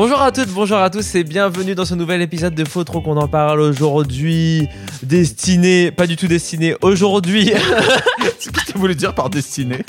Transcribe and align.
Bonjour 0.00 0.22
à 0.22 0.30
toutes, 0.30 0.50
bonjour 0.50 0.78
à 0.78 0.90
tous 0.90 1.16
et 1.16 1.24
bienvenue 1.24 1.74
dans 1.74 1.84
ce 1.84 1.96
nouvel 1.96 2.22
épisode 2.22 2.54
de 2.54 2.64
Faut 2.64 2.84
trop 2.84 3.00
qu'on 3.00 3.16
en 3.16 3.26
parle 3.26 3.60
aujourd'hui. 3.60 4.68
Destiné, 5.02 5.90
pas 5.90 6.06
du 6.06 6.14
tout 6.14 6.28
destiné, 6.28 6.76
aujourd'hui. 6.82 7.52
C'est 8.38 8.44
ce 8.44 8.50
que 8.50 8.64
tu 8.64 8.78
voulu 8.78 8.94
dire 8.94 9.12
par 9.12 9.28
destiné 9.28 9.84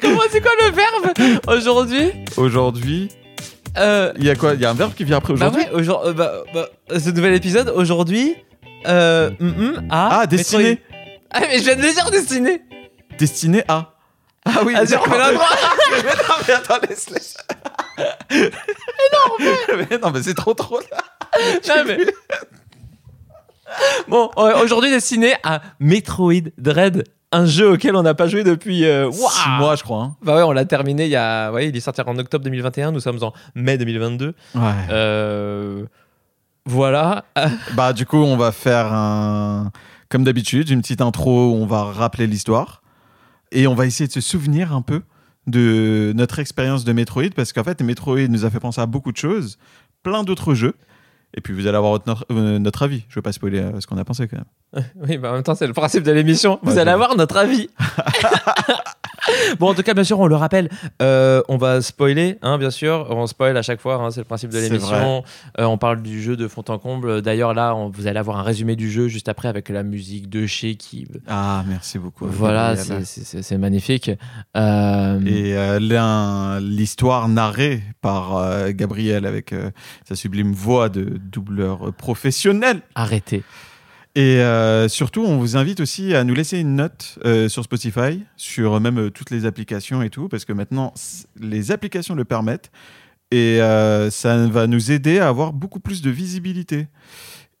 Comment 0.00 0.22
c'est 0.30 0.40
quoi 0.40 0.50
le 0.62 0.74
verbe 0.74 1.40
Aujourd'hui? 1.46 2.10
Aujourd'hui, 2.38 3.10
euh, 3.76 4.14
il 4.16 4.24
y 4.24 4.30
a 4.30 4.34
quoi? 4.34 4.54
Il 4.54 4.62
y 4.62 4.64
a 4.64 4.70
un 4.70 4.74
verbe 4.74 4.94
qui 4.94 5.04
vient 5.04 5.18
après 5.18 5.34
Bah 5.34 5.48
aujourd'hui 5.48 5.64
ouais, 5.64 5.78
aujourd'hui, 5.78 6.08
euh, 6.08 6.14
bah, 6.14 6.32
bah, 6.54 6.98
ce 6.98 7.10
nouvel 7.10 7.34
épisode, 7.34 7.70
aujourd'hui. 7.76 8.34
Euh, 8.86 9.30
mm, 9.38 9.46
mm, 9.46 9.88
à 9.90 10.20
Ah, 10.20 10.26
destiné. 10.26 10.80
Ah, 11.30 11.40
mais 11.42 11.58
je 11.58 11.64
viens 11.64 11.76
de 11.76 11.82
le 11.82 11.92
dire, 11.92 12.10
destiné 12.10 12.62
Destiné 13.18 13.62
à. 13.68 13.92
Ah 14.46 14.60
oui, 14.64 14.72
Ah, 14.74 14.84
mais 14.86 14.96
non, 14.96 15.02
mais 16.48 16.54
attends, 16.54 16.78
laisse, 16.88 17.10
laisse. 17.10 17.36
Non, 17.98 19.46
mais 19.90 19.98
non, 19.98 20.10
mais 20.12 20.22
c'est 20.22 20.34
trop 20.34 20.54
trop 20.54 20.80
là. 20.80 20.98
Non, 21.68 21.84
mais- 21.86 21.98
Bon, 24.08 24.30
ouais, 24.36 24.54
aujourd'hui 24.62 24.90
destiné 24.90 25.34
à 25.42 25.60
Metroid 25.78 26.50
Dread, 26.56 27.04
un 27.32 27.44
jeu 27.44 27.72
auquel 27.72 27.94
on 27.96 28.02
n'a 28.02 28.14
pas 28.14 28.26
joué 28.26 28.42
depuis 28.42 28.86
euh, 28.86 29.10
Six 29.12 29.20
waouh. 29.22 29.58
mois, 29.58 29.76
je 29.76 29.82
crois. 29.82 30.02
hein. 30.02 30.16
Bah 30.22 30.36
ouais, 30.36 30.42
on 30.42 30.52
l'a 30.52 30.64
terminé 30.64 31.04
il 31.04 31.10
y 31.10 31.16
a. 31.16 31.52
Ouais, 31.52 31.68
il 31.68 31.76
est 31.76 31.80
sorti 31.80 32.00
en 32.00 32.16
octobre 32.16 32.42
2021, 32.44 32.92
nous 32.92 33.00
sommes 33.00 33.22
en 33.22 33.32
mai 33.54 33.76
2022. 33.76 34.34
Ouais. 34.54 34.62
Euh, 34.90 35.84
Voilà. 36.64 37.24
Euh, 37.36 37.46
Bah, 37.74 37.92
du 37.92 38.06
coup, 38.06 38.16
on 38.16 38.36
va 38.38 38.52
faire 38.52 38.86
un. 38.92 39.70
Comme 40.08 40.24
d'habitude, 40.24 40.70
une 40.70 40.80
petite 40.80 41.02
intro 41.02 41.50
où 41.50 41.54
on 41.56 41.66
va 41.66 41.84
rappeler 41.84 42.26
l'histoire. 42.26 42.80
Et 43.52 43.66
on 43.66 43.74
va 43.74 43.84
essayer 43.84 44.06
de 44.08 44.12
se 44.12 44.22
souvenir 44.22 44.72
un 44.74 44.80
peu 44.82 45.02
de 45.48 46.12
notre 46.14 46.38
expérience 46.38 46.84
de 46.84 46.92
Metroid. 46.92 47.30
Parce 47.34 47.52
qu'en 47.52 47.64
fait, 47.64 47.80
Metroid 47.82 48.28
nous 48.28 48.44
a 48.44 48.50
fait 48.50 48.60
penser 48.60 48.80
à 48.80 48.86
beaucoup 48.86 49.12
de 49.12 49.16
choses, 49.16 49.58
plein 50.02 50.22
d'autres 50.24 50.54
jeux. 50.54 50.74
Et 51.36 51.40
puis, 51.42 51.52
vous 51.52 51.66
allez 51.66 51.76
avoir 51.76 52.00
notre, 52.06 52.24
euh, 52.32 52.58
notre 52.58 52.82
avis. 52.84 53.04
Je 53.08 53.16
veux 53.16 53.22
pas 53.22 53.32
spoiler 53.32 53.58
euh, 53.58 53.80
ce 53.80 53.86
qu'on 53.86 53.98
a 53.98 54.04
pensé 54.04 54.28
quand 54.28 54.38
même. 54.38 54.84
Oui, 55.08 55.18
bah 55.18 55.30
en 55.30 55.34
même 55.34 55.42
temps, 55.42 55.54
c'est 55.54 55.66
le 55.66 55.74
principe 55.74 56.02
de 56.04 56.12
l'émission. 56.12 56.58
Vous 56.62 56.72
Ouais, 56.74 56.78
allez 56.78 56.90
avoir 56.90 57.16
notre 57.16 57.36
avis. 57.36 57.68
bon, 59.58 59.68
en 59.70 59.74
tout 59.74 59.82
cas, 59.82 59.94
bien 59.94 60.04
sûr, 60.04 60.18
on 60.20 60.26
le 60.26 60.36
rappelle, 60.36 60.68
euh, 61.02 61.42
on 61.48 61.56
va 61.56 61.80
spoiler, 61.82 62.38
hein, 62.42 62.58
bien 62.58 62.70
sûr. 62.70 63.06
On 63.10 63.26
spoil 63.26 63.56
à 63.56 63.62
chaque 63.62 63.80
fois, 63.80 63.96
hein, 63.96 64.10
c'est 64.10 64.20
le 64.20 64.24
principe 64.24 64.50
de 64.50 64.58
l'émission. 64.58 65.24
Euh, 65.58 65.64
on 65.64 65.78
parle 65.78 66.02
du 66.02 66.22
jeu 66.22 66.36
de 66.36 66.48
fond 66.48 66.64
en 66.68 66.78
comble. 66.78 67.22
D'ailleurs, 67.22 67.54
là, 67.54 67.74
on- 67.74 67.88
vous 67.88 68.06
allez 68.06 68.18
avoir 68.18 68.38
un 68.38 68.42
résumé 68.42 68.76
du 68.76 68.90
jeu 68.90 69.08
juste 69.08 69.28
après 69.28 69.48
avec 69.48 69.68
la 69.68 69.82
musique 69.82 70.28
de 70.28 70.46
chez 70.46 70.74
qui. 70.76 71.06
Ah, 71.26 71.64
merci 71.68 71.98
beaucoup. 71.98 72.26
Voilà, 72.26 72.74
c'est- 72.76 73.58
magnifique. 73.58 74.10
Euh, 74.56 75.20
Et 75.26 75.54
l'histoire 76.60 77.28
narrée 77.28 77.82
par 78.00 78.70
Gabriel 78.70 79.26
avec 79.26 79.54
sa 80.08 80.14
sublime 80.14 80.52
voix 80.52 80.88
de 80.88 81.18
doubleur 81.18 81.92
professionnel. 81.94 82.80
Arrêtez. 82.94 83.42
Et 84.18 84.40
euh, 84.40 84.88
surtout, 84.88 85.22
on 85.22 85.38
vous 85.38 85.56
invite 85.56 85.78
aussi 85.78 86.12
à 86.12 86.24
nous 86.24 86.34
laisser 86.34 86.58
une 86.58 86.74
note 86.74 87.20
euh, 87.24 87.48
sur 87.48 87.62
Spotify, 87.62 88.24
sur 88.36 88.80
même 88.80 88.98
euh, 88.98 89.10
toutes 89.10 89.30
les 89.30 89.46
applications 89.46 90.02
et 90.02 90.10
tout, 90.10 90.28
parce 90.28 90.44
que 90.44 90.52
maintenant, 90.52 90.92
les 91.38 91.70
applications 91.70 92.16
le 92.16 92.24
permettent. 92.24 92.72
Et 93.30 93.58
ça 94.10 94.46
va 94.48 94.66
nous 94.66 94.90
aider 94.90 95.20
à 95.20 95.28
avoir 95.28 95.52
beaucoup 95.52 95.78
plus 95.78 96.02
de 96.02 96.10
visibilité. 96.10 96.88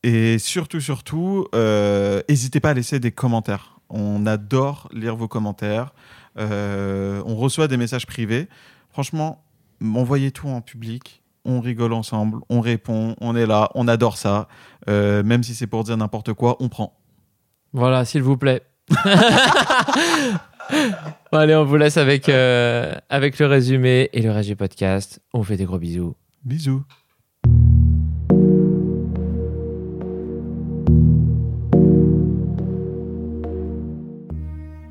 Et 0.02 0.38
surtout, 0.38 0.80
surtout, 0.80 1.46
n'hésitez 1.52 2.58
pas 2.58 2.70
à 2.70 2.74
laisser 2.74 2.98
des 2.98 3.12
commentaires. 3.12 3.78
On 3.90 4.24
adore 4.24 4.88
lire 4.94 5.14
vos 5.14 5.28
commentaires. 5.28 5.92
On 6.36 7.36
reçoit 7.36 7.68
des 7.68 7.76
messages 7.76 8.06
privés. 8.06 8.48
Franchement, 8.90 9.44
envoyez 9.84 10.30
tout 10.30 10.48
en 10.48 10.62
public. 10.62 11.22
On 11.44 11.60
rigole 11.60 11.92
ensemble, 11.92 12.40
on 12.48 12.60
répond, 12.60 13.14
on 13.20 13.36
est 13.36 13.46
là, 13.46 13.70
on 13.74 13.88
adore 13.88 14.16
ça. 14.16 14.48
Euh, 14.88 15.22
même 15.22 15.42
si 15.42 15.54
c'est 15.54 15.66
pour 15.66 15.84
dire 15.84 15.96
n'importe 15.96 16.32
quoi, 16.34 16.56
on 16.60 16.68
prend. 16.68 16.98
Voilà, 17.72 18.04
s'il 18.04 18.22
vous 18.22 18.36
plaît. 18.36 18.62
Bon, 21.32 21.38
allez, 21.38 21.54
on 21.54 21.64
vous 21.64 21.76
laisse 21.76 21.96
avec, 21.96 22.28
euh, 22.28 22.92
avec 23.08 23.38
le 23.38 23.46
résumé 23.46 24.10
et 24.12 24.20
le 24.20 24.30
reste 24.30 24.48
du 24.48 24.56
podcast. 24.56 25.20
On 25.32 25.38
vous 25.38 25.44
fait 25.44 25.56
des 25.56 25.64
gros 25.64 25.78
bisous. 25.78 26.14
Bisous. 26.44 26.82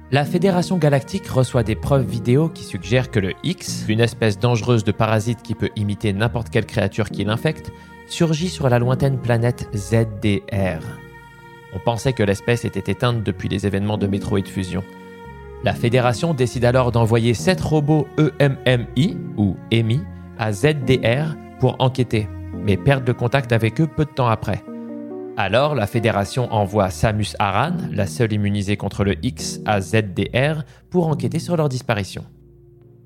La 0.10 0.24
Fédération 0.24 0.78
Galactique 0.78 1.28
reçoit 1.28 1.64
des 1.64 1.76
preuves 1.76 2.06
vidéo 2.06 2.48
qui 2.48 2.64
suggèrent 2.64 3.12
que 3.12 3.20
le 3.20 3.34
X, 3.44 3.84
une 3.90 4.00
espèce 4.00 4.40
dangereuse 4.40 4.86
de 4.86 4.94
parasite 4.94 5.44
qui 5.44 5.54
peut 5.54 5.70
imiter 5.76 6.14
n'importe 6.14 6.50
quelle 6.50 6.66
créature 6.66 7.10
qui 7.10 7.26
l'infecte, 7.26 7.74
surgit 8.08 8.48
sur 8.48 8.70
la 8.70 8.80
lointaine 8.80 9.20
planète 9.20 9.68
ZDR. 9.76 10.80
On 11.74 11.80
pensait 11.80 12.14
que 12.14 12.24
l'espèce 12.24 12.64
était 12.64 12.90
éteinte 12.90 13.22
depuis 13.22 13.50
les 13.50 13.68
événements 13.68 13.98
de 13.98 14.08
Metroid 14.08 14.46
Fusion. 14.46 14.82
La 15.66 15.74
Fédération 15.74 16.34
décide 16.34 16.64
alors 16.64 16.94
d'envoyer 16.94 17.34
7 17.34 17.60
robots 17.60 18.08
EMMI, 18.18 19.18
ou 19.36 19.58
EMI, 19.72 20.00
à 20.40 20.54
ZDR 20.54 21.36
pour 21.60 21.76
enquêter, 21.80 22.30
mais 22.54 22.78
perdent 22.78 23.08
le 23.08 23.14
contact 23.14 23.52
avec 23.52 23.82
eux 23.82 23.88
peu 23.88 24.06
de 24.06 24.12
temps 24.12 24.30
après. 24.30 24.64
Alors, 25.40 25.76
la 25.76 25.86
Fédération 25.86 26.52
envoie 26.52 26.90
Samus 26.90 27.36
Aran, 27.38 27.78
la 27.92 28.08
seule 28.08 28.34
immunisée 28.34 28.76
contre 28.76 29.04
le 29.04 29.24
X, 29.24 29.62
à 29.68 29.82
ZDR 29.82 30.64
pour 30.90 31.06
enquêter 31.06 31.38
sur 31.38 31.56
leur 31.56 31.70
disparition. 31.70 32.26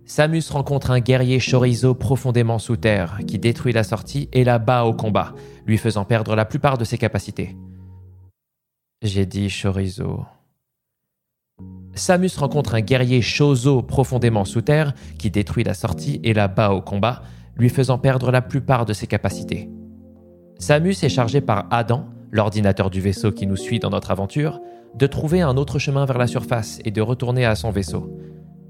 Samus 0.06 0.50
rencontre 0.50 0.92
un 0.92 1.02
guerrier 1.02 1.40
chorizo 1.40 1.94
profondément 1.94 2.58
sous 2.58 2.78
terre 2.78 3.19
qui 3.28 3.38
détruit 3.38 3.74
la 3.74 3.84
sortie 3.84 4.30
et 4.31 4.46
la 4.46 4.59
bat 4.59 4.86
au 4.86 4.94
combat, 4.94 5.34
lui 5.66 5.78
faisant 5.78 6.06
perdre 6.06 6.38
la 6.38 6.46
plupart 6.46 6.78
de 6.78 6.86
ses 6.86 6.97
capacités. 6.97 7.58
J'ai 9.02 9.25
dit 9.25 9.50
chorizo. 9.50 10.24
Samus 11.96 12.38
rencontre 12.38 12.75
un 12.75 12.81
guerrier 12.81 13.22
chozo 13.22 13.81
profondément 13.81 14.46
sous 14.46 14.62
terre 14.62 14.94
qui 15.19 15.31
détruit 15.31 15.66
la 15.66 15.74
sortie 15.74 16.22
et 16.24 16.34
la 16.34 16.48
bat 16.48 16.69
au 16.69 16.81
combat, 16.81 17.24
lui 17.58 17.68
faisant 17.68 17.98
perdre 17.98 18.31
la 18.31 18.42
plupart 18.42 18.86
de 18.86 18.94
ses 18.94 19.08
capacités. 19.08 19.69
Samus 20.59 21.03
est 21.03 21.09
chargé 21.09 21.42
par 21.42 21.68
Adam, 21.72 22.08
l'ordinateur 22.31 22.90
du 22.90 23.02
vaisseau 23.02 23.31
qui 23.31 23.46
nous 23.46 23.58
suit 23.58 23.80
dans 23.80 23.90
notre 23.90 24.12
aventure, 24.12 24.59
de 24.96 25.08
trouver 25.08 25.42
un 25.42 25.58
autre 25.58 25.80
chemin 25.80 26.06
vers 26.06 26.18
la 26.18 26.28
surface 26.28 26.80
et 26.86 26.92
de 26.92 27.02
retourner 27.02 27.46
à 27.46 27.56
son 27.56 27.72
vaisseau. 27.72 28.18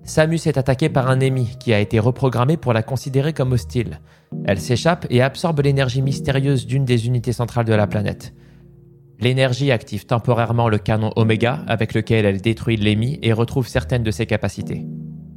Samus 0.03 0.47
est 0.47 0.57
attaquée 0.57 0.89
par 0.89 1.09
un 1.09 1.19
ennemi 1.19 1.57
qui 1.59 1.73
a 1.73 1.79
été 1.79 1.99
reprogrammé 1.99 2.57
pour 2.57 2.73
la 2.73 2.81
considérer 2.81 3.33
comme 3.33 3.51
hostile. 3.51 4.01
Elle 4.45 4.59
s'échappe 4.59 5.05
et 5.09 5.21
absorbe 5.21 5.61
l'énergie 5.61 6.01
mystérieuse 6.01 6.65
d'une 6.65 6.85
des 6.85 7.05
unités 7.05 7.33
centrales 7.33 7.65
de 7.65 7.73
la 7.73 7.87
planète. 7.87 8.33
L'énergie 9.19 9.71
active 9.71 10.07
temporairement 10.07 10.67
le 10.67 10.79
canon 10.79 11.11
Omega 11.15 11.63
avec 11.67 11.93
lequel 11.93 12.25
elle 12.25 12.41
détruit 12.41 12.77
l'EMI 12.77 13.19
et 13.21 13.33
retrouve 13.33 13.67
certaines 13.67 14.03
de 14.03 14.09
ses 14.09 14.25
capacités. 14.25 14.87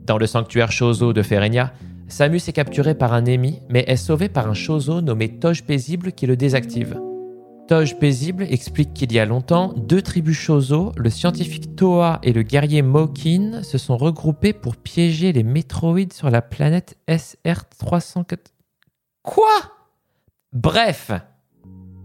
Dans 0.07 0.17
le 0.17 0.27
sanctuaire 0.27 0.73
Chozo 0.73 1.13
de 1.13 1.23
Ferenia, 1.23 1.73
Samus 2.09 2.49
est 2.49 2.53
capturé 2.53 2.95
par 2.95 3.13
un 3.13 3.27
EMI 3.27 3.61
mais 3.69 3.85
est 3.87 3.97
sauvé 3.97 4.31
par 4.31 4.49
un 4.49 4.55
Chozo 4.55 5.03
nommé 5.03 5.39
Toge 5.39 5.65
Paisible 5.65 6.13
qui 6.13 6.27
le 6.27 6.37
désactive. 6.37 6.99
Toge 7.67 7.99
Paisible 7.99 8.45
explique 8.51 8.93
qu'il 8.93 9.11
y 9.13 9.19
a 9.19 9.25
longtemps, 9.25 9.73
deux 9.75 10.03
tribus 10.03 10.37
Chozo, 10.37 10.93
le 10.97 11.09
scientifique 11.09 11.75
Toa 11.77 12.19
et 12.23 12.35
le 12.35 12.43
guerrier 12.43 12.83
Mokin, 12.83 13.63
se 13.63 13.79
sont 13.79 13.97
regroupés 13.97 14.53
pour 14.53 14.77
piéger 14.77 15.33
les 15.33 15.43
métroïdes 15.43 16.13
sur 16.13 16.29
la 16.29 16.43
planète 16.43 16.99
SR304. 17.09 18.37
Quoi? 19.23 19.49
Bref, 20.53 21.11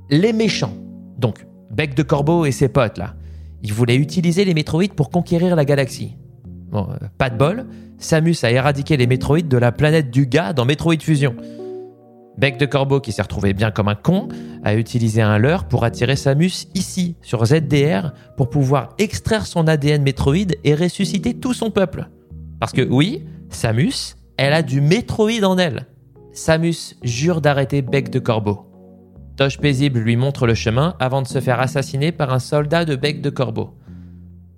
les 0.10 0.32
méchants, 0.32 0.74
donc 1.18 1.46
Bec 1.72 1.94
de 1.94 2.04
Corbeau 2.04 2.46
et 2.46 2.52
ses 2.52 2.70
potes 2.70 2.98
là, 2.98 3.16
ils 3.62 3.74
voulaient 3.74 3.98
utiliser 3.98 4.46
les 4.46 4.54
métroïdes 4.54 4.94
pour 4.94 5.10
conquérir 5.10 5.58
la 5.58 5.66
galaxie. 5.66 6.16
Bon, 6.46 6.88
euh, 6.90 7.08
pas 7.18 7.30
de 7.30 7.38
bol, 7.38 7.66
Samus 7.98 8.38
a 8.44 8.52
éradiqué 8.52 8.96
les 8.96 9.08
métroïdes 9.08 9.50
de 9.50 9.58
la 9.58 9.74
planète 9.74 10.10
du 10.10 10.26
gars 10.26 10.54
dans 10.54 10.64
Metroid 10.64 11.02
Fusion. 11.02 11.36
Bec 12.40 12.58
de 12.58 12.66
Corbeau, 12.66 13.02
qui 13.02 13.12
s'est 13.12 13.22
retrouvé 13.22 13.52
bien 13.54 13.70
comme 13.70 13.90
un 13.90 13.96
con, 13.96 14.30
a 14.64 14.74
utilisé 14.76 15.22
un 15.22 15.38
leurre 15.38 15.68
pour 15.68 15.84
attirer 15.84 16.16
Samus 16.16 16.68
ici, 16.74 17.18
sur 17.22 17.46
ZDR, 17.46 18.14
pour 18.38 18.50
pouvoir 18.50 18.94
extraire 18.98 19.46
son 19.46 19.68
ADN 19.68 20.02
métroïde 20.02 20.56
et 20.64 20.74
ressusciter 20.74 21.34
tout 21.34 21.54
son 21.54 21.70
peuple. 21.70 22.08
Parce 22.62 22.72
que 22.72 22.82
oui, 22.82 23.26
Samus, 23.50 24.16
elle 24.38 24.54
a 24.54 24.62
du 24.62 24.80
métroïde 24.80 25.44
en 25.44 25.58
elle. 25.58 25.88
Samus 26.32 26.96
jure 27.04 27.42
d'arrêter 27.42 27.82
Bec 27.82 28.10
de 28.10 28.20
Corbeau. 28.20 28.66
Toche 29.36 29.58
Paisible 29.58 30.00
lui 30.00 30.16
montre 30.16 30.48
le 30.48 30.54
chemin 30.54 30.96
avant 31.02 31.22
de 31.22 31.28
se 31.28 31.42
faire 31.42 31.60
assassiner 31.60 32.14
par 32.14 32.34
un 32.34 32.40
soldat 32.40 32.86
de 32.86 32.96
Bec 32.96 33.22
de 33.22 33.30
Corbeau. 33.30 33.72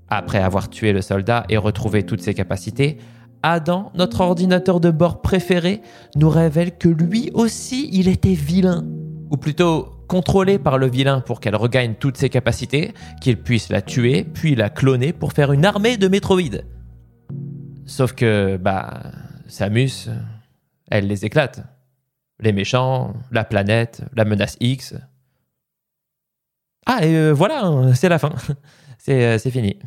Après 0.08 0.40
avoir 0.40 0.70
tué 0.70 0.94
le 0.94 1.02
soldat 1.02 1.46
et 1.50 1.58
retrouvé 1.58 2.04
toutes 2.04 2.22
ses 2.22 2.36
capacités, 2.36 3.00
Adam, 3.44 3.92
notre 3.96 4.22
ordinateur 4.22 4.80
de 4.80 4.92
bord 4.92 5.22
préféré, 5.22 5.82
nous 6.16 6.30
révèle 6.30 6.78
que 6.78 6.90
lui 6.90 7.32
aussi 7.34 7.90
il 7.92 8.08
était 8.08 8.34
vilain. 8.34 8.86
Ou 9.30 9.38
plutôt 9.38 9.90
contrôlé 10.08 10.60
par 10.60 10.78
le 10.78 10.90
vilain 10.90 11.22
pour 11.22 11.40
qu'elle 11.40 11.56
regagne 11.56 11.96
toutes 11.96 12.18
ses 12.18 12.30
capacités, 12.30 12.94
qu'il 13.22 13.42
puisse 13.42 13.70
la 13.70 13.82
tuer, 13.82 14.26
puis 14.26 14.56
la 14.56 14.70
cloner 14.70 15.14
pour 15.14 15.32
faire 15.34 15.54
une 15.54 15.66
armée 15.66 15.98
de 15.98 16.08
métroïdes. 16.08 16.66
Sauf 17.86 18.14
que, 18.14 18.58
bah, 18.58 19.04
Samus, 19.48 20.10
elle 20.90 21.08
les 21.08 21.26
éclate. 21.26 21.62
les 22.40 22.54
méchants, 22.54 23.14
la 23.32 23.44
planète, 23.44 24.02
la 24.16 24.26
menace 24.26 24.58
X. 24.60 24.96
Ah, 26.88 27.06
et 27.06 27.16
euh, 27.16 27.32
voilà, 27.32 27.66
hein, 27.66 27.94
c'est 27.94 28.10
la 28.10 28.18
fin. 28.18 28.34
euh, 29.10 29.38
c'est 29.38 29.52
fini. 29.52 29.78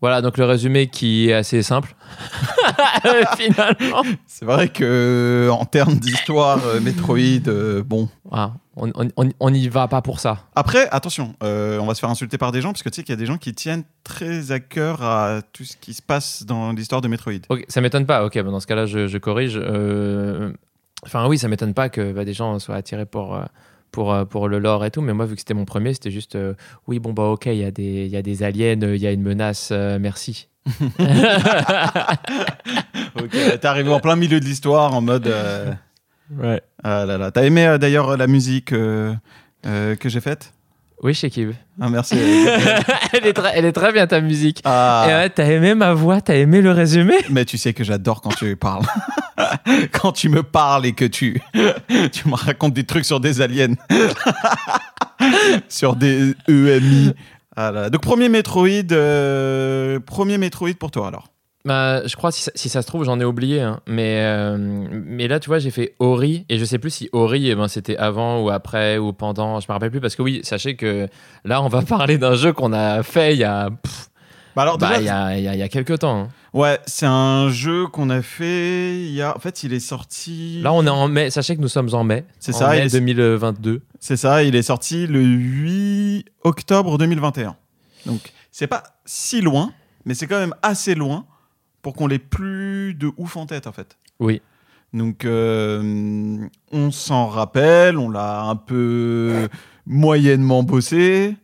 Voilà, 0.00 0.22
donc 0.22 0.38
le 0.38 0.44
résumé 0.46 0.86
qui 0.88 1.28
est 1.28 1.34
assez 1.34 1.62
simple. 1.62 1.94
Finalement. 3.36 4.02
C'est 4.26 4.44
vrai 4.44 4.68
que 4.68 5.48
en 5.52 5.64
termes 5.64 5.94
d'histoire, 5.96 6.58
euh, 6.66 6.80
Metroid, 6.80 7.18
euh, 7.48 7.82
bon. 7.82 8.08
Ah, 8.32 8.52
on 8.76 8.90
on- 8.94 9.10
on- 9.16 9.30
on 9.38 9.50
n'y 9.50 9.68
va 9.68 9.88
pas 9.88 10.00
pour 10.02 10.20
ça. 10.20 10.38
Après, 10.56 10.88
attention, 10.90 11.34
euh, 11.42 11.78
on 11.78 11.86
va 11.86 11.94
se 11.94 12.00
faire 12.00 12.10
insulter 12.10 12.38
par 12.38 12.52
des 12.52 12.60
gens 12.62 12.72
parce 12.72 12.82
que 12.82 12.88
tu 12.88 12.96
sais 12.96 13.02
qu'il 13.02 13.12
y 13.12 13.18
a 13.18 13.20
des 13.20 13.26
gens 13.26 13.36
qui 13.38 13.52
tiennent 13.54 13.84
très 14.04 14.52
à 14.52 14.60
cœur 14.60 15.02
à 15.02 15.40
tout 15.52 15.64
ce 15.64 15.76
qui 15.76 15.92
se 15.94 16.02
passe 16.02 16.44
dans 16.44 16.72
l'histoire 16.72 17.00
de 17.00 17.08
Metroid. 17.08 17.32
Ok, 17.48 17.64
ça 17.68 17.80
m'étonne 17.80 18.06
pas. 18.06 18.24
Ok, 18.24 18.38
dans 18.38 18.60
ce 18.60 18.66
cas-là, 18.66 18.86
je, 18.86 19.06
je 19.06 19.18
corrige. 19.18 19.58
Euh, 19.62 20.52
Enfin, 21.06 21.26
oui, 21.28 21.38
ça 21.38 21.48
m'étonne 21.48 21.72
pas 21.72 21.88
que 21.88 22.12
bah, 22.12 22.26
des 22.26 22.34
gens 22.34 22.58
soient 22.58 22.74
attirés 22.74 23.06
pour, 23.06 23.34
euh, 23.34 23.40
pour, 23.90 24.12
euh, 24.12 24.24
pour 24.24 24.48
le 24.48 24.58
lore 24.58 24.84
et 24.84 24.90
tout. 24.90 25.00
Mais 25.02 25.12
moi, 25.12 25.26
vu 25.26 25.34
que 25.34 25.40
c'était 25.40 25.54
mon 25.54 25.64
premier, 25.64 25.92
c'était 25.94 26.10
juste 26.10 26.36
euh, 26.36 26.54
oui, 26.86 26.98
bon, 26.98 27.12
bah, 27.12 27.24
ok, 27.24 27.46
il 27.46 27.54
y, 27.56 27.64
a 27.64 27.70
des- 27.70 28.04
il 28.06 28.10
y 28.10 28.16
a 28.16 28.22
des 28.22 28.42
aliens, 28.42 28.78
il 28.80 28.96
y 28.96 29.06
a 29.06 29.12
une 29.12 29.22
menace, 29.22 29.70
euh, 29.72 29.98
merci. 30.00 30.48
Ok, 33.16 33.30
t'es 33.30 33.66
arrivé 33.66 33.90
en 33.90 34.00
plein 34.00 34.16
milieu 34.16 34.40
de 34.40 34.44
l'histoire 34.44 34.94
en 34.94 35.00
mode. 35.00 35.26
euh, 35.26 35.72
Ouais. 36.38 36.62
Ah 36.84 37.04
là 37.06 37.18
là. 37.18 37.30
T'as 37.32 37.42
aimé 37.44 37.66
euh, 37.66 37.78
d'ailleurs 37.78 38.16
la 38.16 38.26
musique 38.28 38.72
euh, 38.72 39.12
euh, 39.66 39.96
que 39.96 40.08
j'ai 40.08 40.20
faite? 40.20 40.52
Oui, 41.02 41.14
Shekib. 41.14 41.52
Ah, 41.80 41.88
merci. 41.88 42.14
elle, 43.12 43.26
est 43.26 43.32
très, 43.32 43.52
elle 43.54 43.64
est 43.64 43.72
très 43.72 43.90
bien, 43.90 44.06
ta 44.06 44.20
musique. 44.20 44.60
Ah, 44.64 45.06
Et 45.08 45.12
ouais, 45.12 45.30
t'as 45.30 45.46
aimé 45.46 45.74
ma 45.74 45.94
voix, 45.94 46.20
t'as 46.20 46.34
aimé 46.34 46.60
le 46.60 46.72
résumé? 46.72 47.14
Mais 47.30 47.46
tu 47.46 47.56
sais 47.56 47.72
que 47.72 47.84
j'adore 47.84 48.20
quand 48.20 48.34
tu 48.36 48.54
parles. 48.56 48.84
quand 49.92 50.12
tu 50.12 50.28
me 50.28 50.42
parles 50.42 50.84
et 50.84 50.92
que 50.92 51.06
tu, 51.06 51.40
tu 52.12 52.28
me 52.28 52.34
racontes 52.34 52.74
des 52.74 52.84
trucs 52.84 53.06
sur 53.06 53.18
des 53.18 53.40
aliens. 53.40 53.76
sur 55.70 55.96
des 55.96 56.34
EMI. 56.48 57.14
Ah 57.56 57.70
là 57.70 57.82
là. 57.82 57.90
Donc, 57.90 58.02
premier 58.02 58.28
Metroid, 58.28 58.92
euh, 58.92 60.00
premier 60.00 60.36
Metroid 60.36 60.74
pour 60.78 60.90
toi 60.90 61.08
alors. 61.08 61.29
Bah, 61.66 62.06
je 62.06 62.16
crois, 62.16 62.32
si 62.32 62.42
ça, 62.42 62.50
si 62.54 62.68
ça 62.70 62.80
se 62.80 62.86
trouve, 62.86 63.04
j'en 63.04 63.20
ai 63.20 63.24
oublié. 63.24 63.60
hein. 63.60 63.80
Mais, 63.86 64.20
euh, 64.22 64.56
mais 64.58 65.28
là, 65.28 65.40
tu 65.40 65.48
vois, 65.48 65.58
j'ai 65.58 65.70
fait 65.70 65.94
Ori. 65.98 66.46
Et 66.48 66.58
je 66.58 66.64
sais 66.64 66.78
plus 66.78 66.90
si 66.90 67.08
Ori, 67.12 67.50
eh 67.50 67.54
ben, 67.54 67.68
c'était 67.68 67.96
avant 67.98 68.40
ou 68.42 68.48
après 68.50 68.96
ou 68.96 69.12
pendant. 69.12 69.60
Je 69.60 69.66
me 69.68 69.72
rappelle 69.74 69.90
plus. 69.90 70.00
Parce 70.00 70.16
que 70.16 70.22
oui, 70.22 70.40
sachez 70.42 70.74
que 70.76 71.06
là, 71.44 71.62
on 71.62 71.68
va 71.68 71.82
parler 71.98 72.16
d'un 72.16 72.34
jeu 72.34 72.52
qu'on 72.54 72.72
a 72.72 73.02
fait 73.02 73.34
il 73.34 73.40
y 73.40 73.44
a, 73.44 73.68
pff, 73.70 74.08
Bah 74.56 74.62
alors, 74.62 74.78
bah, 74.78 74.98
déjà, 74.98 75.00
il 75.00 75.04
y, 75.04 75.08
a, 75.10 75.38
il 75.38 75.44
y 75.44 75.48
a- 75.48 75.54
il 75.54 75.58
y 75.58 75.62
a 75.62 75.68
quelques 75.68 75.98
temps. 75.98 76.20
hein. 76.22 76.28
ouais, 76.54 76.78
c'est 76.86 77.04
un 77.06 77.50
jeu 77.50 77.86
qu'on 77.88 78.08
a 78.08 78.22
fait. 78.22 78.98
Il 79.02 79.12
y 79.12 79.20
a... 79.20 79.36
En 79.36 79.38
fait, 79.38 79.62
il 79.62 79.74
est 79.74 79.80
sorti. 79.80 80.60
Là, 80.62 80.72
on 80.72 80.86
est 80.86 80.88
en 80.88 81.08
mai. 81.08 81.28
Sachez 81.28 81.56
que 81.56 81.60
nous 81.60 81.68
sommes 81.68 81.92
en 81.92 82.04
mai. 82.04 82.24
C'est 82.38 82.54
En 82.54 82.58
ça, 82.58 82.70
mai 82.70 82.78
il 82.78 82.84
est- 82.86 82.98
2022. 82.98 83.82
C'est 84.00 84.16
ça, 84.16 84.42
il 84.44 84.56
est 84.56 84.62
sorti 84.62 85.06
le 85.06 85.20
8 85.20 86.24
octobre 86.42 86.96
2021. 86.96 87.54
Donc, 88.06 88.32
c'est 88.50 88.66
pas 88.66 88.82
si 89.04 89.42
loin, 89.42 89.72
mais 90.06 90.14
c'est 90.14 90.26
quand 90.26 90.38
même 90.40 90.54
assez 90.62 90.94
loin 90.94 91.26
pour 91.82 91.94
qu'on 91.94 92.06
l'ait 92.06 92.18
plus 92.18 92.94
de 92.94 93.10
ouf 93.16 93.36
en 93.36 93.46
tête, 93.46 93.66
en 93.66 93.72
fait. 93.72 93.96
Oui. 94.18 94.40
Donc, 94.92 95.24
euh, 95.24 96.48
on 96.72 96.90
s'en 96.90 97.28
rappelle, 97.28 97.96
on 97.96 98.10
l'a 98.10 98.42
un 98.42 98.56
peu 98.56 99.48
moyennement 99.86 100.62
bossé. 100.62 101.36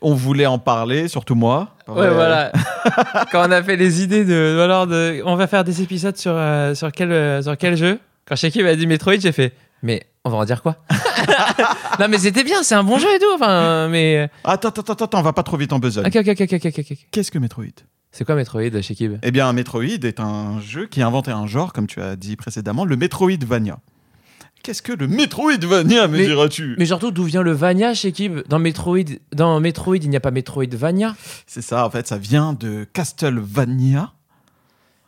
On 0.00 0.14
voulait 0.14 0.46
en 0.46 0.58
parler, 0.58 1.08
surtout 1.08 1.34
moi. 1.34 1.76
Ouais, 1.86 2.08
voilà. 2.10 2.52
Quand 3.32 3.46
on 3.46 3.50
a 3.50 3.62
fait 3.62 3.76
les 3.76 4.02
idées 4.02 4.24
de, 4.24 4.58
alors 4.60 4.86
de, 4.86 5.22
on 5.24 5.36
va 5.36 5.46
faire 5.46 5.62
des 5.62 5.82
épisodes 5.82 6.16
sur, 6.16 6.32
euh, 6.34 6.74
sur, 6.74 6.90
quel, 6.90 7.12
euh, 7.12 7.42
sur 7.42 7.56
quel 7.56 7.76
jeu 7.76 7.98
Quand 8.26 8.34
Shaki 8.34 8.62
m'a 8.62 8.74
dit 8.74 8.86
Metroid, 8.86 9.20
j'ai 9.20 9.32
fait, 9.32 9.52
mais 9.82 10.04
on 10.24 10.30
va 10.30 10.38
en 10.38 10.44
dire 10.44 10.62
quoi? 10.62 10.76
Non, 11.98 12.06
mais 12.08 12.18
c'était 12.18 12.44
bien, 12.44 12.62
c'est 12.62 12.76
un 12.76 12.84
bon 12.84 12.98
jeu 12.98 13.08
et 13.12 13.18
tout. 13.18 13.26
Enfin, 13.34 13.88
mais. 13.88 14.30
Attends, 14.44 14.68
attends, 14.68 14.92
attends, 14.92 15.04
attends, 15.04 15.18
on 15.18 15.22
va 15.22 15.32
pas 15.32 15.42
trop 15.42 15.56
vite 15.56 15.72
en 15.72 15.80
besogne. 15.80 16.06
Ok, 16.06 16.14
ok, 16.14 16.28
ok, 16.28 16.52
ok, 16.52 16.66
ok. 16.66 16.78
ok. 16.78 16.96
Qu'est-ce 17.10 17.32
que 17.32 17.38
Metroid? 17.38 17.66
C'est 18.10 18.24
quoi 18.24 18.34
Metroid, 18.34 18.80
Shekib 18.80 19.18
Eh 19.22 19.30
bien, 19.30 19.52
Metroid 19.52 19.84
est 19.84 20.20
un 20.20 20.60
jeu 20.60 20.86
qui 20.86 21.02
a 21.02 21.06
inventé 21.06 21.30
un 21.30 21.46
genre, 21.46 21.72
comme 21.72 21.86
tu 21.86 22.00
as 22.00 22.16
dit 22.16 22.36
précédemment, 22.36 22.84
le 22.84 22.96
Metroidvania. 22.96 23.78
Qu'est-ce 24.62 24.82
que 24.82 24.92
le 24.92 25.06
Metroidvania, 25.06 26.08
me 26.08 26.18
diras-tu? 26.18 26.74
Mais 26.78 26.86
surtout, 26.86 27.10
d'où 27.10 27.24
vient 27.24 27.42
le 27.42 27.52
Vania, 27.52 27.94
Shekib 27.94 28.40
Dans 28.48 28.58
Metroid, 28.58 29.04
dans 29.32 29.60
Metroid, 29.60 29.96
il 29.96 30.10
n'y 30.10 30.16
a 30.16 30.20
pas 30.20 30.30
Metroidvania? 30.30 31.14
C'est 31.46 31.62
ça, 31.62 31.86
en 31.86 31.90
fait, 31.90 32.06
ça 32.06 32.18
vient 32.18 32.54
de 32.54 32.86
Castlevania. 32.92 34.12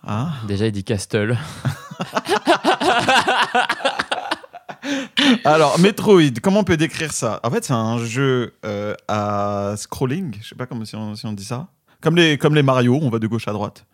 Ah. 0.06 0.32
Déjà, 0.46 0.66
il 0.66 0.72
dit 0.72 0.84
Castle. 0.84 1.36
Alors, 5.44 5.78
Metroid, 5.78 6.40
comment 6.42 6.60
on 6.60 6.64
peut 6.64 6.76
décrire 6.78 7.12
ça? 7.12 7.40
En 7.42 7.50
fait, 7.50 7.64
c'est 7.64 7.72
un 7.74 7.98
jeu 7.98 8.54
euh, 8.64 8.94
à 9.08 9.74
scrolling, 9.76 10.36
je 10.40 10.48
sais 10.48 10.54
pas 10.54 10.66
comment 10.66 10.84
si 10.84 10.96
on, 10.96 11.14
si 11.14 11.26
on 11.26 11.32
dit 11.32 11.44
ça. 11.44 11.68
Comme 12.00 12.16
les, 12.16 12.38
comme 12.38 12.54
les 12.54 12.62
Mario, 12.62 12.98
on 13.02 13.10
va 13.10 13.18
de 13.18 13.26
gauche 13.26 13.48
à 13.48 13.52
droite. 13.52 13.84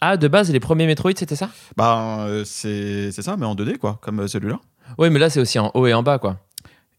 Ah, 0.00 0.16
de 0.16 0.28
base, 0.28 0.50
les 0.52 0.60
premiers 0.60 0.86
Metroid, 0.86 1.12
c'était 1.16 1.34
ça 1.36 1.50
Bah, 1.76 2.20
euh, 2.20 2.44
c'est 2.44 3.10
c'est 3.10 3.22
ça, 3.22 3.36
mais 3.36 3.46
en 3.46 3.54
2D, 3.56 3.78
quoi, 3.78 3.98
comme 4.00 4.20
euh, 4.20 4.28
celui-là. 4.28 4.60
Oui, 4.96 5.10
mais 5.10 5.18
là, 5.18 5.28
c'est 5.28 5.40
aussi 5.40 5.58
en 5.58 5.70
haut 5.74 5.86
et 5.86 5.92
en 5.94 6.02
bas, 6.04 6.18
quoi. 6.18 6.38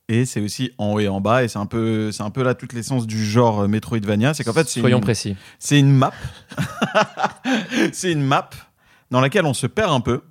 Et 0.10 0.26
c'est 0.26 0.42
aussi 0.42 0.72
en 0.78 0.94
haut 0.94 1.00
et 1.00 1.08
en 1.08 1.22
bas, 1.22 1.44
et 1.44 1.48
c'est 1.48 1.60
un 1.60 1.66
peu, 1.66 2.12
c'est 2.12 2.24
un 2.24 2.30
peu 2.32 2.44
là 2.44 2.56
toute 2.56 2.74
l'essence 2.74 3.08
du 3.08 3.24
genre 3.24 3.62
euh, 3.62 3.68
Metroidvania. 3.68 4.34
C'est 4.34 4.44
qu'en 4.44 4.52
fait, 4.54 4.68
c'est 4.68 4.82
Soyons 4.82 4.98
une- 4.98 5.04
précis. 5.04 5.38
C'est 5.60 5.80
une 5.80 5.92
map. 5.94 6.12
c'est 7.94 8.12
une 8.12 8.24
map 8.24 8.50
dans 9.12 9.22
laquelle 9.22 9.46
on 9.46 9.54
se 9.54 9.68
perd 9.68 9.92
un 9.92 10.02
peu 10.02 10.22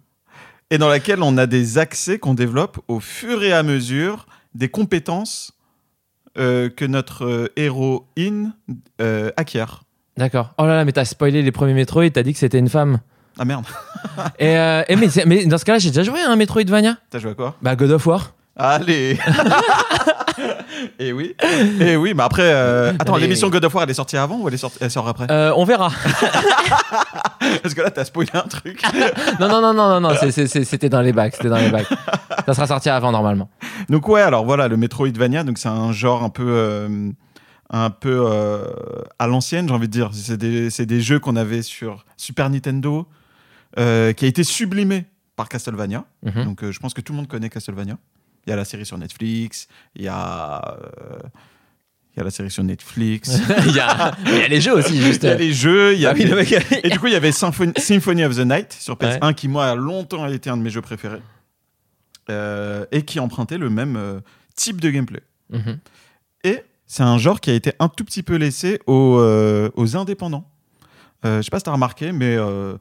et 0.71 0.79
dans 0.79 0.89
laquelle 0.89 1.23
on 1.23 1.39
a 1.39 1.47
des 1.47 1.79
accès 1.79 2.19
qu'on 2.19 2.35
développe 2.35 2.81
au 2.89 3.01
fur 3.01 3.43
et 3.43 3.53
à 3.53 3.63
mesure 3.63 4.27
des 4.55 4.69
compétences 4.69 5.53
euh, 6.37 6.69
que 6.69 6.85
notre 6.85 7.51
héroïne 7.57 8.55
euh, 9.01 9.31
acquiert. 9.37 9.83
D'accord. 10.19 10.51
Oh 10.59 10.67
là 10.67 10.75
là, 10.75 10.85
mais 10.85 10.91
t'as 10.91 11.05
spoilé 11.05 11.43
les 11.43 11.53
premiers 11.53 11.75
Metroid, 11.75 12.11
t'as 12.11 12.25
dit 12.25 12.33
que 12.33 12.41
c'était 12.41 12.59
une 12.59 12.69
femme. 12.69 12.99
Ah 13.39 13.45
merde, 13.45 13.65
Et, 14.41 14.59
euh, 14.59 14.83
et 14.89 14.97
mais, 14.97 15.47
dans 15.47 15.59
ce 15.59 15.65
cas-là, 15.65 15.79
j'ai 15.79 15.91
déjà 15.91 16.03
joué 16.03 16.21
à 16.21 16.29
un 16.29 16.35
Metroidvania. 16.35 16.97
t'as 17.09 17.21
joué 17.21 17.31
à 17.31 17.35
quoi? 17.35 17.55
Bah, 17.63 17.77
God 17.77 17.93
of 17.93 18.05
War. 18.05 18.33
Allez 18.57 19.17
Et 20.99 21.13
oui, 21.13 21.37
et 21.81 21.97
oui, 21.97 22.15
mais 22.17 22.23
après, 22.25 22.43
euh, 22.53 22.93
attends, 22.99 23.17
l'émission 23.17 23.49
God 23.49 23.65
of 23.65 23.73
War, 23.75 23.85
elle 23.85 23.91
est 23.91 23.95
sortie 23.95 24.17
avant 24.17 24.39
ou 24.41 24.49
elle, 24.49 24.55
est 24.55 24.65
elle 24.81 24.91
sort 24.91 25.07
après? 25.07 25.27
Euh, 25.31 25.53
on 25.57 25.65
verra. 25.65 25.91
Parce 27.63 27.75
que 27.75 27.81
là, 27.81 27.91
t'as 27.91 28.05
spoilé 28.05 28.31
un 28.35 28.41
truc. 28.43 28.83
non, 29.39 29.49
non, 29.49 29.61
non, 29.61 29.73
non, 29.73 30.01
non, 30.01 30.01
non, 30.01 30.11
c'était 30.31 30.89
dans 30.89 31.01
les 31.01 31.13
bacs. 31.13 31.37
C'était 31.37 31.49
dans 31.49 31.57
les 31.59 31.71
bacs. 31.71 31.87
Ça 32.47 32.55
sera 32.55 32.67
sorti 32.67 32.89
avant, 32.89 33.13
normalement. 33.13 33.49
Donc 33.89 34.09
ouais, 34.09 34.23
alors 34.23 34.45
voilà, 34.45 34.67
le 34.67 34.77
Metroidvania, 34.77 35.45
donc 35.45 35.59
c'est 35.59 35.69
un 35.69 35.93
genre 35.93 36.25
un 36.25 36.31
peu, 36.31 36.89
un 37.71 37.91
peu 37.91 38.27
euh, 38.27 38.65
à 39.19 39.27
l'ancienne, 39.27 39.69
j'ai 39.69 39.75
envie 39.75 39.89
de 39.89 39.93
dire. 39.93 40.11
C'est 40.13 40.37
des, 40.37 40.71
des 40.71 41.01
jeux 41.01 41.19
qu'on 41.19 41.37
avait 41.37 41.63
sur 41.63 42.05
Super 42.17 42.49
Nintendo, 42.51 43.07
euh, 43.79 44.13
qui 44.13 44.25
a 44.25 44.29
été 44.29 44.45
sublimé 44.45 45.05
par 45.37 45.49
Castlevania. 45.49 46.05
Mhm. 46.23 46.45
Donc 46.45 46.65
euh, 46.65 46.73
je 46.73 46.81
pense 46.81 46.95
que 46.95 47.01
tout 47.01 47.13
le 47.13 47.19
monde 47.19 47.29
connaît 47.29 47.51
Castlevania. 47.51 47.99
Il 48.47 48.51
y 48.51 48.53
a 48.53 48.57
la 48.57 48.65
série 48.65 48.87
sur 48.87 48.97
Netflix, 48.97 49.69
il 49.95 50.03
y 50.03 50.09
a, 50.09 50.79
il 52.15 52.19
y 52.19 52.21
a 52.21 52.25
la 52.25 52.31
série 52.31 52.51
sur 52.51 52.65
Netflix. 52.65 53.39
il, 53.67 53.75
y 53.75 53.81
a, 53.81 54.17
il 54.25 54.39
y 54.39 54.43
a 54.43 54.49
les 54.49 54.61
jeux 54.61 54.73
aussi, 54.73 54.99
juste. 55.01 55.23
Il 55.25 55.29
y 55.29 55.33
a 55.33 55.35
les 55.35 55.53
jeux, 55.53 55.95
il 55.95 56.01
y 56.01 56.07
a 56.07 56.11
Ah 56.11 56.15
oui, 56.17 56.25
et 56.83 56.89
du 56.89 56.99
coup, 56.99 57.09
il 57.09 57.13
y 57.13 57.17
avait 57.17 57.33
Symphony, 57.33 57.73
Symphony 57.77 58.25
of 58.25 58.37
the 58.37 58.47
Night 58.47 58.73
sur 58.73 58.97
PS1 58.97 59.35
qui, 59.35 59.49
moi, 59.49 59.67
a 59.67 59.75
longtemps 59.75 60.27
été 60.27 60.49
un 60.49 60.57
de 60.57 60.63
mes 60.63 60.71
jeux 60.71 60.81
préférés. 60.81 61.21
Euh, 62.31 62.85
et 62.93 63.03
qui 63.03 63.21
empruntait 63.21 63.57
le 63.57 63.71
même 63.71 63.97
euh, 63.97 64.21
type 64.55 64.83
de 64.83 64.91
gameplay. 64.91 65.23
Mhm. 65.49 65.79
Et 66.45 66.59
c'est 66.89 67.03
un 67.03 67.19
genre 67.19 67.41
qui 67.41 67.51
a 67.51 67.55
été 67.55 67.73
un 67.79 67.89
tout 67.89 68.05
petit 68.05 68.23
peu 68.23 68.37
laissé 68.37 68.81
aux, 68.87 69.19
euh, 69.19 69.71
aux 69.77 69.97
indépendants. 69.97 70.51
Euh, 71.25 71.39
je 71.39 71.43
sais 71.43 71.51
pas 71.51 71.59
si 71.59 71.65
t'as 71.65 71.73
remarqué, 71.73 72.13
mais 72.13 72.35
euh, 72.35 72.79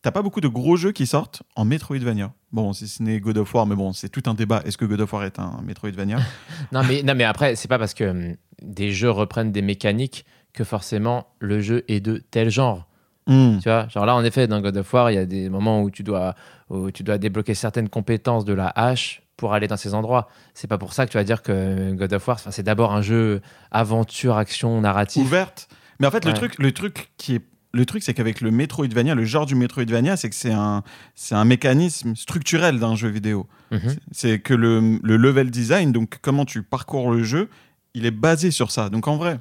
t'as 0.00 0.10
pas 0.10 0.22
beaucoup 0.22 0.40
de 0.40 0.48
gros 0.48 0.76
jeux 0.76 0.92
qui 0.92 1.06
sortent 1.06 1.42
en 1.56 1.66
Metroidvania. 1.66 2.32
Bon, 2.52 2.72
si 2.72 2.88
ce 2.88 3.02
n'est 3.02 3.20
God 3.20 3.36
of 3.36 3.54
War, 3.54 3.66
mais 3.66 3.76
bon, 3.76 3.92
c'est 3.92 4.08
tout 4.08 4.22
un 4.26 4.34
débat. 4.34 4.62
Est-ce 4.64 4.78
que 4.78 4.86
God 4.86 5.02
of 5.02 5.12
War 5.12 5.24
est 5.24 5.38
un 5.38 5.60
Metroidvania? 5.62 6.18
Non, 6.72 6.82
mais, 6.88 7.02
non, 7.02 7.14
mais 7.14 7.24
après, 7.24 7.54
c'est 7.54 7.68
pas 7.68 7.78
parce 7.78 7.92
que 7.92 8.04
hum, 8.04 8.36
des 8.62 8.92
jeux 8.92 9.10
reprennent 9.10 9.52
des 9.52 9.62
mécaniques 9.62 10.24
que 10.54 10.64
forcément 10.64 11.26
le 11.38 11.60
jeu 11.60 11.84
est 11.86 12.00
de 12.00 12.16
tel 12.30 12.48
genre. 12.48 12.86
Hmm. 13.26 13.58
Tu 13.58 13.68
vois, 13.68 13.88
genre 13.88 14.06
là, 14.06 14.14
en 14.16 14.24
effet, 14.24 14.46
dans 14.46 14.62
God 14.62 14.78
of 14.78 14.92
War, 14.94 15.10
il 15.10 15.14
y 15.14 15.18
a 15.18 15.26
des 15.26 15.50
moments 15.50 15.82
où 15.82 15.90
tu 15.90 16.02
dois, 16.02 16.34
où 16.70 16.90
tu 16.90 17.02
dois 17.02 17.18
débloquer 17.18 17.54
certaines 17.54 17.90
compétences 17.90 18.46
de 18.46 18.54
la 18.54 18.68
hache 18.74 19.19
pour 19.40 19.54
aller 19.54 19.66
dans 19.66 19.78
ces 19.78 19.94
endroits. 19.94 20.28
C'est 20.54 20.68
pas 20.68 20.76
pour 20.78 20.92
ça 20.92 21.06
que 21.06 21.10
tu 21.10 21.16
vas 21.16 21.24
dire 21.24 21.42
que 21.42 21.92
God 21.94 22.12
of 22.12 22.28
War, 22.28 22.38
c'est 22.38 22.62
d'abord 22.62 22.92
un 22.92 23.00
jeu 23.00 23.40
aventure, 23.70 24.36
action, 24.36 24.80
narratif. 24.82 25.22
ouverte. 25.22 25.68
Mais 25.98 26.06
en 26.06 26.10
fait, 26.10 26.24
le 26.26 26.34
truc, 26.34 26.58
le 26.58 26.72
truc 26.72 27.10
qui 27.16 27.36
est 27.36 27.40
le 27.72 27.86
truc, 27.86 28.02
c'est 28.02 28.14
qu'avec 28.14 28.40
le 28.40 28.50
Metroidvania, 28.50 29.14
le 29.14 29.24
genre 29.24 29.46
du 29.46 29.54
Metroidvania, 29.54 30.16
c'est 30.16 30.28
que 30.28 30.34
c'est 30.34 30.52
un, 30.52 30.82
c'est 31.14 31.36
un 31.36 31.44
mécanisme 31.44 32.16
structurel 32.16 32.80
d'un 32.80 32.96
jeu 32.96 33.08
vidéo. 33.08 33.46
Mhm. 33.70 33.94
C'est 34.10 34.40
que 34.40 34.54
le, 34.54 34.98
le 35.02 35.16
level 35.16 35.50
design, 35.52 35.92
donc 35.92 36.18
comment 36.20 36.44
tu 36.44 36.62
parcours 36.64 37.10
le 37.12 37.22
jeu, 37.22 37.48
il 37.94 38.06
est 38.06 38.10
basé 38.10 38.50
sur 38.50 38.70
ça. 38.72 38.88
Donc 38.90 39.06
en 39.08 39.16
vrai, 39.16 39.38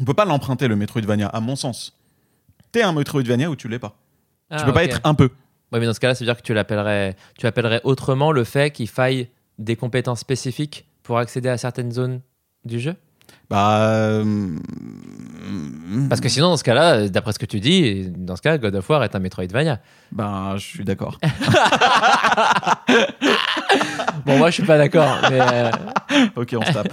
On 0.00 0.04
peut 0.04 0.14
pas 0.14 0.24
l'emprunter 0.24 0.66
le 0.66 0.76
Metroidvania, 0.76 1.28
à 1.28 1.40
mon 1.40 1.54
sens. 1.54 1.94
T'es 2.72 2.82
un 2.82 2.92
Metroidvania 2.94 3.50
ou 3.50 3.54
tu 3.56 3.68
l'es 3.68 3.78
pas. 3.78 3.90
tu 4.50 4.56
Ah, 4.58 4.64
peux 4.64 4.72
pas 4.72 4.84
être 4.84 5.00
un 5.04 5.14
peu. 5.14 5.28
Ouais, 5.72 5.80
mais 5.80 5.86
dans 5.86 5.94
ce 5.94 6.00
cas-là, 6.00 6.14
ça 6.14 6.20
veut 6.24 6.26
dire 6.30 6.36
que 6.36 6.42
tu 6.42 6.52
l'appellerais, 6.54 7.16
tu 7.38 7.46
appellerais 7.46 7.80
autrement 7.84 8.30
le 8.32 8.44
fait 8.44 8.70
qu'il 8.70 8.88
faille 8.88 9.28
des 9.58 9.76
compétences 9.76 10.20
spécifiques 10.20 10.86
pour 11.02 11.18
accéder 11.18 11.48
à 11.48 11.56
certaines 11.56 11.92
zones 11.92 12.20
du 12.64 12.78
jeu? 12.78 12.94
Bah. 13.48 13.80
euh, 13.90 14.56
Parce 16.08 16.20
que 16.20 16.28
sinon, 16.28 16.50
dans 16.50 16.56
ce 16.56 16.64
cas-là, 16.64 17.08
d'après 17.08 17.32
ce 17.32 17.38
que 17.38 17.46
tu 17.46 17.60
dis, 17.60 18.10
dans 18.16 18.36
ce 18.36 18.42
cas, 18.42 18.56
God 18.58 18.74
of 18.76 18.88
War 18.88 19.02
est 19.04 19.14
un 19.14 19.18
Metroidvania. 19.18 19.80
Ben, 20.12 20.54
je 20.56 20.62
suis 20.66 20.84
d'accord. 20.84 21.18
Bon, 24.26 24.38
moi, 24.38 24.50
je 24.50 24.54
suis 24.54 24.62
pas 24.62 24.78
d'accord, 24.78 25.16
mais 25.30 25.40
euh, 25.40 25.70
ok, 26.36 26.54
on 26.58 26.64
se 26.64 26.72
tape. 26.72 26.92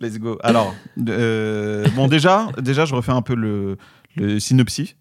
Let's 0.00 0.18
go. 0.18 0.38
Alors, 0.42 0.74
euh, 1.08 1.86
bon, 1.94 2.08
déjà, 2.08 2.48
déjà, 2.58 2.84
je 2.86 2.94
refais 2.94 3.12
un 3.12 3.20
peu 3.22 3.34
le, 3.34 3.76
le 4.16 4.40
synopsis. 4.40 4.96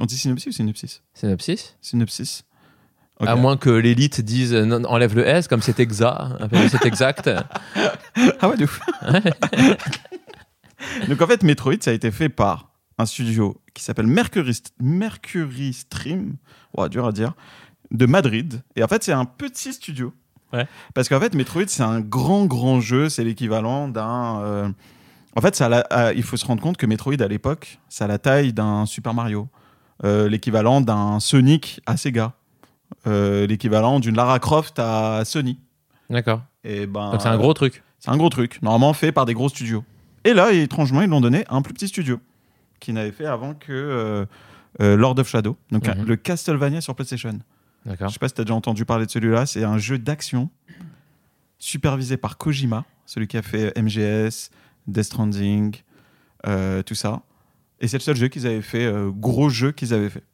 On 0.00 0.06
dit 0.06 0.16
synopsis? 0.16 0.48
Ou 0.48 0.52
synopsis 0.52 1.02
synopsis. 1.14 1.76
Synopsis. 1.80 2.44
À 3.20 3.34
moins 3.34 3.56
que 3.56 3.70
l'élite 3.70 4.20
dise 4.20 4.52
euh, 4.52 4.66
non, 4.66 4.84
enlève 4.84 5.16
le 5.16 5.26
S 5.26 5.48
comme 5.48 5.62
c'est 5.62 5.80
exact, 5.80 6.12
c'est 6.70 6.84
exact. 6.84 7.30
Ah 8.40 8.48
ouais, 8.50 8.56
de 8.58 8.64
ouf. 8.64 8.78
Donc 11.08 11.20
en 11.22 11.26
fait, 11.26 11.42
Metroid, 11.42 11.74
ça 11.80 11.90
a 11.90 11.94
été 11.94 12.10
fait 12.10 12.28
par 12.28 12.70
un 12.98 13.06
studio 13.06 13.60
qui 13.74 13.82
s'appelle 13.82 14.06
Mercury, 14.06 14.58
Mercury 14.80 15.72
Stream, 15.72 16.36
dur 16.90 17.06
à 17.06 17.12
dire, 17.12 17.32
de 17.90 18.06
Madrid. 18.06 18.62
Et 18.74 18.82
en 18.82 18.88
fait, 18.88 19.02
c'est 19.02 19.12
un 19.12 19.24
petit 19.24 19.72
studio. 19.72 20.12
Ouais. 20.52 20.66
Parce 20.94 21.08
qu'en 21.08 21.20
fait, 21.20 21.34
Metroid, 21.34 21.64
c'est 21.68 21.82
un 21.82 22.00
grand, 22.00 22.46
grand 22.46 22.80
jeu. 22.80 23.08
C'est 23.08 23.24
l'équivalent 23.24 23.88
d'un. 23.88 24.40
euh, 24.42 24.68
En 25.34 25.40
fait, 25.40 25.56
ça 25.56 25.66
a 25.66 25.68
la- 25.68 25.86
euh, 25.92 26.12
il 26.14 26.22
faut 26.22 26.36
se 26.36 26.46
rendre 26.46 26.62
compte 26.62 26.76
que 26.76 26.86
Metroid, 26.86 27.20
à 27.20 27.28
l'époque, 27.28 27.78
ça 27.88 28.04
a 28.04 28.08
la 28.08 28.18
taille 28.18 28.52
d'un 28.52 28.86
Super 28.86 29.12
Mario. 29.14 29.48
Euh, 30.04 30.28
l'équivalent 30.28 30.80
d'un 30.80 31.20
Sonic 31.20 31.80
à 31.86 31.96
Sega. 31.96 32.34
Euh, 33.06 33.46
l'équivalent 33.46 33.98
d'une 34.00 34.14
Lara 34.16 34.38
Croft 34.38 34.78
à 34.78 35.24
Sony. 35.24 35.58
D'accord. 36.10 36.42
Et 36.64 36.86
ben, 36.86 37.12
Donc 37.12 37.20
c'est 37.22 37.28
un 37.28 37.36
gros 37.38 37.54
truc. 37.54 37.82
c'est 37.98 38.10
un 38.10 38.16
gros 38.16 38.28
truc, 38.28 38.60
normalement 38.62 38.92
fait 38.92 39.10
par 39.12 39.24
des 39.26 39.34
gros 39.34 39.48
studios. 39.48 39.84
Et 40.24 40.34
là, 40.34 40.52
étrangement, 40.52 41.02
ils 41.02 41.08
l'ont 41.08 41.20
donné 41.20 41.44
à 41.48 41.54
un 41.56 41.62
plus 41.62 41.72
petit 41.74 41.88
studio 41.88 42.20
qui 42.80 42.92
n'avait 42.92 43.12
fait 43.12 43.26
avant 43.26 43.54
que 43.54 44.26
euh, 44.80 44.96
Lord 44.96 45.18
of 45.18 45.28
Shadow, 45.28 45.56
donc 45.72 45.86
Mhm. 45.88 46.04
le 46.04 46.16
Castlevania 46.16 46.80
sur 46.80 46.94
PlayStation. 46.94 47.38
D'accord. 47.86 48.08
Je 48.08 48.12
sais 48.14 48.18
pas 48.18 48.28
si 48.28 48.34
tu 48.34 48.40
as 48.40 48.44
déjà 48.44 48.54
entendu 48.54 48.84
parler 48.84 49.06
de 49.06 49.10
celui-là. 49.10 49.46
C'est 49.46 49.64
un 49.64 49.78
jeu 49.78 49.98
d'action 49.98 50.50
supervisé 51.58 52.16
par 52.16 52.36
Kojima, 52.36 52.84
celui 53.06 53.26
qui 53.28 53.36
a 53.36 53.42
fait 53.42 53.72
MGS, 53.80 54.50
Death 54.86 55.04
Stranding, 55.04 55.76
euh, 56.46 56.82
tout 56.82 56.94
ça. 56.94 57.22
Et 57.80 57.88
c'est 57.88 57.98
le 57.98 58.02
seul 58.02 58.16
jeu 58.16 58.28
qu'ils 58.28 58.46
avaient 58.46 58.62
fait, 58.62 58.84
euh, 58.84 59.10
gros 59.10 59.48
jeu 59.48 59.72
qu'ils 59.72 59.92
avaient 59.92 60.08
fait. 60.08 60.24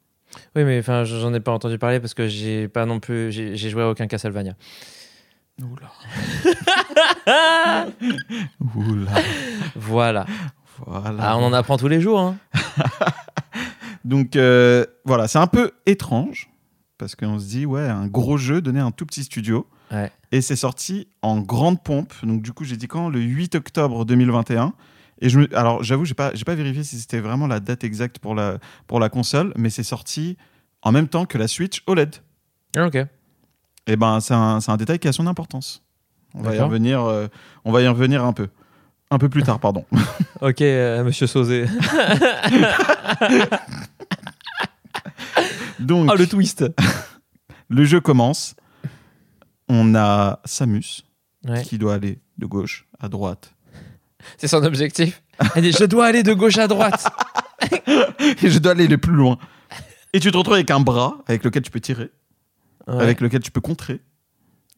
Oui, 0.55 0.63
mais 0.63 0.79
enfin, 0.79 1.03
j'en 1.03 1.33
ai 1.33 1.39
pas 1.39 1.51
entendu 1.51 1.77
parler 1.77 1.99
parce 1.99 2.13
que 2.13 2.27
j'ai 2.27 2.67
pas 2.67 2.85
non 2.85 2.99
plus, 2.99 3.31
j'ai 3.31 3.69
joué 3.69 3.83
à 3.83 3.89
aucun 3.89 4.07
Castlevania. 4.07 4.53
Oula. 5.61 5.91
Oula. 8.75 9.11
Voilà. 9.75 10.25
Voilà. 10.85 11.17
Ah, 11.19 11.37
on 11.37 11.43
en 11.43 11.53
apprend 11.53 11.77
tous 11.77 11.87
les 11.87 12.01
jours. 12.01 12.19
Hein. 12.19 12.37
Donc 14.05 14.35
euh, 14.35 14.85
voilà, 15.05 15.27
c'est 15.27 15.37
un 15.37 15.47
peu 15.47 15.71
étrange 15.85 16.49
parce 16.97 17.15
qu'on 17.15 17.39
se 17.39 17.45
dit 17.45 17.65
ouais, 17.65 17.87
un 17.87 18.07
gros 18.07 18.37
jeu 18.37 18.61
donné 18.61 18.79
à 18.79 18.85
un 18.85 18.91
tout 18.91 19.05
petit 19.05 19.23
studio. 19.23 19.67
Ouais. 19.91 20.11
Et 20.31 20.41
c'est 20.41 20.55
sorti 20.55 21.07
en 21.21 21.39
grande 21.39 21.83
pompe. 21.83 22.13
Donc 22.23 22.41
du 22.41 22.51
coup, 22.51 22.63
j'ai 22.63 22.77
dit 22.77 22.87
quand? 22.87 23.09
Le 23.09 23.19
8 23.19 23.55
octobre 23.55 24.05
2021. 24.05 24.73
Et 25.21 25.29
je 25.29 25.39
me... 25.39 25.57
alors 25.57 25.83
j'avoue, 25.83 26.05
j'ai 26.05 26.13
pas 26.13 26.31
j'ai 26.33 26.43
pas 26.43 26.55
vérifié 26.55 26.83
si 26.83 26.99
c'était 26.99 27.19
vraiment 27.19 27.47
la 27.47 27.59
date 27.59 27.83
exacte 27.83 28.19
pour 28.19 28.35
la 28.35 28.57
pour 28.87 28.99
la 28.99 29.09
console, 29.09 29.53
mais 29.57 29.69
c'est 29.69 29.83
sorti 29.83 30.37
en 30.81 30.91
même 30.91 31.07
temps 31.07 31.25
que 31.25 31.37
la 31.37 31.47
Switch 31.47 31.81
OLED. 31.87 32.15
Ah, 32.75 32.85
Ok. 32.87 32.97
Et 33.87 33.95
ben 33.97 34.19
c'est 34.21 34.33
un, 34.33 34.59
c'est 34.61 34.71
un 34.71 34.77
détail 34.77 34.97
qui 34.99 35.07
a 35.07 35.11
son 35.13 35.27
importance. 35.27 35.83
On 36.33 36.41
va 36.41 36.55
y 36.55 36.59
revenir 36.59 37.01
euh, 37.03 37.27
on 37.65 37.71
va 37.71 37.81
y 37.81 37.87
revenir 37.87 38.23
un 38.25 38.33
peu. 38.33 38.47
Un 39.11 39.17
peu 39.19 39.29
plus 39.29 39.43
tard, 39.43 39.59
pardon. 39.59 39.85
Ok, 40.41 40.61
euh, 40.61 41.03
monsieur 41.03 41.27
Sauzé. 41.27 41.65
Donc 45.79 46.09
Ah, 46.11 46.15
le 46.15 46.27
twist. 46.27 46.65
le 47.69 47.85
jeu 47.85 47.99
commence. 48.01 48.55
On 49.69 49.95
a 49.95 50.39
Samus 50.45 51.03
Ouais. 51.45 51.61
qui 51.63 51.77
doit 51.77 51.95
aller 51.95 52.19
de 52.37 52.45
gauche 52.45 52.87
à 53.01 53.09
droite. 53.09 53.53
C'est 54.37 54.47
son 54.47 54.63
objectif. 54.63 55.21
Elle 55.55 55.63
dit 55.63 55.71
Je 55.71 55.85
dois 55.85 56.05
aller 56.05 56.23
de 56.23 56.33
gauche 56.33 56.57
à 56.57 56.67
droite. 56.67 57.05
Et 58.41 58.49
je 58.49 58.59
dois 58.59 58.71
aller 58.73 58.87
le 58.87 58.97
plus 58.97 59.13
loin. 59.13 59.37
Et 60.13 60.19
tu 60.19 60.31
te 60.31 60.37
retrouves 60.37 60.55
avec 60.55 60.69
un 60.71 60.79
bras 60.79 61.17
avec 61.27 61.43
lequel 61.43 61.61
tu 61.63 61.71
peux 61.71 61.79
tirer, 61.79 62.11
Ouais. 62.87 63.01
avec 63.01 63.21
lequel 63.21 63.41
tu 63.41 63.51
peux 63.51 63.61
contrer. 63.61 64.01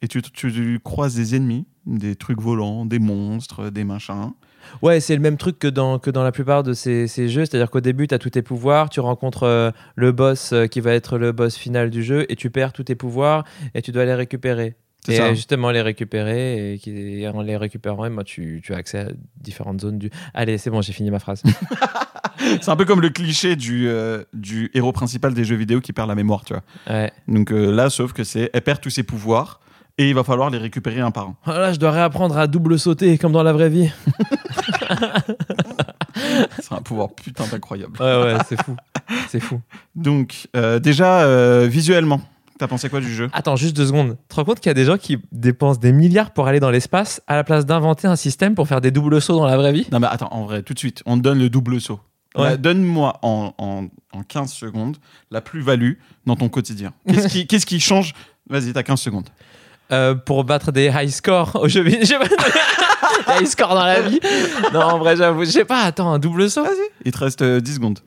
Et 0.01 0.07
tu, 0.07 0.21
tu 0.21 0.79
croises 0.83 1.15
des 1.15 1.35
ennemis, 1.35 1.65
des 1.85 2.15
trucs 2.15 2.39
volants, 2.41 2.85
des 2.85 2.99
monstres, 2.99 3.69
des 3.69 3.83
machins. 3.83 4.31
Ouais, 4.81 4.99
c'est 4.99 5.15
le 5.15 5.21
même 5.21 5.37
truc 5.37 5.57
que 5.59 5.67
dans, 5.67 5.99
que 5.99 6.09
dans 6.11 6.23
la 6.23 6.31
plupart 6.31 6.63
de 6.63 6.73
ces, 6.73 7.07
ces 7.07 7.29
jeux. 7.29 7.45
C'est-à-dire 7.45 7.69
qu'au 7.71 7.81
début, 7.81 8.07
tu 8.07 8.13
as 8.15 8.19
tous 8.19 8.31
tes 8.31 8.41
pouvoirs, 8.41 8.89
tu 8.89 8.99
rencontres 8.99 9.43
euh, 9.43 9.71
le 9.95 10.11
boss 10.11 10.53
euh, 10.53 10.67
qui 10.67 10.79
va 10.79 10.93
être 10.93 11.17
le 11.17 11.31
boss 11.31 11.55
final 11.55 11.89
du 11.89 12.03
jeu 12.03 12.25
et 12.31 12.35
tu 12.35 12.49
perds 12.49 12.73
tous 12.73 12.83
tes 12.85 12.95
pouvoirs 12.95 13.45
et 13.73 13.81
tu 13.81 13.91
dois 13.91 14.05
les 14.05 14.13
récupérer. 14.13 14.75
C'est 15.05 15.13
Et 15.13 15.17
ça. 15.17 15.33
justement, 15.33 15.71
les 15.71 15.81
récupérer 15.81 16.74
et, 16.74 16.77
qui- 16.79 17.21
et 17.21 17.27
en 17.27 17.41
les 17.41 17.57
récupérant, 17.57 18.09
moi, 18.09 18.24
tu, 18.24 18.62
tu 18.63 18.74
as 18.74 18.77
accès 18.77 19.00
à 19.00 19.07
différentes 19.39 19.81
zones 19.81 20.00
du. 20.00 20.09
Allez, 20.33 20.57
c'est 20.57 20.69
bon, 20.69 20.81
j'ai 20.81 20.93
fini 20.93 21.12
ma 21.12 21.19
phrase. 21.19 21.43
C'est 22.62 22.69
un 22.69 22.75
peu 22.75 22.85
comme 22.85 23.01
le 23.01 23.09
cliché 23.09 23.55
du, 23.55 23.88
euh, 23.88 24.24
du 24.33 24.69
héros 24.74 24.91
principal 24.91 25.33
des 25.33 25.45
jeux 25.45 25.55
vidéo 25.55 25.79
qui 25.79 25.93
perd 25.93 26.09
la 26.09 26.15
mémoire, 26.15 26.43
tu 26.43 26.53
vois. 26.53 26.63
ouais. 26.89 27.12
Donc 27.27 27.51
euh, 27.51 27.71
là, 27.74 27.89
sauf 27.89 28.12
que 28.13 28.24
c'est, 28.25 28.50
elle 28.53 28.62
perd 28.62 28.81
tous 28.81 28.89
ses 28.89 29.03
pouvoirs 29.03 29.62
et 29.97 30.09
il 30.09 30.13
va 30.15 30.24
falloir 30.25 30.50
les 30.50 30.57
récupérer 30.57 31.00
un 31.00 31.12
par 31.12 31.27
un. 31.29 31.35
Oh 31.47 31.51
là, 31.51 31.71
je 31.71 31.79
dois 31.79 31.91
réapprendre 31.91 32.38
à 32.38 32.45
double 32.47 32.77
sauter 32.77 33.17
comme 33.17 33.31
dans 33.31 33.41
la 33.43 33.53
vraie 33.53 33.69
vie. 33.69 33.89
C'est 36.59 36.74
un 36.74 36.81
pouvoir 36.81 37.09
putain 37.13 37.45
d'incroyable. 37.47 37.93
Ouais, 38.01 38.24
ouais, 38.24 38.38
c'est 38.47 38.62
fou. 38.63 38.75
C'est 39.29 39.39
fou. 39.39 39.62
Donc 39.95 40.47
euh, 40.55 40.79
déjà 40.79 41.21
euh, 41.21 41.67
visuellement, 41.69 42.21
t'as 42.57 42.67
pensé 42.67 42.89
quoi 42.89 43.00
du 43.00 43.13
jeu? 43.13 43.29
Attends, 43.33 43.55
juste 43.55 43.75
deux 43.75 43.88
secondes. 43.88 44.17
Tu 44.21 44.27
te 44.29 44.35
rends 44.35 44.45
compte 44.45 44.59
qu'il 44.59 44.69
y 44.69 44.71
a 44.71 44.75
des 44.75 44.85
gens 44.85 44.97
qui 44.97 45.17
dépensent 45.31 45.79
des 45.79 45.91
milliards 45.91 46.31
pour 46.31 46.47
aller 46.47 46.59
dans 46.59 46.71
l'espace 46.71 47.21
à 47.27 47.35
la 47.35 47.43
place 47.43 47.65
d'inventer 47.65 48.07
un 48.07 48.15
système 48.15 48.55
pour 48.55 48.67
faire 48.67 48.81
des 48.81 48.91
doubles 48.91 49.21
sauts 49.21 49.38
dans 49.38 49.45
la 49.45 49.57
vraie 49.57 49.74
vie? 49.74 49.88
Non 49.91 50.00
mais 50.00 50.07
attends, 50.07 50.29
en 50.31 50.45
vrai, 50.45 50.63
tout 50.63 50.74
de 50.74 50.79
suite, 50.79 51.01
on 51.05 51.17
te 51.17 51.21
donne 51.21 51.39
le 51.39 51.50
double 51.50 51.79
saut. 51.81 52.00
Ouais. 52.38 52.57
Donne-moi 52.57 53.17
en, 53.21 53.53
en, 53.57 53.88
en 54.12 54.24
15 54.24 54.51
secondes 54.51 54.97
la 55.31 55.41
plus-value 55.41 55.93
dans 56.25 56.35
ton 56.35 56.50
quotidien. 56.50 56.93
Qu'est-ce 57.07 57.65
qui, 57.65 57.79
change? 57.79 58.13
Vas-y, 58.50 58.74
t'as 58.74 58.83
15 58.83 59.00
secondes. 59.00 59.29
Euh, 59.91 60.15
pour 60.15 60.43
battre 60.43 60.71
des 60.71 60.91
high 60.93 61.09
scores 61.09 61.55
au 61.55 61.67
jeu 61.67 61.81
vidéo. 61.81 62.17
High 63.27 63.47
scores 63.47 63.75
dans 63.75 63.85
la 63.85 64.01
vie. 64.01 64.19
Non, 64.74 64.81
en 64.81 64.97
vrai, 64.97 65.15
j'avoue, 65.15 65.45
je 65.45 65.51
sais 65.51 65.65
pas. 65.65 65.81
Attends, 65.81 66.12
un 66.12 66.19
double 66.19 66.50
saut 66.50 66.65
Il 67.05 67.12
te 67.12 67.17
reste 67.17 67.41
euh, 67.41 67.62
10 67.62 67.75
secondes. 67.75 68.00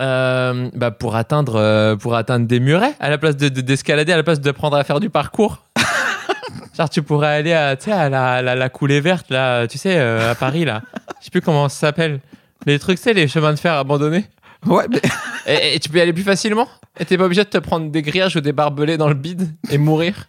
Euh, 0.00 0.70
bah 0.74 0.90
pour 0.90 1.16
atteindre 1.16 1.56
euh, 1.56 1.96
pour 1.96 2.14
atteindre 2.14 2.46
des 2.46 2.60
murets 2.60 2.94
à 2.98 3.10
la 3.10 3.18
place 3.18 3.36
de 3.36 3.50
de- 3.50 3.60
d'escalader 3.60 4.10
à 4.12 4.16
la 4.16 4.22
place 4.22 4.40
d'apprendre 4.40 4.76
à 4.76 4.84
faire 4.84 5.00
du 5.00 5.10
parcours. 5.10 5.64
Genre 6.76 6.88
tu 6.88 7.02
pourrais 7.02 7.28
aller 7.28 7.52
à 7.52 7.76
tu 7.76 7.84
sais 7.84 7.92
à 7.92 8.08
la, 8.08 8.40
la, 8.40 8.54
la 8.54 8.68
coulée 8.70 9.00
verte 9.02 9.28
là, 9.30 9.66
tu 9.66 9.76
sais 9.76 9.98
euh, 9.98 10.30
à 10.30 10.34
Paris 10.34 10.64
là. 10.64 10.80
Je 11.20 11.24
sais 11.26 11.30
plus 11.30 11.42
comment 11.42 11.68
ça 11.68 11.78
s'appelle. 11.88 12.20
Les 12.64 12.78
trucs 12.78 12.96
c'est 12.98 13.12
les 13.12 13.28
chemins 13.28 13.52
de 13.52 13.58
fer 13.58 13.74
abandonnés. 13.74 14.24
Ouais, 14.64 14.86
mais 14.90 15.00
Et, 15.46 15.74
et 15.74 15.80
tu 15.80 15.88
peux 15.90 15.98
y 15.98 16.00
aller 16.00 16.12
plus 16.14 16.22
facilement? 16.22 16.68
Et 16.98 17.04
t'es 17.04 17.18
pas 17.18 17.24
obligé 17.24 17.42
de 17.44 17.48
te 17.50 17.58
prendre 17.58 17.90
des 17.90 18.00
grillages 18.00 18.36
ou 18.36 18.40
des 18.40 18.52
barbelés 18.52 18.96
dans 18.96 19.08
le 19.08 19.14
bide 19.14 19.48
et 19.70 19.76
mourir? 19.76 20.28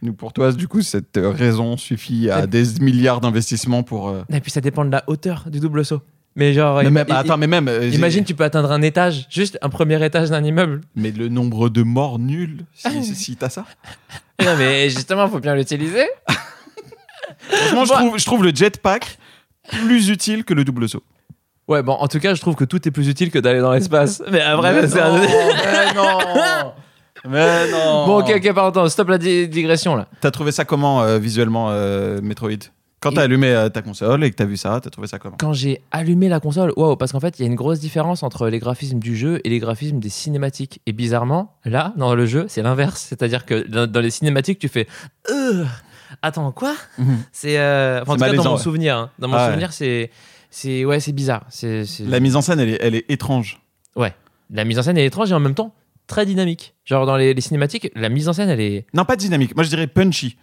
Nous, 0.00 0.12
pour 0.14 0.32
toi, 0.32 0.52
du 0.52 0.66
coup, 0.68 0.80
cette 0.82 1.18
raison 1.22 1.76
suffit 1.76 2.30
à 2.30 2.46
des 2.46 2.64
milliards 2.80 3.20
d'investissements 3.20 3.82
pour. 3.82 4.08
euh, 4.08 4.22
Et 4.32 4.40
puis 4.40 4.50
ça 4.50 4.60
dépend 4.60 4.84
de 4.84 4.90
la 4.92 5.02
hauteur 5.08 5.44
du 5.48 5.60
double 5.60 5.84
saut. 5.84 6.00
Mais 6.38 6.52
genre 6.52 6.82
Mais 6.82 6.90
même, 6.90 7.06
i- 7.08 7.12
attends, 7.12 7.38
mais 7.38 7.46
même. 7.46 7.66
euh, 7.66 7.88
imagine 7.88 8.22
tu 8.24 8.34
peux 8.34 8.44
atteindre 8.44 8.70
un 8.70 8.82
étage, 8.82 9.26
juste 9.30 9.58
un 9.62 9.70
premier 9.70 10.04
étage 10.04 10.28
d'un 10.30 10.44
immeuble. 10.44 10.82
Mais 10.94 11.10
le 11.10 11.28
nombre 11.28 11.68
de 11.70 11.82
morts 11.82 12.18
nul, 12.18 12.66
si, 12.74 13.04
si, 13.14 13.36
t'as 13.36 13.48
ça. 13.48 13.64
Non 14.44 14.54
mais 14.58 14.90
justement, 14.90 15.26
faut 15.28 15.40
bien 15.40 15.54
l'utiliser. 15.54 16.04
Franchement, 17.48 17.84
je 17.84 17.88
Moi- 17.92 17.98
trouve, 18.00 18.18
je 18.18 18.24
trouve 18.24 18.44
le 18.44 18.54
jetpack 18.54 19.18
plus 19.84 20.08
utile 20.10 20.44
que 20.44 20.54
le 20.54 20.64
double 20.64 20.88
saut. 20.88 21.02
Ouais, 21.68 21.82
bon, 21.82 21.94
en 21.94 22.06
tout 22.06 22.20
cas, 22.20 22.34
je 22.34 22.40
trouve 22.40 22.54
que 22.54 22.64
tout 22.64 22.86
est 22.86 22.90
plus 22.92 23.08
utile 23.08 23.30
que 23.30 23.38
d'aller 23.40 23.60
dans 23.60 23.72
l'espace. 23.72 24.22
Mais 24.30 24.40
après, 24.40 24.72
mais 24.72 24.86
c'est 24.88 25.00
non, 25.00 25.16
un... 25.16 25.20
mais 25.20 25.94
non 25.94 26.72
Mais 27.28 27.70
non 27.72 28.06
Bon, 28.06 28.18
ok, 28.20 28.32
ok, 28.36 28.52
pardon, 28.54 28.88
stop 28.88 29.08
la 29.08 29.18
di- 29.18 29.48
digression 29.48 29.96
là. 29.96 30.06
T'as 30.20 30.30
trouvé 30.30 30.52
ça 30.52 30.64
comment 30.64 31.02
euh, 31.02 31.18
visuellement, 31.18 31.68
euh, 31.70 32.20
Metroid? 32.22 32.70
Quand 33.00 33.12
t'as 33.12 33.22
allumé 33.22 33.48
euh, 33.48 33.68
ta 33.68 33.82
console 33.82 34.24
et 34.24 34.30
que 34.30 34.36
t'as 34.36 34.46
vu 34.46 34.56
ça, 34.56 34.80
t'as 34.82 34.90
trouvé 34.90 35.06
ça 35.06 35.18
comment 35.18 35.36
Quand 35.38 35.52
j'ai 35.52 35.82
allumé 35.90 36.28
la 36.28 36.40
console, 36.40 36.72
waouh, 36.76 36.96
parce 36.96 37.12
qu'en 37.12 37.20
fait, 37.20 37.38
il 37.38 37.42
y 37.42 37.44
a 37.44 37.48
une 37.48 37.54
grosse 37.54 37.78
différence 37.78 38.22
entre 38.22 38.48
les 38.48 38.58
graphismes 38.58 38.98
du 38.98 39.16
jeu 39.16 39.40
et 39.44 39.50
les 39.50 39.58
graphismes 39.58 39.98
des 40.00 40.08
cinématiques. 40.08 40.80
Et 40.86 40.92
bizarrement, 40.92 41.54
là, 41.64 41.92
dans 41.96 42.14
le 42.14 42.24
jeu, 42.26 42.46
c'est 42.48 42.62
l'inverse. 42.62 43.02
C'est-à-dire 43.08 43.44
que 43.44 43.66
dans, 43.68 43.86
dans 43.86 44.00
les 44.00 44.10
cinématiques, 44.10 44.58
tu 44.58 44.68
fais. 44.68 44.86
Euh 45.30 45.64
attends, 46.22 46.50
quoi 46.52 46.74
Mhm. 46.98 47.18
C'est. 47.32 47.58
euh, 47.58 48.00
enfin, 48.02 48.12
en 48.12 48.16
tout 48.16 48.24
cas, 48.24 48.32
dans 48.32 48.44
mon 48.44 48.56
ouais. 48.56 48.62
souvenir. 48.62 48.96
hein. 48.96 49.10
Dans 49.18 49.28
mon 49.28 49.36
Ah 49.36 49.44
ouais. 49.44 49.50
souvenir, 49.52 49.72
c'est. 49.72 50.10
C'est 50.50 50.84
ouais, 50.86 51.00
c'est 51.00 51.12
bizarre. 51.12 51.44
C'est- 51.50 51.84
La 52.06 52.18
mise 52.20 52.34
en 52.34 52.40
scène, 52.40 52.60
elle 52.60 52.70
est, 52.70 52.78
elle 52.80 52.94
est 52.94 53.04
étrange. 53.10 53.60
ouais. 53.96 54.14
La 54.50 54.64
mise 54.64 54.78
en 54.78 54.82
scène 54.82 54.96
est 54.96 55.04
étrange 55.04 55.30
et 55.32 55.34
en 55.34 55.40
même 55.40 55.54
temps 55.56 55.74
très 56.06 56.24
dynamique. 56.24 56.74
Genre 56.84 57.04
dans 57.04 57.16
les, 57.16 57.34
les 57.34 57.40
cinématiques, 57.40 57.90
la 57.96 58.08
mise 58.08 58.28
en 58.28 58.32
scène, 58.32 58.48
elle 58.48 58.60
est. 58.60 58.86
Non, 58.94 59.04
pas 59.04 59.16
dynamique. 59.16 59.54
Moi, 59.56 59.64
je 59.64 59.68
dirais 59.68 59.86
punchy. 59.88 60.36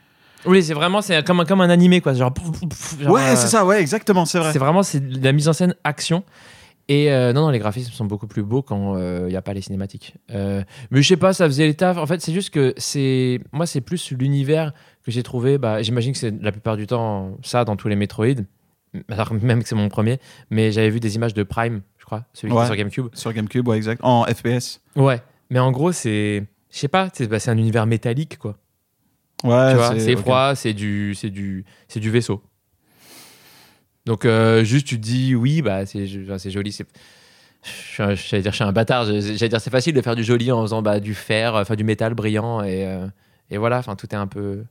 Oui, 0.45 0.63
c'est 0.63 0.73
vraiment 0.73 1.01
c'est 1.01 1.23
comme 1.25 1.39
un 1.39 1.45
comme 1.45 1.61
un 1.61 1.69
animé 1.69 2.01
quoi. 2.01 2.13
Genre. 2.13 2.33
pouf, 2.33 2.51
pouf, 2.51 2.67
pouf, 2.69 3.01
genre, 3.01 3.13
ouais, 3.13 3.21
euh, 3.21 3.35
c'est 3.35 3.47
ça, 3.47 3.65
ouais, 3.65 3.79
exactement, 3.81 4.25
c'est 4.25 4.39
vrai. 4.39 4.51
C'est 4.53 4.59
vraiment 4.59 4.83
c'est 4.83 4.99
de 4.99 5.23
la 5.23 5.31
mise 5.31 5.47
en 5.47 5.53
scène 5.53 5.75
action. 5.83 6.23
Et 6.89 7.11
euh, 7.13 7.31
non, 7.31 7.43
non, 7.43 7.49
les 7.49 7.59
graphismes 7.59 7.93
sont 7.93 8.03
beaucoup 8.03 8.27
plus 8.27 8.43
beaux 8.43 8.61
quand 8.61 8.97
il 8.97 9.27
n'y 9.27 9.37
a 9.37 9.41
pas 9.41 9.53
les 9.53 9.61
cinématiques. 9.61 10.15
Euh, 10.31 10.63
mais 10.91 11.01
je 11.01 11.07
sais 11.07 11.15
pas, 11.17 11.31
ça 11.33 11.45
faisait 11.45 11.65
les 11.65 11.75
tafs. 11.75 11.97
En 11.97 12.05
fait, 12.05 12.19
c'est 12.21 12.33
juste 12.33 12.49
que 12.49 12.73
c'est. 12.77 13.39
Moi, 13.53 13.65
c'est 13.65 13.79
plus 13.79 14.11
l'univers 14.11 14.73
que 15.05 15.09
j'ai 15.11 15.23
trouvé. 15.23 15.57
Bah, 15.57 15.81
J'imagine 15.81 16.11
que 16.11 16.19
c'est 16.19 16.33
la 16.41 16.51
plupart 16.51 16.75
du 16.75 16.85
temps 16.85 17.37
ça 17.41 17.63
dans 17.63 17.77
tous 17.77 17.87
les 17.87 17.95
Metroid. 17.95 18.27
Alors, 19.09 19.33
même 19.33 19.63
que 19.63 19.69
c'est 19.69 19.75
mon 19.75 19.87
premier. 19.87 20.19
Mais 20.49 20.71
j'avais 20.73 20.89
vu 20.89 20.99
des 20.99 21.15
images 21.15 21.33
de 21.33 21.43
Prime, 21.43 21.81
je 21.99 22.05
crois, 22.05 22.25
celui 22.33 22.51
qui 22.51 22.57
Ouais. 22.57 22.63
est 22.63 22.67
sur 22.67 22.75
GameCube. 22.75 23.07
Sur 23.13 23.31
GameCube, 23.33 23.65
ouais, 23.67 23.77
exact. 23.77 24.01
En 24.03 24.25
FPS. 24.25 24.81
Ouais. 24.97 25.21
Mais 25.49 25.59
en 25.59 25.71
gros, 25.71 25.93
c'est. 25.93 26.43
Je 26.69 26.77
sais 26.79 26.89
pas, 26.89 27.07
c'est 27.13 27.27
bah, 27.27 27.39
c'est 27.39 27.49
un 27.51 27.57
univers 27.57 27.85
métallique, 27.85 28.37
quoi. 28.37 28.57
Ouais, 29.43 29.71
tu 29.71 29.77
vois, 29.77 29.99
c'est 29.99 30.15
froid, 30.15 30.55
c'est 30.55 30.73
du, 30.73 31.13
c'est 31.15 31.29
du, 31.29 31.65
c'est 31.87 31.99
du 31.99 32.09
vaisseau. 32.09 32.41
Donc 34.05 34.25
euh, 34.25 34.63
juste 34.63 34.87
tu 34.87 34.97
te 34.97 35.01
dis 35.01 35.35
oui, 35.35 35.61
bah 35.61 35.85
c'est, 35.85 36.07
c'est 36.37 36.51
joli, 36.51 36.71
c'est. 36.71 36.85
J'allais 37.95 38.41
dire 38.41 38.51
je 38.51 38.55
suis 38.55 38.63
un 38.63 38.73
bâtard, 38.73 39.05
j'allais 39.05 39.49
dire 39.49 39.61
c'est 39.61 39.69
facile 39.69 39.93
de 39.93 40.01
faire 40.01 40.15
du 40.15 40.23
joli 40.23 40.51
en 40.51 40.61
faisant 40.63 40.81
bah, 40.81 40.99
du 40.99 41.13
fer, 41.13 41.55
enfin 41.55 41.75
du 41.75 41.85
métal 41.85 42.13
brillant 42.13 42.61
et, 42.61 42.85
euh, 42.85 43.07
et 43.49 43.57
voilà, 43.57 43.77
enfin 43.77 43.95
tout 43.95 44.07
est 44.11 44.15
un 44.15 44.27
peu. 44.27 44.63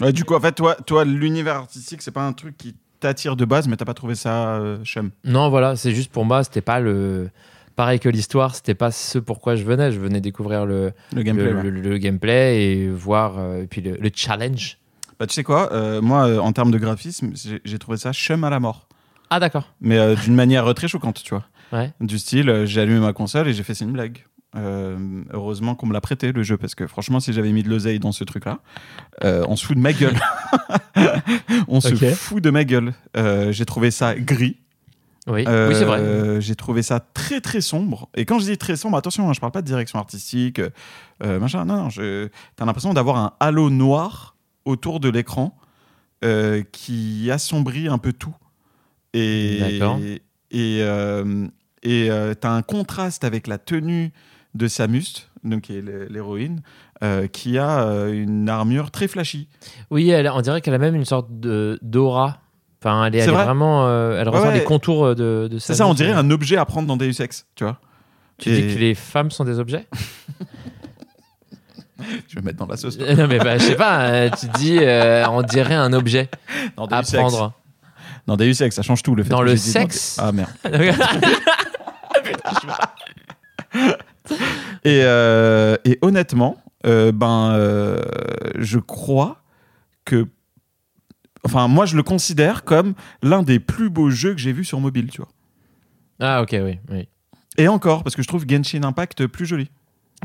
Ouais, 0.00 0.12
du 0.12 0.24
coup, 0.24 0.34
en 0.34 0.40
fait, 0.40 0.52
toi, 0.52 0.74
toi 0.86 1.04
l'univers 1.04 1.56
artistique, 1.56 2.02
c'est 2.02 2.10
pas 2.10 2.26
un 2.26 2.32
truc 2.32 2.56
qui 2.56 2.74
t'attire 2.98 3.36
de 3.36 3.44
base, 3.44 3.68
mais 3.68 3.76
t'as 3.76 3.84
pas 3.84 3.94
trouvé 3.94 4.14
ça 4.16 4.56
euh, 4.56 4.82
chum? 4.84 5.10
Non 5.24 5.48
voilà, 5.48 5.76
c'est 5.76 5.92
juste 5.92 6.10
pour 6.10 6.24
moi 6.24 6.42
c'était 6.42 6.60
pas 6.60 6.80
le. 6.80 7.30
Pareil 7.80 7.98
que 7.98 8.10
l'histoire, 8.10 8.54
c'était 8.54 8.74
pas 8.74 8.90
ce 8.90 9.18
pourquoi 9.18 9.56
je 9.56 9.64
venais. 9.64 9.90
Je 9.90 9.98
venais 9.98 10.20
découvrir 10.20 10.66
le, 10.66 10.92
Le 11.14 11.22
gameplay. 11.22 11.50
le, 11.50 11.56
ouais. 11.56 11.62
le- 11.62 11.80
le 11.80 11.96
gameplay 11.96 12.62
et 12.62 12.88
voir 12.90 13.38
euh, 13.38 13.62
et 13.62 13.66
puis 13.66 13.80
le, 13.80 13.92
le 13.98 14.10
challenge. 14.14 14.76
Bah, 15.18 15.26
tu 15.26 15.32
sais 15.32 15.42
quoi, 15.44 15.72
euh, 15.72 16.02
moi, 16.02 16.26
euh, 16.28 16.38
en 16.40 16.52
termes 16.52 16.70
de 16.72 16.76
graphisme, 16.76 17.32
j'ai 17.64 17.78
trouvé 17.78 17.96
ça 17.96 18.12
chum 18.12 18.44
à 18.44 18.50
la 18.50 18.60
mort. 18.60 18.86
Ah 19.30 19.40
d'accord. 19.40 19.72
Mais 19.80 19.96
euh, 19.98 20.14
d'une 20.14 20.34
manière 20.34 20.74
très 20.74 20.88
choquante, 20.88 21.22
tu 21.24 21.30
vois. 21.30 21.44
Ouais. 21.72 21.90
Du 22.02 22.18
style, 22.18 22.64
j'ai 22.66 22.82
allumé 22.82 23.00
ma 23.00 23.14
console 23.14 23.48
et 23.48 23.54
j'ai 23.54 23.62
fait 23.62 23.72
c'est 23.72 23.86
une 23.86 23.92
blague. 23.92 24.26
Euh, 24.56 25.22
heureusement 25.32 25.74
qu'on 25.74 25.86
me 25.86 25.92
l'a 25.94 26.00
prêté 26.02 26.32
le 26.32 26.42
jeu 26.42 26.56
parce 26.58 26.74
que 26.74 26.86
franchement 26.88 27.20
si 27.20 27.32
j'avais 27.32 27.52
mis 27.52 27.62
de 27.62 27.68
l'oseille 27.70 28.00
dans 28.00 28.10
ce 28.10 28.24
truc 28.24 28.44
là 28.46 28.58
on 29.22 29.54
se 29.54 29.64
fout 29.64 29.76
de 29.76 29.80
ma 29.80 29.92
gueule 29.92 30.18
on 31.68 31.80
se 31.80 31.94
fout 31.94 32.42
de 32.42 32.50
ma 32.50 32.64
gueule 32.64 32.92
Euh, 33.16 33.52
j'ai 33.52 33.64
trouvé 33.64 33.92
ça 33.92 34.16
gris 34.16 34.56
Oui, 35.30 35.44
oui 35.68 35.74
c'est 35.74 35.84
vrai. 35.84 35.98
Euh, 36.00 36.40
J'ai 36.40 36.54
trouvé 36.56 36.82
ça 36.82 37.00
très 37.00 37.40
très 37.40 37.60
sombre. 37.60 38.08
Et 38.14 38.24
quand 38.24 38.38
je 38.38 38.44
dis 38.44 38.58
très 38.58 38.76
sombre, 38.76 38.96
attention, 38.96 39.28
hein, 39.28 39.32
je 39.32 39.40
parle 39.40 39.52
pas 39.52 39.62
de 39.62 39.66
direction 39.66 39.98
artistique, 39.98 40.58
euh, 40.58 40.70
euh, 41.24 41.38
machin. 41.40 41.64
Non, 41.64 41.76
non, 41.84 41.90
je- 41.90 42.28
t'as 42.56 42.64
l'impression 42.64 42.92
d'avoir 42.94 43.16
un 43.16 43.32
halo 43.40 43.70
noir 43.70 44.36
autour 44.64 45.00
de 45.00 45.08
l'écran 45.08 45.56
euh, 46.24 46.62
qui 46.72 47.30
assombrit 47.30 47.88
un 47.88 47.98
peu 47.98 48.12
tout. 48.12 48.34
Et 49.14 50.20
et 50.50 50.80
et 51.82 52.10
t'as 52.40 52.50
un 52.50 52.62
contraste 52.62 53.24
avec 53.24 53.46
la 53.46 53.58
tenue 53.58 54.12
de 54.54 54.66
Samus, 54.68 55.28
donc 55.44 55.62
qui 55.62 55.76
est 55.76 55.80
l'hé- 55.80 56.08
l'héroïne, 56.10 56.60
euh, 57.02 57.26
qui 57.28 57.56
a 57.58 57.84
une 58.08 58.48
armure 58.48 58.90
très 58.90 59.08
flashy. 59.08 59.48
Oui, 59.90 60.10
elle, 60.10 60.28
on 60.28 60.40
dirait 60.40 60.60
qu'elle 60.60 60.74
a 60.74 60.78
même 60.78 60.94
une 60.96 61.04
sorte 61.04 61.28
de 61.40 61.78
d'aura. 61.82 62.38
Enfin, 62.82 63.04
elle 63.04 63.14
est, 63.14 63.18
elle 63.18 63.30
vraiment. 63.30 63.86
euh, 63.86 64.18
elle 64.20 64.28
Ouais, 64.28 64.34
ressent 64.36 64.48
ouais. 64.48 64.54
les 64.58 64.64
contours 64.64 65.04
euh, 65.06 65.14
de, 65.14 65.48
de 65.50 65.58
C'est 65.58 65.74
ça, 65.74 65.86
on 65.86 65.92
dirait 65.94 66.12
un 66.12 66.30
objet 66.30 66.56
à 66.56 66.64
prendre 66.64 66.88
dans 66.88 66.96
Deus 66.96 67.20
Ex, 67.20 67.46
tu 67.54 67.64
vois. 67.64 67.78
Tu 68.38 68.48
Et- 68.50 68.62
dis 68.62 68.74
que 68.74 68.78
les 68.80 68.94
femmes 68.94 69.30
sont 69.30 69.44
des 69.44 69.58
objets 69.58 69.86
Je 72.28 72.36
vais 72.36 72.40
mettre 72.42 72.56
dans 72.58 72.66
la 72.66 72.78
sauce. 72.78 72.96
Euh, 72.98 73.14
Non, 73.16 73.26
mais 73.28 73.38
bah, 73.38 73.58
je 73.58 73.64
sais 73.64 73.74
pas. 73.76 74.00
euh, 74.08 74.30
tu 74.30 74.46
dis, 74.58 74.78
euh, 74.80 75.26
on 75.28 75.42
dirait 75.42 75.74
un 75.74 75.92
objet 75.92 76.30
Dans 76.76 76.86
à 76.86 77.02
Deus 77.02 77.08
Ex. 77.10 77.18
prendre. 77.18 77.52
Dans 78.26 78.36
Deus 78.38 78.62
Ex, 78.62 78.74
ça 78.74 78.80
change 78.82 79.02
tout. 79.02 79.14
Le 79.14 79.22
fait 79.24 79.28
Dans 79.28 79.40
que 79.40 79.44
le 79.44 79.50
j'ai 79.50 79.56
dit 79.60 79.72
dans 79.74 79.80
sexe 79.80 80.16
Ah 80.18 80.32
merde. 80.32 80.48
Et, 84.84 85.02
euh, 85.04 85.76
et 85.84 85.98
honnêtement, 86.02 86.56
euh, 86.86 87.12
ben, 87.12 87.52
euh, 87.54 88.00
je 88.58 88.78
crois 88.78 89.36
que. 90.04 90.26
Enfin, 91.44 91.68
moi, 91.68 91.86
je 91.86 91.96
le 91.96 92.02
considère 92.02 92.64
comme 92.64 92.94
l'un 93.22 93.42
des 93.42 93.58
plus 93.60 93.90
beaux 93.90 94.10
jeux 94.10 94.34
que 94.34 94.40
j'ai 94.40 94.52
vu 94.52 94.64
sur 94.64 94.80
mobile, 94.80 95.10
tu 95.10 95.22
vois. 95.22 95.30
Ah, 96.20 96.42
ok, 96.42 96.56
oui. 96.62 96.78
oui. 96.90 97.08
Et 97.56 97.68
encore, 97.68 98.02
parce 98.02 98.14
que 98.14 98.22
je 98.22 98.28
trouve 98.28 98.44
Genshin 98.48 98.82
Impact 98.82 99.26
plus 99.26 99.46
joli. 99.46 99.70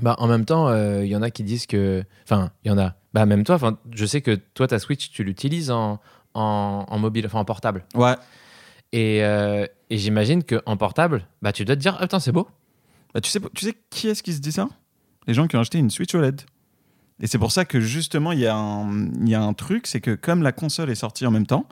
Bah, 0.01 0.15
en 0.19 0.27
même 0.27 0.43
temps, 0.43 0.67
euh, 0.67 1.05
il 1.05 1.09
y 1.09 1.15
en 1.15 1.21
a 1.21 1.31
qui 1.31 1.43
disent 1.43 1.65
que. 1.67 2.03
Enfin, 2.23 2.51
il 2.63 2.67
y 2.67 2.71
en 2.71 2.77
a. 2.77 2.95
Bah, 3.13 3.25
même 3.25 3.45
toi, 3.45 3.55
enfin, 3.55 3.77
je 3.93 4.05
sais 4.05 4.21
que 4.21 4.35
toi, 4.53 4.67
ta 4.67 4.77
Switch, 4.77 5.09
tu 5.09 5.23
l'utilises 5.23 5.71
en, 5.71 6.01
en, 6.33 6.85
en 6.87 6.99
mobile, 6.99 7.25
enfin 7.25 7.39
en 7.39 7.45
portable. 7.45 7.85
Ouais. 7.95 8.15
Et, 8.91 9.23
euh, 9.23 9.65
et 9.89 9.97
j'imagine 9.97 10.43
qu'en 10.43 10.75
portable, 10.75 11.25
bah, 11.41 11.53
tu 11.53 11.63
dois 11.63 11.75
te 11.75 11.81
dire, 11.81 11.95
ah, 11.97 12.03
putain, 12.03 12.19
c'est 12.19 12.33
beau. 12.33 12.47
Bah, 13.13 13.21
tu, 13.21 13.29
sais, 13.29 13.39
tu 13.53 13.65
sais 13.65 13.73
qui 13.89 14.09
est-ce 14.09 14.21
qui 14.21 14.33
se 14.33 14.41
dit 14.41 14.51
ça? 14.51 14.67
Les 15.27 15.33
gens 15.33 15.47
qui 15.47 15.55
ont 15.55 15.61
acheté 15.61 15.77
une 15.77 15.89
Switch 15.89 16.13
OLED. 16.13 16.41
Et 17.21 17.27
c'est 17.27 17.37
pour 17.37 17.51
ça 17.53 17.63
que 17.63 17.79
justement, 17.79 18.33
il 18.33 18.39
y, 18.39 18.45
a 18.47 18.55
un- 18.55 19.05
il 19.21 19.29
y 19.29 19.35
a 19.35 19.41
un 19.41 19.53
truc, 19.53 19.87
c'est 19.87 20.01
que 20.01 20.15
comme 20.15 20.43
la 20.43 20.51
console 20.51 20.89
est 20.89 20.95
sortie 20.95 21.25
en 21.25 21.31
même 21.31 21.45
temps, 21.47 21.65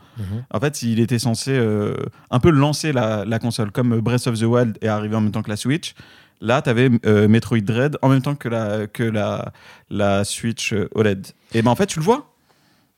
En 0.52 0.60
fait, 0.62 0.82
il 0.84 1.00
était 1.02 1.20
censé 1.20 1.52
euh, 1.52 1.96
un 2.32 2.40
peu 2.40 2.50
lancer 2.50 2.94
la, 2.94 3.26
la 3.26 3.40
console, 3.40 3.72
comme 3.72 4.00
Breath 4.00 4.28
of 4.28 4.40
the 4.40 4.44
Wild 4.44 4.78
est 4.82 4.88
arrivé 4.88 5.16
en 5.16 5.22
même 5.22 5.32
temps 5.32 5.42
que 5.44 5.50
la 5.50 5.58
Switch. 5.58 5.96
Là, 6.40 6.62
tu 6.62 6.70
avais 6.70 6.90
Metroid 7.28 7.60
Dread 7.62 7.98
en 8.02 8.10
même 8.10 8.22
temps 8.22 8.36
que 8.36 8.48
la, 8.50 8.88
que 8.88 9.04
la, 9.04 9.52
la 9.90 10.24
Switch 10.24 10.74
euh, 10.74 10.90
OLED. 10.96 11.28
Et 11.54 11.62
ben 11.62 11.72
en 11.72 11.76
fait, 11.76 11.88
tu 11.88 12.00
le 12.00 12.06
vois. 12.06 12.34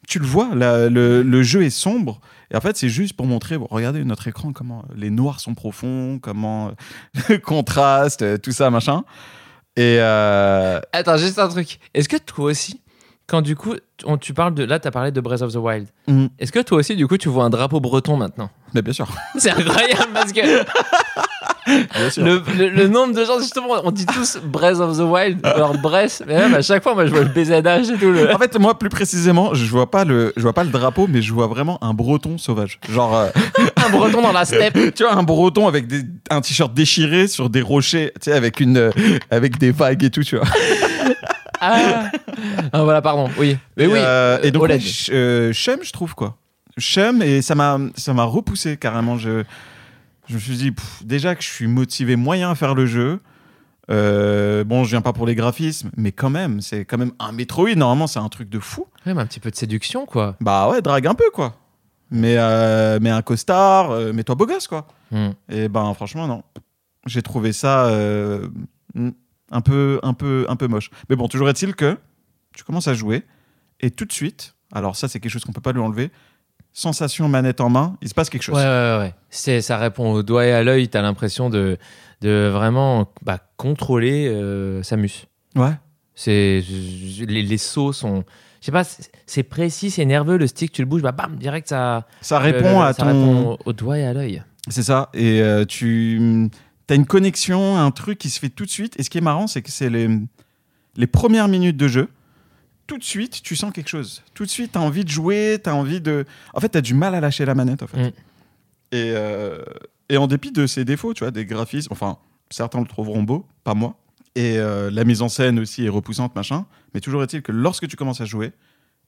Tu 0.08 0.20
le 0.20 0.26
vois, 0.26 0.54
la- 0.54 0.88
le, 0.90 1.24
le 1.24 1.44
jeu 1.44 1.64
est 1.64 1.70
sombre. 1.72 2.22
Et 2.52 2.56
en 2.56 2.62
fait, 2.62 2.78
c'est 2.78 2.90
juste 2.90 3.14
pour 3.14 3.26
montrer, 3.26 3.56
regardez 3.56 4.04
notre 4.04 4.28
écran, 4.28 4.54
comment 4.54 4.86
les 4.96 5.10
noirs 5.10 5.40
sont 5.40 5.56
profonds, 5.56 6.20
comment 6.22 6.68
euh, 6.68 6.72
le 7.30 7.38
contraste, 7.40 8.22
euh, 8.22 8.38
tout 8.38 8.52
ça, 8.52 8.70
machin. 8.70 9.04
Et 9.78 9.98
euh, 10.00 10.80
Attends, 10.94 11.18
juste 11.18 11.38
un 11.40 11.48
truc. 11.50 11.80
Est-ce 11.94 12.08
que 12.08 12.18
toi 12.18 12.46
aussi, 12.46 12.80
quand 13.28 13.42
du 13.42 13.56
coup, 13.56 13.74
on- 14.06 14.18
tu 14.18 14.34
parles 14.34 14.54
de. 14.54 14.64
Là, 14.64 14.80
tu 14.80 14.88
as 14.88 14.92
parlé 14.92 15.12
de 15.12 15.20
Breath 15.22 15.42
of 15.42 15.52
the 15.52 15.58
Wild. 15.58 15.88
mm, 16.08 16.28
Est-ce 16.40 16.52
que 16.52 16.60
toi 16.60 16.78
aussi, 16.78 16.96
du 16.96 17.08
coup, 17.08 17.18
tu 17.18 17.28
vois 17.30 17.44
un 17.44 17.50
drapeau 17.50 17.80
breton 17.80 18.16
maintenant? 18.18 18.50
Mais 18.74 18.82
bien 18.82 18.94
sûr. 18.94 19.08
C'est 19.38 19.52
incroyable 19.52 20.14
parce 20.14 20.32
que 20.32 20.42
Bien 21.96 22.10
sûr. 22.10 22.24
le, 22.24 22.44
le- 22.58 22.70
le 22.70 22.88
nombre 22.88 23.14
de 23.14 23.26
gens, 23.26 23.40
justement, 23.40 23.68
on 23.84 23.92
dit 23.92 24.06
tous 24.06 24.38
Breath 24.44 24.80
of 24.80 24.98
the 24.98 25.02
Wild, 25.02 25.40
alors 25.46 25.78
Breath, 25.78 26.22
mais 26.28 26.36
même 26.36 26.54
à 26.54 26.62
chaque 26.62 26.84
fois, 26.84 26.94
moi 26.94 27.06
je 27.06 27.12
vois 27.12 27.22
le 27.22 27.30
BZH 27.30 27.92
et 27.94 27.98
tout. 27.98 28.12
Le... 28.12 28.34
En 28.34 28.38
fait, 28.38 28.58
moi, 28.60 28.78
plus 28.78 28.90
précisément, 28.90 29.54
je 29.54 29.66
vois 29.70 29.90
pas 29.90 30.06
le, 30.06 30.32
je 30.38 30.42
vois 30.42 30.54
pas 30.54 30.64
le 30.64 30.70
drapeau, 30.70 31.08
mais 31.10 31.22
je 31.22 31.34
vois 31.34 31.48
vraiment 31.48 31.84
un 31.84 31.94
breton 31.94 32.38
sauvage. 32.38 32.80
Genre, 32.90 33.16
euh, 33.16 33.30
Un 33.86 33.90
breton 33.90 34.22
dans 34.22 34.32
la 34.32 34.46
steppe. 34.46 34.78
tu 34.96 35.04
vois, 35.04 35.14
un 35.14 35.24
breton 35.24 35.68
avec 35.68 35.88
des, 35.88 36.02
un 36.30 36.42
t-shirt 36.42 36.74
déchiré 36.74 37.28
sur 37.28 37.50
des 37.50 37.62
rochers, 37.62 38.12
tu 38.16 38.30
sais, 38.30 38.34
avec 38.36 38.60
une, 38.60 38.78
euh, 38.78 38.92
avec 39.32 39.58
des 39.58 39.72
vagues 39.72 40.04
et 40.04 40.10
tout, 40.10 40.24
tu 40.24 40.38
vois. 40.38 40.46
Ah. 41.62 42.10
Ah, 42.74 42.84
voilà, 42.84 43.02
pardon, 43.02 43.30
oui. 43.38 43.58
Mais 43.78 43.86
et, 43.86 43.88
oui, 43.88 43.94
euh, 43.98 44.40
et 44.44 44.52
donc, 44.52 44.70
euh, 45.12 45.54
Shem, 45.54 45.80
je 45.82 45.92
trouve 45.92 46.14
quoi. 46.16 46.36
Shem, 46.78 47.22
et 47.22 47.42
ça 47.42 47.56
m'a 47.56 47.78
repoussé 48.24 48.78
carrément. 48.78 49.18
Je, 49.18 49.44
je 50.28 50.36
me 50.36 50.40
suis 50.40 50.56
dit, 50.58 50.72
pff, 50.72 51.04
déjà 51.06 51.36
que 51.36 51.44
je 51.44 51.48
suis 51.50 51.68
motivé 51.68 52.16
moyen 52.16 52.52
à 52.52 52.56
faire 52.56 52.76
le 52.76 52.86
jeu. 52.86 53.20
euh, 53.92 54.64
bon, 54.64 54.84
je 54.84 54.90
viens 54.90 55.02
pas 55.02 55.14
pour 55.14 55.28
les 55.28 55.36
graphismes, 55.36 55.92
mais 55.96 56.12
quand 56.12 56.30
même, 56.30 56.62
c'est 56.62 56.86
quand 56.86 56.98
même 56.98 57.12
un 57.20 57.32
Metroid. 57.32 57.76
Normalement, 57.76 58.08
c'est 58.08 58.20
un 58.20 58.30
truc 58.30 58.50
de 58.50 58.60
fou. 58.60 58.88
Ouais, 59.06 59.14
mais 59.14 59.22
un 59.22 59.26
petit 59.28 59.40
peu 59.40 59.52
de 59.52 59.56
séduction, 59.56 60.06
quoi. 60.06 60.36
Bah 60.42 60.68
ouais, 60.70 60.82
drague 60.82 61.06
un 61.08 61.14
peu, 61.14 61.30
quoi. 61.32 61.56
Mais, 62.12 62.36
euh, 62.38 63.00
mais 63.02 63.10
un 63.10 63.22
costard, 63.22 63.92
euh, 63.92 64.14
mets-toi 64.14 64.36
beau 64.36 64.46
gosse, 64.46 64.68
quoi. 64.68 64.88
Hmm. 65.12 65.30
Et 65.50 65.68
ben, 65.70 65.94
franchement, 65.94 66.28
non. 66.28 66.44
J'ai 67.06 67.22
trouvé 67.22 67.54
ça 67.54 67.86
euh, 67.88 68.48
mm, 68.96 69.10
un, 69.52 69.62
peu, 69.62 70.00
un, 70.02 70.14
peu, 70.14 70.46
un 70.50 70.56
peu 70.56 70.68
moche. 70.68 70.90
Mais 71.10 71.16
bon, 71.16 71.28
toujours 71.28 71.50
est-il 71.50 71.76
que 71.76 71.98
tu 72.54 72.64
commences 72.64 72.88
à 72.88 72.94
jouer 72.94 73.24
et 73.82 73.92
tout 73.92 74.06
de 74.06 74.12
suite, 74.14 74.56
alors 74.72 74.96
ça, 74.96 75.08
c'est 75.08 75.20
quelque 75.20 75.32
chose 75.32 75.44
qu'on 75.46 75.52
peut 75.52 75.62
pas 75.62 75.74
lui 75.74 75.82
enlever, 75.82 76.10
sensation 76.76 77.28
manette 77.30 77.62
en 77.62 77.70
main, 77.70 77.98
il 78.02 78.10
se 78.10 78.14
passe 78.14 78.30
quelque 78.30 78.44
chose. 78.44 78.56
Ouais, 78.56 78.62
ouais, 78.62 78.98
ouais. 79.00 79.14
C'est, 79.30 79.62
ça 79.62 79.78
répond 79.78 80.12
au 80.12 80.22
doigt 80.22 80.46
et 80.46 80.52
à 80.52 80.62
l'œil. 80.62 80.90
T'as 80.90 81.02
l'impression 81.02 81.50
de, 81.50 81.78
de 82.22 82.50
vraiment 82.54 83.10
bah, 83.24 83.40
contrôler 83.58 84.28
euh, 84.28 84.84
Samus. 84.84 85.26
Ouais. 85.56 85.72
C'est, 86.14 86.62
les, 87.28 87.42
les 87.42 87.58
sauts 87.58 87.94
sont. 87.94 88.24
Je 88.60 88.66
sais 88.68 88.72
pas, 88.72 88.84
c'est, 89.26 89.44
précis, 89.44 89.90
c'est 89.90 90.06
nerveux. 90.06 90.38
Le 90.38 90.48
stick, 90.48 90.72
tu 90.72 90.82
le 90.82 90.88
bouges, 90.88 91.02
bah 91.02 91.12
bam, 91.12 91.36
direct, 91.36 91.70
ça, 91.70 92.08
Ça 92.22 92.40
répond 92.40 92.82
à 92.82 92.94
ça 92.94 93.04
ton. 93.04 93.08
répond 93.08 93.58
au 93.66 93.74
doigt 93.74 93.98
et 93.98 94.06
à 94.06 94.14
l'œil. 94.14 94.44
C'est 94.68 94.84
ça. 94.84 95.10
Et 95.14 95.42
euh, 95.42 95.66
tu 95.66 96.50
as 96.90 96.96
une 96.96 97.06
connexion, 97.06 97.78
un 97.78 97.92
truc 97.92 98.18
qui 98.18 98.30
se 98.30 98.40
fait 98.40 98.50
tout 98.50 98.66
de 98.66 98.70
suite. 98.70 99.00
Et 99.00 99.04
ce 99.04 99.10
qui 99.10 99.18
est 99.18 99.22
marrant, 99.22 99.48
c'est 99.48 99.62
que 99.62 99.72
c'est 99.72 99.90
les, 99.90 100.10
les 100.98 101.08
premières 101.08 101.48
minutes 101.48 101.78
de 101.78 101.88
jeu. 101.88 102.10
Tout 102.88 102.98
de 102.98 103.04
suite, 103.04 103.42
tu 103.42 103.56
sens 103.56 103.72
quelque 103.72 103.90
chose. 103.90 104.24
Tout 104.34 104.46
de 104.46 104.50
suite, 104.50 104.74
tu 104.74 104.78
as 104.78 104.82
envie 104.82 105.04
de 105.04 105.10
jouer, 105.10 105.60
tu 105.64 105.70
as 105.70 105.76
envie 105.76 106.02
de. 106.02 106.26
En 106.54 106.60
fait, 106.60 106.70
tu 106.70 106.78
as 106.78 106.82
du 106.82 106.94
mal 106.94 107.16
à 107.16 107.20
lâcher 107.20 107.46
la 107.46 107.56
manette, 107.56 107.84
en 107.84 107.88
fait. 107.88 108.10
Mm. 108.10 108.14
Et, 108.92 109.12
euh, 109.16 109.64
et 110.10 110.18
en 110.18 110.28
dépit 110.28 110.52
de 110.52 110.68
ses 110.68 110.86
défauts, 110.86 111.14
tu 111.14 111.24
vois, 111.24 111.32
des 111.32 111.46
graphismes, 111.46 111.92
enfin, 111.92 112.18
certains 112.50 112.80
le 112.80 112.88
trouveront 112.88 113.24
beau, 113.24 113.46
pas 113.64 113.74
moi. 113.74 113.98
Et 114.36 114.58
euh, 114.58 114.92
la 114.92 115.04
mise 115.06 115.22
en 115.22 115.30
scène 115.30 115.60
aussi 115.60 115.86
est 115.86 115.90
repoussante, 115.90 116.36
machin. 116.36 116.66
Mais 116.94 117.00
toujours 117.00 117.24
est-il 117.24 117.42
que 117.42 117.52
lorsque 117.52 117.88
tu 117.88 117.96
commences 117.96 118.22
à 118.22 118.26
jouer, 118.26 118.52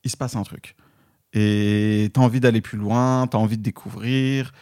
il 0.03 0.09
se 0.09 0.17
passe 0.17 0.35
un 0.35 0.43
truc. 0.43 0.75
Et 1.33 2.09
tu 2.13 2.19
as 2.19 2.23
envie 2.23 2.39
d'aller 2.39 2.61
plus 2.61 2.77
loin, 2.77 3.27
tu 3.27 3.35
as 3.35 3.39
envie 3.39 3.57
de 3.57 3.63
découvrir. 3.63 4.53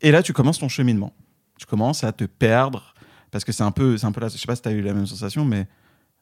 Et 0.00 0.10
là, 0.10 0.22
tu 0.22 0.32
commences 0.32 0.58
ton 0.58 0.68
cheminement. 0.68 1.12
Tu 1.58 1.66
commences 1.66 2.04
à 2.04 2.12
te 2.12 2.24
perdre. 2.24 2.94
Parce 3.30 3.44
que 3.44 3.52
c'est 3.52 3.62
un 3.62 3.70
peu, 3.70 3.98
c'est 3.98 4.06
un 4.06 4.12
peu 4.12 4.20
là, 4.20 4.28
je 4.28 4.38
sais 4.38 4.46
pas 4.46 4.56
si 4.56 4.62
tu 4.62 4.68
as 4.68 4.72
eu 4.72 4.80
la 4.80 4.94
même 4.94 5.06
sensation, 5.06 5.44
mais 5.44 5.66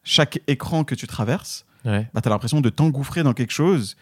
chaque 0.02 0.40
écran 0.46 0.82
que 0.82 0.94
tu 0.94 1.06
traverses, 1.06 1.66
Ouais. 1.84 2.08
bah, 2.14 2.20
tu 2.20 2.28
as 2.28 2.30
l'impression 2.30 2.60
de 2.60 2.68
t'engouffrer 2.70 3.22
dans 3.22 3.32
quelque 3.32 3.52
chose 3.52 3.96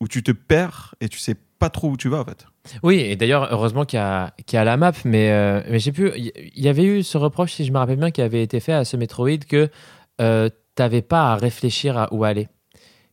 où 0.00 0.08
tu 0.08 0.22
te 0.22 0.32
perds 0.32 0.94
et 1.00 1.08
tu 1.08 1.18
sais 1.18 1.36
pas 1.58 1.70
trop 1.70 1.90
où 1.90 1.96
tu 1.96 2.08
vas 2.08 2.20
en 2.20 2.24
fait. 2.24 2.46
Oui, 2.82 2.96
et 3.00 3.16
d'ailleurs, 3.16 3.48
heureusement 3.52 3.84
qu'il 3.84 3.98
y, 3.98 4.02
a- 4.02 4.32
qu'il 4.46 4.56
y 4.56 4.60
a 4.60 4.64
la 4.64 4.76
map, 4.76 4.92
mais, 5.04 5.30
euh, 5.30 5.62
mais 5.70 5.78
j'ai 5.78 5.92
plus. 5.92 6.10
Il 6.16 6.32
y, 6.64 6.68
avait 6.68 6.84
eu 6.84 7.02
ce 7.02 7.18
reproche, 7.18 7.52
si 7.52 7.64
je 7.64 7.72
me 7.72 7.78
rappelle 7.78 7.98
bien, 7.98 8.10
qui 8.10 8.22
avait 8.22 8.42
été 8.42 8.58
fait 8.60 8.72
à 8.72 8.84
ce 8.84 8.96
Metroid 8.96 9.38
que 9.48 9.68
euh, 10.20 10.48
t'avais 10.74 11.02
pas 11.02 11.32
à 11.32 11.36
réfléchir 11.36 11.96
à 11.98 12.12
où 12.12 12.24
aller. 12.24 12.48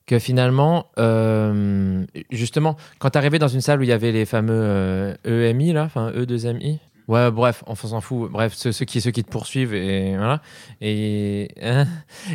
Que 0.07 0.17
finalement, 0.17 0.87
euh, 0.97 2.03
justement, 2.31 2.75
quand 2.97 3.11
t'arrivais 3.11 3.37
dans 3.39 3.47
une 3.47 3.61
salle 3.61 3.79
où 3.79 3.83
il 3.83 3.89
y 3.89 3.93
avait 3.93 4.11
les 4.11 4.25
fameux 4.25 4.53
euh, 4.55 5.15
EMI, 5.25 5.73
là, 5.73 5.83
enfin 5.83 6.11
E2MI, 6.11 6.79
ouais, 7.07 7.29
bref, 7.31 7.63
on 7.67 7.75
s'en 7.75 8.01
fout, 8.01 8.31
bref, 8.31 8.53
ceux, 8.55 8.71
ceux 8.71 8.85
qui, 8.85 9.01
ceux 9.01 9.11
qui 9.11 9.23
te 9.23 9.29
poursuivent, 9.29 9.73
et 9.75 10.15
voilà. 10.17 10.41
Et, 10.81 11.49
hein. 11.61 11.85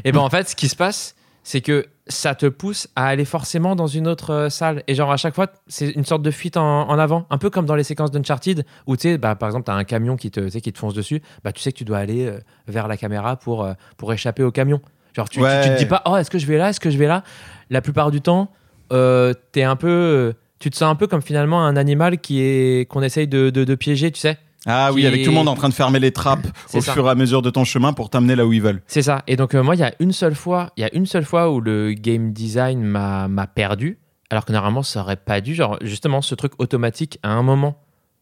et 0.05 0.13
ben 0.13 0.21
en 0.21 0.31
fait, 0.31 0.49
ce 0.49 0.55
qui 0.55 0.69
se 0.69 0.77
passe, 0.77 1.17
c'est 1.45 1.61
que 1.61 1.87
ça 2.09 2.35
te 2.35 2.47
pousse 2.47 2.89
à 2.97 3.07
aller 3.07 3.25
forcément 3.25 3.77
dans 3.77 3.87
une 3.87 4.09
autre 4.09 4.31
euh, 4.31 4.49
salle. 4.49 4.83
Et 4.89 4.95
genre, 4.95 5.13
à 5.13 5.17
chaque 5.17 5.35
fois, 5.35 5.47
c'est 5.69 5.91
une 5.91 6.05
sorte 6.05 6.23
de 6.23 6.31
fuite 6.31 6.57
en, 6.57 6.89
en 6.89 6.99
avant. 6.99 7.27
Un 7.31 7.39
peu 7.39 7.49
comme 7.51 7.65
dans 7.67 7.77
les 7.77 7.85
séquences 7.85 8.11
d'Uncharted, 8.11 8.65
où 8.87 8.97
tu 8.97 9.03
sais, 9.03 9.19
bah, 9.19 9.37
par 9.37 9.49
exemple, 9.51 9.67
tu 9.67 9.71
as 9.71 9.75
un 9.75 9.85
camion 9.85 10.17
qui 10.17 10.31
te, 10.31 10.41
qui 10.59 10.73
te 10.73 10.79
fonce 10.79 10.95
dessus. 10.95 11.23
Bah, 11.45 11.53
tu 11.53 11.63
sais 11.63 11.71
que 11.71 11.79
tu 11.79 11.85
dois 11.85 11.99
aller 11.99 12.27
euh, 12.27 12.41
vers 12.67 12.89
la 12.89 12.97
caméra 12.97 13.37
pour, 13.37 13.63
euh, 13.65 13.75
pour 13.97 14.13
échapper 14.13 14.43
au 14.43 14.51
camion. 14.51 14.81
Genre, 15.15 15.29
tu, 15.29 15.41
Ouais. 15.41 15.63
tu, 15.63 15.69
te 15.71 15.79
dis 15.79 15.87
pas, 15.87 16.03
oh, 16.07 16.17
est-ce 16.17 16.31
que 16.31 16.39
je 16.39 16.47
vais 16.47 16.59
là 16.59 16.71
Est-ce 16.71 16.81
que 16.81 16.91
je 16.91 16.99
vais 16.99 17.07
là? 17.07 17.23
La 17.71 17.81
plupart 17.81 18.11
du 18.11 18.21
temps, 18.21 18.51
t'es 18.91 19.63
un 19.63 19.77
peu. 19.77 20.35
tu 20.59 20.71
te 20.71 20.77
sens 20.77 20.91
un 20.91 20.95
peu 20.97 21.07
comme 21.07 21.23
finalement 21.23 21.65
un 21.65 21.77
animal 21.77 22.19
qui 22.19 22.41
est 22.41 22.89
qu'on 22.91 23.03
essaye 23.03 23.29
de, 23.29 23.51
de, 23.51 23.65
de 23.65 23.75
piéger, 23.75 24.11
tu 24.11 24.21
sais. 24.21 24.39
Ah 24.67 24.93
oui, 24.93 25.07
avec 25.07 25.21
est- 25.21 25.25
tout 25.25 25.31
le 25.31 25.37
monde 25.37 25.49
en 25.49 25.55
train 25.55 25.69
de 25.69 25.75
fermer 25.75 25.99
les 26.01 26.13
trappes 26.13 26.47
au 26.75 26.81
ça. 26.81 26.93
fur 26.95 27.07
et 27.07 27.11
à 27.11 27.15
mesure 27.15 27.43
de 27.43 27.51
ton 27.51 27.65
chemin 27.65 27.93
pour 27.93 28.11
t'amener 28.11 28.35
là 28.37 28.47
où 28.47 28.53
ils 28.53 28.63
veulent. 28.63 28.83
C'est 28.87 29.03
ça. 29.03 29.23
Et 29.27 29.37
donc, 29.37 29.55
euh, 29.55 29.63
moi, 29.63 29.75
il 29.75 29.81
y 29.81 29.85
a 29.85 29.93
une 30.01 30.13
seule 30.13 30.35
fois, 30.35 30.73
il 30.77 30.81
y 30.81 30.85
a 30.85 30.95
une 30.95 31.07
seule 31.07 31.25
fois 31.25 31.51
où 31.51 31.61
le 31.61 31.93
game 31.93 32.33
design 32.33 32.83
m'a 32.83 33.47
perdu, 33.47 33.99
alors 34.31 34.45
que 34.45 34.53
normalement, 34.53 34.83
ça 34.83 35.01
aurait 35.01 35.17
pas 35.17 35.41
dû. 35.41 35.55
Genre, 35.55 35.77
justement, 35.83 36.23
ce 36.23 36.35
truc 36.35 36.53
automatique, 36.59 37.19
à 37.23 37.31
un 37.31 37.43
moment, 37.43 37.79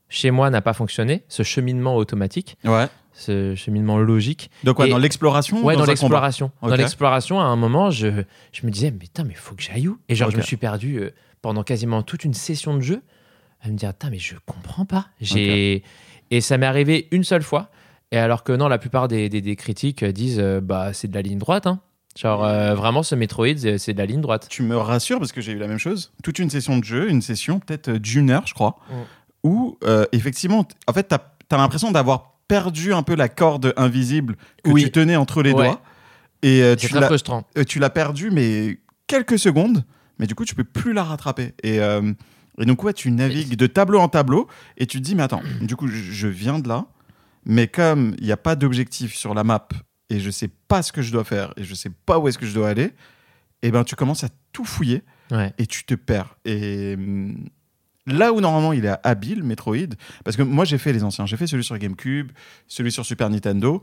chez 0.09 0.31
moi, 0.31 0.51
n'a 0.51 0.61
pas 0.61 0.73
fonctionné. 0.75 1.25
Ce 1.29 1.43
cheminement 1.43 1.97
automatique, 1.97 2.57
Ouais. 2.65 2.87
ce 3.15 3.55
cheminement 3.55 3.97
logique. 3.99 4.51
Donc 4.65 4.77
quoi, 4.77 4.87
Et- 4.87 4.91
dans 4.91 4.99
l'exploration 4.99 5.59
ou 5.63 5.65
Ouais, 5.65 5.77
dans 5.77 5.85
l'exploration. 5.87 6.51
Dans 6.61 6.75
l'exploration, 6.75 7.41
à 7.41 7.45
un 7.45 7.57
moment, 7.57 7.91
je, 7.91 8.09
je 8.53 8.67
me 8.67 8.71
disais, 8.71 8.91
mais 8.91 8.99
putain, 8.99 9.25
mais 9.25 9.35
faut 9.35 9.55
que 9.55 9.63
j'aille 9.63 9.89
où? 9.89 9.99
Et 10.09 10.15
genre, 10.15 10.31
je 10.31 10.37
me 10.37 10.43
suis 10.43 10.57
perdu 10.57 10.97
euh, 10.99 11.11
pendant 11.41 11.63
quasiment 11.63 12.03
toute 12.03 12.25
une 12.25 12.35
session 12.35 12.75
de 12.77 12.81
jeu 12.83 13.01
à 13.65 13.69
me 13.69 13.75
dire, 13.77 13.91
putain, 13.93 14.11
mais 14.11 14.19
je 14.19 14.35
comprends 14.45 14.85
pas. 14.85 15.07
J'ai 15.21 15.83
Et 16.33 16.41
ça 16.41 16.59
m'est 16.59 16.67
arrivé 16.67 17.07
une 17.13 17.23
seule 17.25 17.43
fois. 17.45 17.71
Et 18.11 18.19
alors 18.19 18.43
que 18.43 18.53
non, 18.53 18.67
la 18.69 18.79
plupart 18.79 19.07
des, 19.07 19.29
des- 19.29 19.41
des 19.41 19.55
critiques 19.57 20.05
disent, 20.05 20.41
euh, 20.41 20.61
bah, 20.61 20.93
c'est 20.93 21.07
de 21.09 21.15
la 21.15 21.23
ligne 21.23 21.39
droite. 21.39 21.67
Hein. 21.67 21.79
Genre, 22.19 22.45
euh, 22.45 22.75
vraiment, 22.75 23.03
ce 23.03 23.15
Metroid, 23.15 23.57
c'est 23.79 23.93
de 23.95 23.99
la 23.99 24.07
ligne 24.07 24.21
droite. 24.21 24.47
Tu 24.51 24.63
me 24.63 24.77
rassures 24.77 25.19
parce 25.19 25.31
que 25.33 25.41
j'ai 25.41 25.53
eu 25.53 25.59
la 25.59 25.69
même 25.69 25.79
chose. 25.79 26.13
Toute 26.25 26.39
une 26.39 26.51
session 26.51 26.79
de 26.79 26.85
jeu, 26.85 27.09
une 27.09 27.23
session 27.23 27.59
peut-être 27.61 27.89
euh, 27.89 27.99
d'une 27.99 28.31
heure, 28.31 28.47
je 28.47 28.55
crois, 28.55 28.77
Mm. 28.91 28.95
où 29.45 29.79
euh, 29.85 30.05
effectivement, 30.13 30.67
en 30.89 30.93
fait, 30.93 31.05
t'as 31.05 31.19
as, 31.51 31.57
l'impression 31.57 31.91
d'avoir 31.91 32.33
perdu 32.49 32.93
un 32.93 33.03
peu 33.03 33.15
la 33.15 33.29
corde 33.29 33.73
invisible 33.77 34.37
que 34.65 34.71
Oui. 34.71 34.83
tu 34.85 34.91
tenais 34.91 35.17
entre 35.17 35.43
les 35.43 35.53
Ouais. 35.53 35.65
doigts. 35.69 35.81
Et 36.43 36.75
tu 36.79 36.93
l'as 36.95 37.65
tu 37.67 37.79
l'as 37.79 37.91
perdu, 37.91 38.31
mais 38.33 38.79
quelques 39.07 39.39
secondes, 39.39 39.85
mais 40.19 40.27
du 40.27 40.35
coup, 40.35 40.45
tu 40.45 40.55
peux 40.57 40.65
plus 40.65 40.93
la 40.93 41.05
rattraper. 41.05 41.53
Et, 41.63 41.79
et 42.59 42.67
donc, 42.67 42.83
ouais, 42.85 42.93
tu 42.93 43.11
navigues 43.11 43.57
de 43.57 43.67
tableau 43.67 43.99
en 44.01 44.09
tableau 44.09 44.47
et 44.77 44.87
tu 44.87 44.99
te 44.99 45.03
dis, 45.03 45.15
mais 45.15 45.23
attends, 45.23 45.43
du 45.63 45.77
coup, 45.77 45.89
je, 45.89 46.27
viens 46.29 46.59
de 46.59 46.69
là, 46.69 46.87
mais 47.47 47.67
comme 47.69 48.15
il 48.19 48.25
n'y 48.25 48.33
a 48.33 48.37
pas 48.37 48.57
d'objectif 48.57 49.15
sur 49.15 49.35
la 49.35 49.45
map 49.45 49.69
et 50.11 50.21
je 50.21 50.31
sais 50.31 50.49
pas 50.69 50.83
ce 50.83 50.93
que 50.93 51.01
je 51.03 51.11
dois 51.13 51.25
faire 51.25 51.53
et 51.57 51.65
je 51.65 51.75
sais 51.75 51.91
pas 52.07 52.19
où 52.19 52.29
est-ce 52.29 52.39
que 52.39 52.47
je 52.47 52.55
dois 52.55 52.69
aller, 52.69 52.93
et 53.63 53.71
ben, 53.71 53.85
tu 53.85 53.97
commences 53.97 54.25
à 54.25 54.29
tout 54.53 54.65
fouiller 54.65 55.03
Ouais. 55.31 55.55
et 55.57 55.67
tu 55.67 55.85
te 55.85 55.95
perds. 55.95 56.37
Et 56.45 56.95
hum, 56.99 57.49
là 58.07 58.35
où 58.35 58.41
normalement 58.43 58.75
il 58.75 58.85
est 58.85 58.95
habile, 59.03 59.43
Metroid, 59.43 59.95
parce 60.25 60.37
que 60.37 60.43
moi 60.43 60.67
j'ai 60.67 60.77
fait 60.77 60.93
les 60.93 61.05
anciens, 61.05 61.25
j'ai 61.25 61.39
fait 61.39 61.47
celui 61.47 61.65
sur 61.65 61.79
GameCube, 61.79 62.33
celui 62.69 62.93
sur 62.93 63.07
Super 63.07 63.31
Nintendo, 63.31 63.83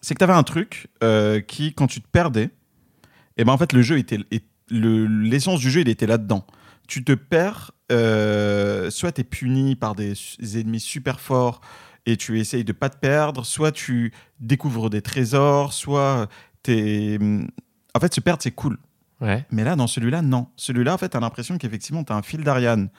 c'est 0.00 0.14
que 0.14 0.18
tu 0.18 0.24
avais 0.24 0.32
un 0.32 0.44
truc 0.44 0.86
euh, 1.02 1.40
qui, 1.40 1.74
quand 1.74 1.88
tu 1.88 2.00
te 2.00 2.08
perdais, 2.08 2.48
et 3.36 3.44
ben 3.44 3.52
en 3.52 3.58
fait 3.58 3.74
le 3.74 3.82
jeu 3.82 3.98
était, 3.98 4.18
le- 4.70 5.06
l'essence 5.06 5.60
du 5.60 5.70
jeu 5.70 5.82
il 5.82 5.88
était 5.90 6.06
là-dedans. 6.06 6.46
Tu 6.86 7.04
te 7.04 7.12
perds, 7.12 7.72
euh, 7.92 8.90
soit 8.90 9.12
tu 9.12 9.20
es 9.22 9.24
puni 9.24 9.76
par 9.76 9.94
des, 9.94 10.14
ennemis 10.54 10.80
super 10.80 11.20
forts 11.20 11.60
et 12.06 12.16
tu 12.16 12.38
essayes 12.38 12.64
de 12.64 12.72
pas 12.72 12.88
te 12.88 12.96
perdre, 12.98 13.44
soit 13.44 13.72
tu 13.72 14.12
découvres 14.40 14.90
des 14.90 15.02
trésors, 15.02 15.72
soit 15.72 16.28
t'es... 16.62 17.18
hum, 17.20 17.48
En 17.94 18.00
fait, 18.00 18.14
se 18.14 18.20
perdre, 18.20 18.42
c'est 18.42 18.52
cool. 18.52 18.78
Ouais. 19.20 19.44
Mais 19.50 19.64
là, 19.64 19.76
dans 19.76 19.86
celui-là, 19.86 20.22
non. 20.22 20.46
Celui-là, 20.56 20.94
en 20.94 20.98
fait, 20.98 21.08
t'as 21.10 21.20
l'impression 21.20 21.56
qu'effectivement, 21.58 22.04
t'as 22.04 22.14
un 22.14 22.22
fil 22.22 22.44
d'Ariane 22.44 22.90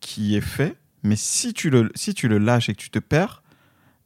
qui 0.00 0.36
est 0.36 0.40
fait, 0.42 0.76
mais 1.02 1.16
si 1.16 1.54
tu 1.54 1.70
le, 1.70 1.90
si 1.94 2.12
tu 2.14 2.28
le 2.28 2.38
lâches 2.38 2.68
et 2.68 2.74
que 2.74 2.80
tu 2.80 2.90
te 2.90 2.98
perds, 2.98 3.42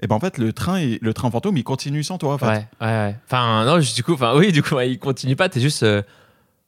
et 0.02 0.06
ben 0.06 0.14
en 0.16 0.20
fait, 0.20 0.38
le 0.38 0.52
train, 0.52 0.76
est- 0.76 1.02
le 1.02 1.12
train 1.12 1.30
fantôme, 1.30 1.56
il 1.59 1.64
continue 1.64 2.02
sans 2.04 2.16
toi, 2.16 2.35
en 2.35 2.38
fait. 2.38 2.46
Ouais, 2.46 2.68
ouais, 2.80 2.87
ouais. 2.87 3.16
Enfin, 3.26 3.64
non, 3.66 3.78
du 3.78 4.02
coup, 4.02 4.14
enfin, 4.14 4.35
oui, 4.38 4.52
du 4.52 4.62
coup, 4.62 4.78
il 4.80 4.98
continue 4.98 5.37
pas, 5.37 5.48
t'es 5.50 5.61
juste. 5.61 5.83
euh, 5.83 6.00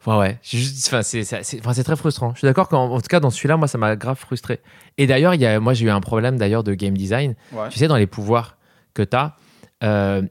Enfin, 0.05 0.19
ouais, 0.19 0.38
c'est 0.43 0.61
enfin, 0.93 1.01
enfin, 1.65 1.83
très 1.83 1.97
frustrant. 1.97 2.33
Je 2.35 2.38
suis 2.38 2.47
d'accord 2.47 2.69
qu'en 2.69 2.91
en 2.91 3.01
tout 3.01 3.07
cas, 3.09 3.21
dans 3.21 3.31
celui-là, 3.31 3.57
moi, 3.57 3.69
ça 3.69 3.79
m'a 3.79 3.95
grave 3.95 4.19
frustré. 4.19 4.61
Et 4.99 5.07
d'ailleurs, 5.07 5.35
moi, 5.61 5.75
j'ai 5.75 5.87
eu 5.87 5.91
un 5.91 6.01
problème 6.01 6.37
d'ailleurs 6.38 6.65
de 6.65 6.75
game 6.75 6.97
design. 6.97 7.35
Ouais. 7.53 7.69
Tu 7.71 7.79
sais, 7.79 7.87
dans 7.87 7.97
les 7.97 8.09
pouvoirs 8.09 8.57
que 8.95 9.03
tu 9.03 9.17
as, 9.17 9.37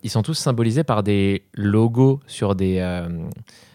ils 0.04 0.10
sont 0.10 0.24
tous 0.24 0.34
symbolisés 0.34 0.84
par 0.84 1.04
des 1.04 1.44
logos 1.54 2.20
sur, 2.28 2.56
des, 2.56 2.80
euh, 2.80 3.08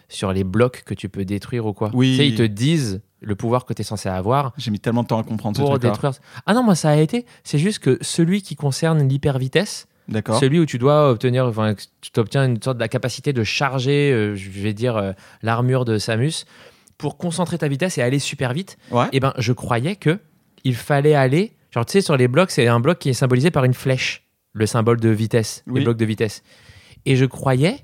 sur 0.07 0.31
les 0.33 0.43
blocs 0.43 0.83
que 0.85 0.93
tu 0.93 1.09
peux 1.09 1.25
détruire 1.25 1.65
ou 1.65 1.73
quoi. 1.73 1.89
Oui. 1.93 2.11
Tu 2.11 2.17
sais, 2.17 2.27
ils 2.27 2.35
te 2.35 2.43
disent 2.43 3.01
le 3.21 3.35
pouvoir 3.35 3.65
que 3.65 3.73
tu 3.73 3.81
es 3.81 3.85
censé 3.85 4.07
avoir 4.09 4.53
J'ai 4.57 4.69
mis 4.69 4.79
tellement 4.79 5.01
de 5.01 5.07
temps 5.07 5.19
à 5.19 5.23
comprendre 5.23 5.57
ce 5.57 5.61
pour 5.61 5.71
truc-là. 5.71 5.89
détruire. 5.89 6.13
Ah 6.45 6.53
non, 6.53 6.61
moi, 6.63 6.75
ça 6.75 6.89
a 6.89 6.95
été. 6.97 7.25
C'est 7.43 7.57
juste 7.57 7.79
que 7.79 7.97
celui 8.01 8.43
qui 8.43 8.55
concerne 8.55 9.07
l'hyper 9.07 9.39
vitesse, 9.39 9.87
D'accord. 10.09 10.39
celui 10.39 10.59
où 10.59 10.65
tu 10.65 10.77
dois 10.77 11.09
obtenir, 11.11 11.45
enfin, 11.45 11.75
tu 12.01 12.19
obtiens 12.19 12.45
une 12.45 12.61
sorte 12.61 12.77
de 12.77 12.81
la 12.81 12.87
capacité 12.87 13.33
de 13.33 13.43
charger, 13.43 14.11
euh, 14.11 14.35
je 14.35 14.49
vais 14.49 14.73
dire, 14.73 14.95
euh, 14.97 15.11
l'armure 15.41 15.83
de 15.85 15.97
Samus 15.97 16.45
pour 16.97 17.17
concentrer 17.17 17.57
ta 17.57 17.67
vitesse 17.67 17.97
et 17.97 18.01
aller 18.01 18.19
super 18.19 18.53
vite. 18.53 18.77
Ouais. 18.91 19.05
Et 19.11 19.19
ben, 19.19 19.33
je 19.37 19.53
croyais 19.53 19.95
que 19.95 20.19
il 20.63 20.75
fallait 20.75 21.13
aller, 21.15 21.53
genre, 21.71 21.85
tu 21.85 21.91
sais, 21.93 22.01
sur 22.01 22.17
les 22.17 22.27
blocs, 22.27 22.51
c'est 22.51 22.67
un 22.67 22.79
bloc 22.79 22.99
qui 22.99 23.09
est 23.09 23.13
symbolisé 23.13 23.51
par 23.51 23.63
une 23.65 23.73
flèche, 23.73 24.23
le 24.53 24.65
symbole 24.65 24.99
de 24.99 25.09
vitesse, 25.09 25.63
Oui. 25.67 25.79
les 25.79 25.85
blocs 25.85 25.97
de 25.97 26.05
vitesse. 26.05 26.41
Et 27.05 27.15
je 27.15 27.25
croyais 27.25 27.77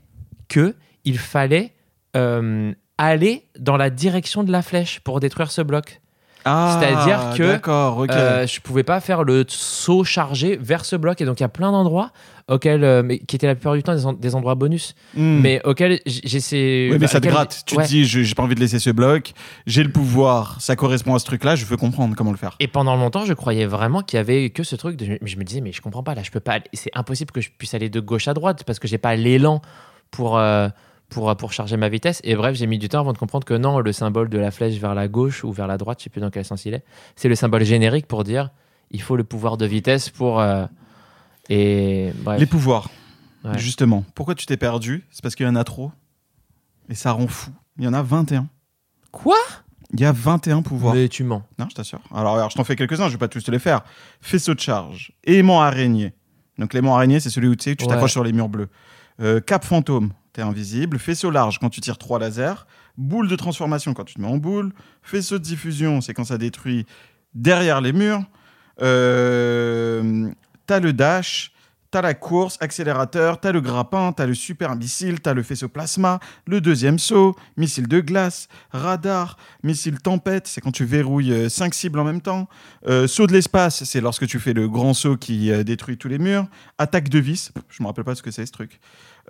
que 0.50 0.76
il 1.06 1.18
fallait 1.18 1.74
euh, 2.16 2.74
aller 2.98 3.46
dans 3.60 3.78
la 3.78 3.90
direction 3.90 4.44
de 4.44 4.52
la 4.52 4.62
flèche 4.62 5.00
pour 5.02 5.20
détruire 5.20 5.52
ce 5.52 5.62
bloc. 5.62 6.02
Ah, 6.46 6.78
C'est-à-dire 6.80 7.38
que, 7.38 7.44
D'accord, 7.44 7.98
ok. 8.00 8.10
Euh, 8.12 8.46
je 8.48 8.60
pouvais 8.60 8.84
pas 8.84 9.00
faire 9.00 9.24
le 9.24 9.46
saut 9.48 10.04
chargé 10.04 10.58
vers 10.62 10.84
ce 10.86 10.96
bloc 10.96 11.22
et 11.22 11.26
donc 11.26 11.40
il 11.40 11.44
y 11.44 11.46
a 11.46 11.50
plein 11.50 11.72
d'endroits 11.72 12.12
auxquels 12.50 12.84
euh, 12.84 13.02
mais 13.04 13.20
qui 13.20 13.38
étaient 13.38 13.48
la 13.48 13.56
plupart 13.56 13.74
du 13.76 13.84
temps 13.84 13.96
des, 13.96 14.06
en- 14.06 14.12
des 14.14 14.36
endroits 14.36 14.56
bonus 14.56 14.96
Hmm. 15.16 15.40
mais 15.40 15.62
auxquels 15.64 16.02
j'essaie 16.06 16.90
Oui, 16.92 16.98
mais 17.00 17.08
ça 17.08 17.22
te 17.22 17.28
gratte. 17.28 17.64
Tu 17.66 17.76
Ouais. 17.78 17.84
te 17.86 17.88
dis, 17.90 18.04
je- 18.06 18.22
j'ai 18.22 18.36
pas 18.36 18.44
envie 18.44 18.56
de 18.56 18.60
laisser 18.60 18.80
ce 18.80 18.90
bloc. 18.90 19.32
J'ai 19.66 19.84
le 19.84 19.92
pouvoir. 19.92 20.58
Ça 20.60 20.76
correspond 20.76 21.16
à 21.16 21.20
ce 21.20 21.26
truc-là. 21.26 21.56
Je 21.56 21.64
veux 21.66 21.78
comprendre 21.78 22.16
comment 22.16 22.32
le 22.32 22.38
faire. 22.38 22.56
et 22.60 22.68
pendant 22.68 22.96
longtemps 22.98 23.24
je 23.26 23.34
croyais 23.34 23.66
vraiment 23.66 24.02
qu'il 24.02 24.18
y 24.18 24.20
avait 24.20 24.50
que 24.50 24.64
ce 24.64 24.76
truc 24.76 24.98
de, 24.98 25.06
mais 25.06 25.20
je 25.24 25.38
me 25.38 25.44
disais 25.44 25.62
mais 25.62 25.72
je 25.72 25.82
comprends 25.82 26.04
pas 26.04 26.14
là 26.16 26.24
je 26.24 26.32
peux 26.32 26.40
pas 26.42 26.60
c'est 26.74 26.92
impossible 26.94 27.32
que 27.32 27.40
je 27.42 27.50
puisse 27.58 27.74
aller 27.74 27.90
de 27.90 28.00
gauche 28.02 28.28
à 28.28 28.34
droite 28.34 28.64
parce 28.66 28.80
que 28.80 28.88
j'ai 28.88 28.98
pas 28.98 29.16
l'élan 29.16 29.62
pour 30.12 30.38
euh, 30.38 30.68
pour, 31.14 31.36
pour 31.38 31.54
charger 31.54 31.78
ma 31.78 31.90
vitesse. 31.90 32.20
Et 32.24 32.36
bref, 32.36 32.56
j'ai 32.56 32.68
mis 32.68 32.78
du 32.80 32.90
temps 32.90 33.00
avant 33.02 33.14
de 33.14 33.18
comprendre 33.18 33.46
que 33.46 33.54
non, 33.54 33.80
le 33.80 33.92
symbole 33.94 34.30
de 34.30 34.38
la 34.38 34.52
flèche 34.52 34.76
vers 34.76 34.96
la 34.96 35.08
gauche 35.08 35.44
ou 35.44 35.52
vers 35.52 35.68
la 35.68 35.78
droite, 35.78 36.00
je 36.00 36.06
sais 36.06 36.10
plus 36.10 36.22
dans 36.22 36.30
quel 36.32 36.44
sens 36.46 36.66
il 36.66 36.74
est, 36.74 36.84
c'est 37.16 37.30
le 37.30 37.36
symbole 37.36 37.64
générique 37.64 38.08
pour 38.08 38.24
dire 38.24 38.50
il 38.92 39.02
faut 39.02 39.16
le 39.16 39.24
pouvoir 39.24 39.58
de 39.58 39.66
vitesse 39.66 40.10
pour. 40.10 40.40
euh, 40.40 40.66
et 41.50 42.12
bref. 42.24 42.40
Les 42.40 42.46
pouvoirs, 42.46 42.90
Ouais. 43.44 43.58
justement. 43.58 44.06
Pourquoi 44.16 44.36
tu 44.36 44.46
t'es 44.46 44.58
perdu? 44.58 45.04
C'est 45.12 45.22
parce 45.22 45.36
qu'il 45.36 45.46
y 45.46 45.50
en 45.50 45.56
a 45.56 45.64
trop. 45.64 45.92
Et 46.90 46.96
ça 46.96 47.12
rend 47.12 47.28
fou. 47.28 47.52
Il 47.78 47.84
y 47.84 47.88
en 47.88 47.94
a 47.94 48.02
21. 48.02 48.48
Quoi? 49.12 49.36
Il 49.94 50.00
y 50.00 50.06
a 50.06 50.12
21 50.12 50.62
pouvoirs. 50.62 50.96
Mais 50.96 51.08
tu 51.10 51.24
mens. 51.24 51.44
Non, 51.60 51.68
je 51.70 51.76
t'assure. 51.76 52.00
Alors, 52.14 52.36
alors, 52.36 52.50
je 52.50 52.56
t'en 52.56 52.64
fais 52.64 52.76
quelques-uns, 52.76 53.08
je 53.08 53.12
vais 53.14 53.18
pas 53.18 53.28
tous 53.28 53.44
te 53.44 53.52
les 53.52 53.60
faire. 53.60 53.82
Faisceau 54.22 54.54
de 54.54 54.60
charge, 54.60 55.12
aimant 55.26 55.62
araignée. 55.62 56.14
Donc, 56.58 56.74
l'aimant 56.74 56.96
araignée, 56.96 57.20
c'est 57.20 57.30
celui 57.30 57.48
où 57.48 57.56
tu 57.56 57.64
sais, 57.64 57.76
tu 57.76 57.84
Ouais. 57.86 57.90
t'accroches 57.90 58.12
sur 58.12 58.24
les 58.24 58.32
murs 58.34 58.50
bleus. 58.50 58.70
Euh, 59.22 59.40
cap 59.40 59.64
fantôme, 59.64 60.12
t'es 60.34 60.42
invisible. 60.42 61.00
Faisceau 61.00 61.32
large, 61.32 61.60
quand 61.60 61.70
tu 61.70 61.82
tires 61.82 61.98
trois 61.98 62.20
lasers. 62.20 62.66
Boule 62.98 63.28
de 63.28 63.36
transformation 63.36 63.94
quand 63.94 64.04
tu 64.04 64.16
te 64.16 64.22
mets 64.22 64.28
en 64.28 64.38
boule. 64.38 64.74
Faisceau 65.02 65.38
de 65.38 65.44
diffusion, 65.44 66.02
c'est 66.02 66.14
quand 66.14 66.26
ça 66.26 66.38
détruit 66.38 66.86
derrière 67.34 67.82
les 67.82 67.94
murs. 67.94 68.24
Euh, 68.82 70.30
t'as 70.66 70.80
le 70.80 70.94
dash, 70.94 71.53
t'as 71.94 72.02
la 72.02 72.16
course, 72.16 72.58
accélérateur, 72.60 73.40
t'as 73.40 73.52
le 73.52 73.62
grappin, 73.62 74.14
t'as 74.14 74.26
le 74.26 74.34
super 74.34 74.76
missile, 74.76 75.22
t'as 75.22 75.36
le 75.36 75.44
faisceau 75.44 75.70
plasma, 75.70 76.20
le 76.48 76.60
deuxième 76.60 76.98
saut, 76.98 77.36
missile 77.56 77.88
de 77.88 78.00
glace, 78.00 78.48
radar, 78.72 79.38
missile 79.62 80.00
tempête, 80.00 80.48
c'est 80.48 80.60
quand 80.60 80.72
tu 80.72 80.86
verrouilles 80.86 81.52
5 81.52 81.72
cibles 81.72 82.00
en 82.00 82.04
même 82.04 82.22
temps. 82.22 82.50
Euh, 82.88 83.06
saut 83.06 83.28
de 83.28 83.34
l'espace, 83.34 83.84
c'est 83.84 84.02
lorsque 84.02 84.26
tu 84.26 84.40
fais 84.40 84.54
le 84.54 84.68
grand 84.68 84.96
saut 84.96 85.18
qui 85.18 85.52
euh, 85.52 85.62
détruit 85.62 86.00
tous 86.00 86.08
les 86.08 86.18
murs. 86.18 86.48
Attaque 86.80 87.10
de 87.10 87.20
vis, 87.20 87.52
je 87.70 87.84
me 87.84 87.88
rappelle 87.88 88.06
pas 88.06 88.16
ce 88.16 88.24
que 88.24 88.32
c'est 88.32 88.48
ce 88.48 88.52
truc. 88.52 88.80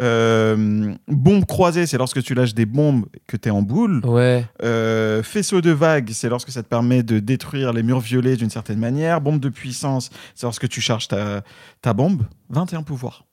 Euh, 0.01 0.95
bombe 1.07 1.45
croisée, 1.45 1.85
c'est 1.85 1.97
lorsque 1.97 2.23
tu 2.23 2.33
lâches 2.33 2.55
des 2.55 2.65
bombes 2.65 3.05
que 3.27 3.37
tu 3.37 3.49
es 3.49 3.51
en 3.51 3.61
boule. 3.61 4.03
Ouais. 4.05 4.45
Euh, 4.63 5.21
faisceau 5.21 5.61
de 5.61 5.71
vague, 5.71 6.09
c'est 6.11 6.29
lorsque 6.29 6.51
ça 6.51 6.63
te 6.63 6.67
permet 6.67 7.03
de 7.03 7.19
détruire 7.19 7.73
les 7.73 7.83
murs 7.83 7.99
violets 7.99 8.35
d'une 8.35 8.49
certaine 8.49 8.79
manière. 8.79 9.21
Bombe 9.21 9.39
de 9.39 9.49
puissance, 9.49 10.09
c'est 10.35 10.45
lorsque 10.45 10.67
tu 10.67 10.81
charges 10.81 11.07
ta, 11.07 11.43
ta 11.81 11.93
bombe. 11.93 12.23
21 12.49 12.83
pouvoirs. 12.83 13.25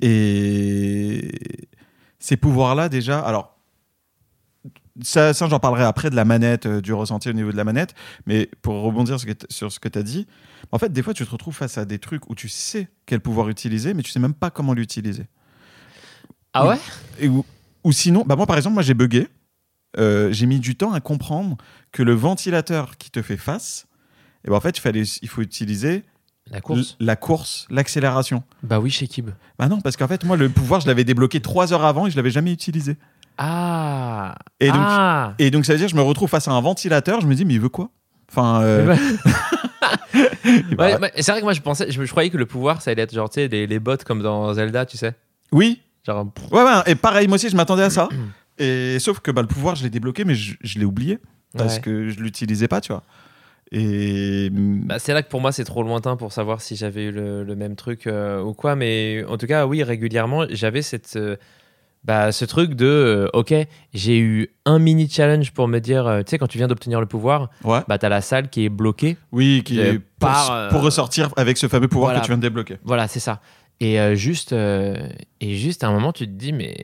Et 0.00 1.32
ces 2.18 2.36
pouvoirs-là, 2.36 2.88
déjà, 2.88 3.20
alors, 3.20 3.57
ça, 5.02 5.34
ça 5.34 5.48
j'en 5.48 5.58
parlerai 5.60 5.84
après 5.84 6.10
de 6.10 6.16
la 6.16 6.24
manette, 6.24 6.66
euh, 6.66 6.80
du 6.80 6.92
ressenti 6.92 7.28
au 7.28 7.32
niveau 7.32 7.52
de 7.52 7.56
la 7.56 7.64
manette, 7.64 7.94
mais 8.26 8.50
pour 8.62 8.82
rebondir 8.82 9.18
sur 9.50 9.72
ce 9.72 9.78
que 9.80 9.88
tu 9.88 9.98
as 9.98 10.02
dit, 10.02 10.26
en 10.72 10.78
fait, 10.78 10.92
des 10.92 11.02
fois, 11.02 11.14
tu 11.14 11.24
te 11.24 11.30
retrouves 11.30 11.54
face 11.54 11.78
à 11.78 11.84
des 11.84 11.98
trucs 11.98 12.28
où 12.30 12.34
tu 12.34 12.48
sais 12.48 12.88
quel 13.06 13.20
pouvoir 13.20 13.48
utiliser, 13.48 13.94
mais 13.94 14.02
tu 14.02 14.10
sais 14.10 14.20
même 14.20 14.34
pas 14.34 14.50
comment 14.50 14.74
l'utiliser. 14.74 15.26
Ah 16.54 16.66
ouais? 16.66 16.78
Et 17.20 17.28
ou, 17.28 17.44
ou 17.84 17.92
sinon, 17.92 18.24
bah 18.26 18.36
moi 18.36 18.46
par 18.46 18.56
exemple, 18.56 18.74
moi 18.74 18.82
j'ai 18.82 18.94
bugué. 18.94 19.28
Euh, 19.98 20.30
j'ai 20.32 20.46
mis 20.46 20.60
du 20.60 20.76
temps 20.76 20.92
à 20.92 21.00
comprendre 21.00 21.56
que 21.92 22.02
le 22.02 22.12
ventilateur 22.12 22.96
qui 22.98 23.10
te 23.10 23.22
fait 23.22 23.36
face, 23.38 23.86
et 24.44 24.50
ben 24.50 24.56
en 24.56 24.60
fait, 24.60 24.76
il, 24.76 24.80
fallait, 24.80 25.02
il 25.02 25.28
faut 25.28 25.40
utiliser 25.40 26.04
La 26.50 26.60
course 26.60 26.96
l- 27.00 27.06
la 27.06 27.16
course, 27.16 27.66
l'accélération. 27.70 28.42
Bah 28.62 28.80
oui, 28.80 28.90
chez 28.90 29.08
Kib. 29.08 29.30
Bah 29.58 29.68
non, 29.68 29.80
parce 29.80 29.96
qu'en 29.96 30.06
fait, 30.08 30.24
moi, 30.24 30.36
le 30.36 30.48
pouvoir, 30.50 30.80
je 30.80 30.86
l'avais 30.86 31.04
débloqué 31.04 31.40
trois 31.40 31.72
heures 31.72 31.84
avant 31.84 32.06
et 32.06 32.10
je 32.10 32.16
l'avais 32.16 32.30
jamais 32.30 32.52
utilisé. 32.52 32.96
Ah 33.38 34.34
Et 34.60 34.66
donc, 34.68 34.76
Ah 34.80 35.34
et 35.38 35.50
donc 35.50 35.64
ça 35.64 35.72
veut 35.72 35.78
dire 35.78 35.86
que 35.86 35.92
je 35.92 35.96
me 35.96 36.02
retrouve 36.02 36.28
face 36.28 36.48
à 36.48 36.52
un 36.52 36.60
ventilateur, 36.60 37.20
je 37.20 37.26
me 37.26 37.34
dis, 37.34 37.44
mais 37.44 37.54
il 37.54 37.60
veut 37.60 37.68
quoi? 37.68 37.90
Enfin, 38.30 38.60
euh, 38.62 38.94
Ouais, 40.78 40.98
ouais, 40.98 41.12
c'est 41.16 41.30
vrai 41.32 41.40
que 41.40 41.44
moi 41.44 41.52
je 41.52 41.60
pensais, 41.60 41.90
je, 41.90 42.02
je 42.04 42.10
croyais 42.10 42.30
que 42.30 42.36
le 42.36 42.46
pouvoir 42.46 42.82
ça 42.82 42.90
allait 42.90 43.02
être 43.02 43.14
genre, 43.14 43.28
tu 43.30 43.34
sais, 43.40 43.48
les, 43.48 43.66
les 43.66 43.78
bots 43.78 43.96
comme 44.04 44.22
dans 44.22 44.52
Zelda, 44.54 44.86
tu 44.86 44.96
sais. 44.96 45.14
oui, 45.52 45.80
Genre, 46.06 46.26
ouais, 46.52 46.62
ouais, 46.62 46.72
et 46.86 46.94
pareil, 46.94 47.28
moi 47.28 47.34
aussi, 47.34 47.48
je 47.50 47.56
m'attendais 47.56 47.82
à 47.82 47.90
ça. 47.90 48.08
Et 48.60 48.98
sauf 48.98 49.20
que 49.20 49.30
bah, 49.30 49.40
le 49.42 49.46
pouvoir, 49.46 49.76
je 49.76 49.84
l'ai 49.84 49.90
débloqué, 49.90 50.24
mais 50.24 50.34
je, 50.34 50.54
je 50.62 50.78
l'ai 50.80 50.84
oublié 50.84 51.18
parce 51.56 51.76
ouais. 51.76 51.80
que 51.80 52.08
je 52.08 52.18
l'utilisais 52.20 52.66
pas, 52.66 52.80
tu 52.80 52.90
vois. 52.92 53.04
Et 53.70 54.48
Bah, 54.50 54.98
c'est 54.98 55.12
là 55.12 55.22
que 55.22 55.28
pour 55.28 55.40
moi 55.40 55.52
c'est 55.52 55.64
trop 55.64 55.82
lointain 55.84 56.16
pour 56.16 56.32
savoir 56.32 56.60
si 56.60 56.74
j'avais 56.74 57.04
eu 57.04 57.12
le, 57.12 57.44
le 57.44 57.54
même 57.56 57.76
truc 57.76 58.06
euh, 58.06 58.42
ou 58.42 58.54
quoi, 58.54 58.74
mais 58.74 59.24
en 59.28 59.36
tout 59.36 59.46
cas, 59.46 59.66
oui, 59.66 59.82
régulièrement, 59.84 60.44
j'avais 60.50 60.82
cette. 60.82 61.14
euh, 61.16 61.36
bah, 62.08 62.32
ce 62.32 62.44
truc 62.46 62.72
de, 62.72 62.86
euh, 62.86 63.28
ok, 63.34 63.54
j'ai 63.92 64.18
eu 64.18 64.48
un 64.64 64.78
mini 64.78 65.08
challenge 65.10 65.52
pour 65.52 65.68
me 65.68 65.78
dire, 65.78 66.06
euh, 66.06 66.22
tu 66.22 66.30
sais, 66.30 66.38
quand 66.38 66.46
tu 66.46 66.56
viens 66.56 66.66
d'obtenir 66.66 67.00
le 67.00 67.06
pouvoir, 67.06 67.50
ouais, 67.64 67.80
bah, 67.86 67.98
t'as 67.98 68.08
la 68.08 68.22
salle 68.22 68.48
qui 68.48 68.64
est 68.64 68.70
bloquée. 68.70 69.18
oui, 69.30 69.62
qui 69.62 69.78
Euh, 69.78 69.92
est 69.92 69.98
pour, 69.98 70.06
par, 70.30 70.68
pour 70.70 70.80
ressortir 70.82 71.28
avec 71.36 71.58
ce 71.58 71.68
fameux 71.68 71.86
pouvoir 71.86 72.08
voilà. 72.12 72.20
que 72.20 72.24
tu 72.24 72.30
viens 72.30 72.38
de 72.38 72.42
débloquer. 72.42 72.78
Voilà, 72.82 73.08
c'est 73.08 73.20
ça. 73.20 73.40
Et 73.80 74.00
euh, 74.00 74.14
juste, 74.14 74.52
et 74.52 75.54
juste 75.54 75.84
à 75.84 75.88
un 75.88 75.92
moment, 75.92 76.12
tu 76.12 76.24
te 76.26 76.32
dis, 76.32 76.52
mais, 76.54 76.76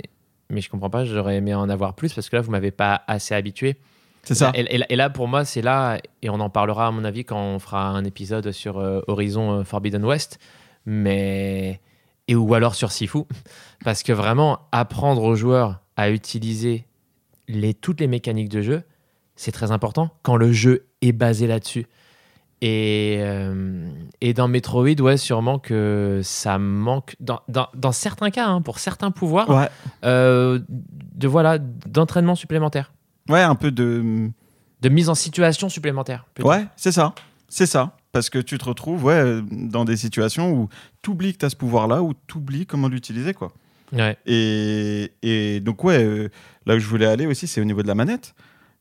mais 0.50 0.60
je 0.60 0.68
comprends 0.68 0.90
pas, 0.90 1.06
j'aurais 1.06 1.36
aimé 1.36 1.54
en 1.54 1.68
avoir 1.70 1.94
plus 1.94 2.12
parce 2.12 2.28
que 2.28 2.36
là, 2.36 2.42
vous 2.42 2.50
m'avez 2.50 2.70
pas 2.70 3.00
assez 3.06 3.34
habitué. 3.34 3.76
C'est 4.24 4.34
ça. 4.34 4.52
Et, 4.54 4.60
et 4.74 4.78
là- 4.78 4.86
et 4.90 4.96
là, 4.96 5.08
pour 5.10 5.26
moi, 5.26 5.44
c'est 5.46 5.62
là, 5.62 5.98
et 6.20 6.28
on 6.28 6.38
en 6.40 6.50
parlera 6.50 6.86
à 6.88 6.90
mon 6.90 7.02
avis 7.04 7.24
quand 7.24 7.40
on 7.42 7.58
fera 7.58 7.88
un 7.88 8.04
épisode 8.04 8.52
sur 8.52 8.76
Horizon 9.08 9.64
Forbidden 9.64 10.04
West, 10.04 10.38
mais 10.86 11.80
et 12.28 12.34
ou 12.34 12.54
alors 12.54 12.74
sur 12.74 12.90
Sifu, 12.92 13.24
parce 13.84 14.02
que 14.02 14.12
vraiment 14.12 14.60
apprendre 14.72 15.22
aux 15.22 15.34
joueurs 15.36 15.80
à 15.96 16.10
utiliser 16.10 16.86
les, 17.48 17.74
toutes 17.74 18.00
les 18.00 18.06
mécaniques 18.06 18.48
de 18.48 18.62
jeu, 18.62 18.82
c'est 19.36 19.52
très 19.52 19.72
important 19.72 20.10
quand 20.22 20.36
le 20.36 20.52
jeu 20.52 20.86
est 21.02 21.12
basé 21.12 21.46
là-dessus. 21.46 21.86
Et, 22.60 23.18
euh, 23.20 23.90
et 24.22 24.32
dans 24.32 24.48
Metroid, 24.48 24.98
ouais, 25.00 25.16
sûrement 25.18 25.58
que 25.58 26.20
ça 26.22 26.58
manque, 26.58 27.14
dans, 27.20 27.40
dans, 27.48 27.68
dans 27.74 27.92
certains 27.92 28.30
cas, 28.30 28.46
hein, 28.46 28.62
pour 28.62 28.78
certains 28.78 29.10
pouvoirs, 29.10 29.50
Ouais, 29.50 29.68
euh, 30.04 30.60
de 30.68 31.28
voilà 31.28 31.58
d'entraînement 31.58 32.34
supplémentaire, 32.34 32.92
ouais, 33.28 33.42
un 33.42 33.54
peu 33.54 33.70
de. 33.70 34.30
de 34.80 34.88
mise 34.88 35.10
en 35.10 35.14
situation 35.14 35.68
supplémentaire. 35.68 36.24
Ouais, 36.42 36.64
c'est 36.76 36.92
ça. 36.92 37.14
C'est 37.48 37.66
ça. 37.66 37.96
Parce 38.14 38.30
que 38.30 38.38
tu 38.38 38.56
te 38.58 38.64
retrouves 38.64 39.02
ouais, 39.04 39.42
dans 39.50 39.84
des 39.84 39.96
situations 39.96 40.52
où 40.52 40.68
tu 41.02 41.10
oublies 41.10 41.32
que 41.32 41.38
tu 41.38 41.44
as 41.46 41.50
ce 41.50 41.56
pouvoir-là, 41.56 42.00
ou 42.00 42.14
tu 42.28 42.38
oublies 42.38 42.64
comment 42.64 42.86
l'utiliser. 42.86 43.34
quoi. 43.34 43.52
Ouais. 43.92 44.16
Et, 44.24 45.10
et 45.22 45.58
donc, 45.58 45.82
ouais, 45.82 46.02
euh, 46.02 46.28
là 46.64 46.76
où 46.76 46.78
je 46.78 46.86
voulais 46.86 47.06
aller 47.06 47.26
aussi, 47.26 47.48
c'est 47.48 47.60
au 47.60 47.64
niveau 47.64 47.82
de 47.82 47.88
la 47.88 47.96
manette. 47.96 48.36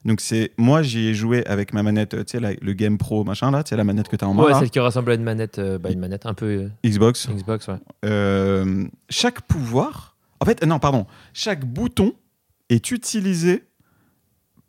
Donc, 0.06 0.22
c'est 0.22 0.52
moi, 0.58 0.84
j'y 0.84 1.08
ai 1.08 1.14
joué 1.16 1.44
avec 1.48 1.74
ma 1.74 1.82
manette, 1.82 2.26
tu 2.28 2.38
sais, 2.40 2.58
le 2.62 2.74
Game 2.74 3.00
Pro, 3.00 3.24
machin, 3.24 3.50
là, 3.50 3.64
tu 3.64 3.70
sais, 3.70 3.76
la 3.76 3.84
manette 3.84 4.08
que 4.08 4.16
tu 4.16 4.24
as 4.24 4.28
en 4.28 4.36
main, 4.36 4.44
Ouais, 4.44 4.52
là, 4.52 4.60
celle 4.60 4.70
qui 4.70 4.80
ressemble 4.80 5.12
à 5.12 5.16
une 5.16 5.24
manette, 5.24 5.58
euh, 5.58 5.80
bah, 5.80 5.90
une 5.90 6.00
manette 6.00 6.28
un 6.28 6.36
peu 6.36 6.46
euh, 6.46 6.70
Xbox. 6.88 7.28
Xbox, 7.30 7.68
ouais. 7.70 7.80
Euh, 8.06 8.86
chaque 9.10 9.42
pouvoir, 9.42 10.16
en 10.42 10.46
fait, 10.46 10.64
non, 10.64 10.78
pardon, 10.78 11.08
chaque 11.34 11.66
bouton 11.66 12.14
est 12.70 12.92
utilisé 12.92 13.64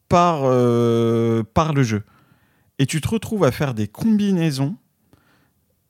par, 0.08 0.40
par 1.52 1.74
le 1.74 1.82
jeu. 1.82 2.02
Et 2.78 2.86
tu 2.86 3.00
te 3.00 3.08
retrouves 3.08 3.44
à 3.44 3.52
faire 3.52 3.74
des 3.74 3.86
combinaisons 3.88 4.76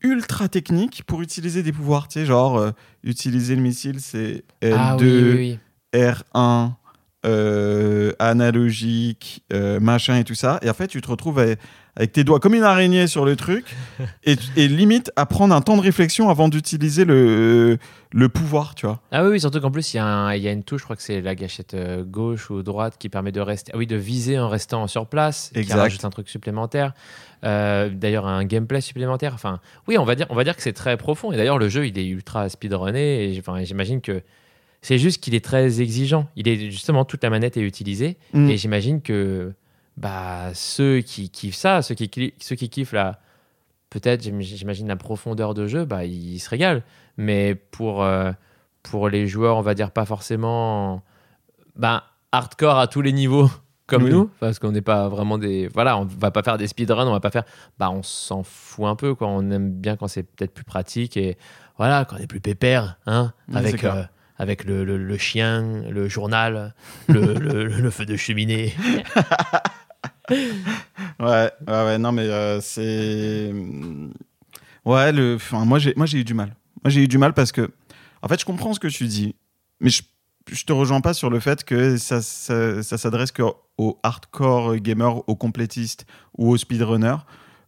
ultra 0.02 0.48
techniques 0.48 1.02
pour 1.06 1.22
utiliser 1.22 1.62
des 1.62 1.72
pouvoirs. 1.72 2.08
Tu 2.08 2.20
sais, 2.20 2.26
genre, 2.26 2.58
euh, 2.58 2.70
utiliser 3.02 3.56
le 3.56 3.62
missile, 3.62 4.00
c'est 4.00 4.44
L2, 4.60 4.74
Ah 4.76 4.96
oui, 4.96 5.06
oui, 5.06 5.32
oui. 5.34 5.58
R1, 5.94 6.72
euh, 7.24 8.12
analogique, 8.18 9.44
euh, 9.52 9.80
machin 9.80 10.16
et 10.18 10.24
tout 10.24 10.34
ça. 10.34 10.58
Et 10.62 10.68
en 10.68 10.74
fait, 10.74 10.88
tu 10.88 11.00
te 11.00 11.08
retrouves 11.08 11.38
avec, 11.38 11.58
avec 11.96 12.12
tes 12.12 12.24
doigts 12.24 12.40
comme 12.40 12.54
une 12.54 12.62
araignée 12.62 13.06
sur 13.06 13.24
le 13.24 13.36
truc 13.36 13.74
et, 14.24 14.36
et 14.56 14.68
limite 14.68 15.12
à 15.16 15.26
prendre 15.26 15.54
un 15.54 15.60
temps 15.60 15.76
de 15.76 15.82
réflexion 15.82 16.28
avant 16.28 16.48
d'utiliser 16.48 17.04
le, 17.04 17.78
le 18.12 18.28
pouvoir, 18.28 18.74
tu 18.74 18.86
vois. 18.86 19.00
Ah 19.12 19.24
oui, 19.24 19.30
oui, 19.32 19.40
surtout 19.40 19.60
qu'en 19.60 19.70
plus, 19.70 19.94
il 19.94 19.96
y, 19.96 20.00
y 20.00 20.48
a 20.48 20.52
une 20.52 20.64
touche, 20.64 20.80
je 20.80 20.84
crois 20.84 20.96
que 20.96 21.02
c'est 21.02 21.20
la 21.20 21.34
gâchette 21.34 21.74
euh, 21.74 22.04
gauche 22.04 22.50
ou 22.50 22.62
droite 22.62 22.94
qui 22.98 23.08
permet 23.08 23.32
de 23.32 23.40
rester, 23.40 23.72
ah 23.74 23.78
oui, 23.78 23.86
de 23.86 23.96
viser 23.96 24.38
en 24.38 24.48
restant 24.48 24.86
sur 24.86 25.06
place, 25.06 25.50
qui 25.52 25.60
Exact. 25.60 25.78
rajoute 25.78 26.04
un 26.04 26.10
truc 26.10 26.28
supplémentaire. 26.28 26.94
Euh, 27.44 27.90
d'ailleurs, 27.90 28.26
un 28.26 28.44
gameplay 28.44 28.80
supplémentaire. 28.80 29.34
Enfin, 29.34 29.60
oui, 29.86 29.98
on 29.98 30.04
va 30.04 30.14
dire, 30.14 30.26
on 30.30 30.34
va 30.34 30.44
dire 30.44 30.56
que 30.56 30.62
c'est 30.62 30.72
très 30.72 30.96
profond. 30.96 31.32
Et 31.32 31.36
d'ailleurs, 31.36 31.58
le 31.58 31.68
jeu, 31.68 31.86
il 31.86 31.98
est 31.98 32.06
ultra 32.06 32.48
speedrunné. 32.48 33.34
Et 33.34 33.38
enfin, 33.38 33.62
j'imagine 33.64 34.00
que 34.00 34.22
c'est 34.80 34.98
juste 34.98 35.22
qu'il 35.22 35.34
est 35.34 35.44
très 35.44 35.80
exigeant. 35.80 36.28
Il 36.36 36.48
est 36.48 36.70
justement 36.70 37.04
toute 37.04 37.22
la 37.22 37.30
manette 37.30 37.56
est 37.56 37.62
utilisée. 37.62 38.16
Mm. 38.32 38.48
Et 38.48 38.56
j'imagine 38.56 39.02
que 39.02 39.52
bah, 39.96 40.50
ceux 40.54 41.00
qui 41.00 41.30
kiffent 41.30 41.54
ça, 41.56 41.82
ceux 41.82 41.94
qui, 41.94 42.34
ceux 42.40 42.56
qui 42.56 42.68
kiffent 42.68 42.92
la, 42.92 43.20
peut-être, 43.90 44.22
j'im- 44.22 44.40
j'imagine 44.40 44.88
la 44.88 44.96
profondeur 44.96 45.54
de 45.54 45.66
jeu, 45.66 45.84
bah, 45.84 46.04
ils 46.04 46.38
se 46.40 46.48
régalent. 46.50 46.82
Mais 47.16 47.54
pour, 47.54 48.02
euh, 48.02 48.32
pour 48.82 49.08
les 49.08 49.26
joueurs, 49.28 49.56
on 49.56 49.62
va 49.62 49.74
dire 49.74 49.90
pas 49.92 50.04
forcément 50.04 51.02
bah, 51.76 52.04
hardcore 52.32 52.78
à 52.78 52.86
tous 52.88 53.02
les 53.02 53.12
niveaux 53.12 53.48
comme 53.86 54.04
Oui. 54.04 54.10
nous, 54.10 54.30
parce 54.40 54.58
qu'on 54.58 54.72
n'est 54.72 54.80
pas 54.82 55.08
vraiment 55.08 55.38
des. 55.38 55.68
Voilà, 55.68 55.96
on 55.98 56.04
va 56.04 56.30
pas 56.30 56.42
faire 56.42 56.58
des 56.58 56.66
speedruns, 56.66 57.06
on 57.06 57.12
va 57.12 57.20
pas 57.20 57.30
faire. 57.30 57.44
Bah, 57.78 57.90
on 57.90 58.02
s'en 58.02 58.42
fout 58.42 58.86
un 58.86 58.96
peu, 58.96 59.14
quoi. 59.14 59.28
On 59.28 59.48
aime 59.50 59.70
bien 59.70 59.96
quand 59.96 60.08
c'est 60.08 60.22
peut-être 60.24 60.54
plus 60.54 60.64
pratique 60.64 61.16
et 61.16 61.36
voilà, 61.76 62.04
quand 62.04 62.16
on 62.16 62.18
est 62.18 62.26
plus 62.26 62.40
pépère, 62.40 62.98
hein, 63.06 63.32
Oui, 63.48 63.56
avec. 63.58 63.84
euh, 63.84 64.02
avec 64.36 64.64
le, 64.64 64.84
le- 64.84 64.96
le 64.98 65.16
chien, 65.16 65.84
le 65.88 66.08
journal, 66.08 66.74
le, 67.08 67.34
le- 67.34 67.66
le 67.68 67.90
feu 67.90 68.04
de 68.04 68.16
cheminée. 68.16 68.74
Ouais, 70.30 71.50
ouais, 71.68 71.98
non, 71.98 72.12
mais 72.12 72.22
euh, 72.22 72.60
c'est. 72.60 73.52
Ouais, 74.84 75.12
le. 75.12 75.36
Enfin, 75.36 75.64
moi, 75.64 75.78
j'ai, 75.78 75.94
moi, 75.96 76.06
j'ai 76.06 76.18
eu 76.18 76.24
du 76.24 76.34
mal. 76.34 76.56
Moi, 76.82 76.90
j'ai 76.90 77.02
eu 77.02 77.08
du 77.08 77.18
mal 77.18 77.32
parce 77.34 77.52
que, 77.52 77.70
en 78.22 78.28
fait, 78.28 78.40
je 78.40 78.44
comprends 78.44 78.74
ce 78.74 78.80
que 78.80 78.88
tu 78.88 79.06
dis, 79.06 79.34
mais 79.80 79.90
je, 79.90 80.02
je 80.50 80.64
te 80.64 80.72
rejoins 80.72 81.00
pas 81.00 81.14
sur 81.14 81.30
le 81.30 81.40
fait 81.40 81.64
que 81.64 81.96
ça, 81.96 82.20
ça, 82.20 82.82
s'adresse 82.82 83.32
qu'aux 83.32 84.00
hardcore 84.02 84.76
gamers, 84.76 85.28
aux 85.28 85.36
complétistes 85.36 86.06
ou 86.36 86.50
aux 86.50 86.56
speedrunners. 86.56 87.24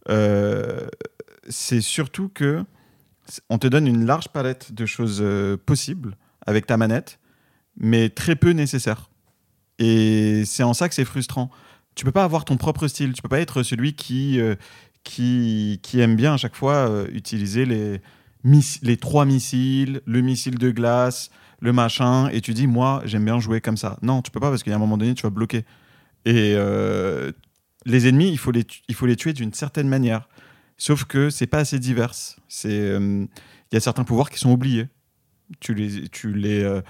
Euh, 0.08 0.86
c'est 1.48 1.80
surtout 1.80 2.28
que 2.28 2.64
on 3.50 3.58
te 3.58 3.66
donne 3.66 3.86
une 3.86 4.06
large 4.06 4.28
palette 4.28 4.72
de 4.72 4.86
choses 4.86 5.18
euh, 5.20 5.56
possibles 5.56 6.16
avec 6.46 6.66
ta 6.66 6.76
manette, 6.76 7.18
mais 7.76 8.08
très 8.08 8.36
peu 8.36 8.50
nécessaires. 8.50 9.10
Et 9.78 10.44
c'est 10.46 10.62
en 10.62 10.74
ça 10.74 10.88
que 10.88 10.94
c'est 10.94 11.04
frustrant 11.04 11.50
tu 11.96 12.04
peux 12.04 12.12
pas 12.12 12.22
avoir 12.22 12.44
ton 12.44 12.56
propre 12.56 12.86
style. 12.86 13.12
Tu 13.14 13.22
peux 13.22 13.28
pas 13.28 13.40
être 13.40 13.64
celui 13.64 13.94
qui, 13.94 14.38
euh, 14.38 14.54
qui, 15.02 15.80
aime 15.94 16.14
bien 16.14 16.34
à 16.34 16.36
chaque 16.36 16.54
fois 16.54 16.74
euh, 16.74 17.08
utiliser 17.12 17.64
les, 17.64 18.00
les 18.82 18.96
trois 18.98 19.24
missiles, 19.24 20.02
le 20.04 20.20
missile 20.20 20.58
de 20.58 20.70
glace, 20.70 21.30
le 21.60 21.72
machin, 21.72 22.28
et 22.28 22.42
tu 22.42 22.52
dis, 22.52 22.66
moi, 22.66 23.02
j'aime 23.06 23.24
bien 23.24 23.40
jouer 23.40 23.60
comme 23.60 23.78
ça. 23.78 23.98
Non, 24.02 24.22
tu 24.22 24.30
peux 24.30 24.40
pas 24.40 24.50
parce 24.50 24.62
qu'il 24.62 24.70
y 24.70 24.74
a 24.74 24.76
un 24.76 24.80
moment 24.80 24.98
donné, 24.98 25.14
tu 25.14 25.22
vas 25.22 25.30
bloquer. 25.30 25.64
Et 26.26 26.54
euh, 26.54 27.32
les 27.86 28.06
ennemis, 28.06 28.30
il 28.30 28.38
faut 28.38 28.50
les, 28.50 28.66
il 28.88 28.94
faut 28.94 29.06
les 29.06 29.16
tuer 29.16 29.32
d'une 29.32 29.54
certaine 29.54 29.88
manière. 29.88 30.28
Sauf 30.76 31.04
que 31.04 31.30
c'est 31.30 31.46
pas 31.46 31.60
assez 31.60 31.78
divers. 31.78 32.12
Il 32.64 33.28
y 33.72 33.76
a 33.76 33.80
certains 33.80 34.04
pouvoirs 34.04 34.28
qui 34.28 34.38
sont 34.38 34.50
oubliés. 34.50 34.88
Tu 35.60 35.72
les, 35.72 36.08
tu 36.08 36.34
les, 36.34 36.82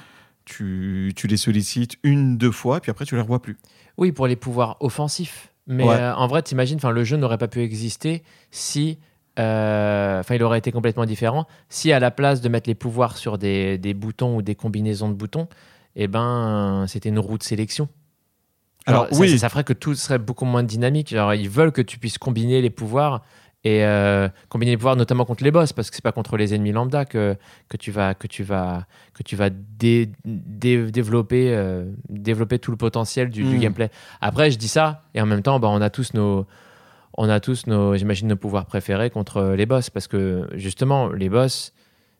tu, 0.46 1.12
tu 1.14 1.26
les 1.26 1.36
sollicites 1.36 1.96
une, 2.02 2.38
deux 2.38 2.50
fois, 2.52 2.80
puis 2.80 2.90
après 2.90 3.04
tu 3.04 3.14
les 3.16 3.20
revois 3.20 3.42
plus. 3.42 3.58
Oui, 3.98 4.12
pour 4.12 4.26
les 4.26 4.36
pouvoirs 4.36 4.76
offensifs. 4.80 5.52
Mais 5.66 5.84
Ouais. 5.84 5.94
euh, 5.96 6.14
en 6.14 6.26
vrai, 6.28 6.42
t'imagines, 6.42 6.78
le 6.82 7.04
jeu 7.04 7.16
n'aurait 7.18 7.38
pas 7.38 7.48
pu 7.48 7.60
exister 7.60 8.22
si, 8.50 8.98
euh, 9.38 10.20
enfin, 10.20 10.36
il 10.36 10.42
aurait 10.42 10.58
été 10.58 10.70
complètement 10.72 11.04
différent 11.04 11.46
si 11.68 11.92
à 11.92 11.98
la 11.98 12.10
place 12.10 12.40
de 12.40 12.48
mettre 12.48 12.70
les 12.70 12.74
pouvoirs 12.76 13.16
sur 13.18 13.36
des, 13.36 13.76
des 13.76 13.92
boutons 13.92 14.36
ou 14.36 14.42
des 14.42 14.54
combinaisons 14.54 15.08
de 15.08 15.14
boutons, 15.14 15.48
eh 15.96 16.06
ben, 16.08 16.84
c'était 16.88 17.08
une 17.08 17.18
roue 17.18 17.36
de 17.38 17.42
sélection. 17.42 17.88
Alors, 18.88 19.02
Alors, 19.04 19.14
ça, 19.14 19.20
oui. 19.20 19.38
ça, 19.38 19.48
ferait 19.48 19.64
que 19.64 19.72
tout 19.72 19.96
serait 19.96 20.18
beaucoup 20.20 20.44
moins 20.44 20.62
dynamique. 20.62 21.08
Genre, 21.10 21.34
ils 21.34 21.50
veulent 21.50 21.72
que 21.72 21.82
tu 21.82 21.98
puisses 21.98 22.18
combiner 22.18 22.62
les 22.62 22.70
pouvoirs 22.70 23.22
et 23.68 23.84
euh, 23.84 24.28
combiner 24.48 24.72
les 24.72 24.76
pouvoirs 24.76 24.94
notamment 24.96 25.24
contre 25.24 25.42
les 25.42 25.50
boss 25.50 25.72
parce 25.72 25.88
que 25.90 25.96
c'est 25.96 26.02
pas 26.04 26.12
contre 26.12 26.36
les 26.36 26.54
ennemis 26.54 26.72
lambda 26.72 27.04
que, 27.04 27.36
que 27.68 27.76
tu 27.76 27.90
vas 27.90 28.14
que 28.14 28.26
tu 28.28 28.44
vas 28.44 28.84
que 29.12 29.22
tu 29.24 29.34
vas 29.34 29.50
dé- 29.50 30.10
dé- 30.24 30.90
développer 30.90 31.52
euh, 31.54 31.84
développer 32.08 32.58
tout 32.58 32.70
le 32.70 32.76
potentiel 32.76 33.28
du, 33.30 33.42
du 33.44 33.56
Mm. 33.56 33.60
gameplay. 33.60 33.90
Après, 34.20 34.50
je 34.52 34.58
dis 34.58 34.68
ça 34.68 35.02
et 35.14 35.20
en 35.20 35.26
même 35.26 35.42
temps, 35.42 35.58
bah, 35.58 35.68
on 35.70 35.80
a 35.80 35.90
tous 35.90 36.14
nos 36.14 36.46
on 37.18 37.28
a 37.28 37.40
tous 37.40 37.66
nos 37.66 37.96
j'imagine 37.96 38.28
nos 38.28 38.36
pouvoirs 38.36 38.66
préférés 38.66 39.10
contre 39.10 39.54
les 39.56 39.66
boss 39.66 39.90
parce 39.90 40.06
que 40.06 40.48
justement 40.54 41.08
les 41.08 41.28
boss 41.30 41.72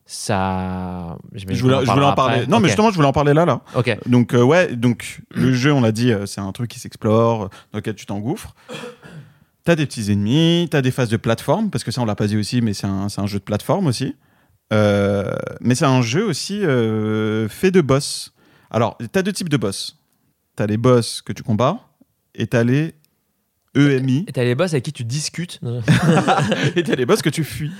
ça 0.05 1.17
Je 1.33 1.45
voulais, 1.61 1.75
qu'on 1.79 1.85
je 1.85 1.91
voulais 1.91 2.05
en 2.05 2.13
parler. 2.13 2.35
après. 2.39 2.47
Non, 2.47 2.59
mais 2.59 2.67
justement, 2.69 2.89
je 2.91 2.95
voulais 2.95 3.07
en 3.09 3.13
parler 3.13 3.33
là, 3.33 3.45
là. 3.45 3.61
ok 3.75 3.97
Donc 4.05 4.33
euh, 4.33 4.41
ouais, 4.41 4.75
donc 4.75 5.19
le 5.31 5.53
jeu, 5.53 5.71
on 5.73 5.81
l'a 5.81 5.91
dit, 5.91 6.11
c'est 6.25 6.39
un 6.41 6.51
truc 6.53 6.69
qui 6.69 6.79
s'explore, 6.79 7.49
dans 7.71 7.79
lequel 7.79 7.95
tu 7.95 8.05
t'engouffres. 8.05 8.55
T'as 9.67 9.75
des 9.75 9.85
petits 9.85 10.13
ennemis, 10.13 10.69
t'as 10.71 10.81
des 10.81 10.91
phases 10.91 11.09
de 11.09 11.17
plateforme, 11.17 11.69
parce 11.69 11.83
que 11.83 11.91
ça 11.91 11.99
on 11.99 12.05
l'a 12.05 12.15
pas 12.15 12.27
dit 12.27 12.37
aussi, 12.37 12.61
mais 12.61 12.73
c'est 12.73 12.87
un, 12.87 13.07
un 13.17 13.27
jeu 13.27 13.39
de 13.39 13.43
plateforme 13.43 13.87
aussi. 13.87 14.15
Euh, 14.71 15.35
mais 15.59 15.75
c'est 15.75 15.83
un 15.83 16.01
jeu 16.01 16.25
aussi 16.25 16.63
euh, 16.63 17.49
fait 17.49 17.69
de 17.69 17.81
boss. 17.81 18.33
Alors, 18.71 18.97
t'as 19.11 19.23
deux 19.23 19.33
types 19.33 19.49
de 19.49 19.57
boss. 19.57 19.97
T'as 20.55 20.67
les 20.67 20.77
boss 20.77 21.21
que 21.21 21.33
tu 21.33 21.43
combats, 21.43 21.81
et 22.33 22.47
t'as 22.47 22.63
les 22.63 22.95
EMI, 23.75 24.23
et 24.29 24.31
t'as 24.31 24.45
les 24.45 24.55
boss 24.55 24.71
avec 24.71 24.85
qui 24.85 24.93
tu 24.93 25.03
discutes 25.03 25.59
et 26.77 26.83
t'as 26.83 26.95
les 26.95 27.05
boss 27.05 27.21
que 27.21 27.27
tu 27.27 27.43
fuis. 27.43 27.71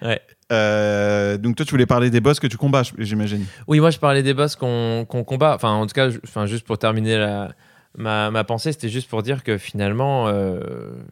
Ouais. 0.00 0.22
Euh, 0.52 1.36
donc 1.36 1.56
toi, 1.56 1.66
tu 1.66 1.72
voulais 1.72 1.84
parler 1.84 2.08
des 2.08 2.22
boss 2.22 2.40
que 2.40 2.46
tu 2.46 2.56
combats, 2.56 2.84
j'imagine. 2.96 3.44
Oui, 3.66 3.78
moi 3.80 3.90
je 3.90 3.98
parlais 3.98 4.22
des 4.22 4.32
boss 4.32 4.56
qu'on 4.56 5.04
qu'on 5.06 5.22
combat. 5.22 5.54
Enfin, 5.54 5.72
en 5.72 5.86
tout 5.86 5.92
cas, 5.92 6.08
enfin, 6.24 6.46
juste 6.46 6.66
pour 6.66 6.78
terminer 6.78 7.18
la, 7.18 7.50
ma, 7.96 8.30
ma 8.30 8.44
pensée, 8.44 8.72
c'était 8.72 8.88
juste 8.88 9.08
pour 9.08 9.22
dire 9.22 9.42
que 9.42 9.58
finalement, 9.58 10.28
euh, 10.28 10.60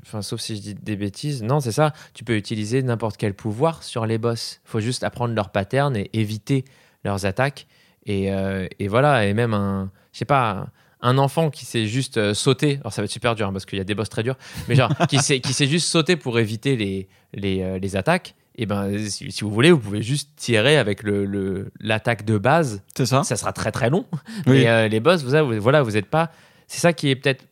enfin, 0.02 0.22
sauf 0.22 0.40
si 0.40 0.56
je 0.56 0.60
dis 0.60 0.74
des 0.74 0.96
bêtises, 0.96 1.42
non, 1.42 1.60
c'est 1.60 1.72
ça. 1.72 1.92
Tu 2.14 2.24
peux 2.24 2.36
utiliser 2.36 2.82
n'importe 2.82 3.16
quel 3.16 3.34
pouvoir 3.34 3.82
sur 3.82 4.06
les 4.06 4.18
boss. 4.18 4.60
Il 4.66 4.70
faut 4.70 4.80
juste 4.80 5.02
apprendre 5.04 5.34
leur 5.34 5.50
pattern 5.50 5.96
et 5.96 6.10
éviter 6.12 6.64
leurs 7.04 7.26
attaques. 7.26 7.66
Et, 8.06 8.30
euh, 8.32 8.66
et 8.78 8.88
voilà, 8.88 9.26
et 9.26 9.32
même 9.34 9.54
un, 9.54 9.90
je 10.12 10.18
sais 10.18 10.24
pas, 10.26 10.66
un 11.00 11.18
enfant 11.18 11.50
qui 11.50 11.64
sait 11.64 11.86
juste 11.86 12.16
euh, 12.18 12.34
sauter. 12.34 12.76
Alors 12.80 12.92
ça 12.92 13.02
va 13.02 13.04
être 13.06 13.10
super 13.10 13.34
dur 13.34 13.48
hein, 13.48 13.52
parce 13.52 13.66
qu'il 13.66 13.78
y 13.78 13.80
a 13.80 13.84
des 13.84 13.94
boss 13.94 14.08
très 14.08 14.22
durs, 14.22 14.36
mais 14.68 14.74
genre 14.74 14.90
qui 15.08 15.18
sait 15.18 15.66
juste 15.66 15.88
sauter 15.88 16.16
pour 16.16 16.38
éviter 16.38 16.76
les, 16.76 17.08
les, 17.32 17.62
euh, 17.62 17.78
les 17.78 17.96
attaques. 17.96 18.34
Et 18.56 18.66
ben, 18.66 18.96
si, 19.08 19.32
si 19.32 19.42
vous 19.42 19.50
voulez, 19.50 19.72
vous 19.72 19.80
pouvez 19.80 20.02
juste 20.02 20.30
tirer 20.36 20.76
avec 20.76 21.02
le- 21.02 21.24
le- 21.24 21.72
l'attaque 21.80 22.24
de 22.24 22.38
base 22.38 22.82
C'est 22.96 23.04
ça 23.06 23.24
ça 23.24 23.34
sera 23.36 23.52
très 23.52 23.72
très 23.72 23.90
long. 23.90 24.04
Oui. 24.46 24.64
Euh, 24.66 24.86
les 24.86 25.00
boss, 25.00 25.24
vous, 25.24 25.34
avez- 25.34 25.58
voilà, 25.58 25.82
vous 25.82 25.90
n'êtes 25.92 26.06
pas. 26.06 26.30
C'est 26.68 26.80
ça 26.80 26.92
qui 26.92 27.08
est 27.10 27.16
peut-être. 27.16 27.44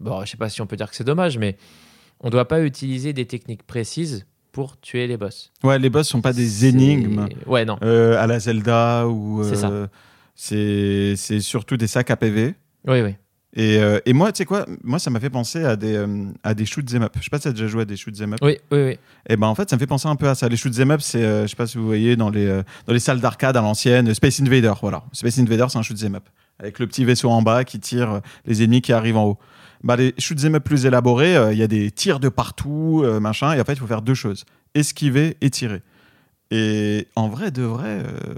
Bon, 0.00 0.24
je 0.24 0.30
sais 0.30 0.36
pas 0.36 0.48
si 0.48 0.60
on 0.60 0.66
peut 0.66 0.76
dire 0.76 0.90
que 0.90 0.96
c'est 0.96 1.04
dommage, 1.04 1.38
mais 1.38 1.56
on 2.20 2.30
doit 2.30 2.46
pas 2.48 2.62
utiliser 2.62 3.12
des 3.12 3.24
techniques 3.26 3.62
précises 3.62 4.26
pour 4.52 4.78
tuer 4.80 5.06
les 5.06 5.16
boss. 5.16 5.52
Ouais, 5.62 5.78
les 5.78 5.90
boss 5.90 6.08
sont 6.08 6.20
pas 6.20 6.32
des 6.32 6.66
énigmes. 6.66 7.28
Ouais, 7.46 7.64
non. 7.64 7.78
euh, 7.82 8.18
à 8.22 8.26
la 8.26 8.38
Zelda 8.38 9.06
ou 9.06 9.42
C'est 9.44 9.56
ça. 9.56 9.70
euh, 9.70 9.86
c'est 10.34 11.14
c'est 11.16 11.40
surtout 11.40 11.76
des 11.76 11.86
sacs 11.86 12.10
à 12.10 12.16
PV. 12.16 12.54
Oui, 12.86 13.00
oui. 13.02 13.14
Et, 13.58 13.78
euh, 13.78 14.00
et 14.04 14.12
moi, 14.12 14.32
tu 14.32 14.38
sais 14.38 14.44
quoi 14.44 14.66
Moi, 14.84 14.98
ça 14.98 15.08
m'a 15.08 15.18
fait 15.18 15.30
penser 15.30 15.64
à 15.64 15.76
des, 15.76 15.94
euh, 15.96 16.26
à 16.42 16.52
des 16.52 16.66
shoot 16.66 16.84
up. 16.94 17.12
Je 17.18 17.22
sais 17.24 17.30
pas 17.30 17.38
si 17.38 17.44
tu 17.44 17.48
as 17.48 17.52
déjà 17.52 17.66
joué 17.66 17.82
à 17.82 17.84
des 17.86 17.96
shoot 17.96 18.14
'em 18.20 18.34
up. 18.34 18.38
Oui, 18.42 18.58
oui, 18.70 18.82
oui. 18.84 18.98
Et 19.30 19.36
ben 19.38 19.46
en 19.46 19.54
fait, 19.54 19.70
ça 19.70 19.76
me 19.76 19.80
fait 19.80 19.86
penser 19.86 20.08
un 20.08 20.16
peu 20.16 20.28
à 20.28 20.34
ça. 20.34 20.46
Les 20.48 20.58
shoot 20.58 20.78
'em 20.78 20.90
up, 20.90 21.00
c'est, 21.00 21.22
euh, 21.22 21.42
je 21.44 21.46
sais 21.48 21.56
pas 21.56 21.66
si 21.66 21.78
vous 21.78 21.86
voyez 21.86 22.16
dans 22.16 22.28
les, 22.28 22.44
euh, 22.46 22.62
dans 22.86 22.92
les 22.92 22.98
salles 23.00 23.20
d'arcade 23.20 23.56
à 23.56 23.62
l'ancienne, 23.62 24.12
Space 24.12 24.40
Invader. 24.40 24.74
Voilà. 24.82 25.04
Space 25.12 25.38
Invader, 25.38 25.66
c'est 25.70 25.78
un 25.78 25.82
shoot 25.82 25.96
'em 26.04 26.16
up. 26.16 26.24
Avec 26.58 26.78
le 26.78 26.86
petit 26.86 27.04
vaisseau 27.04 27.30
en 27.30 27.42
bas 27.42 27.64
qui 27.64 27.78
tire 27.80 28.10
euh, 28.12 28.20
les 28.46 28.62
ennemis 28.62 28.80
qui 28.82 28.92
arrivent 28.92 29.16
en 29.18 29.24
haut. 29.26 29.38
Bah, 29.84 29.96
les 29.96 30.14
'em 30.44 30.54
up 30.54 30.64
plus 30.64 30.86
élaborés, 30.86 31.36
euh, 31.36 31.52
il 31.52 31.58
y 31.58 31.62
a 31.62 31.66
des 31.66 31.90
tirs 31.90 32.18
de 32.18 32.28
partout, 32.30 33.02
euh, 33.04 33.20
machin. 33.20 33.52
Et 33.52 33.60
en 33.60 33.64
fait, 33.64 33.74
il 33.74 33.78
faut 33.78 33.86
faire 33.86 34.02
deux 34.02 34.14
choses 34.14 34.44
esquiver 34.74 35.36
et 35.40 35.50
tirer. 35.50 35.82
Et 36.50 37.08
en 37.16 37.28
vrai, 37.28 37.50
de 37.50 37.62
vrai, 37.62 37.88
euh, 38.04 38.34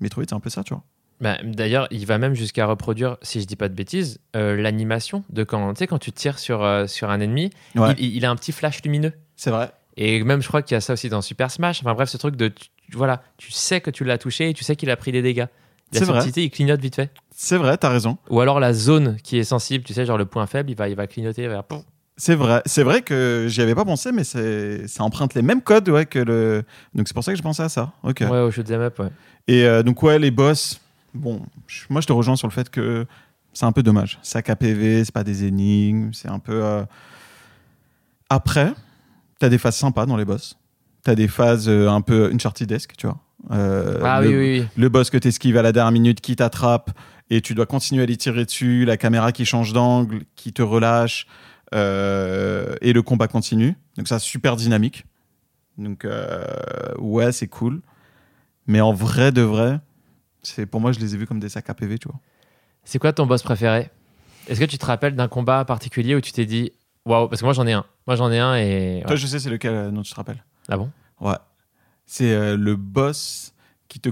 Metroid, 0.00 0.24
c'est 0.28 0.34
un 0.34 0.40
peu 0.40 0.50
ça, 0.50 0.62
tu 0.62 0.74
vois. 0.74 0.82
Bah, 1.20 1.36
D'ailleurs, 1.42 1.88
il 1.90 2.06
va 2.06 2.18
même 2.18 2.34
jusqu'à 2.34 2.66
reproduire, 2.66 3.16
si 3.22 3.40
je 3.40 3.46
dis 3.46 3.56
pas 3.56 3.68
de 3.68 3.74
bêtises, 3.74 4.18
l'animation 4.34 5.24
de 5.30 5.44
quand, 5.44 5.74
quand 5.82 5.98
tu 5.98 6.12
tires 6.12 6.38
sur, 6.38 6.64
sur 6.88 7.10
un 7.10 7.20
ennemi, 7.20 7.50
Ouais. 7.74 7.94
il, 7.98 8.16
il 8.16 8.24
a 8.24 8.30
un 8.30 8.36
petit 8.36 8.52
flash 8.52 8.82
lumineux. 8.84 9.12
C'est 9.36 9.50
vrai. 9.50 9.70
Et 9.96 10.22
même, 10.22 10.40
je 10.42 10.48
crois 10.48 10.62
qu'il 10.62 10.74
y 10.74 10.78
a 10.78 10.80
ça 10.80 10.92
aussi 10.92 11.08
dans 11.08 11.22
Super 11.22 11.50
Smash. 11.50 11.80
Enfin 11.82 11.92
bref, 11.94 12.08
ce 12.08 12.16
truc 12.16 12.36
de, 12.36 12.48
tu- 12.48 12.68
voilà, 12.92 13.22
tu 13.36 13.50
sais 13.50 13.80
que 13.80 13.90
tu 13.90 14.04
l'as 14.04 14.16
touché 14.18 14.50
et 14.50 14.54
tu 14.54 14.62
sais 14.62 14.76
qu'il 14.76 14.90
a 14.90 14.96
pris 14.96 15.10
des 15.10 15.22
dégâts. 15.22 15.46
La 15.92 15.98
C'est 15.98 16.04
vrai. 16.04 16.20
subtilité, 16.20 16.44
il 16.44 16.50
clignote 16.50 16.80
vite 16.80 16.94
fait. 16.96 17.10
C'est 17.40 17.56
vrai, 17.56 17.76
t'as 17.78 17.88
raison. 17.90 18.18
Ou 18.30 18.40
alors 18.40 18.58
la 18.58 18.72
zone 18.72 19.16
qui 19.22 19.38
est 19.38 19.44
sensible, 19.44 19.84
tu 19.84 19.94
sais, 19.94 20.04
genre 20.04 20.18
le 20.18 20.26
point 20.26 20.44
faible, 20.48 20.70
il 20.70 20.74
va, 20.76 20.88
il 20.88 20.96
va 20.96 21.06
clignoter. 21.06 21.48
pouf. 21.68 21.82
C'est 22.16 22.34
vrai, 22.34 22.62
c'est 22.66 22.82
vrai 22.82 23.00
que 23.00 23.46
j'y 23.48 23.62
avais 23.62 23.76
pas 23.76 23.84
pensé, 23.84 24.10
mais 24.10 24.24
c'est, 24.24 24.88
ça 24.88 25.04
emprunte 25.04 25.34
les 25.34 25.42
mêmes 25.42 25.62
codes 25.62 25.88
ouais, 25.88 26.04
que 26.04 26.18
le. 26.18 26.64
Donc 26.96 27.06
c'est 27.06 27.14
pour 27.14 27.22
ça 27.22 27.30
que 27.30 27.38
je 27.38 27.42
pensais 27.44 27.62
à 27.62 27.68
ça. 27.68 27.92
Ok. 28.02 28.24
Ouais, 28.28 28.40
au 28.40 28.50
shoot 28.50 28.68
'em 28.68 28.80
up, 28.80 28.98
ouais. 28.98 29.10
Et 29.46 29.64
euh, 29.66 29.84
donc 29.84 30.02
ouais, 30.02 30.18
les 30.18 30.32
boss. 30.32 30.80
Bon, 31.14 31.40
moi 31.88 32.00
je 32.00 32.08
te 32.08 32.12
rejoins 32.12 32.34
sur 32.34 32.48
le 32.48 32.52
fait 32.52 32.68
que 32.70 33.06
c'est 33.52 33.66
un 33.66 33.70
peu 33.72 33.84
dommage. 33.84 34.18
Sac 34.22 34.50
à 34.50 34.56
PV, 34.56 35.04
c'est 35.04 35.14
pas 35.14 35.22
des 35.22 35.44
énigmes, 35.44 36.12
c'est 36.12 36.28
un 36.28 36.40
peu. 36.40 36.60
euh, 36.64 36.82
Après, 38.30 38.72
t'as 39.38 39.48
des 39.48 39.58
phases 39.58 39.76
sympas 39.76 40.06
dans 40.06 40.16
les 40.16 40.24
boss. 40.24 40.58
T'as 41.04 41.14
des 41.14 41.28
phases 41.28 41.68
euh, 41.68 41.88
un 41.88 42.00
peu 42.00 42.30
Uncharted-esque, 42.34 42.96
tu 42.96 43.06
vois. 43.06 43.18
Euh, 43.52 44.00
Ah 44.04 44.20
le, 44.20 44.28
oui, 44.28 44.34
oui, 44.36 44.60
oui. 44.60 44.66
le 44.76 44.88
boss 44.88 45.10
que 45.10 45.18
t'esquives 45.18 45.56
à 45.56 45.62
la 45.62 45.70
dernière 45.70 45.92
minute 45.92 46.20
qui 46.20 46.34
t'attrape 46.34 46.90
et 47.30 47.40
tu 47.40 47.54
dois 47.54 47.66
continuer 47.66 48.02
à 48.02 48.06
les 48.06 48.16
tirer 48.16 48.44
dessus, 48.44 48.84
la 48.84 48.96
caméra 48.96 49.32
qui 49.32 49.44
change 49.44 49.72
d'angle, 49.72 50.22
qui 50.34 50.52
te 50.52 50.62
relâche 50.62 51.26
euh, 51.74 52.74
et 52.80 52.92
le 52.92 53.02
combat 53.02 53.28
continue. 53.28 53.76
Donc 53.96 54.08
ça, 54.08 54.18
super 54.18 54.56
dynamique. 54.56 55.04
Donc 55.76 56.04
euh, 56.04 56.44
ouais, 56.98 57.32
c'est 57.32 57.48
cool. 57.48 57.82
Mais 58.66 58.80
en 58.80 58.92
vrai 58.92 59.32
de 59.32 59.42
vrai, 59.42 59.80
c'est 60.42 60.66
pour 60.66 60.80
moi, 60.80 60.92
je 60.92 61.00
les 61.00 61.14
ai 61.14 61.18
vus 61.18 61.26
comme 61.26 61.40
des 61.40 61.48
sacs 61.48 61.68
à 61.70 61.74
PV, 61.74 61.98
tu 61.98 62.08
vois. 62.08 62.20
C'est 62.84 62.98
quoi 62.98 63.12
ton 63.12 63.26
boss 63.26 63.42
préféré? 63.42 63.90
Est-ce 64.48 64.60
que 64.60 64.64
tu 64.64 64.78
te 64.78 64.86
rappelles 64.86 65.14
d'un 65.14 65.28
combat 65.28 65.64
particulier 65.64 66.14
où 66.14 66.20
tu 66.20 66.32
t'es 66.32 66.46
dit, 66.46 66.72
waouh, 67.04 67.28
parce 67.28 67.40
que 67.40 67.46
moi 67.46 67.52
j'en 67.52 67.66
ai 67.66 67.72
un. 67.72 67.84
Moi 68.06 68.16
j'en 68.16 68.30
ai 68.30 68.38
un 68.38 68.56
et. 68.56 69.02
Toi, 69.06 69.16
je 69.16 69.26
sais 69.26 69.38
c'est 69.38 69.50
lequel 69.50 69.74
euh, 69.74 69.90
dont 69.90 70.02
tu 70.02 70.10
te 70.10 70.16
rappelles. 70.16 70.42
Ah 70.68 70.76
bon? 70.76 70.90
Ouais. 71.20 71.36
C'est 72.06 72.32
euh, 72.32 72.56
le 72.56 72.76
boss 72.76 73.54
qui 73.88 74.00
te 74.00 74.10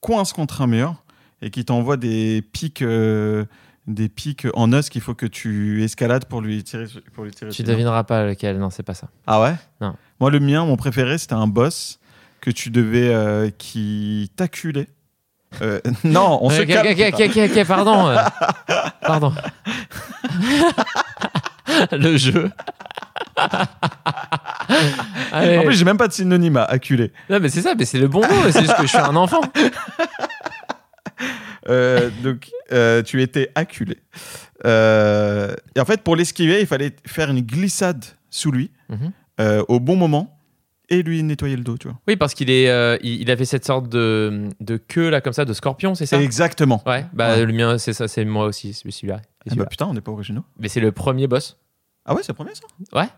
coince 0.00 0.32
contre 0.32 0.62
un 0.62 0.66
mur 0.66 1.03
et 1.44 1.50
qui 1.50 1.64
t'envoie 1.64 1.98
des 1.98 2.42
pics, 2.52 2.80
euh, 2.80 3.44
des 3.86 4.08
pics 4.08 4.46
en 4.54 4.72
os 4.72 4.88
qu'il 4.88 5.02
faut 5.02 5.14
que 5.14 5.26
tu 5.26 5.84
escalades 5.84 6.24
pour 6.24 6.40
lui 6.40 6.64
tirer. 6.64 6.86
Pour 7.12 7.24
lui 7.24 7.32
tirer 7.32 7.50
Tu 7.50 7.62
devineras 7.62 8.04
pas 8.04 8.24
lequel, 8.24 8.58
non, 8.58 8.70
c'est 8.70 8.82
pas 8.82 8.94
ça. 8.94 9.08
Ah 9.26 9.42
ouais? 9.42 9.54
Non. 9.82 9.94
Moi, 10.20 10.30
le 10.30 10.40
mien, 10.40 10.64
mon 10.64 10.76
préféré, 10.76 11.18
c'était 11.18 11.34
un 11.34 11.46
boss 11.46 12.00
que 12.40 12.50
tu 12.50 12.70
devais. 12.70 13.12
euh, 13.14 13.50
qui 13.58 14.30
t'acculait. 14.36 14.88
Euh, 15.60 15.80
non, 16.04 16.38
on 16.40 16.48
se 16.48 16.62
Ok, 16.62 16.68
calme. 16.68 16.88
ok, 16.88 17.66
pardon. 17.66 18.08
euh, 18.08 18.16
pardon. 19.02 19.34
le 21.92 22.16
jeu. 22.16 22.50
Allez. 25.30 25.58
En 25.58 25.62
plus, 25.64 25.74
j'ai 25.76 25.84
même 25.84 25.98
pas 25.98 26.08
de 26.08 26.12
synonyme 26.14 26.56
à 26.56 26.64
acculer. 26.64 27.12
Non, 27.28 27.38
mais 27.38 27.50
c'est 27.50 27.60
ça, 27.62 27.74
mais 27.78 27.84
c'est 27.84 27.98
le 27.98 28.08
bon 28.08 28.20
mot, 28.20 28.50
c'est 28.50 28.60
juste 28.62 28.76
que 28.76 28.82
je 28.82 28.88
suis 28.88 28.96
un 28.98 29.14
enfant. 29.16 29.40
Euh, 31.68 32.10
donc, 32.22 32.50
euh, 32.72 33.02
tu 33.02 33.22
étais 33.22 33.50
acculé. 33.54 33.96
Euh, 34.64 35.54
et 35.74 35.80
en 35.80 35.84
fait, 35.84 36.02
pour 36.02 36.16
l'esquiver, 36.16 36.60
il 36.60 36.66
fallait 36.66 36.94
faire 37.06 37.30
une 37.30 37.40
glissade 37.40 38.04
sous 38.30 38.50
lui 38.52 38.70
Mhm. 38.88 39.12
au 39.68 39.80
bon 39.80 39.96
moment 39.96 40.38
et 40.90 41.02
lui 41.02 41.22
nettoyer 41.22 41.56
le 41.56 41.62
dos, 41.64 41.78
tu 41.78 41.88
vois. 41.88 41.98
Oui, 42.06 42.16
parce 42.16 42.34
qu'il 42.34 42.50
est, 42.50 42.68
euh, 42.68 42.98
il, 43.02 43.22
il 43.22 43.30
avait 43.30 43.46
cette 43.46 43.64
sorte 43.64 43.88
de, 43.88 44.48
de 44.60 44.76
queue 44.76 45.08
là 45.08 45.20
comme 45.22 45.32
ça, 45.32 45.44
de 45.46 45.52
scorpion, 45.54 45.94
c'est 45.94 46.06
ça? 46.06 46.20
Exactement. 46.20 46.82
Ouais, 46.86 47.06
bah 47.14 47.30
Ouais. 47.36 47.46
le 47.46 47.52
mien, 47.52 47.78
c'est 47.78 47.94
ça, 47.94 48.06
c'est 48.06 48.24
moi 48.24 48.44
aussi, 48.46 48.74
celui-là. 48.74 49.20
c'est 49.46 49.52
Ah 49.52 49.56
bah 49.56 49.66
putain, 49.66 49.86
on 49.86 49.94
n'est 49.94 50.02
pas 50.02 50.12
originaux. 50.12 50.44
Mais 50.58 50.68
c'est 50.68 50.80
le 50.80 50.92
premier 50.92 51.26
boss. 51.26 51.56
Ah 52.04 52.14
ouais, 52.14 52.20
c'est 52.22 52.32
le 52.32 52.36
premier 52.36 52.54
ça? 52.54 52.62
Ouais. 52.92 53.08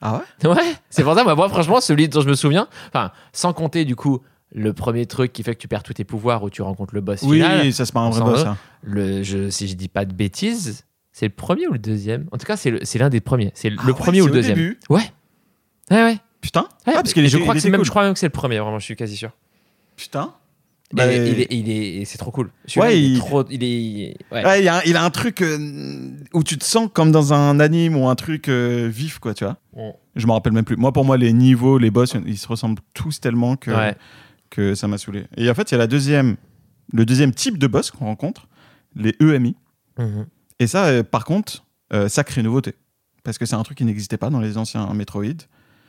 Ah 0.00 0.18
ouais? 0.44 0.48
Ouais, 0.50 0.74
c'est 0.90 1.02
pour 1.02 1.14
ça, 1.14 1.24
moi, 1.24 1.34
moi, 1.34 1.48
franchement, 1.48 1.80
celui 1.80 2.08
dont 2.08 2.20
je 2.20 2.28
me 2.28 2.34
souviens, 2.34 2.68
enfin, 2.88 3.12
sans 3.32 3.52
compter 3.54 3.84
du 3.86 3.96
coup 3.96 4.20
le 4.54 4.72
premier 4.72 5.06
truc 5.06 5.32
qui 5.32 5.42
fait 5.42 5.54
que 5.54 5.60
tu 5.60 5.68
perds 5.68 5.82
tous 5.82 5.94
tes 5.94 6.04
pouvoirs 6.04 6.42
ou 6.42 6.50
tu 6.50 6.62
rencontres 6.62 6.94
le 6.94 7.00
boss 7.00 7.22
Oui, 7.22 7.36
final. 7.36 7.72
ça 7.72 7.84
se 7.84 7.92
passe 7.92 8.02
un 8.02 8.10
vrai 8.10 8.20
boss. 8.22 8.46
hein. 8.46 8.56
Le, 8.82 9.22
je, 9.22 9.50
si 9.50 9.68
je 9.68 9.74
dis 9.74 9.88
pas 9.88 10.04
de 10.04 10.12
bêtises, 10.12 10.84
c'est 11.12 11.26
le 11.26 11.32
premier 11.34 11.66
ou 11.66 11.72
le 11.72 11.78
deuxième? 11.78 12.26
En 12.32 12.38
tout 12.38 12.46
cas, 12.46 12.56
c'est 12.56 12.98
l'un 12.98 13.10
des 13.10 13.20
premiers. 13.20 13.50
C'est 13.54 13.72
Ah 13.76 13.82
le 13.86 13.92
ouais, 13.92 13.98
premier 13.98 14.22
ou 14.22 14.26
le 14.26 14.32
deuxième. 14.32 14.56
début 14.56 14.78
Ouais. 14.88 15.02
Ouais, 15.90 16.02
ouais. 16.04 16.18
Putain. 16.40 16.62
Ouais, 16.86 16.92
ah, 16.96 17.02
parce 17.02 17.12
qu'il 17.12 17.26
je 17.28 17.36
crois 17.38 17.54
que 17.54 17.62
même, 17.66 17.76
cool. 17.76 17.84
je 17.84 17.90
crois 17.90 18.02
même 18.04 18.12
que 18.14 18.18
c'est 18.18 18.26
le 18.26 18.30
premier. 18.30 18.58
Vraiment, 18.58 18.78
je 18.78 18.84
suis 18.84 18.96
quasi 18.96 19.16
sûr. 19.16 19.30
Putain. 19.96 20.32
Et 20.92 20.96
Bah, 20.96 21.12
il 21.12 21.40
est, 21.40 21.46
il 21.50 21.68
est- 21.70 22.04
c'est 22.06 22.16
trop 22.16 22.30
cool. 22.30 22.50
Ouais, 22.76 22.98
il, 22.98 23.16
est 23.16 23.18
trop, 23.18 23.44
il 23.50 23.62
est, 23.62 24.16
ouais. 24.32 24.44
Ouais, 24.46 24.62
il, 24.62 24.68
a 24.68 24.78
un, 24.78 24.80
il 24.86 24.96
a 24.96 25.04
un 25.04 25.10
truc 25.10 25.42
euh, 25.42 26.10
où 26.32 26.42
tu 26.42 26.56
te 26.56 26.64
sens 26.64 26.88
comme 26.90 27.12
dans 27.12 27.34
un 27.34 27.60
anime 27.60 27.94
ou 27.96 28.08
un 28.08 28.14
truc 28.14 28.48
euh, 28.48 28.88
vif, 28.90 29.18
quoi, 29.18 29.34
tu 29.34 29.44
vois. 29.44 29.56
Je 30.16 30.26
me 30.26 30.32
rappelle 30.32 30.52
même 30.54 30.64
plus. 30.64 30.76
Moi, 30.76 30.92
pour 30.92 31.04
moi, 31.04 31.18
les 31.18 31.32
niveaux, 31.34 31.76
les 31.76 31.90
boss, 31.90 32.14
ils 32.24 32.38
se 32.38 32.48
ressemblent 32.48 32.80
tous 32.94 33.20
tellement 33.20 33.56
que, 33.56 33.70
Ouais. 33.70 33.96
Que 34.50 34.74
ça 34.74 34.88
m'a 34.88 34.98
saoulé. 34.98 35.26
Et 35.36 35.50
en 35.50 35.54
fait, 35.54 35.70
il 35.70 35.72
y 35.72 35.76
a 35.76 35.78
la 35.78 35.86
deuxième, 35.86 36.36
le 36.92 37.04
deuxième 37.04 37.32
type 37.32 37.58
de 37.58 37.66
boss 37.66 37.90
qu'on 37.90 38.06
rencontre, 38.06 38.48
les 38.94 39.14
EMI. 39.20 39.56
Mhm. 39.98 40.26
Et 40.60 40.66
ça, 40.66 40.86
euh, 40.86 41.02
par 41.02 41.24
contre, 41.24 41.64
euh, 41.92 42.08
sacrée 42.08 42.42
nouveauté. 42.42 42.74
Parce 43.24 43.36
que 43.38 43.46
c'est 43.46 43.54
un 43.56 43.62
truc 43.62 43.78
qui 43.78 43.84
n'existait 43.84 44.16
pas 44.16 44.30
dans 44.30 44.40
les 44.40 44.56
anciens 44.58 44.86
Metroid. 44.94 45.24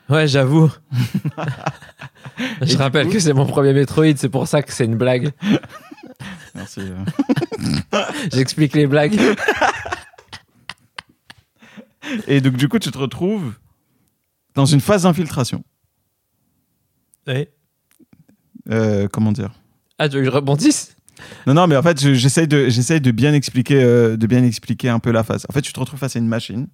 Ouais, 0.09 0.27
j'avoue. 0.27 0.71
Je 2.61 2.75
rappelle 2.77 3.07
coup- 3.07 3.13
que 3.13 3.19
c'est 3.19 3.33
mon 3.33 3.45
premier 3.45 3.73
Metroid, 3.73 4.15
c'est 4.17 4.29
pour 4.29 4.47
ça 4.47 4.61
que 4.63 4.73
c'est 4.73 4.85
une 4.85 4.97
blague. 4.97 5.31
Merci. 6.55 6.81
euh. 6.81 8.01
J'explique 8.33 8.73
les 8.73 8.87
blagues. 8.87 9.17
Et 12.27 12.41
donc, 12.41 12.55
du 12.57 12.67
coup, 12.67 12.79
tu 12.79 12.91
te 12.91 12.97
retrouves 12.97 13.53
dans 14.55 14.65
une 14.65 14.81
phase 14.81 15.03
d'infiltration. 15.03 15.63
Ouais. 17.27 17.51
Euh, 18.71 19.07
comment 19.11 19.31
dire? 19.31 19.51
Ah, 19.97 20.07
tu 20.09 20.15
veux 20.17 20.21
que 20.21 20.29
je 20.29 20.31
rebondisse? 20.31 20.95
Non, 21.47 21.53
non, 21.53 21.67
mais 21.67 21.75
en 21.75 21.81
fait, 21.83 21.99
je- 22.01 22.13
j'essaye 22.13 22.47
de, 22.47 22.69
j'essaye 22.69 23.01
de 23.01 23.11
bien 23.11 23.33
expliquer, 23.33 23.83
euh, 23.83 24.15
de 24.15 24.25
bien 24.27 24.43
expliquer 24.43 24.89
un 24.89 24.99
peu 24.99 25.11
la 25.11 25.23
phase. 25.23 25.45
En 25.49 25.53
fait, 25.53 25.61
tu 25.61 25.73
te 25.73 25.79
retrouves 25.79 25.99
face 25.99 26.15
à 26.15 26.19
une 26.19 26.27
machine. 26.27 26.67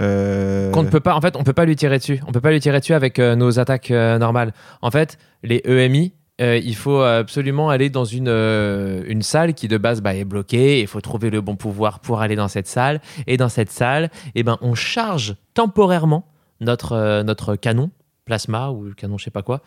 Euh, 0.00 0.70
Qu'on 0.70 0.82
ne 0.84 0.88
peut 0.88 1.00
pas, 1.00 1.14
en 1.14 1.20
fait, 1.20 1.36
on 1.36 1.44
peut 1.44 1.52
pas 1.52 1.64
lui 1.64 1.76
tirer 1.76 1.98
dessus. 1.98 2.20
On 2.26 2.32
peut 2.32 2.40
pas 2.40 2.50
lui 2.50 2.60
tirer 2.60 2.80
dessus 2.80 2.94
avec 2.94 3.18
euh, 3.18 3.34
nos 3.36 3.58
attaques 3.58 3.90
normales. 3.90 4.52
En 4.80 4.90
fait, 4.90 5.18
les 5.42 5.60
EMI, 5.66 6.12
il 6.38 6.74
faut 6.74 7.00
absolument 7.02 7.68
aller 7.70 7.88
dans 7.90 8.04
une, 8.04 8.28
une 8.28 9.22
salle 9.22 9.54
qui 9.54 9.68
de 9.68 9.76
base 9.76 10.00
bah, 10.00 10.14
est 10.14 10.24
bloquée. 10.24 10.80
Il 10.80 10.86
faut 10.86 11.00
trouver 11.00 11.30
le 11.30 11.40
bon 11.40 11.56
pouvoir 11.56 12.00
pour 12.00 12.20
aller 12.20 12.36
dans 12.36 12.48
cette 12.48 12.66
salle. 12.68 13.00
Et 13.26 13.36
dans 13.36 13.48
cette 13.48 13.70
salle, 13.70 14.10
eh 14.34 14.42
ben, 14.42 14.56
on 14.60 14.74
charge 14.74 15.36
temporairement 15.54 16.26
notre, 16.60 17.22
notre 17.22 17.54
canon 17.56 17.90
plasma 18.24 18.70
ou 18.70 18.92
canon 18.94 19.18
je 19.18 19.24
sais 19.24 19.30
pas 19.30 19.42
quoi 19.42 19.62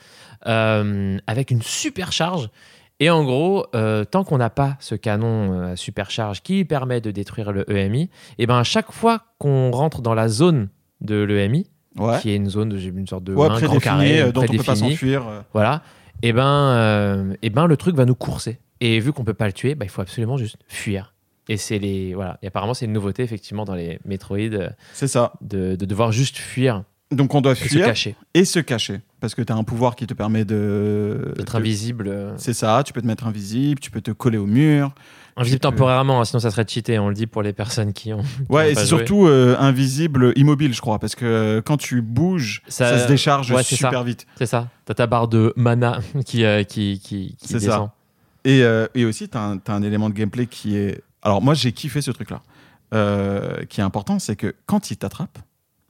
euh, 0.47 1.17
avec 1.27 1.51
une 1.51 1.61
supercharge. 1.61 2.49
Et 3.01 3.09
en 3.09 3.25
gros, 3.25 3.65
euh, 3.75 4.05
tant 4.05 4.23
qu'on 4.23 4.37
n'a 4.37 4.49
pas 4.49 4.77
ce 4.79 4.95
canon 4.95 5.51
euh, 5.53 5.73
à 5.73 5.75
supercharge 5.75 6.41
qui 6.41 6.63
permet 6.63 7.01
de 7.01 7.11
détruire 7.11 7.51
le 7.51 7.69
EMI, 7.69 8.09
et 8.37 8.45
ben 8.47 8.57
à 8.59 8.63
chaque 8.63 8.91
fois 8.93 9.23
qu'on 9.37 9.69
rentre 9.71 10.01
dans 10.01 10.13
la 10.13 10.29
zone 10.29 10.69
de 11.01 11.15
l'EMI, 11.21 11.69
Ouais. 11.97 12.19
qui 12.21 12.29
est 12.31 12.35
une 12.35 12.49
zone, 12.49 12.69
de- 12.69 12.77
j'ai 12.77 12.89
une 12.89 13.07
sorte 13.07 13.23
de 13.25 13.33
Ouais, 13.33 13.47
un 13.49 13.59
grand 13.59 13.79
carré 13.79 14.21
euh, 14.21 14.31
dont 14.31 14.43
on 14.43 14.47
peut 14.47 14.63
pas 14.63 14.75
s'enfuir. 14.75 15.23
voilà, 15.53 15.81
et 16.21 16.31
ben, 16.33 16.45
euh, 16.45 17.33
et 17.41 17.49
ben 17.49 17.67
le 17.67 17.75
truc 17.77 17.95
va 17.95 18.05
nous 18.05 18.15
courser. 18.15 18.59
Et 18.81 18.99
vu 18.99 19.11
qu'on 19.13 19.23
peut 19.25 19.33
pas 19.33 19.47
le 19.47 19.53
tuer, 19.53 19.75
bah, 19.75 19.85
il 19.85 19.89
faut 19.89 20.01
absolument 20.01 20.35
juste 20.37 20.57
fuir. 20.67 21.13
Et 21.47 21.57
c'est 21.57 21.79
les 21.79 22.13
voilà. 22.13 22.37
Et 22.41 22.47
apparemment 22.47 22.73
c'est 22.73 22.85
une 22.85 22.91
nouveauté 22.93 23.23
effectivement 23.23 23.65
dans 23.65 23.75
les 23.75 23.99
Metroid 24.05 24.37
C'est 24.93 25.07
ça. 25.07 25.33
de, 25.41 25.75
de 25.75 25.85
devoir 25.85 26.11
juste 26.11 26.37
fuir 26.37 26.83
Donc, 27.11 27.35
on 27.35 27.41
doit 27.41 27.51
et 27.51 27.55
se 27.55 27.63
fuir 27.65 27.85
cacher, 27.85 28.15
et 28.33 28.45
se 28.45 28.59
cacher. 28.59 29.01
Parce 29.19 29.35
que 29.35 29.41
tu 29.43 29.53
as 29.53 29.55
un 29.55 29.63
pouvoir 29.63 29.95
qui 29.95 30.07
te 30.07 30.13
permet 30.13 30.43
de. 30.43 31.33
d'être 31.37 31.53
de- 31.53 31.57
invisible. 31.59 32.07
euh, 32.07 32.33
C'est 32.37 32.53
ça, 32.53 32.81
tu 32.85 32.93
peux 32.93 33.01
te 33.01 33.05
mettre 33.07 33.27
invisible, 33.27 33.79
tu 33.79 33.91
peux 33.91 34.01
te 34.01 34.11
coller 34.11 34.37
au 34.39 34.47
mur. 34.47 34.93
Invisible 35.37 35.59
tu 35.59 35.67
peux- 35.67 35.71
temporairement, 35.71 36.21
hein, 36.21 36.25
sinon 36.25 36.39
ça 36.39 36.49
serait 36.49 36.65
cheaté. 36.67 36.97
On 36.97 37.09
le 37.09 37.13
dit 37.13 37.27
pour 37.27 37.43
les 37.43 37.53
personnes 37.53 37.93
qui 37.93 38.11
ont. 38.13 38.23
Ouais, 38.49 38.63
ont 38.63 38.69
et 38.69 38.75
c'est 38.75 38.85
surtout 38.87 39.27
euh, 39.27 39.55
invisible, 39.59 40.33
immobile, 40.35 40.73
je 40.73 40.81
crois. 40.81 40.97
Parce 40.97 41.13
que 41.15 41.25
euh, 41.25 41.61
quand 41.61 41.77
tu 41.77 42.01
bouges, 42.01 42.61
ça, 42.67 42.89
Ça- 42.97 43.03
se 43.03 43.07
décharge 43.07 43.51
ouais, 43.51 43.61
super 43.63 44.03
vite. 44.03 44.25
C'est 44.37 44.45
ça. 44.47 44.69
T'as 44.85 44.93
ta 44.95 45.05
barre 45.07 45.27
de 45.27 45.53
mana 45.55 45.99
qui, 46.25 46.43
euh, 46.43 46.63
qui, 46.63 46.99
qui, 46.99 47.35
qui 47.39 47.47
C'est 47.47 47.59
ça. 47.59 47.65
descend. 47.67 47.89
Et, 48.45 48.61
et 48.93 49.05
aussi, 49.05 49.27
tu 49.29 49.37
as, 49.37 49.57
un 49.67 49.81
élément 49.83 50.09
de 50.09 50.15
gameplay 50.15 50.45
qui 50.47 50.75
est. 50.77 51.01
Alors, 51.21 51.41
moi, 51.41 51.53
j'ai 51.53 51.71
kiffé 51.71 52.01
ce 52.01 52.11
truc-là. 52.11 52.41
Qui 53.69 53.81
est 53.81 53.83
important, 53.83 54.19
c'est 54.19 54.35
que 54.35 54.55
quand 54.65 54.89
il 54.91 54.97
t'attrape, 54.97 55.39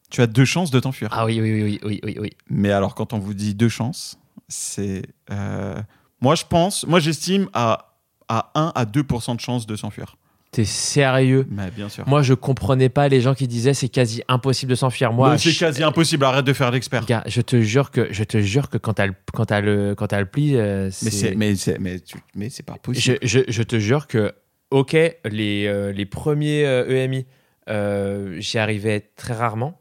tu 0.10 0.22
as 0.22 0.28
deux 0.28 0.46
chances 0.46 0.72
de 0.72 0.80
t'enfuir. 0.80 1.10
Ah 1.12 1.26
oui, 1.26 1.40
oui, 1.42 1.62
oui, 1.64 1.80
oui, 1.84 2.00
oui, 2.04 2.18
oui. 2.20 2.30
Mais 2.50 2.72
alors, 2.72 2.96
quand 2.96 3.14
on 3.14 3.20
vous 3.20 3.34
dit 3.34 3.54
deux 3.56 3.70
chances, 3.70 4.18
c'est. 4.48 5.04
euh, 5.32 5.76
moi, 6.22 6.36
je 6.36 6.44
pense. 6.48 6.86
Moi, 6.88 7.00
j'estime 7.00 7.50
à, 7.54 7.96
à 8.28 8.52
1 8.56 8.72
à 8.76 8.86
2% 8.86 9.36
de 9.36 9.42
chances 9.42 9.66
de 9.68 9.76
s'enfuir. 9.76 10.16
T'es 10.52 10.64
sérieux? 10.64 11.46
Mais 11.50 11.70
bien 11.70 11.90
sûr. 11.90 12.08
Moi, 12.08 12.22
je 12.22 12.34
comprenais 12.34 12.88
pas 12.88 13.10
les 13.10 13.20
gens 13.20 13.34
qui 13.34 13.46
disaient 13.46 13.74
c'est 13.74 13.90
quasi 13.90 14.24
impossible 14.30 14.70
de 14.70 14.76
s'enfuir. 14.76 15.12
Moi, 15.12 15.38
c'est 15.38 15.52
je- 15.52 15.60
quasi 15.60 15.84
impossible, 15.84 16.24
arrête 16.24 16.46
de 16.46 16.54
faire 16.54 16.72
l'expert. 16.72 17.06
Gars, 17.06 17.24
je 17.26 17.42
te 17.42 17.60
jure 17.62 17.92
que 17.92 18.08
je 18.14 18.24
te 18.24 18.40
jure 18.40 18.70
que 18.70 18.78
quand 18.78 18.94
t'as 18.94 19.08
le 19.08 19.16
quand 19.34 19.46
t'as 19.48 19.60
le 19.60 19.96
quand 19.96 20.10
le 20.14 20.26
pli, 20.26 20.56
euh, 20.56 20.86
Mais 20.86 20.92
c'est- 21.12 21.36
mais 21.36 21.56
c'est 21.58 21.78
mais, 21.80 22.00
tu- 22.00 22.16
mais 22.36 22.50
c'est 22.50 22.64
pas 22.64 22.78
possible. 22.82 23.18
je, 23.22 23.40
je 23.50 23.64
te 23.64 23.80
jure 23.80 24.08
que 24.08 24.34
ok 24.72 24.94
les 25.26 25.66
euh, 25.68 25.92
les 25.92 26.06
premiers 26.06 26.62
EMI 26.88 27.26
euh, 27.70 28.38
j'y 28.40 28.58
arrivais 28.58 29.02
très 29.18 29.34
rarement. 29.34 29.78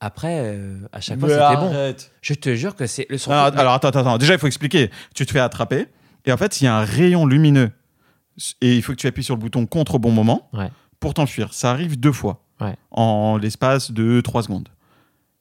Après, 0.00 0.40
euh, 0.40 0.78
à 0.92 1.00
chaque 1.00 1.20
fois, 1.20 1.28
c'était 1.28 1.56
bon. 1.56 1.94
Je 2.22 2.34
te 2.34 2.54
jure 2.54 2.74
que 2.74 2.86
c'est 2.86 3.06
le 3.10 3.18
surtout- 3.18 3.32
Alors, 3.34 3.58
alors, 3.58 3.72
attends, 3.74 3.88
attends. 3.88 4.18
Déjà, 4.18 4.32
il 4.34 4.38
faut 4.38 4.46
expliquer. 4.46 4.90
Tu 5.14 5.26
te 5.26 5.32
fais 5.32 5.40
attraper 5.40 5.88
et 6.24 6.32
en 6.32 6.36
fait, 6.36 6.60
il 6.60 6.64
y 6.64 6.66
a 6.66 6.74
un 6.76 6.84
rayon 6.84 7.26
lumineux 7.26 7.70
et 8.62 8.76
il 8.76 8.82
faut 8.82 8.92
que 8.92 8.96
tu 8.98 9.06
appuies 9.06 9.24
sur 9.24 9.34
le 9.34 9.40
bouton 9.40 9.66
contre 9.66 9.96
au 9.96 9.98
bon 9.98 10.10
moment 10.10 10.48
Ouais. 10.54 10.70
pour 11.00 11.12
t'enfuir. 11.14 11.52
Ça 11.52 11.70
arrive 11.70 12.00
deux 12.00 12.12
fois 12.12 12.42
Ouais. 12.60 12.76
en 12.90 13.36
l'espace 13.36 13.90
de 13.90 14.20
3 14.22 14.42
secondes. 14.42 14.68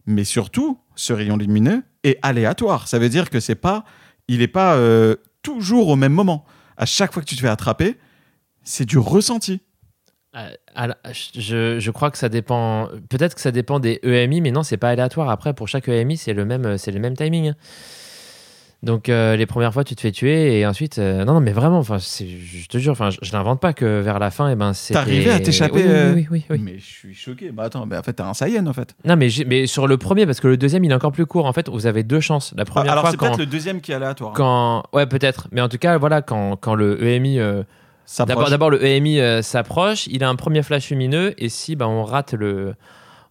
Mais 0.06 0.24
surtout, 0.26 0.78
ce 0.96 1.14
rayon 1.14 1.38
lumineux 1.38 1.84
est 2.04 2.18
aléatoire. 2.22 2.88
Ça 2.88 3.00
veut 3.00 3.10
dire 3.10 3.30
que 3.30 3.40
c'est 3.40 3.56
pas, 3.56 3.86
il 4.28 4.40
n'est 4.40 4.48
pas 4.48 4.74
euh, 4.76 5.16
toujours 5.42 5.88
au 5.90 5.96
même 5.96 6.14
moment. 6.14 6.44
À 6.78 6.86
chaque 6.86 7.14
fois 7.14 7.22
que 7.22 7.28
tu 7.28 7.36
te 7.36 7.42
fais 7.42 7.48
attraper, 7.48 7.98
c'est 8.64 8.86
du 8.86 8.98
ressenti. 8.98 9.62
Euh, 10.36 10.94
je, 11.36 11.80
je 11.80 11.92
crois 11.92 12.12
que 12.12 12.18
ça 12.18 12.30
dépend. 12.30 12.88
Peut-être 13.10 13.36
que 13.36 13.42
ça 13.42 13.52
dépend 13.52 13.80
des 13.80 14.00
EMI, 14.04 14.42
mais 14.42 14.52
non, 14.52 14.64
c'est 14.64 14.78
pas 14.78 14.90
aléatoire. 14.90 15.30
Après, 15.30 15.54
pour 15.54 15.68
chaque 15.68 15.88
EMI, 15.88 16.18
c'est 16.18 16.34
le 16.34 16.46
même, 16.46 16.78
c'est 16.78 16.92
le 16.92 17.00
même 17.00 17.16
timing. 17.16 17.54
Donc 18.82 19.10
euh, 19.10 19.36
les 19.36 19.46
premières 19.46 19.74
fois, 19.74 19.84
tu 19.84 19.94
te 19.94 20.00
fais 20.00 20.12
tuer 20.12 20.58
et 20.58 20.66
ensuite, 20.66 21.00
euh, 21.00 21.26
non, 21.26 21.34
non, 21.34 21.42
mais 21.42 21.52
vraiment, 21.52 21.80
enfin, 21.80 21.98
je 21.98 22.68
te 22.68 22.78
jure, 22.78 22.94
enfin, 22.94 23.10
je, 23.10 23.18
je 23.22 23.34
l'invente 23.34 23.60
pas 23.60 23.74
que 23.74 24.00
vers 24.00 24.20
la 24.20 24.32
fin, 24.32 24.50
et 24.50 24.56
ben, 24.56 24.72
c'est. 24.74 24.94
T'arrivais 24.94 25.32
à 25.32 25.40
t'échapper, 25.42 25.84
Oui, 26.16 26.28
oui, 26.32 26.46
oui. 26.50 26.62
Mais 26.64 26.78
je 26.78 26.86
suis 26.86 27.14
choqué. 27.14 27.52
Bah 27.52 27.64
attends, 27.64 27.86
mais 27.86 27.98
en 27.98 28.04
fait, 28.04 28.14
t'as 28.14 28.30
un 28.30 28.34
Saiyan 28.34 28.66
en 28.68 28.74
fait. 28.74 28.96
Non, 29.04 29.18
mais, 29.18 29.28
mais 29.48 29.68
sur 29.68 29.86
le 29.86 29.98
premier, 29.98 30.26
parce 30.26 30.40
que 30.40 30.48
le 30.48 30.56
deuxième, 30.56 30.86
il 30.86 30.92
est 30.92 30.96
encore 30.96 31.12
plus 31.12 31.26
court. 31.26 31.46
En 31.46 31.52
fait, 31.52 31.68
vous 31.68 31.88
avez 31.88 32.04
deux 32.04 32.22
chances. 32.22 32.54
La 32.56 32.64
première 32.64 32.94
alors 32.94 33.04
fois, 33.04 33.12
c'est 33.12 33.18
peut-être 33.18 33.40
le 33.40 33.48
deuxième 33.48 33.82
qui 33.82 33.92
est 33.92 33.96
aléatoire. 33.96 34.32
quand, 34.34 34.84
ouais, 34.94 35.08
peut-être. 35.08 35.50
Mais 35.52 35.60
en 35.60 35.68
tout 35.68 35.78
cas, 35.78 35.98
voilà, 35.98 36.22
quand, 36.22 36.56
quand 36.56 36.76
le 36.76 37.04
EMI 37.04 37.40
euh, 37.40 37.64
D'abord, 38.50 38.70
le 38.72 38.84
EMI 38.84 39.20
euh, 39.20 39.42
s'approche, 39.42 40.08
il 40.08 40.24
a 40.24 40.30
un 40.30 40.36
premier 40.36 40.64
flash 40.64 40.90
lumineux, 40.90 41.34
et 41.38 41.50
si 41.50 41.76
ben, 41.76 41.86
on 41.88 42.04
rate 42.04 42.34
le, 42.34 42.74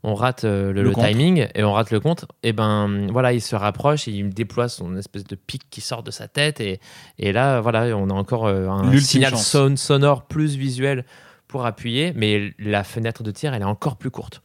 on 0.04 0.14
rate 0.14 0.44
euh, 0.44 0.66
le, 0.72 0.82
Le 0.82 0.82
le 0.84 0.90
compte. 0.92 1.04
timing 1.06 1.48
et 1.54 1.64
on 1.64 1.72
rate 1.72 1.90
le 1.90 1.98
compte, 2.00 2.26
et 2.44 2.52
ben 2.52 3.08
voilà, 3.10 3.32
il 3.32 3.40
se 3.40 3.56
rapproche 3.56 4.06
et 4.08 4.12
il 4.12 4.28
déploie 4.30 4.68
son 4.68 4.96
espèce 4.96 5.24
de 5.24 5.34
pic 5.34 5.62
qui 5.70 5.80
sort 5.80 6.02
de 6.02 6.10
sa 6.12 6.28
tête, 6.28 6.60
et, 6.60 6.80
et 7.18 7.32
là, 7.32 7.60
voilà, 7.60 7.96
on 7.96 8.08
a 8.08 8.14
encore 8.14 8.46
euh, 8.46 8.68
un 8.68 8.84
signal 9.00 9.36
son- 9.36 9.76
sonore 9.76 10.26
plus 10.26 10.56
visuel 10.56 11.04
pour 11.48 11.66
appuyer, 11.66 12.12
mais 12.14 12.52
la 12.58 12.84
fenêtre 12.84 13.22
de 13.22 13.30
tir, 13.30 13.54
elle 13.54 13.62
est 13.62 13.64
encore 13.64 13.96
plus 13.96 14.10
courte. 14.10 14.42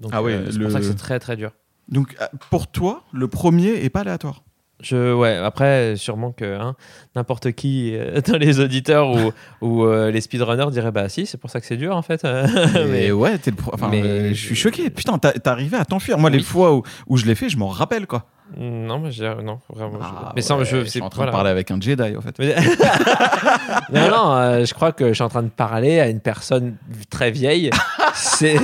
Donc, 0.00 0.10
Ah 0.14 0.20
euh, 0.22 0.48
c'est 0.50 0.58
pour 0.60 0.70
ça 0.70 0.78
que 0.80 0.86
c'est 0.86 0.94
très 0.96 1.18
très 1.20 1.36
dur. 1.36 1.52
Donc 1.88 2.16
pour 2.50 2.66
toi, 2.66 3.04
le 3.12 3.28
premier 3.28 3.82
est 3.84 3.90
pas 3.90 4.00
aléatoire. 4.00 4.42
Je, 4.80 5.12
ouais, 5.12 5.34
après, 5.36 5.96
sûrement 5.96 6.30
que 6.30 6.56
hein, 6.56 6.76
n'importe 7.16 7.50
qui 7.52 7.96
euh, 7.96 8.20
dans 8.26 8.36
les 8.38 8.60
auditeurs 8.60 9.10
ou, 9.10 9.32
ou 9.60 9.84
euh, 9.84 10.10
les 10.12 10.20
speedrunners 10.20 10.70
dirait 10.70 10.92
bah 10.92 11.08
si, 11.08 11.26
c'est 11.26 11.36
pour 11.36 11.50
ça 11.50 11.60
que 11.60 11.66
c'est 11.66 11.76
dur 11.76 11.96
en 11.96 12.02
fait. 12.02 12.22
mais 12.74 12.84
mais 12.86 13.10
ouais, 13.10 13.38
t'es 13.38 13.50
le 13.50 13.56
pro- 13.56 13.72
enfin, 13.74 13.88
mais- 13.90 14.02
euh, 14.02 14.28
je 14.28 14.34
suis 14.34 14.54
choqué. 14.54 14.88
Putain, 14.90 15.18
t'as 15.18 15.32
arrivé 15.50 15.76
à 15.76 15.84
t'enfuir. 15.84 16.16
Moi, 16.18 16.30
les 16.30 16.40
fois 16.42 16.74
où, 16.74 16.82
où 17.08 17.16
je 17.16 17.26
l'ai 17.26 17.34
fait, 17.34 17.48
je 17.48 17.56
m'en 17.58 17.66
rappelle 17.68 18.06
quoi. 18.06 18.26
non, 18.56 19.00
mais 19.00 19.10
je 19.10 19.24
non, 19.42 19.58
vraiment. 19.68 19.98
je- 20.00 20.04
Ah, 20.04 20.32
mais 20.36 20.42
sans, 20.42 20.58
ouais, 20.58 20.64
je, 20.64 20.78
je 20.84 20.84
suis 20.84 21.00
en 21.02 21.10
train 21.10 21.16
voilà. 21.24 21.32
de 21.32 21.36
parler 21.36 21.50
avec 21.50 21.70
un 21.72 21.80
Jedi 21.80 22.16
en 22.16 22.20
fait. 22.20 22.38
Mais- 22.38 22.54
non, 23.92 24.08
non, 24.10 24.32
euh, 24.36 24.64
je 24.64 24.74
crois 24.74 24.92
que 24.92 25.08
je 25.08 25.14
suis 25.14 25.24
en 25.24 25.28
train 25.28 25.42
de 25.42 25.48
parler 25.48 25.98
à 25.98 26.08
une 26.08 26.20
personne 26.20 26.76
très 27.10 27.30
vieille. 27.32 27.70
c'est 28.14 28.54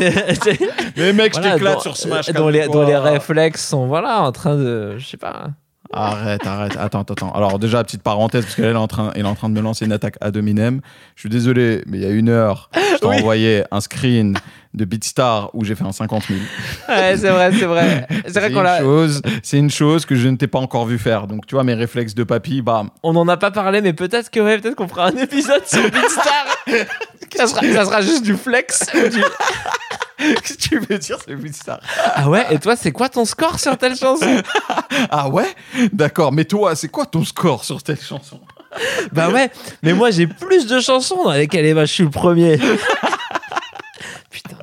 Mais 0.96 1.12
mec, 1.12 1.32
voilà, 1.32 1.48
je 1.48 1.54
t'éclate 1.54 1.80
sur 1.80 1.96
Smash. 1.96 2.30
dont 2.32 2.48
les, 2.48 2.68
dont 2.68 2.86
les 2.86 2.96
réflexes 2.96 3.66
sont 3.66 3.86
voilà 3.88 4.22
en 4.22 4.30
train 4.32 4.56
de, 4.56 4.96
je 4.98 5.04
sais 5.06 5.16
pas. 5.16 5.48
Arrête, 5.96 6.46
arrête. 6.46 6.76
Attends, 6.78 7.00
attends, 7.02 7.14
attends. 7.14 7.32
Alors, 7.32 7.58
déjà, 7.58 7.82
petite 7.84 8.02
parenthèse, 8.02 8.44
parce 8.44 8.56
qu'elle 8.56 8.64
est 8.66 8.74
en 8.74 8.88
train, 8.88 9.12
elle 9.14 9.22
est 9.22 9.28
en 9.28 9.34
train 9.34 9.48
de 9.48 9.54
me 9.54 9.60
lancer 9.60 9.84
une 9.84 9.92
attaque 9.92 10.16
à 10.20 10.30
dominem. 10.30 10.80
Je 11.14 11.20
suis 11.20 11.28
désolé, 11.28 11.82
mais 11.86 11.98
il 11.98 12.02
y 12.02 12.06
a 12.06 12.10
une 12.10 12.28
heure, 12.28 12.68
je 12.74 12.98
t'ai 12.98 13.06
Oui. 13.06 13.16
envoyé 13.18 13.62
un 13.70 13.80
screen 13.80 14.36
de 14.74 14.84
Beatstar 14.84 15.50
où 15.54 15.64
j'ai 15.64 15.76
fait 15.76 15.84
un 15.84 15.92
50 15.92 16.24
000. 16.26 16.40
Ouais, 16.88 17.16
c'est 17.16 17.28
vrai, 17.30 17.52
c'est 17.56 17.64
vrai. 17.66 18.08
C'est 18.26 18.40
vrai 18.40 18.50
qu'on 18.50 18.58
une 18.58 18.64
l'a. 18.64 18.80
chose, 18.80 19.22
c'est 19.44 19.58
une 19.58 19.70
chose 19.70 20.04
que 20.04 20.16
je 20.16 20.26
ne 20.28 20.36
t'ai 20.36 20.48
pas 20.48 20.58
encore 20.58 20.84
vu 20.86 20.98
faire. 20.98 21.28
Donc, 21.28 21.46
tu 21.46 21.54
vois, 21.54 21.62
mes 21.62 21.74
réflexes 21.74 22.14
de 22.16 22.24
papy, 22.24 22.60
bam. 22.60 22.90
On 23.04 23.12
n'en 23.12 23.28
a 23.28 23.36
pas 23.36 23.52
parlé, 23.52 23.80
mais 23.80 23.92
peut-être 23.92 24.30
que 24.30 24.40
ouais, 24.40 24.58
peut-être 24.58 24.74
qu'on 24.74 24.88
fera 24.88 25.06
un 25.06 25.16
épisode 25.16 25.64
sur 25.66 25.82
Beatstar. 25.82 26.46
ça, 27.36 27.46
sera, 27.46 27.60
ça 27.62 27.84
sera 27.84 28.00
juste 28.00 28.24
du 28.24 28.34
flex. 28.34 28.84
du- 29.12 29.22
Qu'est-ce 30.18 30.54
que 30.54 30.62
tu 30.62 30.78
veux 30.78 30.98
dire, 30.98 31.18
c'est 31.26 31.34
Beatstar 31.34 31.80
Ah 32.14 32.28
ouais, 32.28 32.46
et 32.50 32.58
toi, 32.58 32.76
c'est 32.76 32.92
quoi 32.92 33.08
ton 33.08 33.24
score 33.24 33.58
sur 33.58 33.76
telle 33.76 33.96
chanson? 33.96 34.26
Ah 35.10 35.28
ouais? 35.28 35.48
D'accord, 35.92 36.30
mais 36.32 36.44
toi, 36.44 36.76
c'est 36.76 36.88
quoi 36.88 37.04
ton 37.06 37.24
score 37.24 37.64
sur 37.64 37.80
cette 37.84 38.02
chanson? 38.02 38.40
Bah 39.12 39.30
ouais, 39.30 39.50
mais 39.82 39.92
moi 39.92 40.10
j'ai 40.10 40.26
plus 40.26 40.66
de 40.66 40.80
chansons 40.80 41.24
dans 41.24 41.32
lesquelles 41.32 41.66
eh 41.66 41.74
ben, 41.74 41.84
je 41.84 41.92
suis 41.92 42.04
le 42.04 42.10
premier. 42.10 42.58
Putain. 44.30 44.56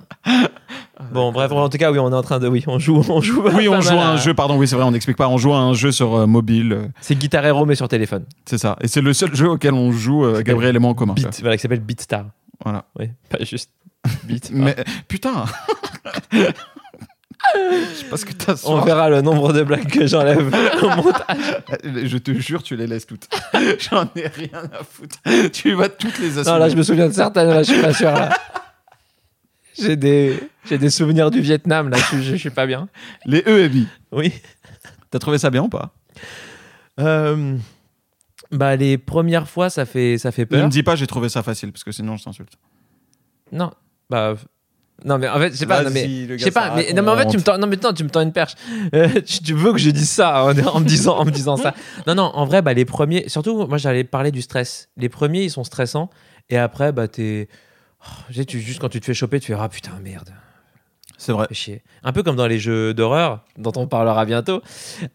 Bon, 1.11 1.31
bref, 1.31 1.51
en 1.51 1.67
tout 1.69 1.77
cas, 1.77 1.91
oui, 1.91 1.99
on 1.99 2.11
est 2.11 2.15
en 2.15 2.21
train 2.21 2.39
de. 2.39 2.47
Oui, 2.47 2.63
on 2.67 2.79
joue. 2.79 3.03
On 3.09 3.21
joue 3.21 3.41
Oui, 3.53 3.67
on 3.67 3.81
joue 3.81 3.97
à 3.97 4.05
un 4.07 4.17
jeu, 4.17 4.33
pardon, 4.33 4.57
oui, 4.57 4.67
c'est 4.67 4.75
vrai, 4.75 4.85
on 4.85 4.91
n'explique 4.91 5.17
pas. 5.17 5.27
On 5.27 5.37
joue 5.37 5.53
à 5.53 5.57
un 5.59 5.73
jeu 5.73 5.91
sur 5.91 6.15
euh, 6.15 6.27
mobile, 6.27 6.73
euh, 6.73 6.87
C'est 7.01 7.15
Guitar 7.15 7.45
Hero, 7.45 7.65
mais 7.65 7.75
sur 7.75 7.87
téléphone. 7.87 8.25
c'est 8.45 8.57
ça. 8.57 8.77
Et 8.81 8.87
c'est 8.87 9.01
le 9.01 9.13
seul 9.13 9.35
jeu 9.35 9.49
auquel 9.49 9.73
on 9.73 9.91
joue, 9.91 10.25
euh, 10.25 10.41
Gabriel 10.41 10.75
et 10.75 10.79
moi 10.79 10.91
en 10.91 10.93
commun. 10.93 11.13
Beat, 11.13 11.39
voilà, 11.41 11.57
qui 11.57 11.61
s'appelle 11.61 11.79
Beatstar. 11.81 12.25
Voilà. 12.63 12.85
Oui, 12.99 13.09
pas 13.29 13.43
juste 13.43 13.71
Beat. 14.23 14.49
Mais 14.53 14.75
putain 15.07 15.45
Je 17.55 17.95
sais 17.95 18.05
pas 18.05 18.17
ce 18.17 18.25
que 18.25 18.33
t'as 18.33 18.55
On 18.65 18.81
verra 18.81 19.09
le 19.09 19.21
nombre 19.21 19.51
de 19.51 19.63
blagues 19.63 19.89
que 19.89 20.05
j'enlève 20.05 20.47
au 20.83 20.89
montage. 20.89 21.63
Je 21.83 22.17
te 22.17 22.31
jure, 22.33 22.61
tu 22.61 22.75
les 22.75 22.85
laisses 22.87 23.07
toutes. 23.07 23.27
J'en 23.79 24.05
ai 24.15 24.27
rien 24.27 24.63
à 24.79 24.83
foutre. 24.83 25.17
Tu 25.51 25.73
vas 25.73 25.89
toutes 25.89 26.19
les 26.19 26.37
assumer. 26.37 26.53
Non, 26.53 26.59
là, 26.59 26.69
je 26.69 26.75
me 26.75 26.83
souviens 26.83 27.07
de 27.07 27.13
certaines, 27.13 27.49
là, 27.49 27.63
je 27.63 27.71
suis 27.73 27.81
pas 27.81 27.93
sûr. 27.93 28.11
Là. 28.11 28.29
J'ai 29.79 29.95
des, 29.95 30.39
j'ai 30.65 30.77
des 30.77 30.89
souvenirs 30.91 31.31
du 31.31 31.41
Vietnam, 31.41 31.89
là, 31.89 31.97
je, 32.11 32.17
je, 32.17 32.31
je 32.31 32.35
suis 32.35 32.49
pas 32.51 32.67
bien. 32.67 32.87
Les 33.25 33.39
EMI. 33.47 33.87
Oui. 34.11 34.31
T'as 35.09 35.19
trouvé 35.19 35.39
ça 35.39 35.49
bien 35.49 35.63
ou 35.63 35.69
pas? 35.69 35.93
Euh, 36.99 37.57
bah, 38.51 38.75
les 38.75 38.97
premières 38.99 39.49
fois, 39.49 39.69
ça 39.71 39.85
fait, 39.85 40.17
ça 40.19 40.31
fait 40.31 40.43
Ne 40.43 40.45
peur. 40.57 40.65
me 40.65 40.69
dis 40.69 40.83
pas 40.83 40.95
j'ai 40.95 41.07
trouvé 41.07 41.27
ça 41.29 41.41
facile, 41.41 41.71
parce 41.71 41.83
que 41.83 41.91
sinon 41.91 42.17
je 42.17 42.23
t'insulte. 42.23 42.53
Non, 43.51 43.71
bah. 44.11 44.35
Non, 45.03 45.17
mais 45.17 45.27
en 45.27 45.39
fait, 45.39 45.51
je 45.51 45.57
sais 45.57 45.65
pas. 45.65 45.83
Non, 45.83 45.89
mais, 45.89 46.27
je 46.27 46.37
sais 46.37 46.51
pas, 46.51 46.75
mais, 46.75 46.93
non, 46.93 47.01
mais 47.01 47.09
en 47.09 47.17
fait, 47.17 47.25
tu 47.27 47.37
me 47.37 47.41
tends, 47.41 47.57
non, 47.57 47.65
mais 47.65 47.77
non, 47.81 47.91
tu 47.91 48.03
me 48.03 48.09
tends 48.09 48.21
une 48.21 48.33
perche. 48.33 48.53
Euh, 48.93 49.07
tu, 49.21 49.41
tu 49.41 49.53
veux 49.53 49.71
que 49.71 49.79
je 49.79 49.89
dise 49.89 50.09
ça 50.09 50.43
en, 50.43 50.57
en 50.57 50.79
me 50.79 50.85
disant, 50.85 51.17
en 51.17 51.25
me 51.25 51.31
disant 51.31 51.55
ça. 51.55 51.73
Non, 52.05 52.13
non, 52.13 52.23
en 52.23 52.45
vrai, 52.45 52.61
bah, 52.61 52.73
les 52.73 52.85
premiers, 52.85 53.27
surtout, 53.29 53.65
moi, 53.67 53.77
j'allais 53.77 54.03
parler 54.03 54.31
du 54.31 54.41
stress. 54.41 54.89
Les 54.97 55.09
premiers, 55.09 55.43
ils 55.43 55.49
sont 55.49 55.63
stressants. 55.63 56.09
Et 56.49 56.57
après, 56.57 56.91
bah, 56.91 57.07
t'es. 57.07 57.47
oh, 58.05 58.43
tu 58.45 58.59
juste 58.59 58.79
quand 58.79 58.89
tu 58.89 58.99
te 58.99 59.05
fais 59.05 59.13
choper, 59.13 59.39
tu 59.39 59.53
fais 59.53 59.57
Ah 59.59 59.69
putain, 59.69 59.91
merde, 60.03 60.29
C'est 61.17 61.31
vrai. 61.31 61.47
chier. 61.51 61.83
Un 62.03 62.11
peu 62.11 62.21
comme 62.21 62.35
dans 62.35 62.47
les 62.47 62.59
jeux 62.59 62.93
d'horreur, 62.93 63.45
dont 63.57 63.73
on 63.77 63.87
parlera 63.87 64.25
bientôt. 64.25 64.61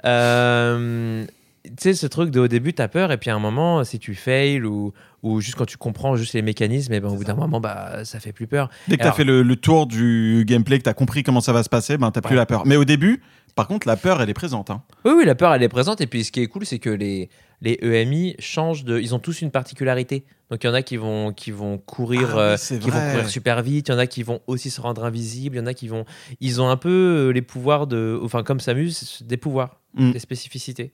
Euh, 0.04 1.24
tu 1.64 1.72
sais, 1.78 1.94
ce 1.94 2.06
truc 2.06 2.30
de 2.30 2.40
au 2.40 2.48
début, 2.48 2.72
t'as 2.72 2.88
peur, 2.88 3.12
et 3.12 3.18
puis 3.18 3.30
à 3.30 3.34
un 3.34 3.40
moment, 3.40 3.84
si 3.84 3.98
tu 3.98 4.14
fails 4.14 4.62
ou, 4.62 4.92
ou 5.26 5.40
juste 5.40 5.56
quand 5.56 5.66
tu 5.66 5.76
comprends 5.76 6.16
juste 6.16 6.32
les 6.34 6.42
mécanismes, 6.42 6.92
et 6.92 7.00
ben, 7.00 7.08
au 7.08 7.16
bout 7.16 7.24
d'un 7.24 7.34
moment, 7.34 7.60
bah, 7.60 8.04
ça 8.04 8.20
fait 8.20 8.32
plus 8.32 8.46
peur. 8.46 8.68
Dès 8.88 8.96
que 8.96 9.00
t'as 9.00 9.06
Alors- 9.06 9.16
fait 9.16 9.24
le, 9.24 9.42
le 9.42 9.56
tour 9.56 9.86
du 9.86 10.44
gameplay, 10.46 10.78
que 10.78 10.84
t'as 10.84 10.94
compris 10.94 11.22
comment 11.22 11.40
ça 11.40 11.52
va 11.52 11.62
se 11.62 11.68
passer, 11.68 11.96
ben 11.98 12.10
t'as 12.10 12.20
plus 12.20 12.30
Ouais. 12.32 12.36
la 12.36 12.46
peur. 12.46 12.66
Mais 12.66 12.76
au 12.76 12.84
début, 12.84 13.20
par 13.54 13.66
contre, 13.68 13.86
la 13.88 13.96
peur, 13.96 14.20
elle 14.20 14.28
est 14.30 14.34
présente. 14.34 14.70
hein. 14.70 14.82
Oui, 15.04 15.12
oui, 15.16 15.24
la 15.24 15.34
peur, 15.34 15.52
elle 15.54 15.62
est 15.62 15.68
présente. 15.68 16.00
Et 16.00 16.06
puis, 16.06 16.24
ce 16.24 16.32
qui 16.32 16.40
est 16.40 16.46
cool, 16.46 16.66
c'est 16.66 16.78
que 16.78 16.90
les, 16.90 17.30
les 17.62 17.78
EMI 17.82 18.36
changent 18.38 18.84
de. 18.84 18.98
Ils 19.00 19.14
ont 19.14 19.18
tous 19.18 19.40
une 19.40 19.50
particularité. 19.50 20.24
Donc, 20.50 20.62
il 20.62 20.66
y 20.66 20.70
en 20.70 20.74
a 20.74 20.82
qui 20.82 20.96
vont, 20.98 21.32
qui 21.32 21.50
vont 21.52 21.78
courir, 21.78 22.34
Ah 22.34 22.38
euh, 22.38 22.56
qui 22.56 22.90
vont 22.90 23.00
courir 23.00 23.28
super 23.28 23.62
vite. 23.62 23.88
Il 23.88 23.92
y 23.92 23.94
en 23.94 23.98
a 23.98 24.06
qui 24.06 24.22
vont 24.22 24.40
aussi 24.46 24.68
se 24.70 24.80
rendre 24.80 25.04
invisibles. 25.04 25.56
Il 25.56 25.58
y 25.60 25.62
en 25.62 25.66
a 25.66 25.72
qui 25.74 25.88
vont. 25.88 26.04
Ils 26.40 26.60
ont 26.60 26.68
un 26.68 26.76
peu 26.76 26.90
euh, 26.90 27.30
les 27.32 27.40
pouvoirs 27.42 27.86
de. 27.86 28.20
Enfin, 28.22 28.42
comme 28.42 28.60
Samus, 28.60 29.22
des 29.24 29.36
pouvoirs, 29.38 29.80
Mm. 29.94 30.12
des 30.12 30.18
spécificités. 30.18 30.92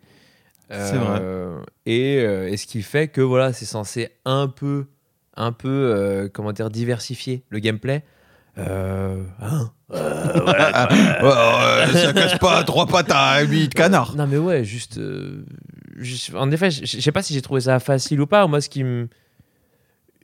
C'est 0.72 0.96
Euh, 0.96 1.60
Et, 1.86 2.18
euh, 2.20 2.48
et 2.48 2.56
ce 2.56 2.66
qui 2.66 2.82
fait 2.82 3.08
que 3.08 3.20
voilà, 3.20 3.52
c'est 3.52 3.66
censé 3.66 4.08
un 4.24 4.48
peu, 4.48 4.86
un 5.36 5.52
peu, 5.52 5.68
euh, 5.68 6.28
comment 6.32 6.52
dire, 6.52 6.70
diversifier 6.70 7.42
le 7.50 7.58
gameplay. 7.58 8.02
Euh, 8.58 9.22
hein 9.40 9.70
ouais, 9.90 9.98
ouais, 9.98 11.98
ça 11.98 12.12
casse 12.12 12.38
pas 12.38 12.62
trois 12.64 12.86
pattes 12.86 13.10
à 13.10 13.40
huit 13.42 13.72
canards. 13.74 14.14
Non 14.16 14.26
mais 14.26 14.36
ouais, 14.38 14.64
juste, 14.64 14.98
euh, 14.98 15.44
juste- 15.96 16.34
en 16.34 16.50
effet, 16.50 16.70
je 16.70 17.00
sais 17.00 17.12
pas 17.12 17.22
si 17.22 17.34
j'ai 17.34 17.42
trouvé 17.42 17.62
ça 17.62 17.78
facile 17.80 18.20
ou 18.20 18.26
pas. 18.26 18.46
Moi, 18.46 18.60
ce 18.60 18.68
qui 18.70 18.84
me, 18.84 19.08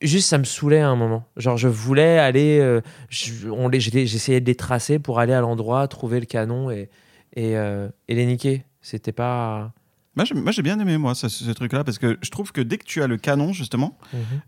juste, 0.03 0.29
ça 0.29 0.39
me 0.39 0.45
saoulait 0.45 0.81
à 0.81 0.89
un 0.89 0.97
moment. 0.97 1.25
Genre, 1.37 1.57
je 1.59 1.69
voulais 1.69 2.19
aller, 2.19 2.81
j'essayais 3.11 4.41
de 4.41 4.47
les 4.47 4.55
tracer 4.55 4.99
pour 4.99 5.19
aller 5.21 5.33
à 5.33 5.41
l'endroit, 5.41 5.87
trouver 5.89 6.21
le 6.21 6.27
canon 6.27 6.71
et 6.71 6.89
et, 7.37 7.53
et 7.53 8.15
les 8.15 8.27
niquer. 8.27 8.65
C'était 8.81 9.13
pas. 9.13 9.73
Moi, 10.19 10.25
j'ai- 10.25 10.35
moi, 10.35 10.53
bien 10.65 10.81
aimé, 10.81 10.99
moi, 10.99 11.15
ce, 11.15 11.29
ce 11.29 11.49
truc-là, 11.53 11.85
parce 11.85 11.99
que 11.99 12.19
je 12.21 12.31
trouve 12.31 12.51
que 12.51 12.61
dès 12.61 12.77
que 12.77 12.85
tu 12.85 13.01
as 13.03 13.07
le 13.07 13.17
canon, 13.19 13.53
justement, 13.53 13.97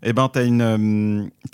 eh 0.03 0.11
ben, 0.11 0.27
t'as 0.27 0.45
une, 0.45 0.61
euh, 0.61 0.75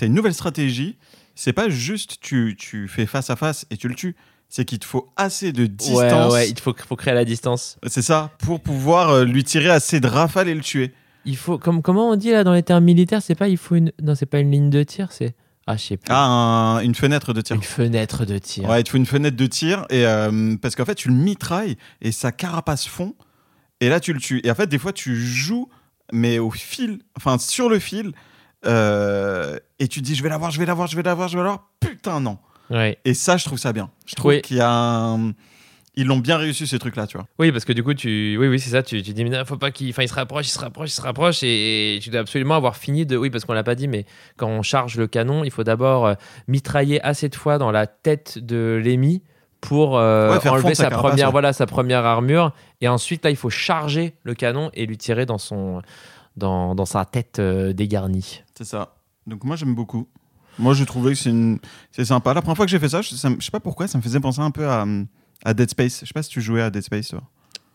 une 0.01 0.13
nouvelle 0.13 0.33
stratégie. 0.33 0.97
C'est 1.35 1.53
pas 1.53 1.69
juste 1.69 2.17
tu, 2.19 2.55
tu 2.57 2.87
fais 2.87 3.05
face 3.05 3.29
à 3.29 3.35
face 3.35 3.67
et 3.69 3.77
tu 3.77 3.87
le 3.87 3.93
tues. 3.93 4.15
C'est 4.49 4.65
qu'il 4.65 4.79
te 4.79 4.85
faut 4.85 5.11
assez 5.17 5.51
de 5.51 5.67
distance. 5.67 6.33
Ouais, 6.33 6.39
ouais, 6.39 6.49
il 6.49 6.59
faut, 6.59 6.73
faut 6.75 6.95
créer 6.95 7.13
la 7.13 7.25
distance. 7.25 7.77
C'est 7.85 8.01
ça, 8.01 8.31
pour 8.39 8.59
pouvoir 8.59 9.09
euh, 9.11 9.23
lui 9.23 9.43
tirer 9.43 9.69
assez 9.69 9.99
de 9.99 10.07
rafales 10.07 10.47
et 10.47 10.55
le 10.55 10.61
tuer. 10.61 10.93
Il 11.25 11.37
faut, 11.37 11.59
comme, 11.59 11.83
comment 11.83 12.09
on 12.09 12.15
dit 12.15 12.31
là 12.31 12.43
dans 12.43 12.53
les 12.53 12.63
termes 12.63 12.85
militaires, 12.85 13.21
c'est 13.21 13.35
pas 13.35 13.49
il 13.49 13.57
faut 13.57 13.75
une, 13.75 13.91
non, 14.01 14.15
c'est 14.15 14.25
pas 14.25 14.39
une 14.39 14.49
ligne 14.49 14.69
de 14.71 14.81
tir, 14.81 15.11
c'est 15.11 15.35
ah, 15.67 15.75
je 15.75 15.83
sais 15.83 15.97
plus. 15.97 16.07
Ah, 16.09 16.25
un- 16.25 16.79
une 16.79 16.95
fenêtre 16.95 17.33
de 17.33 17.41
tir. 17.41 17.55
une 17.57 17.61
fenêtre 17.61 18.25
de 18.25 18.37
tir. 18.39 18.67
Ouais, 18.69 18.79
il 18.79 18.83
te 18.85 18.89
faut 18.89 18.97
une 18.97 19.05
fenêtre 19.05 19.35
de 19.35 19.45
tir 19.45 19.85
et 19.89 20.05
euh, 20.07 20.55
parce 20.61 20.75
qu'en 20.75 20.85
fait 20.85 20.95
tu 20.95 21.09
le 21.09 21.13
mitrailles 21.13 21.75
et 22.01 22.11
sa 22.13 22.31
carapace 22.31 22.87
fond 22.87 23.13
et 23.81 23.89
là 23.89 23.99
tu 23.99 24.13
le 24.13 24.19
tues. 24.19 24.41
Et 24.43 24.51
en 24.51 24.55
fait 24.55 24.67
des 24.67 24.77
fois 24.77 24.93
tu 24.93 25.15
joues 25.15 25.69
mais 26.13 26.39
au 26.39 26.51
fil, 26.51 26.99
enfin 27.17 27.37
sur 27.37 27.69
le 27.69 27.79
fil 27.79 28.13
euh, 28.65 29.57
et 29.79 29.87
tu 29.87 29.99
te 30.01 30.05
dis 30.05 30.15
je 30.15 30.23
vais 30.23 30.29
l'avoir, 30.29 30.51
je 30.51 30.59
vais 30.59 30.65
l'avoir, 30.65 30.87
je 30.87 30.95
vais 30.95 31.03
l'avoir, 31.03 31.27
je 31.27 31.37
vais 31.37 31.43
l'avoir. 31.43 31.69
Putain 31.79 32.19
non. 32.19 32.37
Ouais. 32.69 32.97
Et 33.05 33.13
ça 33.13 33.37
je 33.37 33.45
trouve 33.45 33.59
ça 33.59 33.73
bien. 33.73 33.89
Je 34.05 34.15
trouve 34.15 34.31
Oui. 34.31 34.41
qu'il 34.41 34.57
y 34.57 34.61
a 34.61 34.69
un... 34.69 35.33
ils 35.95 36.05
l'ont 36.05 36.17
bien 36.17 36.37
réussi 36.37 36.67
ces 36.67 36.79
trucs 36.79 36.95
là, 36.95 37.07
tu 37.07 37.17
vois. 37.17 37.27
Oui, 37.39 37.51
parce 37.51 37.65
que 37.65 37.73
du 37.73 37.83
coup, 37.83 37.93
tu, 37.93 38.37
oui, 38.39 38.47
oui, 38.47 38.59
c'est 38.59 38.69
ça. 38.71 38.83
Tu, 38.83 39.01
tu 39.01 39.13
dis, 39.13 39.23
mais 39.23 39.29
non, 39.29 39.43
faut 39.45 39.57
pas 39.57 39.71
qu'il, 39.71 39.89
enfin, 39.89 40.03
il 40.03 40.09
se 40.09 40.13
rapproche, 40.13 40.47
il 40.47 40.51
se 40.51 40.59
rapproche, 40.59 40.89
il 40.89 40.93
se 40.93 41.01
rapproche, 41.01 41.39
et, 41.43 41.99
tu 42.01 42.09
dois 42.09 42.19
absolument 42.21 42.55
avoir 42.55 42.77
fini 42.77 43.05
de, 43.05 43.17
oui, 43.17 43.29
parce 43.29 43.45
qu'on 43.45 43.53
l'a 43.53 43.63
pas 43.63 43.75
dit, 43.75 43.87
mais 43.87 44.05
quand 44.37 44.47
on 44.47 44.61
charge 44.61 44.97
le 44.97 45.07
canon, 45.07 45.43
il 45.43 45.51
faut 45.51 45.63
d'abord 45.63 46.05
euh, 46.05 46.13
mitrailler 46.47 47.01
assez 47.01 47.29
de 47.29 47.35
fois 47.35 47.57
dans 47.57 47.71
la 47.71 47.87
tête 47.87 48.37
de 48.39 48.79
l'ennemi 48.83 49.23
pour 49.61 49.97
euh, 49.97 50.37
Ouais, 50.37 50.47
enlever 50.49 50.75
sa 50.75 50.89
première, 50.89 51.31
voilà, 51.31 51.53
sa 51.53 51.65
première 51.65 52.05
armure, 52.05 52.53
et 52.81 52.87
ensuite 52.87 53.23
là, 53.23 53.29
il 53.31 53.35
faut 53.35 53.49
charger 53.49 54.15
le 54.23 54.33
canon 54.33 54.69
et 54.73 54.85
lui 54.85 54.97
tirer 54.97 55.25
dans 55.25 55.37
son, 55.37 55.81
dans, 56.35 56.75
dans 56.75 56.85
sa 56.85 57.05
tête 57.05 57.39
euh, 57.39 57.73
dégarnie. 57.73 58.43
C'est 58.57 58.65
ça. 58.65 58.95
Donc 59.25 59.43
moi 59.43 59.55
j'aime 59.55 59.75
beaucoup. 59.75 60.07
Moi 60.59 60.73
je 60.73 60.83
trouvais 60.83 61.11
que 61.11 61.17
c'est 61.19 61.29
une... 61.29 61.59
c'est 61.91 62.05
sympa. 62.05 62.33
La 62.33 62.41
première 62.41 62.57
fois 62.57 62.65
que 62.65 62.71
j'ai 62.71 62.79
fait 62.79 62.89
ça, 62.89 63.01
je, 63.01 63.15
ça 63.15 63.29
je 63.37 63.43
sais 63.43 63.51
pas 63.51 63.59
pourquoi, 63.59 63.87
ça 63.87 63.97
me 63.97 64.03
faisait 64.03 64.19
penser 64.19 64.41
un 64.41 64.51
peu 64.51 64.67
à, 64.67 64.85
à 65.43 65.53
Dead 65.53 65.69
Space. 65.69 65.99
Je 66.01 66.07
sais 66.07 66.13
pas 66.13 66.23
si 66.23 66.29
tu 66.29 66.41
jouais 66.41 66.61
à 66.61 66.69
Dead 66.69 66.81
Space 66.83 67.09
toi. 67.09 67.21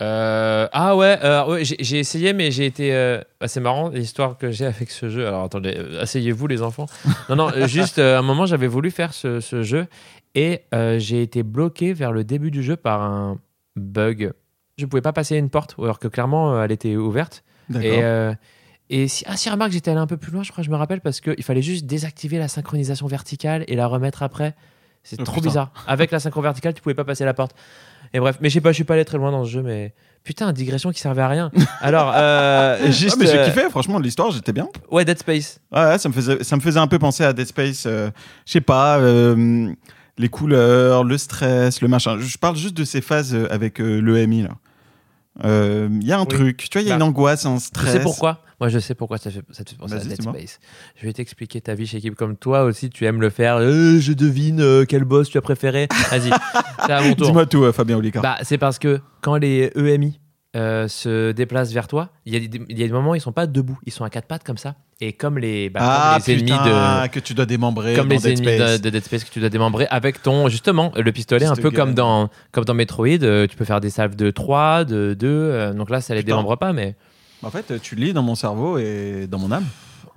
Euh, 0.02 0.68
ah 0.72 0.96
ouais, 0.96 1.18
euh, 1.22 1.46
ouais, 1.46 1.64
j'ai 1.64 1.98
essayé, 1.98 2.32
mais 2.32 2.50
j'ai 2.50 2.66
été. 2.66 2.92
euh, 2.94 3.20
bah, 3.40 3.46
c'est 3.48 3.60
marrant 3.60 3.88
l'histoire 3.90 4.36
que 4.36 4.50
j'ai 4.50 4.66
avec 4.66 4.90
ce 4.90 5.08
jeu. 5.08 5.26
Alors 5.26 5.44
attendez, 5.44 5.74
euh, 5.76 6.02
asseyez-vous 6.02 6.46
les 6.46 6.62
enfants. 6.62 6.86
Non, 7.28 7.36
non, 7.36 7.66
juste 7.66 7.98
à 7.98 8.18
un 8.18 8.22
moment, 8.22 8.44
j'avais 8.46 8.66
voulu 8.66 8.90
faire 8.90 9.14
ce, 9.14 9.40
ce 9.40 9.62
jeu 9.62 9.86
et 10.34 10.62
j'ai 10.98 11.22
été 11.22 11.42
bloqué 11.42 11.92
vers 11.92 12.10
le 12.12 12.24
début 12.24 12.50
du 12.50 12.62
jeu 12.62 12.76
par 12.76 13.00
un 13.02 13.38
bug. 13.76 14.32
Je 14.78 14.86
pouvais 14.86 15.02
pas 15.02 15.12
passer 15.12 15.36
une 15.36 15.50
porte, 15.50 15.76
alors 15.78 15.98
que 15.98 16.08
clairement, 16.08 16.62
elle 16.62 16.72
était 16.72 16.96
ouverte. 16.96 17.44
D'accord. 17.68 17.90
Et, 18.88 19.02
et 19.04 19.08
si, 19.08 19.24
ah, 19.26 19.36
si, 19.36 19.48
remarque, 19.50 19.72
j'étais 19.72 19.90
allé 19.90 20.00
un 20.00 20.06
peu 20.06 20.16
plus 20.16 20.32
loin, 20.32 20.42
je 20.42 20.50
crois, 20.50 20.64
je 20.64 20.70
me 20.70 20.76
rappelle, 20.76 21.00
parce 21.00 21.20
qu'il 21.20 21.42
fallait 21.44 21.62
juste 21.62 21.86
désactiver 21.86 22.38
la 22.38 22.48
synchronisation 22.48 23.06
verticale 23.06 23.64
et 23.68 23.76
la 23.76 23.86
remettre 23.86 24.22
après. 24.22 24.54
C'est 25.04 25.20
Oh, 25.20 25.24
trop 25.24 25.36
putain. 25.36 25.48
bizarre. 25.48 25.72
Avec 25.86 26.10
la 26.10 26.20
synchro 26.20 26.40
verticale, 26.42 26.74
tu 26.74 26.80
pouvais 26.82 26.94
pas 26.94 27.04
passer 27.04 27.24
la 27.24 27.34
porte. 27.34 27.54
Et 28.14 28.20
bref, 28.20 28.38
mais 28.40 28.48
je 28.50 28.54
sais 28.54 28.60
pas, 28.60 28.70
je 28.70 28.74
suis 28.76 28.84
pas 28.84 28.94
allé 28.94 29.04
très 29.04 29.16
loin 29.18 29.30
dans 29.30 29.44
ce 29.44 29.50
jeu, 29.50 29.62
mais 29.62 29.94
putain, 30.24 30.52
digression 30.52 30.90
qui 30.92 31.00
servait 31.00 31.22
à 31.22 31.28
rien. 31.28 31.50
Alors, 31.80 32.12
euh, 32.14 32.86
juste. 32.90 33.14
Ah, 33.14 33.16
mais 33.18 33.26
j'ai 33.26 33.38
euh, 33.38 33.44
kiffé, 33.46 33.68
franchement, 33.70 33.98
l'histoire, 33.98 34.30
j'étais 34.30 34.52
bien. 34.52 34.68
Ouais, 34.90 35.04
Dead 35.04 35.18
Space. 35.18 35.60
Ouais, 35.72 35.80
ouais, 35.84 35.98
ça 35.98 36.08
me 36.08 36.14
faisait, 36.14 36.44
ça 36.44 36.56
me 36.56 36.60
faisait 36.60 36.78
un 36.80 36.86
peu 36.86 36.98
penser 36.98 37.24
à 37.24 37.32
Dead 37.32 37.46
Space. 37.46 37.84
euh, 37.86 38.10
je 38.46 38.52
sais 38.52 38.60
pas, 38.60 38.98
euh, 38.98 39.72
les 40.18 40.28
couleurs, 40.28 41.04
le 41.04 41.16
stress, 41.16 41.80
le 41.80 41.88
machin. 41.88 42.18
Je 42.20 42.36
parle 42.38 42.56
juste 42.56 42.76
de 42.76 42.84
ces 42.84 43.00
phases 43.00 43.34
euh, 43.34 43.46
avec 43.50 43.78
l'EMI 43.78 44.42
là. 44.42 44.50
Il 45.44 46.06
y 46.06 46.12
a 46.12 46.18
un 46.18 46.22
Oui. 46.22 46.28
truc, 46.28 46.68
tu 46.70 46.78
vois, 46.78 46.82
il 46.82 46.88
y 46.88 46.90
a 46.92 46.94
Bah, 46.94 46.96
une 46.96 47.08
angoisse, 47.08 47.46
un 47.46 47.56
Tu 47.56 47.62
stress. 47.64 47.92
sais 47.92 48.00
pourquoi 48.00 48.42
Moi, 48.62 48.68
je 48.68 48.78
sais 48.78 48.94
pourquoi 48.94 49.18
ça, 49.18 49.28
fait, 49.28 49.42
ça 49.50 49.64
te 49.64 49.70
fait 49.70 49.76
penser 49.76 49.94
à 49.94 49.98
Dead. 49.98 50.22
Space. 50.22 50.60
Je 50.94 51.04
vais 51.04 51.12
t'expliquer 51.12 51.60
ta 51.60 51.74
vie 51.74 51.84
chez 51.84 51.96
équipe 51.96 52.14
comme 52.14 52.36
toi 52.36 52.62
aussi. 52.62 52.90
Tu 52.90 53.04
aimes 53.06 53.20
le 53.20 53.28
faire. 53.28 53.56
Euh, 53.56 53.98
je 53.98 54.12
devine 54.12 54.60
euh, 54.60 54.84
quel 54.88 55.02
boss 55.02 55.28
tu 55.28 55.36
as 55.36 55.40
préféré. 55.40 55.88
Vas-y, 56.12 56.30
c'est 56.86 56.92
à 56.92 57.02
mon 57.02 57.14
tour. 57.14 57.26
Dis-moi 57.26 57.46
tout, 57.46 57.64
euh, 57.64 57.72
Fabien 57.72 57.96
Olicard. 57.96 58.22
Bah, 58.22 58.36
c'est 58.42 58.58
parce 58.58 58.78
que 58.78 59.00
quand 59.20 59.34
les 59.34 59.72
EMI 59.74 60.20
euh, 60.54 60.86
se 60.86 61.32
déplacent 61.32 61.72
vers 61.72 61.88
toi, 61.88 62.10
il 62.24 62.34
y, 62.34 62.36
a 62.36 62.46
des, 62.46 62.60
il 62.68 62.78
y 62.78 62.84
a 62.84 62.86
des 62.86 62.92
moments 62.92 63.10
où 63.10 63.14
ils 63.16 63.20
sont 63.20 63.32
pas 63.32 63.48
debout, 63.48 63.80
ils 63.84 63.90
sont 63.90 64.04
à 64.04 64.10
quatre 64.10 64.28
pattes 64.28 64.44
comme 64.44 64.58
ça. 64.58 64.76
Et 65.00 65.12
comme 65.12 65.38
les, 65.38 65.68
bah, 65.68 65.80
ah, 65.82 66.18
comme 66.20 66.26
les 66.28 66.32
ennemis 66.34 66.52
putain, 66.52 67.02
de. 67.02 67.08
que 67.08 67.18
tu 67.18 67.34
dois 67.34 67.46
démembrer 67.46 67.94
Comme 67.94 68.06
dans 68.06 68.14
les 68.14 68.20
Dead 68.20 68.38
ennemis 68.38 68.58
Space. 68.58 68.80
de, 68.80 68.84
de 68.84 68.90
Dead 68.90 69.04
Space 69.04 69.24
que 69.24 69.30
tu 69.30 69.40
dois 69.40 69.48
démembrer 69.48 69.88
avec 69.90 70.22
ton, 70.22 70.48
justement, 70.48 70.92
le 70.94 71.10
pistolet, 71.10 71.46
un 71.46 71.54
Pistol 71.56 71.72
peu 71.72 71.76
comme 71.76 71.94
dans, 71.94 72.30
comme 72.52 72.64
dans 72.64 72.74
Metroid, 72.74 73.08
euh, 73.24 73.48
tu 73.48 73.56
peux 73.56 73.64
faire 73.64 73.80
des 73.80 73.90
salves 73.90 74.14
de 74.14 74.30
3, 74.30 74.84
de 74.84 75.16
2, 75.18 75.26
euh, 75.26 75.72
donc 75.74 75.90
là 75.90 76.00
ça 76.00 76.14
les 76.14 76.20
Putain. 76.20 76.36
démembre 76.36 76.56
pas, 76.56 76.72
mais 76.72 76.94
En 77.42 77.50
fait, 77.50 77.80
tu 77.80 77.96
lis 77.96 78.12
dans 78.12 78.22
mon 78.22 78.34
cerveau 78.34 78.78
et 78.78 79.26
dans 79.28 79.38
mon 79.38 79.50
âme. 79.52 79.66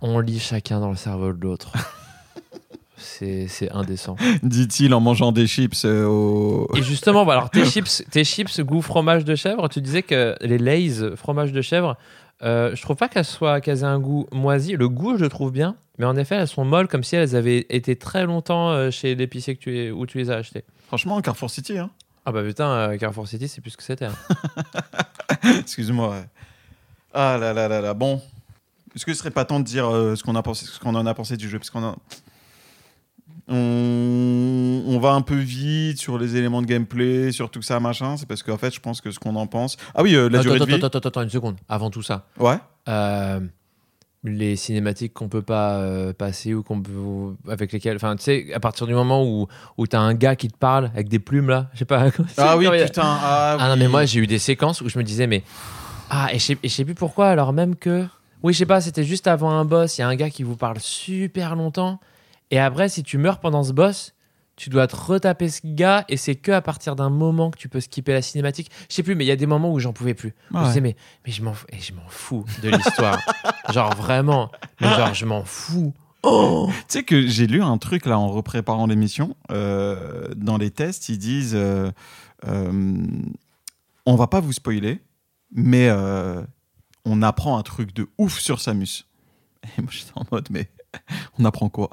on 0.02 0.20
lit 0.20 0.40
chacun 0.40 0.80
dans 0.80 0.90
le 0.92 0.96
cerveau 0.96 1.34
de 1.34 1.42
l'autre. 1.42 1.72
c'est 2.98 3.48
indécent. 3.72 4.16
Dit-il 4.44 4.94
en 4.94 5.00
mangeant 5.00 5.32
des 5.32 5.48
chips 5.48 5.86
euh, 5.86 6.06
au. 6.06 6.68
Et 6.76 6.84
justement, 6.84 7.26
bah, 7.26 7.34
alors 7.34 7.50
tes 7.50 7.66
chips, 7.66 8.04
tes 8.12 8.24
chips 8.24 8.62
goût 8.62 8.82
fromage 8.82 9.26
de 9.26 9.36
chèvre, 9.36 9.68
tu 9.70 9.82
disais 9.82 10.04
que 10.04 10.36
les 10.42 10.58
Lay's 10.58 11.04
fromage 11.16 11.52
de 11.52 11.62
chèvre, 11.62 11.98
euh, 12.44 12.76
je 12.76 12.82
trouve 12.82 12.96
pas 12.96 13.08
qu'elles 13.08 13.26
soient 13.26 13.62
qu'elles 13.62 13.80
aient 13.80 13.84
un 13.84 14.00
goût 14.00 14.28
moisi. 14.32 14.74
Le 14.74 14.88
goût, 14.90 15.18
je 15.18 15.24
le 15.24 15.30
trouve 15.30 15.52
bien, 15.52 15.76
mais 15.98 16.06
en 16.06 16.16
effet, 16.16 16.36
elles 16.36 16.48
sont 16.48 16.66
molles 16.66 16.88
comme 16.88 17.04
si 17.04 17.16
elles 17.16 17.36
avaient 17.36 17.66
été 17.70 17.96
très 17.96 18.26
longtemps 18.26 18.70
euh, 18.72 18.92
chez 18.92 19.16
l'épicier 19.16 19.56
que 19.56 19.62
tu 19.62 19.78
es- 19.80 19.92
où 19.92 20.06
tu 20.06 20.18
les 20.20 20.30
as 20.32 20.36
achetées. 20.36 20.64
Franchement, 20.88 21.20
Carrefour 21.22 21.50
City, 21.50 21.78
hein. 21.78 21.90
Ah 22.28 22.32
bah 22.32 22.42
putain, 22.44 22.70
euh, 22.70 22.98
Carrefour 22.98 23.28
City, 23.28 23.48
c'est 23.48 23.62
plus 23.62 23.72
ce 23.72 23.78
que 23.78 23.84
c'était. 23.84 24.06
hein. 24.06 24.16
Excuse-moi. 25.60 26.16
Ah 27.16 27.38
là 27.40 27.54
là 27.54 27.68
là 27.68 27.82
là. 27.82 27.94
Bon. 27.96 28.22
Est-ce 28.96 29.06
que 29.06 29.14
ce 29.14 29.20
serait 29.20 29.32
pas 29.32 29.44
temps 29.46 29.60
de 29.60 29.66
dire 29.66 29.88
euh, 29.92 30.16
ce 30.16 30.24
qu'on 30.24 30.36
a 30.36 30.44
pensé, 30.44 30.66
ce 30.66 30.80
qu'on 30.80 30.94
en 30.96 31.06
a 31.06 31.14
pensé 31.14 31.36
du 31.38 31.50
jeu? 31.50 31.58
Parce 31.60 31.70
qu'on 31.70 31.84
a... 31.84 31.96
on... 33.48 34.84
on 34.88 35.00
va 35.00 35.12
un 35.12 35.22
peu 35.22 35.36
vite 35.36 35.98
sur 36.00 36.18
les 36.18 36.36
éléments 36.36 36.62
de 36.62 36.68
gameplay, 36.68 37.32
sur 37.32 37.50
tout 37.50 37.62
ça, 37.62 37.80
machin. 37.80 38.18
C'est 38.18 38.28
parce 38.28 38.44
qu'en 38.44 38.58
fait, 38.58 38.74
je 38.74 38.80
pense 38.80 39.02
que 39.02 39.12
ce 39.12 39.20
qu'on 39.20 39.36
en 39.36 39.48
pense. 39.48 39.78
Ah 39.94 40.02
oui, 40.04 40.16
euh, 40.16 40.30
la 40.30 40.40
attends, 40.40 40.44
durée 40.44 40.60
de 40.60 40.64
attends, 40.64 40.70
vie. 40.78 40.86
attends, 40.86 40.98
attends, 40.98 41.08
attends, 41.10 41.22
une 41.24 41.30
seconde. 41.30 41.56
Avant 41.70 41.90
tout 41.90 42.02
ça, 42.02 42.26
Ouais. 42.40 42.58
euh, 42.90 43.40
les 44.24 44.56
cinématiques 44.56 45.14
qu'on 45.14 45.28
peut 45.30 45.42
pas 45.44 45.76
euh, 45.76 46.12
passer 46.14 46.54
ou 46.54 46.64
qu'on 46.64 46.82
peut 46.82 47.36
avec 47.50 47.72
lesquelles, 47.72 47.98
enfin, 47.98 48.16
tu 48.16 48.24
sais, 48.24 48.54
à 48.54 48.60
partir 48.60 48.88
du 48.88 48.94
moment 48.94 49.24
où 49.24 49.48
où 49.78 49.86
t'as 49.88 50.00
un 50.00 50.14
gars 50.16 50.36
qui 50.36 50.48
te 50.48 50.58
parle 50.58 50.86
avec 50.94 51.10
des 51.10 51.20
plumes 51.20 51.50
là, 51.50 51.70
je 51.74 51.80
sais 51.80 51.86
pas. 51.86 52.08
Ah 52.38 52.58
oui, 52.58 52.68
putain. 52.84 53.04
Ah, 53.06 53.58
Ah 53.60 53.70
non, 53.70 53.76
mais 53.78 53.88
moi 53.88 54.06
j'ai 54.06 54.20
eu 54.22 54.28
des 54.28 54.40
séquences 54.40 54.82
où 54.82 54.90
je 54.90 54.98
me 54.98 55.04
disais, 55.04 55.28
mais. 55.28 55.44
Ah, 56.10 56.30
et 56.34 56.40
je 56.40 56.44
sais, 56.44 56.58
et 56.64 56.70
je 56.70 56.74
sais 56.74 56.86
plus 56.86 56.96
pourquoi, 56.96 57.30
alors 57.30 57.54
même 57.54 57.76
que. 57.76 58.06
Oui, 58.44 58.54
je 58.54 58.60
sais 58.60 58.66
pas, 58.66 58.80
c'était 58.82 59.04
juste 59.04 59.28
avant 59.28 59.52
un 59.52 59.66
boss, 59.66 59.98
il 59.98 60.02
y 60.02 60.04
a 60.04 60.08
un 60.08 60.16
gars 60.16 60.30
qui 60.30 60.44
vous 60.44 60.56
parle 60.56 60.80
super 60.80 61.56
longtemps. 61.56 62.00
Et 62.52 62.60
après, 62.60 62.90
si 62.90 63.02
tu 63.04 63.18
meurs 63.18 63.40
pendant 63.40 63.64
ce 63.64 63.74
boss, 63.74 64.14
tu 64.56 64.70
dois 64.70 64.86
te 64.88 64.96
retaper 64.96 65.50
ce 65.50 65.62
gars, 65.64 66.06
et 66.10 66.16
c'est 66.16 66.36
que 66.36 66.52
à 66.52 66.62
partir 66.62 66.96
d'un 66.96 67.10
moment 67.10 67.50
que 67.50 67.58
tu 67.58 67.70
peux 67.70 67.82
skipper 67.82 68.14
la 68.14 68.22
cinématique. 68.22 68.70
Je 68.90 68.94
sais 68.96 69.04
plus, 69.04 69.16
mais 69.16 69.26
il 69.26 69.28
y 69.28 69.32
a 69.32 69.36
des 69.36 69.48
moments 69.48 69.72
où 69.74 69.80
j'en 69.80 69.94
pouvais 69.94 70.14
plus. 70.14 70.34
Je 70.52 70.56
me 70.56 70.62
Ouais. 70.62 70.68
disais, 70.68 70.82
mais, 70.82 70.96
mais 71.26 71.32
je 71.32 71.42
m'en 71.44 71.54
je 71.78 71.94
m'en 71.94 72.08
fous 72.08 72.46
de 72.62 72.70
l'histoire. 72.70 73.20
genre 73.74 73.94
vraiment. 73.96 74.52
Mais 74.80 74.88
genre, 74.94 75.14
je 75.14 75.26
m'en 75.26 75.44
fous. 75.44 75.94
Oh 76.24 76.70
Tu 76.72 76.84
sais 76.88 77.04
que 77.04 77.28
j'ai 77.28 77.48
lu 77.48 77.62
un 77.64 77.78
truc 77.78 78.06
là 78.06 78.18
en 78.20 78.28
repréparant 78.30 78.86
l'émission. 78.88 79.36
euh, 79.52 80.28
dans 80.36 80.58
les 80.58 80.70
tests, 80.72 81.10
ils 81.10 81.18
disent 81.20 81.54
euh, 81.56 81.92
euh, 82.48 82.72
on 84.06 84.16
va 84.16 84.28
pas 84.28 84.40
vous 84.40 84.54
spoiler, 84.54 85.02
mais 85.56 85.88
euh, 85.90 86.44
on 87.06 87.22
apprend 87.24 87.58
un 87.58 87.64
truc 87.64 87.94
de 87.94 88.08
ouf 88.18 88.40
sur 88.40 88.60
Samus. 88.60 89.06
Et 89.64 89.82
moi 89.82 89.90
j'étais 89.90 90.12
en 90.16 90.26
mode 90.32 90.48
mais 90.52 90.70
on 91.40 91.46
apprend 91.46 91.70
quoi? 91.70 91.90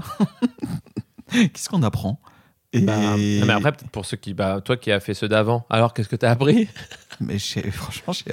Qu'est-ce 1.31 1.71
qu'on 1.71 1.83
apprend? 1.83 2.21
Et 2.75 2.81
Bah, 2.81 2.99
non, 2.99 3.47
mais 3.47 3.53
après, 3.53 3.73
pour 3.93 4.05
ceux 4.07 4.17
qui. 4.17 4.35
Bah, 4.35 4.61
toi 4.63 4.77
qui 4.77 4.91
as 4.91 5.01
fait 5.01 5.15
ceux 5.15 5.29
d'avant, 5.29 5.67
alors 5.71 5.93
qu'est-ce 5.95 6.09
que 6.09 6.17
t'as 6.17 6.31
appris? 6.31 6.69
Mais 7.21 7.39
franchement 7.39 8.13
j'ai 8.13 8.25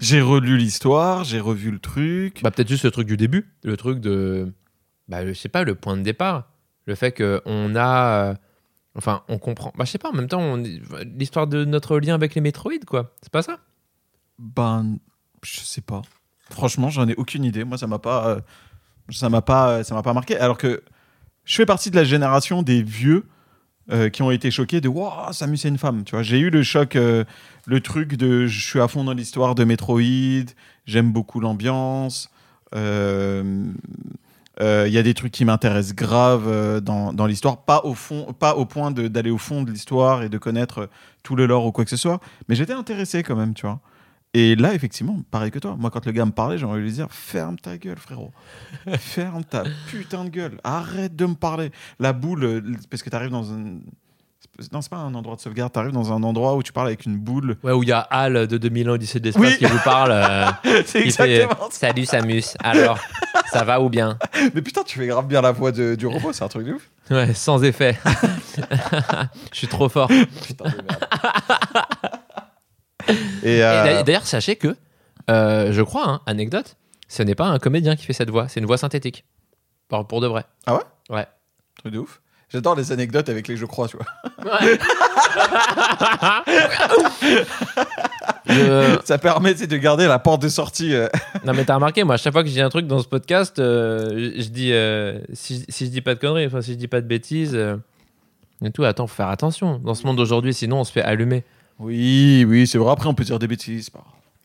j'ai 0.00 0.20
relu 0.20 0.56
l'histoire, 0.56 1.24
j'ai 1.24 1.40
revu 1.40 1.70
le 1.70 1.78
truc. 1.78 2.42
Bah 2.42 2.50
peut-être 2.50 2.68
juste 2.68 2.84
le 2.84 2.90
truc 2.90 3.08
du 3.08 3.16
début, 3.16 3.50
le 3.64 3.76
truc 3.76 3.98
de, 3.98 4.52
bah 5.08 5.26
je 5.26 5.32
sais 5.32 5.48
pas, 5.48 5.64
le 5.64 5.74
point 5.74 5.96
de 5.96 6.02
départ, 6.02 6.48
le 6.86 6.94
fait 6.94 7.10
que 7.12 7.42
on 7.46 7.74
a, 7.74 8.30
euh, 8.30 8.34
enfin 8.94 9.22
on 9.28 9.38
comprend, 9.38 9.72
bah 9.76 9.84
je 9.84 9.90
sais 9.90 9.98
pas, 9.98 10.10
en 10.10 10.12
même 10.12 10.28
temps 10.28 10.56
l'histoire 11.16 11.46
de 11.46 11.64
notre 11.64 11.98
lien 11.98 12.14
avec 12.14 12.34
les 12.34 12.40
Metroid 12.40 12.84
quoi, 12.86 13.14
c'est 13.22 13.32
pas 13.32 13.42
ça? 13.42 13.58
Ben, 14.40 14.96
je 15.42 15.60
sais 15.60 15.82
pas. 15.82 16.00
Franchement, 16.50 16.88
j'en 16.88 17.06
ai 17.06 17.14
aucune 17.16 17.44
idée. 17.44 17.62
Moi, 17.62 17.76
ça 17.76 17.86
m'a 17.86 17.98
pas, 17.98 18.26
euh, 18.26 18.40
ça 19.10 19.28
m'a 19.28 19.42
pas, 19.42 19.84
ça 19.84 19.94
m'a 19.94 20.02
pas 20.02 20.14
marqué. 20.14 20.36
Alors 20.38 20.56
que 20.56 20.82
je 21.44 21.54
fais 21.54 21.66
partie 21.66 21.90
de 21.90 21.96
la 21.96 22.04
génération 22.04 22.62
des 22.62 22.82
vieux 22.82 23.26
euh, 23.92 24.08
qui 24.08 24.22
ont 24.22 24.30
été 24.30 24.50
choqués 24.50 24.80
de 24.80 24.88
waouh, 24.88 25.32
Samus 25.32 25.58
c'est 25.58 25.68
une 25.68 25.76
femme. 25.76 26.04
Tu 26.04 26.12
vois, 26.12 26.22
j'ai 26.22 26.38
eu 26.38 26.48
le 26.48 26.62
choc, 26.62 26.96
euh, 26.96 27.24
le 27.66 27.80
truc 27.82 28.16
de 28.16 28.46
je 28.46 28.66
suis 28.66 28.80
à 28.80 28.88
fond 28.88 29.04
dans 29.04 29.12
l'histoire 29.12 29.54
de 29.54 29.64
Metroid. 29.64 30.54
J'aime 30.86 31.12
beaucoup 31.12 31.40
l'ambiance. 31.40 32.30
Il 32.72 33.66
y 34.58 34.98
a 34.98 35.02
des 35.02 35.14
trucs 35.14 35.32
qui 35.32 35.44
m'intéressent 35.44 35.94
grave 35.94 36.80
dans, 36.80 37.12
dans 37.12 37.26
l'histoire, 37.26 37.58
pas 37.64 37.82
au 37.84 37.94
fond, 37.94 38.32
pas 38.32 38.56
au 38.56 38.64
point 38.64 38.90
d'aller 38.90 39.30
au 39.30 39.38
fond 39.38 39.62
de 39.62 39.70
l'histoire 39.70 40.22
et 40.22 40.30
de 40.30 40.38
connaître 40.38 40.88
tout 41.22 41.36
le 41.36 41.44
lore 41.46 41.66
ou 41.66 41.72
quoi 41.72 41.84
que 41.84 41.90
ce 41.90 41.96
soit, 41.96 42.20
mais 42.48 42.54
j'étais 42.54 42.72
intéressé 42.72 43.22
quand 43.22 43.36
même, 43.36 43.52
tu 43.52 43.66
vois. 43.66 43.80
Et 44.32 44.54
là, 44.54 44.74
effectivement, 44.74 45.16
pareil 45.30 45.50
que 45.50 45.58
toi. 45.58 45.74
Moi, 45.78 45.90
quand 45.90 46.06
le 46.06 46.12
gars 46.12 46.24
me 46.24 46.30
parlait, 46.30 46.56
j'ai 46.56 46.64
envie 46.64 46.78
de 46.78 46.84
lui 46.84 46.92
dire 46.92 47.08
Ferme 47.10 47.58
ta 47.58 47.76
gueule, 47.76 47.98
frérot. 47.98 48.30
Ferme 48.98 49.42
ta 49.44 49.64
putain 49.88 50.24
de 50.24 50.30
gueule. 50.30 50.60
Arrête 50.62 51.16
de 51.16 51.26
me 51.26 51.34
parler. 51.34 51.72
La 51.98 52.12
boule, 52.12 52.44
euh, 52.44 52.62
parce 52.90 53.02
que 53.02 53.10
tu 53.10 53.16
arrives 53.16 53.30
dans 53.30 53.50
un. 53.52 53.78
Non, 54.72 54.82
c'est 54.82 54.90
pas 54.90 54.98
un 54.98 55.14
endroit 55.14 55.36
de 55.36 55.40
sauvegarde. 55.40 55.72
Tu 55.72 55.78
arrives 55.78 55.92
dans 55.92 56.12
un 56.12 56.22
endroit 56.22 56.54
où 56.54 56.62
tu 56.62 56.70
parles 56.72 56.88
avec 56.88 57.06
une 57.06 57.16
boule. 57.16 57.56
Ouais, 57.64 57.72
où 57.72 57.82
il 57.82 57.88
y 57.88 57.92
a 57.92 58.00
Hal 58.00 58.46
de 58.46 58.58
2000 58.58 58.90
ans 58.90 58.96
de 58.96 58.98
l'espace 58.98 59.34
Oui. 59.36 59.56
qui 59.58 59.64
vous 59.64 59.78
parle. 59.84 60.10
euh, 60.12 60.46
c'est 60.64 60.84
fait, 60.84 61.04
exactement 61.06 61.70
ça. 61.70 61.88
Salut 61.88 62.04
Samus, 62.04 62.42
alors 62.62 62.98
ça 63.50 63.64
va 63.64 63.80
ou 63.80 63.88
bien? 63.88 64.18
Mais 64.54 64.60
putain, 64.62 64.82
tu 64.84 64.98
fais 64.98 65.06
grave 65.06 65.26
bien 65.26 65.40
la 65.40 65.52
voix 65.52 65.72
de- 65.72 65.94
du 65.94 66.06
robot, 66.06 66.32
c'est 66.34 66.44
un 66.44 66.48
truc 66.48 66.66
de 66.66 66.74
ouf. 66.74 66.90
Ouais, 67.10 67.32
sans 67.34 67.64
effet. 67.64 67.98
je 69.52 69.56
suis 69.58 69.66
trop 69.66 69.88
fort. 69.88 70.08
Putain 70.46 70.64
de 70.70 70.76
merde. 70.76 71.06
Et, 73.42 73.62
euh, 73.62 73.84
d'a- 73.84 74.02
D'ailleurs, 74.02 74.26
sachez 74.26 74.56
que, 74.56 74.76
euh, 75.30 75.72
je 75.72 75.82
crois, 75.82 76.08
hein, 76.08 76.20
anecdote, 76.26 76.76
ce 77.08 77.22
n'est 77.22 77.34
pas 77.34 77.46
un 77.46 77.58
comédien 77.58 77.96
qui 77.96 78.04
fait 78.04 78.12
cette 78.12 78.30
voix, 78.30 78.48
c'est 78.48 78.60
une 78.60 78.66
voix 78.66 78.78
synthétique. 78.78 79.24
Pour, 79.88 80.06
pour 80.06 80.20
de 80.20 80.26
vrai. 80.26 80.44
Ah 80.66 80.74
ouais? 80.76 80.82
Ouais. 81.10 81.26
truc 81.78 81.92
de 81.94 81.98
ouf. 81.98 82.20
J'adore 82.52 82.74
les 82.74 82.90
anecdotes 82.90 83.28
avec 83.28 83.46
les 83.46 83.56
je 83.56 83.64
crois, 83.64 83.86
tu 83.88 83.96
vois. 83.96 84.06
Je- 88.46 88.98
Ça 89.04 89.18
permet 89.18 89.54
de 89.54 89.76
garder 89.76 90.06
la 90.06 90.18
porte 90.18 90.42
de 90.42 90.48
sortie. 90.48 90.94
euh. 90.94 91.08
Non 91.44 91.52
mais 91.54 91.64
t'as 91.64 91.74
remarqué, 91.76 92.04
moi, 92.04 92.14
à 92.14 92.18
chaque 92.18 92.32
fois 92.32 92.42
que 92.42 92.48
je 92.48 92.54
dis 92.54 92.60
un 92.60 92.68
truc 92.68 92.86
dans 92.86 93.00
ce 93.00 93.08
podcast, 93.08 93.58
euh, 93.58 94.32
je 94.36 94.48
dis 94.48 94.72
euh, 94.72 95.18
si, 95.32 95.64
si 95.68 95.86
je 95.86 95.90
dis 95.90 96.00
pas 96.00 96.14
de 96.14 96.20
conneries, 96.20 96.46
enfin 96.46 96.60
si 96.60 96.72
je 96.72 96.76
dis 96.78 96.88
pas 96.88 97.00
de 97.00 97.06
bêtises, 97.06 97.54
et 98.64 98.70
tout. 98.72 98.84
Attends, 98.84 99.06
faut 99.06 99.14
faire 99.16 99.28
attention 99.28 99.78
dans 99.78 99.94
ce 99.94 100.06
monde 100.06 100.16
d'aujourd'hui, 100.16 100.52
sinon 100.54 100.80
on 100.80 100.84
se 100.84 100.92
fait 100.92 101.02
allumer. 101.02 101.44
Oui, 101.80 102.44
oui, 102.46 102.66
c'est 102.66 102.78
vrai. 102.78 102.92
Après, 102.92 103.08
on 103.08 103.14
peut 103.14 103.24
dire 103.24 103.38
des 103.38 103.48
bêtises. 103.48 103.90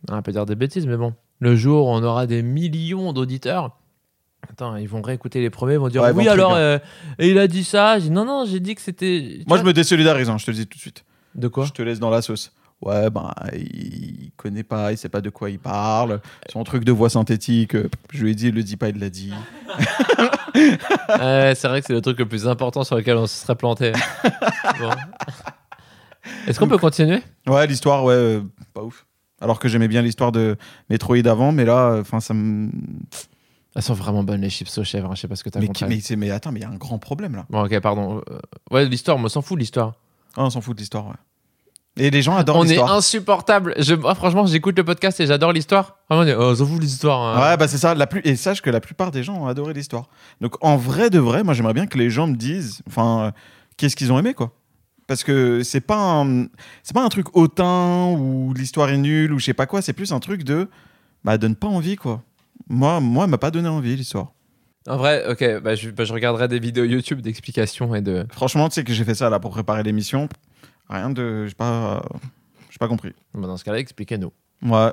Ah, 0.09 0.15
On 0.17 0.21
peut 0.21 0.31
dire 0.31 0.45
des 0.45 0.55
bêtises, 0.55 0.87
mais 0.87 0.97
bon. 0.97 1.13
Le 1.39 1.55
jour 1.55 1.87
où 1.87 1.89
on 1.89 2.01
aura 2.01 2.27
des 2.27 2.41
millions 2.41 3.11
d'auditeurs, 3.11 3.77
attends, 4.49 4.77
ils 4.77 4.87
vont 4.87 5.01
réécouter 5.01 5.41
les 5.41 5.49
premiers, 5.49 5.73
ils 5.73 5.79
vont 5.79 5.89
dire 5.89 6.01
Ouais, 6.01 6.11
oui 6.11 6.29
alors, 6.29 6.53
euh, 6.53 6.79
et 7.19 7.29
il 7.29 7.37
a 7.37 7.47
dit 7.47 7.65
ça. 7.65 7.99
Dit, 7.99 8.09
non 8.09 8.23
non, 8.25 8.45
j'ai 8.49 8.61
dit 8.61 8.73
que 8.73 8.81
c'était. 8.81 9.43
Moi, 9.47 9.57
je 9.57 9.63
me 9.63 9.73
désolidarise, 9.73 10.29
hein, 10.29 10.37
je 10.37 10.45
te 10.45 10.51
le 10.51 10.57
dis 10.57 10.65
tout 10.65 10.77
de 10.77 10.81
suite. 10.81 11.03
De 11.35 11.49
quoi 11.49 11.65
Je 11.65 11.73
te 11.73 11.81
laisse 11.81 11.99
dans 11.99 12.09
la 12.09 12.21
sauce. 12.21 12.53
Ouais, 12.81 13.09
ben, 13.09 13.31
il 13.53 14.31
connaît 14.37 14.63
pas, 14.63 14.91
il 14.91 14.97
sait 14.97 15.09
pas 15.09 15.21
de 15.21 15.29
quoi 15.29 15.49
il 15.49 15.59
parle. 15.59 16.21
Son 16.51 16.63
truc 16.63 16.83
de 16.83 16.91
voix 16.91 17.09
synthétique, 17.09 17.75
euh, 17.75 17.89
je 18.11 18.23
lui 18.23 18.31
ai 18.31 18.35
dit, 18.35 18.47
il 18.47 18.53
le 18.55 18.63
dit 18.63 18.77
pas, 18.77 18.89
il 18.89 18.99
l'a 18.99 19.09
dit. 19.09 19.33
Ouais, 20.55 21.53
c'est 21.53 21.67
vrai 21.67 21.81
que 21.81 21.87
c'est 21.87 21.93
le 21.93 21.99
truc 22.01 22.17
le 22.17 22.27
plus 22.27 22.47
important 22.47 22.85
sur 22.85 22.95
lequel 22.95 23.17
on 23.17 23.27
se 23.27 23.41
serait 23.41 23.55
planté. 23.55 23.91
Bon. 24.79 24.89
Est-ce 26.47 26.59
qu'on 26.59 26.67
peut 26.67 26.77
continuer? 26.77 27.21
Ouais, 27.47 27.67
l'histoire, 27.67 28.03
ouais, 28.03 28.13
euh, 28.13 28.41
pas 28.73 28.83
ouf. 28.83 29.05
Alors 29.41 29.59
que 29.59 29.67
j'aimais 29.67 29.87
bien 29.87 30.01
l'histoire 30.01 30.31
de 30.31 30.55
Metroid 30.89 31.17
avant, 31.27 31.51
mais 31.51 31.65
là, 31.65 31.97
enfin, 31.99 32.19
ça 32.19 32.33
me. 32.33 32.69
Elles 33.75 33.81
sont 33.81 33.93
vraiment 33.93 34.23
bonnes 34.23 34.39
les 34.41 34.49
chips 34.49 34.77
au 34.77 34.83
chèvre, 34.85 35.11
hein, 35.11 35.15
je 35.15 35.21
sais 35.21 35.27
pas 35.27 35.35
ce 35.35 35.43
que 35.43 35.49
t'as 35.49 35.59
Mais, 35.59 35.67
compris. 35.67 35.85
mais, 35.87 35.99
c'est- 35.99 36.15
mais 36.15 36.31
attends, 36.31 36.51
mais 36.53 36.61
il 36.61 36.63
y 36.63 36.65
a 36.65 36.69
un 36.69 36.77
grand 36.77 36.97
problème 36.97 37.35
là. 37.35 37.45
Bon, 37.49 37.63
ok, 37.65 37.77
pardon. 37.81 38.21
Euh, 38.31 38.39
Ouais, 38.71 38.85
l'histoire, 38.85 39.17
moi, 39.19 39.29
s'en 39.29 39.41
fout 39.41 39.59
l'histoire. 39.59 39.95
Ah, 40.37 40.45
on 40.45 40.49
s'en 40.49 40.61
fout 40.61 40.75
de 40.75 40.79
l'histoire, 40.81 41.07
ouais. 41.07 41.13
Et 41.97 42.09
les 42.09 42.21
gens 42.21 42.35
adorent 42.35 42.57
On 42.57 42.63
est 42.63 42.69
l'histoire. 42.69 42.93
insupportable. 42.93 43.73
Je, 43.77 43.95
franchement, 43.95 44.45
j'écoute 44.45 44.77
le 44.77 44.83
podcast 44.83 45.19
et 45.21 45.27
j'adore 45.27 45.51
l'histoire. 45.53 45.97
Vraiment, 46.09 46.23
on 46.25 46.27
est, 46.27 46.35
oh, 46.35 46.55
s'en 46.55 46.65
fout 46.65 46.81
l'histoire. 46.81 47.21
hein. 47.37 47.51
Ouais, 47.51 47.57
bah 47.57 47.67
c'est 47.69 47.77
ça. 47.77 47.95
La 47.95 48.05
plus... 48.07 48.21
Et 48.25 48.35
sache 48.35 48.61
que 48.61 48.69
la 48.69 48.81
plupart 48.81 49.11
des 49.11 49.23
gens 49.23 49.35
ont 49.35 49.47
adoré 49.47 49.73
l'histoire. 49.73 50.07
Donc 50.41 50.55
en 50.61 50.75
vrai 50.77 51.09
de 51.09 51.19
vrai, 51.19 51.43
moi 51.43 51.53
j'aimerais 51.53 51.73
bien 51.73 51.87
que 51.87 51.97
les 51.97 52.09
gens 52.09 52.27
me 52.27 52.35
disent, 52.35 52.81
enfin, 52.87 53.25
euh, 53.27 53.31
qu'est-ce 53.77 53.95
qu'ils 53.95 54.11
ont 54.11 54.19
aimé 54.19 54.33
quoi. 54.33 54.51
Parce 55.07 55.23
que 55.23 55.61
c'est 55.63 55.81
pas 55.81 56.21
un, 56.21 56.45
c'est 56.83 56.93
pas 56.93 57.03
un 57.03 57.09
truc 57.09 57.27
hautain 57.35 58.07
ou 58.17 58.53
l'histoire 58.55 58.89
est 58.89 58.97
nulle 58.97 59.33
ou 59.33 59.39
je 59.39 59.45
sais 59.45 59.53
pas 59.53 59.67
quoi. 59.67 59.81
C'est 59.81 59.93
plus 59.93 60.11
un 60.11 60.19
truc 60.19 60.43
de, 60.43 60.67
bah 61.23 61.37
donne 61.37 61.55
pas 61.55 61.67
envie 61.67 61.95
quoi. 61.95 62.23
Moi, 62.69 62.99
moi, 62.99 63.25
elle 63.25 63.29
m'a 63.29 63.37
pas 63.37 63.51
donné 63.51 63.67
envie 63.67 63.95
l'histoire. 63.95 64.31
En 64.87 64.97
vrai, 64.97 65.23
ok, 65.29 65.61
bah, 65.61 65.75
je, 65.75 65.89
bah, 65.89 66.05
je 66.05 66.13
regarderai 66.13 66.47
des 66.47 66.59
vidéos 66.59 66.85
YouTube 66.85 67.21
d'explications 67.21 67.93
et 67.95 68.01
de. 68.01 68.25
Franchement, 68.31 68.69
tu 68.69 68.75
sais 68.75 68.83
que 68.83 68.93
j'ai 68.93 69.03
fait 69.03 69.15
ça 69.15 69.29
là 69.29 69.39
pour 69.39 69.51
préparer 69.51 69.83
l'émission. 69.83 70.29
Rien 70.89 71.09
de, 71.09 71.45
j'ai 71.47 71.55
pas, 71.55 72.03
j'ai 72.69 72.77
pas 72.77 72.87
compris. 72.87 73.13
Bah, 73.33 73.47
dans 73.47 73.57
ce 73.57 73.63
cas-là, 73.63 73.79
expliquez-nous. 73.79 74.31
Ouais. 74.63 74.91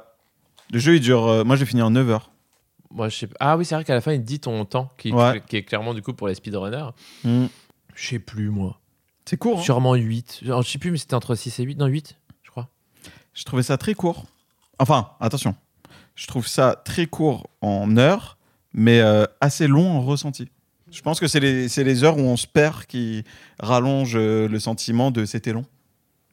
Le 0.72 0.78
jeu, 0.78 0.94
il 0.96 1.00
dure. 1.00 1.26
euh, 1.26 1.44
moi, 1.44 1.56
j'ai 1.56 1.66
fini 1.66 1.82
en 1.82 1.90
9 1.90 2.08
heures. 2.10 2.30
Moi, 2.90 3.08
je 3.10 3.16
sais 3.18 3.26
pas. 3.26 3.36
Ah 3.40 3.56
oui, 3.56 3.64
c'est 3.66 3.74
vrai 3.74 3.84
qu'à 3.84 3.94
la 3.94 4.00
fin, 4.00 4.12
il 4.12 4.22
dit 4.24 4.40
ton 4.40 4.64
temps, 4.64 4.90
qui, 4.98 5.12
Ouais. 5.12 5.42
qui 5.46 5.56
est 5.56 5.62
clairement 5.62 5.92
du 5.94 6.02
coup 6.02 6.12
pour 6.14 6.28
les 6.28 6.34
speedrunners. 6.34 6.90
Mm. 7.24 7.46
Je 7.94 8.06
sais 8.08 8.18
plus, 8.18 8.48
moi. 8.50 8.78
C'est 9.32 9.38
court. 9.38 9.60
hein. 9.60 9.62
Sûrement 9.62 9.94
8. 9.94 10.40
Genre, 10.42 10.60
Je 10.60 10.68
sais 10.70 10.76
plus, 10.76 10.90
mais 10.90 10.98
c'était 10.98 11.14
entre 11.14 11.34
6 11.34 11.58
et 11.58 11.62
8. 11.62 11.78
Non, 11.78 11.86
8, 11.86 12.18
je 12.42 12.50
crois. 12.50 12.68
Je 13.32 13.44
trouvais 13.44 13.62
ça 13.62 13.78
très 13.78 13.94
court. 13.94 14.26
Enfin, 14.78 15.12
attention. 15.20 15.54
Je 16.16 16.26
trouve 16.26 16.46
ça 16.46 16.82
très 16.84 17.06
court 17.06 17.48
en 17.62 17.96
heures, 17.96 18.36
mais 18.74 19.00
euh, 19.00 19.24
assez 19.40 19.68
long 19.68 19.90
en 19.90 20.02
ressenti. 20.02 20.50
Je 20.90 21.00
pense 21.00 21.18
que 21.18 21.26
c'est 21.28 21.40
les, 21.40 21.70
c'est 21.70 21.82
les 21.82 22.04
heures 22.04 22.18
où 22.18 22.20
on 22.20 22.36
se 22.36 22.46
perd 22.46 22.84
qui 22.84 23.24
rallongent 23.58 24.18
euh, 24.18 24.48
le 24.48 24.60
sentiment 24.60 25.10
de 25.10 25.24
c'était 25.24 25.54
long. 25.54 25.64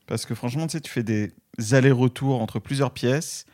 Parce 0.05 0.25
que 0.25 0.35
franchement, 0.35 0.67
tu 0.67 0.73
sais, 0.73 0.81
tu 0.81 0.91
fais 0.91 1.03
des 1.03 1.31
allers-retours 1.71 2.41
entre 2.41 2.59
plusieurs 2.59 2.91
pièces, 2.91 3.45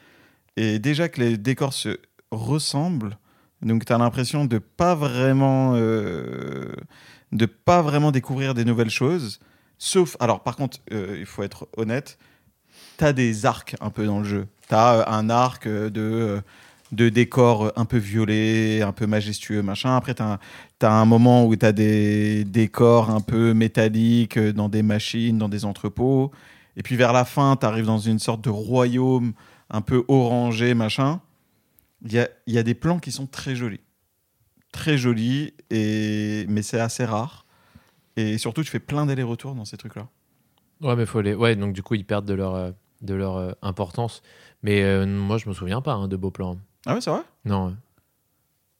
et 0.57 0.79
déjà 0.79 1.07
que 1.07 1.21
les 1.21 1.37
décors 1.37 1.73
se 1.73 1.99
ressemblent, 2.31 3.15
donc 3.61 3.85
tu 3.85 3.93
as 3.93 3.99
l'impression 3.99 4.45
de 4.45 4.57
pas 4.57 4.95
vraiment 4.95 5.73
euh, 5.75 6.73
de 7.35 7.45
pas 7.45 7.81
vraiment 7.81 8.11
découvrir 8.11 8.53
des 8.53 8.65
nouvelles 8.65 8.89
choses. 8.89 9.39
Sauf, 9.77 10.15
alors 10.19 10.41
par 10.41 10.55
contre, 10.55 10.79
euh, 10.91 11.17
il 11.19 11.25
faut 11.25 11.43
être 11.43 11.67
honnête, 11.77 12.17
t'as 12.97 13.13
des 13.13 13.45
arcs 13.45 13.75
un 13.81 13.89
peu 13.89 14.05
dans 14.05 14.19
le 14.19 14.25
jeu. 14.25 14.47
T'as 14.67 14.97
euh, 14.97 15.03
un 15.07 15.29
arc 15.29 15.67
euh, 15.67 15.89
de, 15.89 16.01
euh, 16.01 16.41
de 16.91 17.09
décors 17.09 17.71
un 17.75 17.85
peu 17.85 17.97
violets, 17.97 18.81
un 18.81 18.91
peu 18.91 19.05
majestueux, 19.05 19.61
machin. 19.61 19.95
Après, 19.95 20.13
t'as 20.13 20.33
un, 20.33 20.39
t'as 20.79 20.91
un 20.91 21.05
moment 21.05 21.45
où 21.45 21.55
t'as 21.55 21.71
des 21.71 22.43
décors 22.45 23.09
un 23.09 23.21
peu 23.21 23.53
métalliques 23.53 24.39
dans 24.39 24.69
des 24.69 24.83
machines, 24.83 25.37
dans 25.37 25.49
des 25.49 25.65
entrepôts. 25.65 26.31
Et 26.77 26.83
puis 26.83 26.95
vers 26.95 27.13
la 27.13 27.25
fin, 27.25 27.55
t'arrives 27.55 27.85
dans 27.85 27.99
une 27.99 28.19
sorte 28.19 28.41
de 28.41 28.49
royaume 28.49 29.33
un 29.69 29.81
peu 29.81 30.03
orangé, 30.07 30.73
machin. 30.73 31.21
Il 32.03 32.13
y 32.13 32.19
a, 32.19 32.29
il 32.47 32.53
y 32.53 32.57
a 32.57 32.63
des 32.63 32.75
plans 32.75 32.99
qui 32.99 33.11
sont 33.11 33.25
très 33.25 33.55
jolis. 33.55 33.79
Très 34.75 34.97
jolis, 34.97 35.53
et... 35.69 36.45
mais 36.49 36.61
c'est 36.61 36.79
assez 36.81 37.05
rare. 37.05 37.45
Et 38.17 38.37
surtout, 38.37 38.61
tu 38.61 38.69
fais 38.69 38.79
plein 38.79 39.05
d'allers-retours 39.05 39.55
dans 39.55 39.63
ces 39.63 39.77
trucs-là. 39.77 40.09
Ouais, 40.81 40.95
mais 40.97 41.05
faut 41.05 41.21
les. 41.21 41.33
Ouais, 41.33 41.55
donc 41.55 41.73
du 41.73 41.81
coup, 41.81 41.95
ils 41.95 42.03
perdent 42.05 42.25
de 42.25 42.33
leur, 42.33 42.55
euh, 42.55 42.71
de 43.01 43.13
leur 43.13 43.37
euh, 43.37 43.51
importance. 43.61 44.21
Mais 44.63 44.83
euh, 44.83 45.05
moi, 45.05 45.37
je 45.37 45.47
me 45.47 45.53
souviens 45.53 45.79
pas 45.81 45.93
hein, 45.93 46.09
de 46.09 46.17
beaux 46.17 46.31
plans. 46.31 46.57
Ah 46.85 46.93
ouais, 46.93 47.01
c'est 47.01 47.09
vrai? 47.09 47.21
Non. 47.45 47.75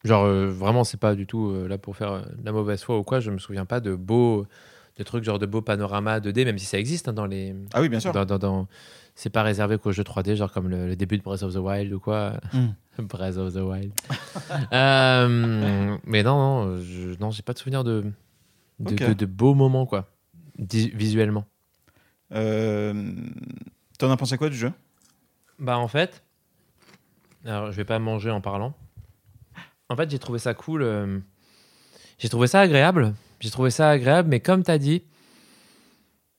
Genre, 0.04 0.28
vraiment, 0.28 0.84
c'est 0.84 1.00
pas 1.00 1.16
du 1.16 1.26
tout 1.26 1.52
là 1.68 1.78
pour 1.78 1.96
faire 1.96 2.28
de 2.38 2.46
la 2.46 2.52
mauvaise 2.52 2.84
foi 2.84 3.00
ou 3.00 3.04
quoi. 3.04 3.20
Je 3.22 3.32
me 3.32 3.38
souviens 3.40 3.66
pas 3.66 3.80
de 3.80 3.96
beaux. 3.96 4.46
de 4.98 5.04
trucs 5.04 5.24
genre 5.24 5.40
de 5.40 5.46
beaux 5.46 5.62
panoramas 5.62 6.20
2D, 6.20 6.46
même 6.46 6.58
si 6.60 6.66
ça 6.66 6.78
existe 6.78 7.08
hein, 7.08 7.14
dans 7.14 7.26
les. 7.26 7.56
Ah 7.74 7.82
oui, 7.82 7.90
bien 7.90 8.00
sûr. 8.00 8.12
Dans, 8.12 8.26
dans- 8.26 8.38
dans- 8.38 8.68
C'est 9.18 9.30
pas 9.30 9.44
réservé 9.44 9.78
qu'aux 9.78 9.92
jeux 9.94 10.04
3D, 10.04 10.36
genre 10.36 10.52
comme 10.52 10.68
le, 10.70 10.88
le 10.88 10.96
début 10.98 11.18
de 11.18 11.24
Breath 11.24 11.42
of 11.44 11.54
the 11.54 11.58
Wild 11.58 11.94
ou 11.94 12.00
quoi. 12.00 12.34
Mm. 12.54 12.68
Breath 13.04 13.38
of 13.38 13.54
the 13.54 13.58
Wild. 13.58 13.92
Euh, 14.74 15.98
mais 16.06 16.24
non, 16.24 16.38
non, 16.38 16.82
je, 16.82 17.18
non, 17.20 17.32
j'ai 17.32 17.42
pas 17.42 17.54
de 17.54 17.58
souvenir 17.60 17.84
de, 17.84 18.04
de, 18.80 18.94
Ok. 18.96 19.04
de- 19.10 19.14
de 19.14 19.26
beaux 19.26 19.54
moments, 19.56 19.86
quoi, 19.86 20.10
visuellement. 20.60 21.46
Euh, 22.34 23.14
T'en 23.98 24.12
as 24.12 24.18
pensé 24.18 24.38
quoi 24.38 24.50
du 24.50 24.58
jeu? 24.58 24.72
Bah, 25.60 25.78
en 25.78 25.88
fait, 25.88 26.24
alors 27.46 27.72
je 27.72 27.78
vais 27.78 27.86
pas 27.86 28.00
manger 28.00 28.30
en 28.32 28.42
parlant. 28.42 28.74
En 29.90 29.96
fait, 29.96 30.10
j'ai 30.10 30.20
trouvé 30.20 30.40
ça 30.40 30.54
cool. 30.54 30.82
euh, 30.84 31.20
j'ai 32.18 32.28
trouvé 32.30 32.48
ça 32.48 32.60
agréable. 32.62 33.14
J'ai 33.40 33.52
trouvé 33.52 33.70
ça 33.70 33.90
agréable, 33.90 34.28
mais 34.30 34.40
comme 34.42 34.64
t'as 34.64 34.78
dit, 34.78 35.04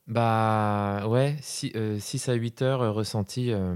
bah 0.07 1.07
ouais, 1.09 1.37
6 1.41 2.29
à 2.29 2.35
8 2.35 2.63
heures 2.63 2.83
euh, 2.83 2.91
ressenti, 2.93 3.53
euh, 3.53 3.75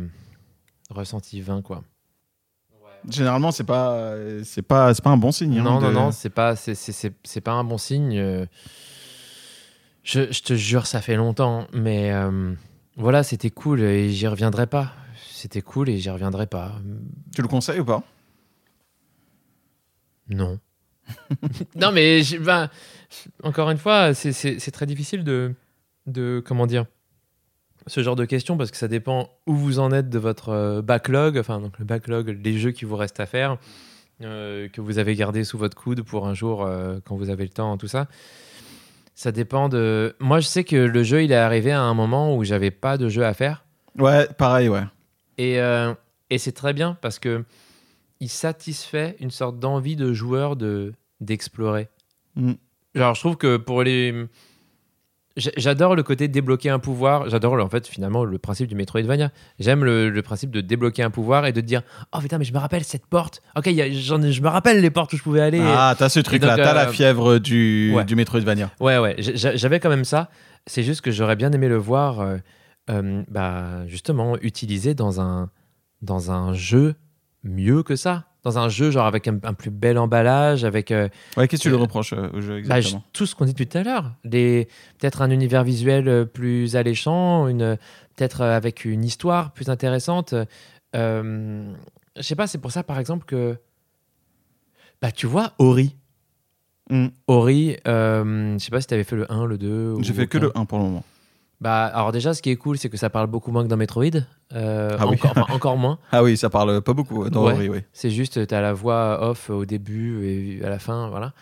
ressenti 0.91 1.41
20, 1.41 1.63
quoi. 1.63 1.83
Généralement, 3.09 3.51
c'est 3.51 3.65
pas, 3.65 3.93
euh, 3.95 4.43
c'est 4.45 4.63
pas, 4.63 4.93
c'est 4.93 5.03
pas 5.03 5.11
un 5.11 5.17
bon 5.17 5.33
signe. 5.33 5.59
hein, 5.59 5.63
Non, 5.63 5.81
non, 5.81 5.89
de- 5.89 5.95
non, 5.95 6.11
c'est 6.13 6.31
pas, 6.31 6.55
c'est, 6.55 6.75
c'est, 6.75 7.41
pas 7.41 7.53
un 7.53 7.65
bon 7.65 7.79
signe. 7.79 8.19
euh. 8.19 8.47
Je, 10.03 10.31
je 10.33 10.43
te 10.43 10.55
jure, 10.55 10.87
ça 10.87 11.01
fait 11.01 11.17
longtemps, 11.17 11.67
mais 11.73 12.13
euh, 12.13 12.53
voilà, 12.97 13.23
c'était 13.23 13.51
cool 13.51 13.81
et 13.81 14.11
j'y 14.11 14.27
reviendrai 14.27 14.67
pas. 14.67 14.93
C'était 15.31 15.63
cool 15.63 15.89
et 15.89 15.99
j'y 15.99 16.11
reviendrai 16.11 16.47
pas. 16.47 16.75
Tu 17.35 17.41
le 17.43 17.49
conseilles 17.49 17.81
ou 17.81 17.85
pas? 17.85 18.03
Non. 20.29 20.59
non, 21.77 21.93
mais 21.93 22.23
ben, 22.41 22.69
encore 23.43 23.71
une 23.71 23.79
fois, 23.79 24.13
c'est, 24.15 24.33
c'est, 24.33 24.59
c'est 24.59 24.71
très 24.71 24.87
difficile 24.87 25.25
de, 25.25 25.55
de. 26.07 26.43
Comment 26.45 26.67
dire 26.67 26.87
Ce 27.87 28.03
genre 28.03 28.17
de 28.17 28.25
questions 28.25 28.57
parce 28.57 28.71
que 28.71 28.77
ça 28.77 28.89
dépend 28.89 29.31
où 29.47 29.55
vous 29.55 29.79
en 29.79 29.93
êtes 29.93 30.09
de 30.09 30.19
votre 30.19 30.51
euh, 30.51 30.83
backlog, 30.83 31.39
enfin, 31.39 31.61
donc 31.61 31.79
le 31.79 31.85
backlog, 31.85 32.39
les 32.43 32.59
jeux 32.59 32.73
qui 32.73 32.85
vous 32.85 32.97
restent 32.97 33.21
à 33.21 33.27
faire, 33.27 33.59
euh, 34.23 34.69
que 34.69 34.81
vous 34.81 34.99
avez 34.99 35.15
gardé 35.15 35.45
sous 35.45 35.57
votre 35.57 35.77
coude 35.77 36.03
pour 36.03 36.27
un 36.27 36.35
jour 36.35 36.63
euh, 36.63 36.99
quand 37.05 37.17
vous 37.17 37.31
avez 37.31 37.45
le 37.45 37.51
temps, 37.51 37.77
tout 37.79 37.89
ça. 37.89 38.07
Ça 39.15 39.33
dépend 39.33 39.69
de. 39.69 40.15
Moi, 40.21 40.41
je 40.41 40.47
sais 40.47 40.65
que 40.65 40.77
le 40.77 41.03
jeu, 41.03 41.25
il 41.25 41.33
est 41.33 41.37
arrivé 41.37 41.73
à 41.73 41.81
un 41.81 41.95
moment 41.95 42.37
où 42.37 42.45
j'avais 42.45 42.71
pas 42.71 42.99
de 42.99 43.09
jeu 43.09 43.25
à 43.25 43.35
faire. 43.35 43.65
Ouais, 43.99 44.27
pareil, 44.39 44.69
ouais. 44.69 44.85
Et, 45.39 45.61
euh, 45.61 45.95
et 46.29 46.39
c'est 46.39 46.53
très 46.53 46.73
bien 46.73 46.97
parce 47.01 47.19
que 47.19 47.45
il 48.21 48.29
satisfait 48.29 49.17
une 49.21 49.31
sorte 49.31 49.59
d'envie 49.59 49.97
de 49.97 50.13
joueur 50.13 50.57
de 50.57 50.93
d'explorer. 51.21 51.89
Mm. 52.37 52.53
Genre, 52.95 53.15
je 53.15 53.21
trouve 53.21 53.37
que 53.37 53.57
pour 53.57 53.83
les. 53.83 54.27
J'a- 55.37 55.51
J'adore 55.57 55.95
le 55.95 56.03
côté 56.03 56.27
débloquer 56.29 56.71
un 56.71 56.79
pouvoir. 56.81 57.29
J'adore 57.31 57.55
en 57.55 57.69
fait 57.69 57.87
finalement 57.87 58.25
le 58.25 58.39
principe 58.39 58.67
du 58.69 58.75
Metroidvania. 58.75 59.31
J'aime 59.59 59.85
le, 59.85 60.11
le 60.11 60.23
principe 60.23 60.51
de 60.51 60.61
débloquer 60.61 61.03
un 61.05 61.11
pouvoir 61.11 61.47
et 61.47 61.53
de 61.53 61.61
dire 61.61 61.83
oh 62.13 62.19
putain 62.21 62.39
mais 62.39 62.45
je 62.45 62.53
me 62.53 62.59
rappelle 62.59 62.83
cette 62.85 63.07
porte. 63.07 63.41
Ok 63.57 63.67
y 63.67 63.81
a- 63.81 63.91
je 63.91 64.41
me 64.43 64.49
rappelle 64.49 64.81
les 64.81 64.91
portes 64.91 65.13
où 65.13 65.17
je 65.17 65.23
pouvais 65.23 65.41
aller. 65.41 65.61
Ah, 65.63 65.95
t'as 65.97 66.09
ce 66.09 66.19
truc-là, 66.21 66.57
donc, 66.57 66.65
t'as 66.65 66.75
la 66.75 66.89
euh, 66.89 66.93
fièvre 66.93 67.39
du, 67.39 67.93
ouais. 67.95 68.05
du 68.05 68.17
Metroidvania. 68.17 68.71
Ouais, 68.81 68.99
ouais, 68.99 69.15
j'a- 69.19 69.55
j'avais 69.57 69.79
quand 69.81 69.89
même 69.91 70.05
ça. 70.05 70.31
C'est 70.67 70.83
juste 70.83 71.01
que 71.01 71.11
j'aurais 71.11 71.37
bien 71.37 71.53
aimé 71.53 71.69
le 71.69 71.77
voir, 71.79 72.21
euh, 72.21 72.37
euh, 72.91 73.23
bah, 73.29 73.87
justement, 73.87 74.37
utilisé 74.43 74.95
dans 74.95 75.21
un, 75.21 75.49
dans 76.03 76.33
un 76.33 76.53
jeu 76.55 76.97
mieux 77.45 77.83
que 77.83 77.95
ça. 77.97 78.25
Dans 78.43 78.59
un 78.59 78.69
jeu, 78.69 78.91
genre 78.91 79.07
avec 79.07 79.29
un, 79.29 79.39
un 79.43 79.53
plus 79.53 79.71
bel 79.71 79.99
emballage, 79.99 80.65
avec 80.65 80.91
euh, 80.91 81.09
Ouais, 81.37 81.47
qu'est-ce 81.47 81.63
que 81.63 81.69
tu 81.69 81.71
le 81.71 81.77
reproches 81.77 82.15
euh, 82.15 82.31
au 82.33 82.41
jeu 82.41 82.63
bah, 82.63 82.79
exactement 82.79 83.05
tout 83.13 83.27
ce 83.27 83.35
qu'on 83.35 83.45
dit 83.45 83.53
depuis 83.53 83.67
tout 83.67 83.79
à 83.79 83.83
l'heure. 83.83 84.13
Peut-être 84.23 85.23
un 85.23 85.31
univers 85.31 85.63
visuel 85.63 86.09
euh, 86.09 86.25
plus 86.25 86.75
alléchant, 86.77 87.47
peut-être 87.47 88.41
avec 88.43 88.85
une 88.85 89.05
histoire 89.05 89.53
plus 89.53 89.69
intéressante. 89.69 90.35
Je 90.95 91.73
sais 92.21 92.37
pas, 92.37 92.47
c'est 92.47 92.59
pour 92.59 92.73
ça, 92.73 92.83
par 92.83 92.99
exemple, 92.99 93.25
que. 93.27 93.57
Bah, 95.03 95.13
tu 95.13 95.27
vois, 95.27 95.53
Ori. 95.59 95.97
Mm. 96.91 97.09
Ori, 97.27 97.77
je 97.85 98.57
sais 98.59 98.71
pas 98.71 98.81
si 98.81 98.87
tu 98.87 98.95
avais 98.95 99.05
fait 99.05 99.17
le 99.17 99.31
1, 99.31 99.47
le 99.47 99.59
2. 99.59 100.03
J'ai 100.03 100.13
fait 100.13 100.27
que 100.27 100.39
le 100.39 100.51
1 100.57 100.65
pour 100.65 100.79
le 100.79 100.85
moment. 100.85 101.05
Bah, 101.61 101.85
alors 101.87 102.11
déjà, 102.13 102.33
ce 102.33 102.41
qui 102.41 102.51
est 102.51 102.57
cool, 102.57 102.79
c'est 102.79 102.89
que 102.89 102.97
ça 102.97 103.11
parle 103.11 103.27
beaucoup 103.27 103.51
moins 103.53 103.63
que 103.63 103.69
dans 103.69 103.77
Metroid. 103.77 104.05
Euh, 104.55 104.97
Ah 104.99 105.07
oui. 105.07 105.15
encore, 105.17 105.33
enfin, 105.37 105.47
encore 105.55 105.77
moins. 105.77 105.99
Ah 106.11 106.23
oui, 106.23 106.37
ça 106.37 106.49
parle 106.49 106.81
pas 106.81 106.93
beaucoup 106.95 107.29
dans 107.29 107.47
Ouais. 107.47 107.69
Oui. 107.69 107.79
C'est 107.93 108.11
juste, 108.11 108.47
tu 108.47 108.55
as 108.55 108.61
la 108.63 108.73
voix 108.73 109.19
off 109.31 109.51
au 109.51 109.65
début 109.67 110.25
et 110.27 110.65
à 110.65 110.71
la 110.71 110.79
fin, 110.79 111.09
voilà. 111.11 111.33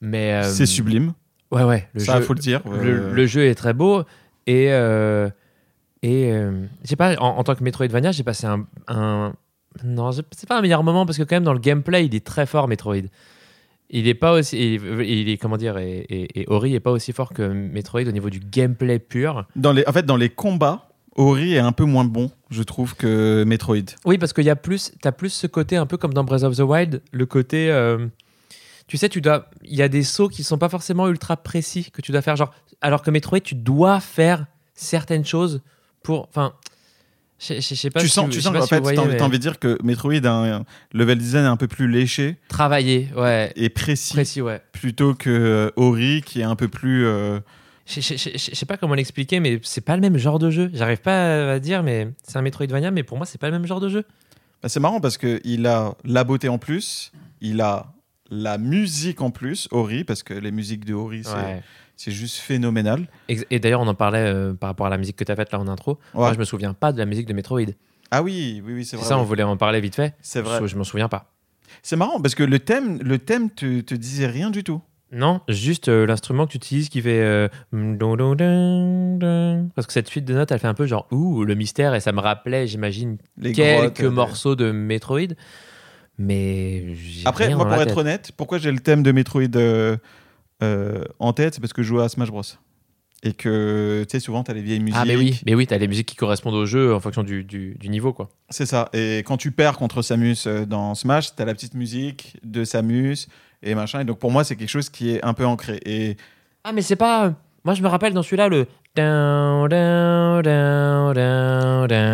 Mais 0.00 0.32
euh, 0.34 0.42
C'est 0.42 0.66
sublime, 0.66 1.12
Ouais, 1.50 1.62
ouais. 1.64 1.88
Le 1.94 2.00
ça 2.00 2.16
jeu, 2.18 2.22
faut 2.22 2.34
le 2.34 2.40
dire. 2.40 2.60
le, 2.66 2.88
euh, 2.88 3.12
le 3.12 3.26
jeu 3.26 3.46
est 3.46 3.54
très 3.54 3.72
beau 3.72 4.02
et 4.46 4.72
euh, 4.72 5.30
et 6.02 6.30
euh, 6.32 6.66
pas. 6.98 7.14
En, 7.16 7.38
en 7.38 7.44
tant 7.44 7.54
que 7.54 7.64
Metroidvania, 7.64 8.12
j'ai 8.12 8.22
passé 8.22 8.46
un, 8.46 8.66
un 8.88 9.32
non, 9.84 10.10
c'est 10.12 10.48
pas 10.48 10.58
un 10.58 10.60
meilleur 10.60 10.82
moment 10.82 11.06
parce 11.06 11.16
que 11.18 11.22
quand 11.22 11.36
même 11.36 11.44
dans 11.44 11.52
le 11.54 11.58
gameplay, 11.58 12.04
il 12.04 12.14
est 12.14 12.24
très 12.26 12.46
fort 12.46 12.68
Metroid. 12.68 12.96
Il 13.90 14.06
est 14.06 14.14
pas 14.14 14.32
aussi, 14.32 14.74
il, 14.74 15.28
est 15.30 15.38
comment 15.38 15.56
dire, 15.56 15.78
et, 15.78 16.00
et- 16.10 16.40
et 16.40 16.44
Ori 16.48 16.74
est 16.74 16.80
pas 16.80 16.90
aussi 16.90 17.12
fort 17.12 17.32
que 17.32 17.42
Metroid 17.42 18.02
au 18.06 18.12
niveau 18.12 18.28
du 18.30 18.38
gameplay 18.40 18.98
pur. 18.98 19.46
Dans 19.56 19.72
les, 19.72 19.82
en 19.86 19.92
fait, 19.92 20.04
dans 20.04 20.16
les 20.16 20.28
combats, 20.28 20.88
Ori 21.16 21.54
est 21.54 21.58
un 21.58 21.72
peu 21.72 21.84
moins 21.84 22.04
bon, 22.04 22.30
je 22.50 22.62
trouve, 22.62 22.94
que 22.94 23.44
Metroid. 23.44 23.78
Oui, 24.04 24.18
parce 24.18 24.32
qu'il 24.34 24.44
y 24.44 24.50
a 24.50 24.56
plus, 24.56 24.92
t'as 25.00 25.12
plus 25.12 25.30
ce 25.30 25.46
côté 25.46 25.76
un 25.76 25.86
peu 25.86 25.96
comme 25.96 26.12
dans 26.12 26.22
Breath 26.24 26.42
of 26.42 26.56
the 26.56 26.60
Wild, 26.60 27.00
le 27.12 27.26
côté, 27.26 27.70
euh, 27.70 28.06
tu 28.86 28.96
sais, 28.98 29.08
tu 29.08 29.20
dois, 29.22 29.48
il 29.64 29.74
y 29.76 29.82
a 29.82 29.88
des 29.88 30.02
sauts 30.02 30.28
qui 30.28 30.44
sont 30.44 30.58
pas 30.58 30.68
forcément 30.68 31.08
ultra 31.08 31.36
précis 31.38 31.90
que 31.90 32.02
tu 32.02 32.12
dois 32.12 32.22
faire, 32.22 32.36
genre, 32.36 32.52
alors 32.82 33.02
que 33.02 33.10
Metroid, 33.10 33.40
tu 33.40 33.54
dois 33.54 34.00
faire 34.00 34.46
certaines 34.74 35.24
choses 35.24 35.62
pour, 36.02 36.28
enfin, 36.28 36.52
je 37.40 37.54
je- 37.54 37.60
je 37.60 37.74
sais 37.74 37.90
pas. 37.90 38.00
tu 38.00 38.08
sens, 38.08 38.28
tu 38.30 38.40
sens 38.40 38.52
qu'en 38.52 38.66
fait, 38.66 38.78
envie, 38.98 39.08
mais 39.08 39.22
envie 39.22 39.38
de 39.38 39.42
dire 39.42 39.58
que 39.58 39.78
Metroid 39.82 40.24
a 40.24 40.30
un 40.56 40.64
level 40.92 41.18
design 41.18 41.44
un 41.44 41.56
peu 41.56 41.68
plus 41.68 41.88
léché 41.88 42.36
travailler, 42.48 43.08
ouais, 43.16 43.52
et 43.56 43.68
précis, 43.68 44.12
précis, 44.14 44.42
ouais. 44.42 44.60
plutôt 44.72 45.14
que 45.14 45.30
euh, 45.30 45.70
Ori 45.76 46.22
qui 46.24 46.40
est 46.40 46.44
un 46.44 46.56
peu 46.56 46.68
plus. 46.68 47.06
euh, 47.06 47.38
Je, 47.86 48.00
sais 48.00 48.66
pas 48.66 48.76
comment 48.76 48.94
l'expliquer, 48.94 49.40
mais 49.40 49.60
c'est 49.62 49.80
pas 49.84 49.94
le 49.96 50.02
même 50.02 50.18
genre 50.18 50.38
de 50.38 50.50
jeu. 50.50 50.70
J'arrive 50.74 51.00
pas 51.00 51.52
à 51.52 51.58
dire, 51.58 51.82
mais 51.82 52.08
c'est 52.22 52.36
un 52.38 52.42
Metroidvania, 52.42 52.90
mais 52.90 53.02
pour 53.02 53.16
moi, 53.16 53.24
c'est 53.26 53.38
pas 53.40 53.46
le 53.48 53.52
même 53.52 53.66
genre 53.66 53.80
de 53.80 53.88
jeu. 53.88 54.04
bah, 54.62 54.68
c'est 54.68 54.80
marrant 54.80 55.00
parce 55.00 55.16
que 55.16 55.40
il 55.44 55.66
a 55.66 55.94
la 56.04 56.24
beauté 56.24 56.48
en 56.48 56.58
plus, 56.58 57.12
il 57.40 57.60
a 57.60 57.92
la 58.30 58.58
musique 58.58 59.22
en 59.22 59.30
plus, 59.30 59.68
Ori, 59.70 60.04
parce 60.04 60.22
que 60.22 60.34
les 60.34 60.50
musiques 60.50 60.84
de 60.84 60.92
Ori, 60.92 61.22
c'est 61.24 61.32
Ouais. 61.34 61.62
C'est 61.98 62.12
juste 62.12 62.36
phénoménal. 62.36 63.06
Et 63.28 63.58
d'ailleurs, 63.58 63.80
on 63.82 63.86
en 63.88 63.94
parlait 63.94 64.24
euh, 64.24 64.54
par 64.54 64.70
rapport 64.70 64.86
à 64.86 64.90
la 64.90 64.96
musique 64.96 65.16
que 65.16 65.24
tu 65.24 65.32
as 65.32 65.36
faite 65.36 65.52
là 65.52 65.60
en 65.60 65.68
intro. 65.68 65.98
Moi, 66.14 66.32
je 66.32 66.38
me 66.38 66.44
souviens 66.44 66.72
pas 66.72 66.92
de 66.92 66.98
la 66.98 67.04
musique 67.04 67.26
de 67.26 67.34
Metroid. 67.34 67.60
Ah 68.10 68.22
oui, 68.22 68.62
oui, 68.64 68.72
oui, 68.72 68.84
c'est 68.84 68.92
C'est 68.92 68.96
vrai. 68.96 69.04
ça, 69.06 69.18
on 69.18 69.24
voulait 69.24 69.42
en 69.42 69.56
parler 69.58 69.80
vite 69.80 69.96
fait. 69.96 70.14
C'est 70.22 70.40
vrai. 70.40 70.60
Je, 70.62 70.66
je 70.68 70.76
m'en 70.76 70.84
souviens 70.84 71.08
pas. 71.08 71.30
C'est 71.82 71.96
marrant 71.96 72.20
parce 72.22 72.34
que 72.34 72.42
le 72.44 72.58
thème, 72.60 72.98
le 73.02 73.18
thème 73.18 73.50
te, 73.50 73.80
te 73.82 73.94
disait 73.94 74.26
rien 74.28 74.50
du 74.50 74.64
tout. 74.64 74.80
Non, 75.10 75.40
juste 75.48 75.88
euh, 75.88 76.06
l'instrument 76.06 76.46
que 76.46 76.52
tu 76.52 76.56
utilises 76.58 76.88
qui 76.88 77.00
fait. 77.02 77.20
euh. 77.20 77.48
Parce 79.74 79.86
que 79.86 79.92
cette 79.92 80.08
suite 80.08 80.24
de 80.24 80.34
notes, 80.34 80.52
elle 80.52 80.58
fait 80.58 80.66
un 80.68 80.74
peu 80.74 80.86
genre 80.86 81.06
ouh, 81.10 81.44
le 81.44 81.54
mystère, 81.54 81.94
et 81.94 82.00
ça 82.00 82.12
me 82.12 82.20
rappelait, 82.20 82.66
j'imagine, 82.66 83.18
quelques 83.42 84.00
grottes, 84.02 84.12
morceaux 84.14 84.54
de 84.56 84.70
Metroid. 84.70 85.34
Mais. 86.18 86.84
Après, 87.24 87.54
moi, 87.54 87.64
pour 87.64 87.74
être 87.74 87.88
tête. 87.88 87.96
honnête, 87.98 88.32
pourquoi 88.36 88.58
j'ai 88.58 88.70
le 88.72 88.80
thème 88.80 89.02
de 89.02 89.12
Metroid 89.12 89.42
euh, 89.56 89.96
euh, 90.62 91.04
en 91.18 91.32
tête, 91.32 91.54
c'est 91.54 91.60
parce 91.60 91.72
que 91.72 91.82
je 91.82 91.88
jouais 91.88 92.02
à 92.04 92.08
Smash 92.08 92.28
Bros. 92.30 92.42
Et 93.24 93.32
que, 93.32 94.04
tu 94.08 94.12
sais, 94.12 94.20
souvent, 94.20 94.44
t'as 94.44 94.52
les 94.54 94.62
vieilles 94.62 94.78
musiques. 94.78 94.98
Ah, 95.00 95.04
mais 95.04 95.16
oui, 95.16 95.40
mais 95.44 95.54
oui, 95.56 95.66
t'as 95.66 95.76
les 95.78 95.88
musiques 95.88 96.06
qui 96.06 96.14
correspondent 96.14 96.54
au 96.54 96.66
jeu 96.66 96.94
en 96.94 97.00
fonction 97.00 97.24
du, 97.24 97.42
du, 97.42 97.74
du 97.74 97.88
niveau, 97.88 98.12
quoi. 98.12 98.28
C'est 98.48 98.66
ça. 98.66 98.90
Et 98.92 99.18
quand 99.26 99.36
tu 99.36 99.50
perds 99.50 99.76
contre 99.76 100.02
Samus 100.02 100.36
euh, 100.46 100.64
dans 100.66 100.94
Smash, 100.94 101.34
t'as 101.34 101.44
la 101.44 101.52
petite 101.54 101.74
musique 101.74 102.36
de 102.44 102.62
Samus 102.64 103.26
et 103.64 103.74
machin. 103.74 104.00
Et 104.00 104.04
donc, 104.04 104.20
pour 104.20 104.30
moi, 104.30 104.44
c'est 104.44 104.54
quelque 104.54 104.68
chose 104.68 104.88
qui 104.88 105.10
est 105.10 105.24
un 105.24 105.34
peu 105.34 105.44
ancré. 105.44 105.80
Et 105.84 106.16
Ah, 106.62 106.70
mais 106.72 106.82
c'est 106.82 106.94
pas. 106.94 107.32
Moi, 107.64 107.74
je 107.74 107.82
me 107.82 107.88
rappelle 107.88 108.14
dans 108.14 108.22
celui-là 108.22 108.48
le. 108.48 108.66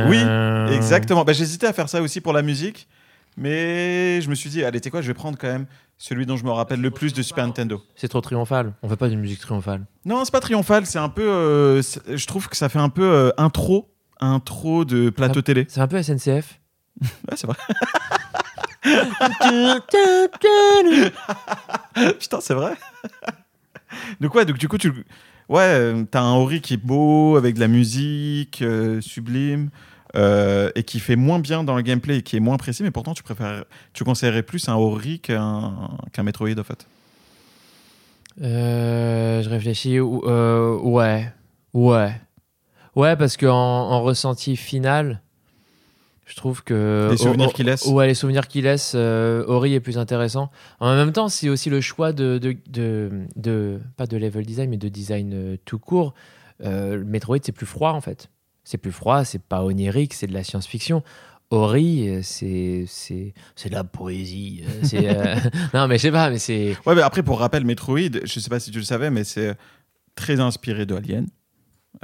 Oui, 0.09 0.75
exactement. 0.75 1.25
Bah, 1.25 1.33
J'hésitais 1.35 1.67
à 1.67 1.73
faire 1.75 1.89
ça 1.91 2.01
aussi 2.01 2.21
pour 2.23 2.33
la 2.33 2.43
musique. 2.43 2.89
Mais 3.37 4.21
je 4.21 4.31
me 4.31 4.35
suis 4.35 4.51
dit, 4.51 4.65
allez, 4.65 4.81
tu 4.81 4.87
sais 4.87 4.91
quoi, 4.91 5.03
je 5.03 5.09
vais 5.09 5.15
prendre 5.15 5.37
quand 5.39 5.49
même 5.49 5.67
celui 5.99 6.27
dont 6.27 6.37
je 6.37 6.45
me 6.45 6.51
rappelle 6.51 6.81
le 6.81 6.91
plus 6.91 7.13
de 7.13 7.23
Super 7.23 7.47
Nintendo. 7.47 7.83
C'est 7.97 8.09
trop 8.09 8.21
triomphal. 8.21 8.75
On 8.83 8.89
fait 8.89 8.97
pas 8.97 9.09
d'une 9.09 9.21
musique 9.21 9.41
triomphale. 9.41 9.85
Non, 10.05 10.25
c'est 10.25 10.33
pas 10.33 10.41
triomphal, 10.41 10.87
c'est 10.87 10.99
un 10.99 11.09
peu. 11.09 11.23
euh, 11.29 11.83
c'est- 11.83 12.17
je 12.17 12.27
trouve 12.27 12.49
que 12.49 12.57
ça 12.57 12.69
fait 12.69 12.79
un 12.79 12.89
peu 12.89 13.03
euh, 13.05 13.31
intro, 13.39 13.91
intro 14.21 14.85
de 14.85 15.11
plateau 15.11 15.43
télé. 15.43 15.67
C'est 15.69 15.81
un 15.81 15.89
peu 15.89 16.01
SNCF. 16.03 16.61
Ouais, 17.29 17.37
c'est 17.37 17.47
vrai. 17.49 17.57
Putain, 22.19 22.41
c'est 22.41 22.55
vrai. 22.55 22.75
donc, 24.21 24.35
ouais, 24.35 24.45
donc 24.45 24.59
du 24.59 24.69
coup, 24.69 24.79
tu. 24.79 24.93
Ouais, 25.49 25.63
euh, 25.63 26.05
t'as 26.11 26.23
un 26.23 26.33
Ori 26.35 26.61
qui 26.61 26.75
est 26.75 26.85
beau, 26.85 27.37
avec 27.37 27.55
de 27.57 27.61
la 27.61 27.69
musique 27.69 28.63
euh, 28.63 29.01
sublime, 29.03 29.69
euh, 30.15 30.71
et 30.75 30.83
qui 30.85 31.01
fait 31.01 31.17
moins 31.17 31.39
bien 31.39 31.65
dans 31.65 31.75
le 31.77 31.83
gameplay 31.83 32.19
et 32.19 32.23
qui 32.23 32.37
est 32.37 32.41
moins 32.41 32.57
précis, 32.57 32.83
mais 32.83 32.91
pourtant, 32.91 33.15
tu 33.15 33.23
préfères. 33.23 33.65
Tu 33.93 34.05
conseillerais 34.05 34.43
plus 34.43 34.69
un 34.69 34.75
Ori 34.75 35.21
qu'un 35.21 35.91
qu'un 36.13 36.23
Metroid, 36.23 36.59
en 36.59 36.65
fait. 36.65 36.87
Euh, 38.43 39.43
je 39.43 39.49
réfléchis. 39.49 39.99
euh, 39.99 40.77
ouais. 40.79 41.33
Ouais. 41.73 42.21
Ouais, 42.97 43.17
parce 43.17 43.37
qu'en 43.37 43.51
en 43.55 44.03
ressenti 44.03 44.57
final, 44.57 45.21
je 46.27 46.37
trouve 46.37 46.63
que. 46.63 47.09
Les 47.11 47.17
souvenirs 47.17 47.47
oh, 47.49 47.51
oh, 47.53 47.57
qu'il 47.57 47.67
laisse. 47.67 47.87
Ouais, 47.87 48.07
les 48.07 48.15
souvenirs 48.15 48.47
qu'il 48.49 48.65
laisse, 48.65 48.93
euh, 48.95 49.45
Ori 49.47 49.75
est 49.75 49.81
plus 49.81 49.99
intéressant. 49.99 50.51
En 50.81 50.95
même 50.95 51.13
temps, 51.13 51.29
c'est 51.29 51.49
aussi 51.49 51.71
le 51.71 51.81
choix 51.81 52.13
de, 52.13 52.39
de, 52.39 52.57
de, 52.69 53.11
de- 53.37 53.81
Pas 53.97 54.07
de 54.07 54.17
level 54.17 54.47
design, 54.47 54.71
mais 54.71 54.77
de 54.77 54.89
design 54.89 55.59
tout 55.65 55.79
court. 55.79 56.15
Euh, 56.65 57.03
Metroid, 57.05 57.39
c'est 57.43 57.53
plus 57.53 57.67
froid 57.67 57.91
en 57.93 58.01
fait. 58.01 58.31
C'est 58.65 58.79
plus 58.79 58.93
froid, 58.93 59.25
c'est 59.25 59.43
pas 59.43 59.63
onirique, 59.63 60.15
c'est 60.15 60.27
de 60.27 60.33
la 60.33 60.43
science-fiction. 60.43 61.03
Ori, 61.51 62.09
euh, 62.09 62.21
c'est 62.23 62.85
c'est 62.89 63.35
c'est 63.55 63.69
de 63.69 63.75
la 63.75 63.85
poésie. 63.85 64.65
euh, 64.67 64.81
c'est, 64.83 65.07
euh, 65.09 65.37
non, 65.75 65.87
mais 65.87 65.99
je 65.99 66.03
sais 66.03 66.11
pas, 66.11 66.31
mais 66.31 66.39
c'est. 66.39 66.77
Ouais, 66.87 66.95
mais 66.95 67.03
après, 67.03 67.23
pour 67.23 67.39
rappel, 67.39 67.65
Metroid, 67.65 67.99
je 68.25 68.41
sais 68.41 68.49
pas 68.51 68.59
si 68.61 68.71
tu 68.71 68.79
le 68.79 68.85
savais, 68.85 69.11
mais 69.11 69.25
c'est 69.25 69.55
très 70.15 70.41
inspiré 70.41 70.87
de 70.87 70.95
Alien. 70.97 71.27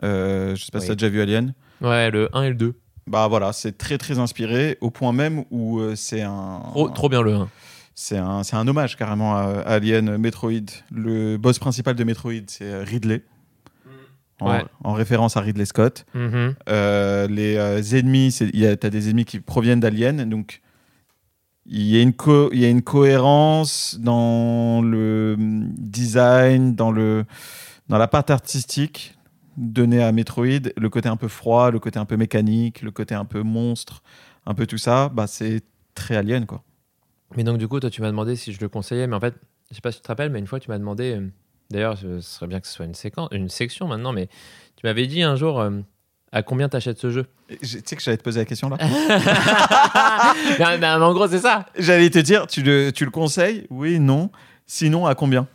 Euh, 0.04 0.54
je 0.54 0.64
sais 0.64 0.70
pas 0.70 0.78
si 0.80 0.84
Oui. 0.84 0.88
t'as 0.90 0.94
déjà 0.96 1.08
vu 1.08 1.20
Alien. 1.22 1.54
Ouais, 1.80 2.10
le 2.10 2.28
1 2.36 2.42
et 2.42 2.48
le 2.50 2.54
2. 2.54 2.74
Bah 3.06 3.26
voilà, 3.28 3.52
c'est 3.52 3.76
très 3.78 3.98
très 3.98 4.18
inspiré 4.18 4.76
au 4.80 4.90
point 4.90 5.12
même 5.12 5.44
où 5.50 5.80
euh, 5.80 5.96
c'est 5.96 6.22
un, 6.22 6.60
Trop, 6.72 6.90
trop 6.90 7.08
bien 7.08 7.22
le 7.22 7.34
1. 7.34 7.48
c'est 7.94 8.18
un, 8.18 8.42
c'est 8.44 8.54
un 8.56 8.68
hommage 8.68 8.96
carrément 8.96 9.34
à 9.36 9.44
Alien 9.66 10.16
Metroid. 10.18 10.52
Le 10.92 11.38
boss 11.38 11.58
principal 11.58 11.96
de 11.96 12.04
Metroid, 12.04 12.32
c'est 12.46 12.82
Ridley. 12.84 13.22
En, 14.40 14.50
Ouais. 14.50 14.64
en 14.84 14.92
référence 14.94 15.36
à 15.36 15.40
Ridley 15.40 15.64
Scott. 15.66 16.04
Mhm. 16.14 16.54
Euh, 16.68 17.26
les 17.28 17.56
euh, 17.56 17.82
ennemis, 17.98 18.32
c'est- 18.32 18.50
il 18.52 18.60
y 18.60 18.66
a- 18.66 18.76
t'as 18.76 18.90
des 18.90 19.08
ennemis 19.10 19.24
qui 19.26 19.40
proviennent 19.40 19.80
d'Alien, 19.80 20.28
donc 20.28 20.60
il 21.66 21.82
y, 21.82 21.98
a 21.98 22.02
une 22.02 22.14
co- 22.14 22.50
il 22.52 22.60
y 22.60 22.64
a 22.64 22.68
une 22.68 22.82
cohérence 22.82 23.98
dans 24.00 24.82
le 24.82 25.36
hum, 25.38 25.68
design, 25.76 26.74
dans, 26.74 26.90
le, 26.90 27.24
dans 27.88 27.98
la 27.98 28.08
part 28.08 28.24
artistique 28.28 29.14
donnée 29.56 30.02
à 30.02 30.10
Metroid, 30.12 30.70
le 30.76 30.88
côté 30.88 31.08
un 31.08 31.16
peu 31.16 31.28
froid, 31.28 31.70
le 31.70 31.78
côté 31.78 31.98
un 31.98 32.06
peu 32.06 32.16
mécanique, 32.16 32.82
le 32.82 32.90
côté 32.90 33.14
un 33.14 33.24
peu 33.26 33.42
monstre, 33.42 34.02
un 34.46 34.54
peu 34.54 34.66
tout 34.66 34.78
ça, 34.78 35.10
bah, 35.10 35.26
c'est 35.26 35.60
très 35.94 36.16
Alien 36.16 36.46
quoi. 36.46 36.62
Mais 37.36 37.44
donc, 37.44 37.58
du 37.58 37.68
coup, 37.68 37.78
toi, 37.78 37.90
tu 37.90 38.00
m'as 38.00 38.08
demandé 38.10 38.34
si 38.36 38.52
je 38.52 38.60
le 38.60 38.68
conseillais, 38.68 39.06
mais 39.06 39.14
en 39.14 39.20
fait, 39.20 39.34
je 39.70 39.76
sais 39.76 39.80
pas 39.80 39.92
si 39.92 39.98
tu 39.98 40.02
te 40.02 40.08
rappelles, 40.08 40.30
mais 40.32 40.38
une 40.40 40.46
fois, 40.48 40.58
tu 40.58 40.68
m'as 40.70 40.78
demandé. 40.78 41.20
Euh, 41.70 41.74
D'ailleurs, 41.74 41.98
ce 41.98 42.20
serait 42.20 42.46
bien 42.46 42.60
que 42.60 42.66
ce 42.66 42.72
soit 42.74 42.84
une, 42.86 42.94
séquence, 42.94 43.28
une 43.32 43.48
section 43.48 43.86
maintenant, 43.86 44.12
mais 44.12 44.26
tu 44.76 44.84
m'avais 44.86 45.06
dit 45.06 45.22
un 45.22 45.36
jour 45.36 45.60
euh, 45.60 45.70
à 46.32 46.42
combien 46.42 46.68
t'achètes 46.68 46.98
ce 46.98 47.10
jeu? 47.10 47.26
Je- 47.62 47.78
Tu 47.78 47.82
sais 47.86 47.96
que 47.96 48.02
j'allais 48.02 48.16
te 48.16 48.22
poser 48.22 48.40
la 48.40 48.44
question 48.46 48.68
là 48.68 48.76
non, 50.58 50.78
mais 50.78 50.86
en 50.88 51.12
gros, 51.12 51.28
c'est 51.28 51.38
ça. 51.40 51.66
J'allais 51.76 52.10
te 52.10 52.18
dire, 52.18 52.46
tu 52.46 52.62
le, 52.62 52.90
tu 52.92 53.04
le 53.04 53.10
conseilles? 53.10 53.66
Oui, 53.70 53.98
non. 54.00 54.30
Sinon, 54.66 55.06
à 55.06 55.14
combien? 55.14 55.46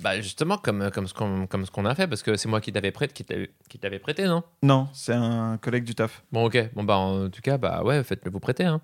Bah, 0.00 0.20
justement, 0.20 0.56
comme, 0.58 0.90
comme 0.90 1.06
ce 1.06 1.14
qu'on 1.14 1.46
comme 1.46 1.64
ce 1.64 1.70
qu'on 1.70 1.84
a 1.84 1.94
fait, 1.94 2.08
parce 2.08 2.22
que 2.24 2.36
c'est 2.36 2.48
moi 2.48 2.60
qui 2.60 2.72
t'avais 2.72 2.90
prêté, 2.90 3.24
qui 3.68 3.78
t'avais- 3.78 3.98
prêté, 4.00 4.24
non? 4.24 4.42
Non, 4.62 4.88
c'est 4.92 5.12
un 5.12 5.58
collègue 5.58 5.84
du 5.84 5.94
taf. 5.94 6.24
Bon, 6.32 6.44
ok. 6.46 6.70
Bon, 6.74 6.82
bah, 6.82 6.96
en 6.96 7.28
tout 7.28 7.40
cas, 7.40 7.56
bah 7.56 7.82
ouais, 7.84 8.02
faites-le 8.02 8.30
vous 8.30 8.40
prêter. 8.40 8.64
Hein. 8.64 8.80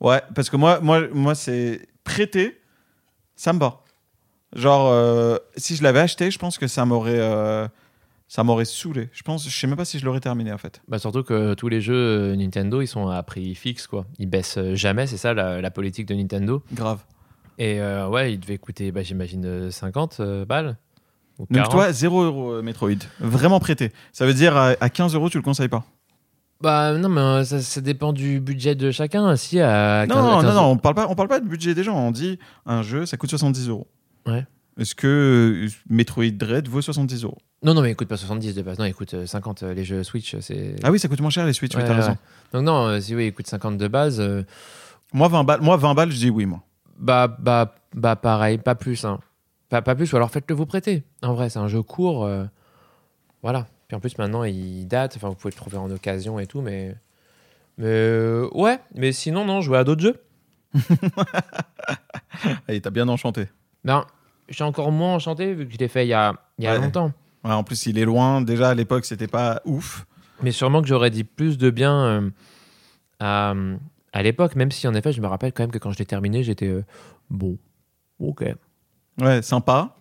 Ouais, 0.00 0.20
parce 0.34 0.50
que 0.50 0.56
moi, 0.56 0.80
moi, 0.80 1.08
moi 1.14 1.34
c'est 1.34 1.86
prêter, 2.04 2.60
ça 3.36 3.52
me 3.54 3.58
va. 3.58 3.80
Genre, 4.54 4.88
euh, 4.88 5.36
si 5.56 5.76
je 5.76 5.82
l'avais 5.82 6.00
acheté, 6.00 6.30
je 6.30 6.38
pense 6.38 6.58
que 6.58 6.66
ça 6.66 6.84
m'aurait, 6.84 7.18
euh, 7.20 7.68
ça 8.26 8.42
m'aurait 8.42 8.64
saoulé. 8.64 9.08
Je 9.12 9.22
pense, 9.22 9.48
je 9.48 9.56
sais 9.56 9.66
même 9.66 9.76
pas 9.76 9.84
si 9.84 9.98
je 9.98 10.04
l'aurais 10.04 10.20
terminé 10.20 10.52
en 10.52 10.58
fait. 10.58 10.82
Bah, 10.88 10.98
surtout 10.98 11.22
que 11.22 11.54
tous 11.54 11.68
les 11.68 11.80
jeux 11.80 11.94
euh, 12.32 12.36
Nintendo, 12.36 12.80
ils 12.80 12.88
sont 12.88 13.08
à 13.08 13.22
prix 13.22 13.54
fixe, 13.54 13.86
quoi. 13.86 14.06
Ils 14.18 14.26
baissent 14.28 14.58
euh, 14.58 14.74
jamais, 14.74 15.06
c'est 15.06 15.16
ça 15.16 15.34
la, 15.34 15.60
la 15.60 15.70
politique 15.70 16.06
de 16.06 16.14
Nintendo. 16.14 16.62
Grave. 16.72 17.00
Et 17.58 17.80
euh, 17.80 18.08
ouais, 18.08 18.32
il 18.32 18.40
devait 18.40 18.58
coûter, 18.58 18.90
bah, 18.90 19.02
j'imagine, 19.02 19.44
euh, 19.44 19.70
50 19.70 20.16
euh, 20.20 20.44
balles. 20.44 20.78
Ou 21.38 21.42
Donc 21.50 21.66
40. 21.66 21.70
toi, 21.70 21.92
0 21.92 22.22
euros 22.22 22.52
euh, 22.54 22.62
Metroid, 22.62 22.90
vraiment 23.20 23.60
prêté. 23.60 23.92
Ça 24.12 24.26
veut 24.26 24.34
dire 24.34 24.56
à, 24.56 24.72
à 24.80 24.88
15 24.90 25.14
euros, 25.14 25.30
tu 25.30 25.36
le 25.38 25.42
conseilles 25.42 25.68
pas? 25.68 25.84
Bah 26.60 26.92
non, 26.98 27.08
mais 27.08 27.20
euh, 27.20 27.44
ça, 27.44 27.60
ça 27.62 27.80
dépend 27.80 28.12
du 28.12 28.40
budget 28.40 28.74
de 28.74 28.90
chacun. 28.90 29.34
Si 29.36 29.60
à 29.60 30.06
15 30.06 30.16
Non, 30.16 30.22
non, 30.22 30.40
15 30.42 30.44
non, 30.44 30.54
non, 30.62 30.68
on 30.72 30.76
parle 30.76 30.94
pas, 30.94 31.06
on 31.08 31.14
parle 31.14 31.28
pas 31.28 31.40
de 31.40 31.48
budget 31.48 31.74
des 31.74 31.82
gens. 31.84 31.96
On 31.96 32.10
dit 32.10 32.38
un 32.66 32.82
jeu, 32.82 33.06
ça 33.06 33.16
coûte 33.16 33.30
70 33.30 33.68
euros. 33.68 33.86
Ouais. 34.26 34.46
Est-ce 34.78 34.94
que 34.94 35.66
euh, 35.66 35.70
Metroid 35.88 36.30
Dread 36.30 36.68
vaut 36.68 36.80
70 36.82 37.24
euros? 37.24 37.38
Non, 37.62 37.74
non, 37.74 37.82
mais 37.82 37.90
écoute 37.90 38.08
pas 38.08 38.16
70 38.16 38.54
de 38.54 38.62
base. 38.62 38.78
Non, 38.78 38.86
écoute 38.86 39.12
euh, 39.14 39.26
50 39.26 39.62
euh, 39.62 39.74
les 39.74 39.84
jeux 39.84 40.02
Switch, 40.02 40.34
c'est. 40.40 40.76
Ah 40.82 40.90
oui, 40.90 40.98
ça 40.98 41.08
coûte 41.08 41.20
moins 41.20 41.30
cher 41.30 41.44
les 41.44 41.52
Switch. 41.52 41.74
oui, 41.74 41.82
Ouais, 41.82 41.86
t'as 41.88 41.94
ouais. 41.94 42.00
raison. 42.00 42.16
Donc 42.52 42.62
non, 42.64 42.86
euh, 42.86 43.00
si 43.00 43.14
oui, 43.14 43.24
écoute 43.24 43.46
50 43.46 43.76
de 43.76 43.88
base, 43.88 44.18
euh, 44.20 44.42
Moi 45.12 45.28
20 45.28 45.44
balles, 45.44 45.60
moi 45.60 45.76
20 45.76 45.94
balles, 45.94 46.10
je 46.10 46.16
dis 46.16 46.30
oui 46.30 46.46
moi. 46.46 46.62
bah 46.98 47.26
bah 47.38 47.74
bah 47.94 48.16
pareil, 48.16 48.56
pas 48.58 48.74
plus. 48.74 49.04
Hein. 49.04 49.20
Pas, 49.68 49.82
pas 49.82 49.94
plus. 49.94 50.10
Ou 50.12 50.16
alors 50.16 50.30
faites-le 50.30 50.54
vous 50.54 50.66
prêter. 50.66 51.04
En 51.22 51.34
vrai, 51.34 51.50
c'est 51.50 51.58
un 51.58 51.68
jeu 51.68 51.82
court. 51.82 52.24
euh, 52.24 52.44
voilà. 53.42 53.66
Puis 53.88 53.96
en 53.96 54.00
plus 54.00 54.16
maintenant, 54.18 54.44
il 54.44 54.86
date. 54.86 55.16
Enfin, 55.16 55.28
vous 55.28 55.34
pouvez 55.34 55.50
le 55.52 55.56
trouver 55.56 55.76
en 55.76 55.90
occasion 55.90 56.38
et 56.38 56.46
tout, 56.46 56.62
mais. 56.62 56.94
Mais 57.76 57.86
euh, 57.88 58.48
ouais. 58.54 58.78
Mais 58.94 59.12
sinon, 59.12 59.44
non, 59.44 59.60
jouer 59.60 59.78
à 59.78 59.84
d'autres 59.84 60.02
jeux. 60.02 60.16
Allez, 62.68 62.80
t'as 62.80 62.90
bien 62.90 63.08
enchanté. 63.08 63.48
Ben, 63.84 64.04
je 64.48 64.54
suis 64.54 64.62
encore 64.64 64.92
moins 64.92 65.14
enchanté 65.14 65.54
vu 65.54 65.66
que 65.66 65.72
je 65.72 65.78
l'ai 65.78 65.88
fait 65.88 66.04
il 66.06 66.08
y 66.08 66.14
a, 66.14 66.34
il 66.58 66.64
y 66.64 66.66
a 66.68 66.72
Ouais. 66.72 66.78
longtemps. 66.78 67.12
Ouais, 67.44 67.52
en 67.52 67.64
plus, 67.64 67.86
il 67.86 67.98
est 67.98 68.04
loin. 68.04 68.40
Déjà 68.42 68.68
à 68.70 68.74
l'époque, 68.74 69.04
c'était 69.06 69.26
pas 69.28 69.62
ouf. 69.64 70.04
Mais 70.42 70.52
sûrement 70.52 70.82
que 70.82 70.88
j'aurais 70.88 71.10
dit 71.10 71.24
plus 71.24 71.56
de 71.58 71.70
bien 71.70 71.94
euh, 72.04 72.30
à, 73.18 73.54
à 74.12 74.22
l'époque, 74.22 74.56
même 74.56 74.70
si 74.70 74.86
en 74.88 74.94
effet, 74.94 75.12
je 75.12 75.20
me 75.20 75.26
rappelle 75.26 75.52
quand 75.52 75.62
même 75.62 75.70
que 75.70 75.78
quand 75.78 75.92
je 75.92 75.98
l'ai 75.98 76.06
terminé, 76.06 76.42
j'étais 76.42 76.66
euh, 76.68 76.84
bon, 77.30 77.56
ok. 78.18 78.44
Ouais, 79.20 79.42
sympa, 79.42 79.96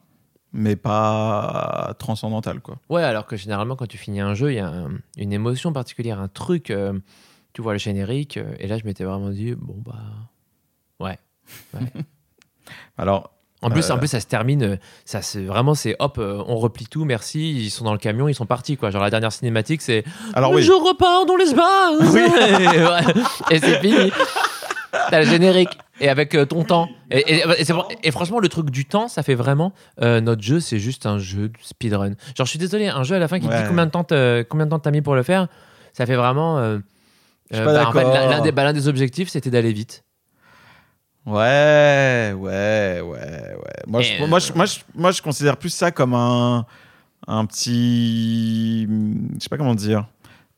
mais 0.54 0.76
pas 0.76 1.94
transcendantal 2.00 2.62
quoi. 2.62 2.78
Ouais, 2.90 3.04
alors 3.04 3.26
que 3.26 3.36
généralement, 3.38 3.76
quand 3.76 3.88
tu 3.88 3.98
finis 3.98 4.20
un 4.22 4.34
jeu, 4.34 4.52
il 4.52 4.56
y 4.56 4.60
a 4.60 4.68
un- 4.68 4.98
une 5.18 5.32
émotion 5.34 5.72
particulière, 5.74 6.20
un 6.20 6.28
truc. 6.30 6.72
euh, 6.72 6.98
tu 7.54 7.62
vois 7.64 7.74
le 7.74 7.80
générique, 7.80 8.38
euh, 8.38 8.54
et 8.60 8.68
là, 8.68 8.78
je 8.78 8.84
m'étais 8.86 9.04
vraiment 9.04 9.30
dit, 9.32 9.56
bon, 9.56 9.76
bah. 9.86 9.96
Ouais. 11.00 11.18
Alors, 12.98 13.32
En 13.62 13.70
plus, 13.70 13.90
Euh. 13.90 13.94
en 13.94 13.98
plus, 13.98 14.08
ça 14.08 14.20
se 14.22 14.26
termine, 14.28 14.64
euh, 14.64 14.76
ça 15.06 15.22
se, 15.22 15.38
vraiment, 15.40 15.76
c'est 15.76 15.96
hop, 16.00 16.18
euh, 16.18 16.42
on 16.48 16.56
replie 16.56 16.88
tout, 16.88 17.04
merci, 17.04 17.52
ils 17.52 17.70
sont 17.70 17.84
dans 17.84 17.92
le 17.92 17.98
camion, 18.00 18.28
ils 18.30 18.34
sont 18.36 18.46
partis, 18.46 18.78
quoi. 18.78 18.90
Genre, 18.90 19.02
la 19.04 19.10
dernière 19.10 19.34
cinématique, 19.34 19.82
c'est 19.82 20.04
alors 20.34 20.52
oui. 20.54 20.62
Je 20.64 20.72
repars 20.72 21.26
dans 21.26 21.36
l'espace 21.36 22.16
et, 22.16 22.84
ouais, 22.84 23.24
et 23.52 23.60
c'est 23.60 23.80
fini. 23.82 24.12
T'as 25.12 25.20
le 25.20 25.26
générique 25.26 25.78
et 26.00 26.10
avec 26.10 26.34
euh, 26.36 26.46
ton 26.46 26.64
temps. 26.64 26.90
Et, 27.12 27.44
c'est 27.64 28.12
franchement, 28.12 28.40
le 28.40 28.48
truc 28.50 28.70
du 28.72 28.86
temps, 28.86 29.08
ça 29.08 29.22
fait 29.24 29.36
vraiment. 29.36 29.72
euh, 30.02 30.20
notre 30.22 30.42
jeu, 30.42 30.60
c'est 30.60 30.80
juste 30.80 31.06
un 31.06 31.20
jeu 31.20 31.50
de 31.50 31.54
speedrun. 31.62 32.14
Genre, 32.36 32.46
je 32.46 32.50
suis 32.50 32.60
désolé, 32.60 32.88
un 32.88 33.04
jeu 33.04 33.16
à 33.16 33.20
la 33.20 33.28
fin 33.28 33.40
qui 33.40 33.48
te 33.48 33.54
dit 33.54 33.68
combien 33.68 33.86
de 33.86 33.92
temps 33.92 34.04
t'as- 34.04 34.44
combien 34.46 34.66
de 34.66 34.72
temps 34.72 34.80
t'as 34.80 34.92
mis 34.92 35.02
pour 35.02 35.16
le 35.16 35.24
faire, 35.24 35.48
ça 35.94 36.06
fait 36.06 36.16
vraiment. 36.16 36.58
euh, 36.58 36.80
suis 37.52 37.60
Euh, 37.62 37.66
pas 37.66 37.74
bah, 37.74 37.90
en 37.90 37.92
fait, 37.92 38.00
d'accord. 38.00 38.14
l'un 38.14 38.30
l'un 38.30 38.42
des, 38.42 38.52
bah, 38.52 38.64
l'un 38.64 38.74
des 38.74 38.88
objectifs, 38.88 39.30
c'était 39.30 39.50
d'aller 39.52 39.74
vite. 39.74 40.04
Ouais, 41.26 42.34
ouais, 42.36 43.02
ouais, 43.02 43.04
ouais. 43.04 43.84
Moi, 43.88 44.02
je, 44.02 44.24
moi, 44.26 44.40
je, 44.40 44.54
moi, 44.54 44.66
je, 44.66 44.80
moi, 44.96 45.12
je 45.12 45.22
considère 45.22 45.58
plus 45.58 45.70
ça 45.70 45.92
comme 45.92 46.14
un, 46.14 46.66
un 47.28 47.46
petit. 47.46 48.86
Je 48.88 49.40
sais 49.44 49.50
pas 49.50 49.58
comment 49.58 49.76
dire. 49.76 50.08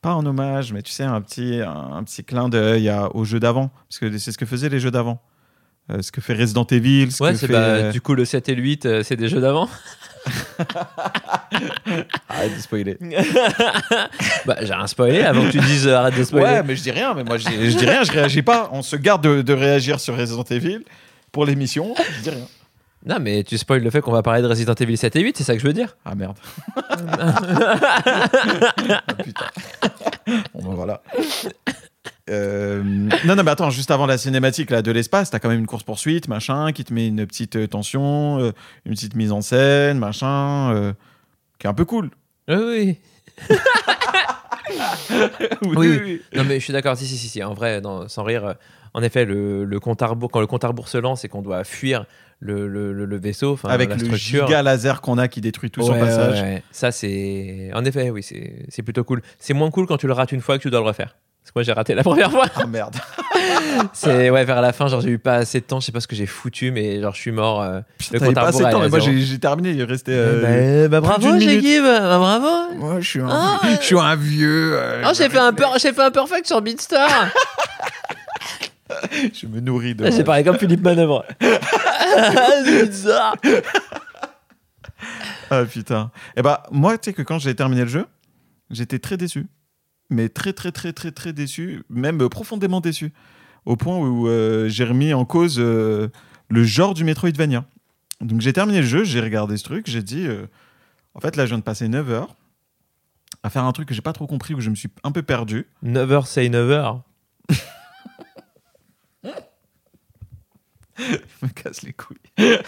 Pas 0.00 0.10
un 0.12 0.24
hommage, 0.26 0.72
mais 0.72 0.82
tu 0.82 0.90
sais, 0.90 1.04
un 1.04 1.20
petit, 1.20 1.60
un, 1.60 1.94
un 1.94 2.04
petit 2.04 2.24
clin 2.24 2.48
d'œil 2.48 2.88
à- 2.88 3.14
aux 3.14 3.24
jeux 3.24 3.38
d'avant. 3.40 3.70
Parce 3.88 3.98
que 4.00 4.16
c'est 4.18 4.32
ce 4.32 4.38
que 4.38 4.46
faisaient 4.46 4.68
les 4.68 4.80
jeux 4.80 4.90
d'avant. 4.90 5.20
Euh, 5.90 6.00
ce 6.00 6.12
que 6.12 6.20
fait 6.20 6.34
Resident 6.34 6.64
Evil, 6.70 7.10
ce 7.10 7.22
Ouais, 7.22 7.32
que 7.32 7.38
c'est 7.38 7.46
fait. 7.48 7.52
bah, 7.52 7.58
euh, 7.58 7.92
du 7.92 8.00
coup 8.00 8.14
le 8.14 8.24
7 8.24 8.48
et 8.48 8.54
le 8.54 8.62
8, 8.62 8.86
euh, 8.86 9.02
c'est 9.02 9.16
des 9.16 9.28
jeux 9.28 9.40
d'avant. 9.40 9.68
Arrête 12.28 12.54
de 12.56 12.60
spoiler. 12.60 12.96
bah, 14.46 14.56
j'ai 14.62 14.72
rien 14.72 14.86
spoilé 14.86 15.22
avant 15.22 15.42
que 15.44 15.50
tu 15.50 15.58
dises 15.58 15.88
euh, 15.88 15.96
arrête 15.96 16.16
de 16.16 16.22
spoiler. 16.24 16.46
Ouais, 16.46 16.62
mais 16.62 16.76
je 16.76 16.82
dis 16.82 16.90
rien, 16.92 17.14
mais 17.14 17.24
moi 17.24 17.36
je, 17.38 17.48
dis- 17.48 17.70
je 17.70 17.76
dis 17.76 17.84
rien, 17.86 18.04
je 18.04 18.12
réagis 18.12 18.42
pas. 18.42 18.68
On 18.72 18.82
se 18.82 18.94
garde 18.96 19.22
de, 19.24 19.42
de 19.42 19.52
réagir 19.52 19.98
sur 19.98 20.16
Resident 20.16 20.44
Evil 20.44 20.84
pour 21.32 21.44
l'émission. 21.46 21.94
Je 22.18 22.22
dis 22.22 22.30
rien. 22.30 22.46
Non, 23.04 23.16
mais 23.20 23.42
tu 23.42 23.58
spoil 23.58 23.82
le 23.82 23.90
fait 23.90 24.00
qu'on 24.00 24.12
va 24.12 24.22
parler 24.22 24.42
de 24.42 24.46
Resident 24.46 24.74
Evil 24.74 24.96
7 24.96 25.16
et 25.16 25.20
8, 25.20 25.36
c'est 25.36 25.42
ça 25.44 25.54
que 25.54 25.60
je 25.60 25.66
veux 25.66 25.72
dire. 25.72 25.96
Ah 26.04 26.14
merde. 26.14 26.36
ah, 26.76 27.32
putain. 29.24 29.46
Bon 30.54 30.68
ben 30.68 30.74
voilà. 30.74 31.02
Euh, 32.30 32.82
non, 32.84 33.34
non, 33.36 33.42
mais 33.42 33.50
attends, 33.50 33.70
juste 33.70 33.90
avant 33.90 34.06
la 34.06 34.16
cinématique 34.16 34.70
là, 34.70 34.80
de 34.82 34.92
l'espace, 34.92 35.30
t'as 35.30 35.38
quand 35.40 35.48
même 35.48 35.58
une 35.58 35.66
course-poursuite, 35.66 36.28
machin, 36.28 36.72
qui 36.72 36.84
te 36.84 36.94
met 36.94 37.08
une 37.08 37.26
petite 37.26 37.56
euh, 37.56 37.66
tension, 37.66 38.38
euh, 38.38 38.52
une 38.86 38.92
petite 38.92 39.16
mise 39.16 39.32
en 39.32 39.40
scène, 39.40 39.98
machin, 39.98 40.72
euh, 40.74 40.92
qui 41.58 41.66
est 41.66 41.70
un 41.70 41.74
peu 41.74 41.84
cool. 41.84 42.10
Oui, 42.48 42.56
oui. 42.56 42.98
oui, 45.62 45.76
oui. 45.76 46.22
Non, 46.34 46.44
mais 46.44 46.58
je 46.60 46.64
suis 46.64 46.72
d'accord, 46.72 46.96
si, 46.96 47.06
si, 47.06 47.16
si, 47.18 47.28
si. 47.28 47.42
En 47.42 47.54
vrai, 47.54 47.80
non, 47.80 48.08
sans 48.08 48.22
rire, 48.22 48.54
en 48.94 49.02
effet, 49.02 49.24
le, 49.24 49.64
le 49.64 49.80
compte 49.80 50.02
à 50.02 50.06
rebours, 50.06 50.30
quand 50.30 50.40
le 50.40 50.46
compte 50.46 50.64
à 50.64 50.68
rebours 50.68 50.88
se 50.88 50.98
lance 50.98 51.24
et 51.24 51.28
qu'on 51.28 51.42
doit 51.42 51.64
fuir 51.64 52.04
le, 52.40 52.66
le, 52.68 52.92
le- 52.92 53.04
le 53.04 53.16
vaisseau, 53.18 53.58
Avec 53.64 53.90
la 53.90 53.96
le 53.96 54.14
giga 54.16 54.62
laser 54.62 55.00
qu'on 55.00 55.18
a 55.18 55.28
qui 55.28 55.40
détruit 55.40 55.70
tout 55.70 55.82
son 55.82 55.98
passage. 55.98 56.40
ouais, 56.40 56.46
ouais. 56.54 56.62
Ça, 56.72 56.90
c'est. 56.92 57.70
En 57.74 57.84
effet, 57.84 58.10
oui, 58.10 58.22
c'est 58.22 58.66
c'est 58.68 58.82
plutôt 58.82 59.04
cool. 59.04 59.22
C'est 59.38 59.54
moins 59.54 59.70
cool 59.70 59.86
quand 59.86 59.96
tu 59.98 60.06
le 60.06 60.12
rates 60.12 60.32
une 60.32 60.40
fois 60.40 60.56
que 60.58 60.62
tu 60.62 60.70
dois 60.70 60.80
le 60.80 60.86
refaire. 60.86 61.16
Parce 61.42 61.50
que 61.50 61.58
moi, 61.58 61.62
j'ai 61.64 61.72
raté 61.72 61.94
la 61.94 62.04
première 62.04 62.30
fois. 62.30 62.46
Ah 62.54 62.66
merde. 62.66 62.94
C'est 63.92 64.30
ouais, 64.30 64.44
vers 64.44 64.60
la 64.62 64.72
fin, 64.72 64.86
genre, 64.86 65.00
j'ai 65.00 65.10
eu 65.10 65.18
pas 65.18 65.34
assez 65.34 65.60
de 65.60 65.64
temps, 65.64 65.80
je 65.80 65.86
sais 65.86 65.92
pas 65.92 65.98
ce 66.00 66.06
que 66.06 66.14
j'ai 66.14 66.26
foutu, 66.26 66.70
mais 66.70 67.00
genre, 67.00 67.14
je 67.14 67.20
suis 67.20 67.32
mort. 67.32 67.60
euh, 67.62 67.80
Putain, 67.98 68.18
Le 68.18 68.20
compte 68.26 68.34
pas 68.36 68.42
assez 68.48 68.64
de 68.64 68.70
temps, 68.70 68.80
mais 68.80 68.88
moi 68.88 69.00
j'ai 69.00 69.38
terminé, 69.40 69.70
il 69.70 69.82
restait. 69.82 70.12
euh, 70.14 70.88
bah, 70.88 71.00
bah, 71.00 71.06
bravo, 71.18 71.32
minute. 71.32 71.50
Shaggy, 71.50 71.80
bah, 71.80 72.18
bravo. 72.18 72.74
Moi, 72.76 73.00
je 73.00 73.08
suis 73.08 73.20
un, 73.20 73.28
Ah, 73.28 73.58
vieux- 73.64 73.76
je 73.80 73.84
suis 73.86 73.98
un 73.98 74.14
vieux. 74.16 74.72
euh, 74.74 75.02
Oh, 75.04 75.10
j'ai 75.14 75.28
fait 75.28 75.38
un 75.38 75.52
per- 75.52 75.78
j'ai 75.78 75.92
fait 75.92 76.02
un 76.02 76.10
perfect 76.12 76.46
sur 76.46 76.60
Beatstar. 76.62 77.08
Je 79.32 79.46
me 79.46 79.60
nourris 79.60 79.94
de. 79.94 80.10
J'ai 80.10 80.22
parlé 80.22 80.44
comme 80.44 80.58
Philippe 80.58 80.82
Manœuvre. 80.82 81.24
Bizarre. 82.64 83.34
Ah 85.50 85.64
putain. 85.64 86.10
Et 86.36 86.42
bah, 86.42 86.62
moi, 86.70 86.98
tu 86.98 87.10
sais 87.10 87.14
que 87.14 87.22
quand 87.22 87.38
j'ai 87.38 87.54
terminé 87.54 87.82
le 87.82 87.88
jeu, 87.88 88.06
j'étais 88.70 88.98
très 88.98 89.16
déçu. 89.16 89.46
Mais 90.12 90.28
très, 90.28 90.52
très, 90.52 90.70
très, 90.72 90.92
très, 90.92 91.10
très 91.10 91.32
déçu. 91.32 91.82
Même 91.88 92.22
euh, 92.22 92.28
profondément 92.28 92.80
déçu. 92.80 93.12
Au 93.64 93.76
point 93.76 93.96
où 93.98 94.28
euh, 94.28 94.68
j'ai 94.68 94.84
remis 94.84 95.14
en 95.14 95.24
cause 95.24 95.56
euh, 95.58 96.08
le 96.48 96.64
genre 96.64 96.94
du 96.94 97.04
Metroidvania. 97.04 97.64
Donc 98.20 98.40
j'ai 98.40 98.52
terminé 98.52 98.80
le 98.80 98.86
jeu, 98.86 99.04
j'ai 99.04 99.20
regardé 99.20 99.56
ce 99.56 99.64
truc, 99.64 99.86
j'ai 99.88 100.02
dit. 100.02 100.26
euh, 100.26 100.46
en 101.14 101.20
fait, 101.20 101.36
là, 101.36 101.44
je 101.44 101.50
viens 101.50 101.58
de 101.58 101.62
passer 101.64 101.88
9 101.88 102.10
heures 102.10 102.36
à 103.42 103.50
faire 103.50 103.64
un 103.64 103.72
truc 103.72 103.88
que 103.88 103.94
j'ai 103.94 104.02
pas 104.02 104.12
trop 104.12 104.26
compris, 104.26 104.54
où 104.54 104.60
je 104.60 104.70
me 104.70 104.74
suis 104.76 104.88
un 105.02 105.10
peu 105.10 105.22
perdu. 105.22 105.66
Never 105.82 106.20
say 106.24 106.48
never. 106.48 106.92
me 111.42 111.48
casse 111.48 111.82
les 111.82 111.92
couilles. 111.92 112.18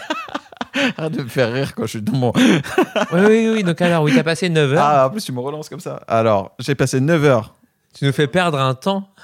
Arrête 0.97 1.13
de 1.13 1.23
me 1.23 1.27
faire 1.27 1.51
rire 1.53 1.73
quand 1.75 1.83
je 1.83 1.89
suis 1.89 2.01
dans 2.01 2.17
mon. 2.17 2.33
Oui, 3.11 3.21
oui, 3.27 3.49
oui. 3.53 3.63
Donc, 3.63 3.81
alors, 3.81 4.03
oui, 4.03 4.13
t'as 4.13 4.23
passé 4.23 4.49
9 4.49 4.73
heures. 4.73 4.83
Ah, 4.83 5.07
en 5.07 5.09
plus, 5.09 5.23
tu 5.23 5.31
me 5.31 5.39
relances 5.39 5.69
comme 5.69 5.79
ça. 5.79 6.01
Alors, 6.07 6.55
j'ai 6.59 6.75
passé 6.75 6.99
9 6.99 7.23
heures. 7.23 7.55
Tu 7.93 8.05
nous 8.05 8.11
fais 8.11 8.27
perdre 8.27 8.59
un 8.59 8.73
temps. 8.75 9.09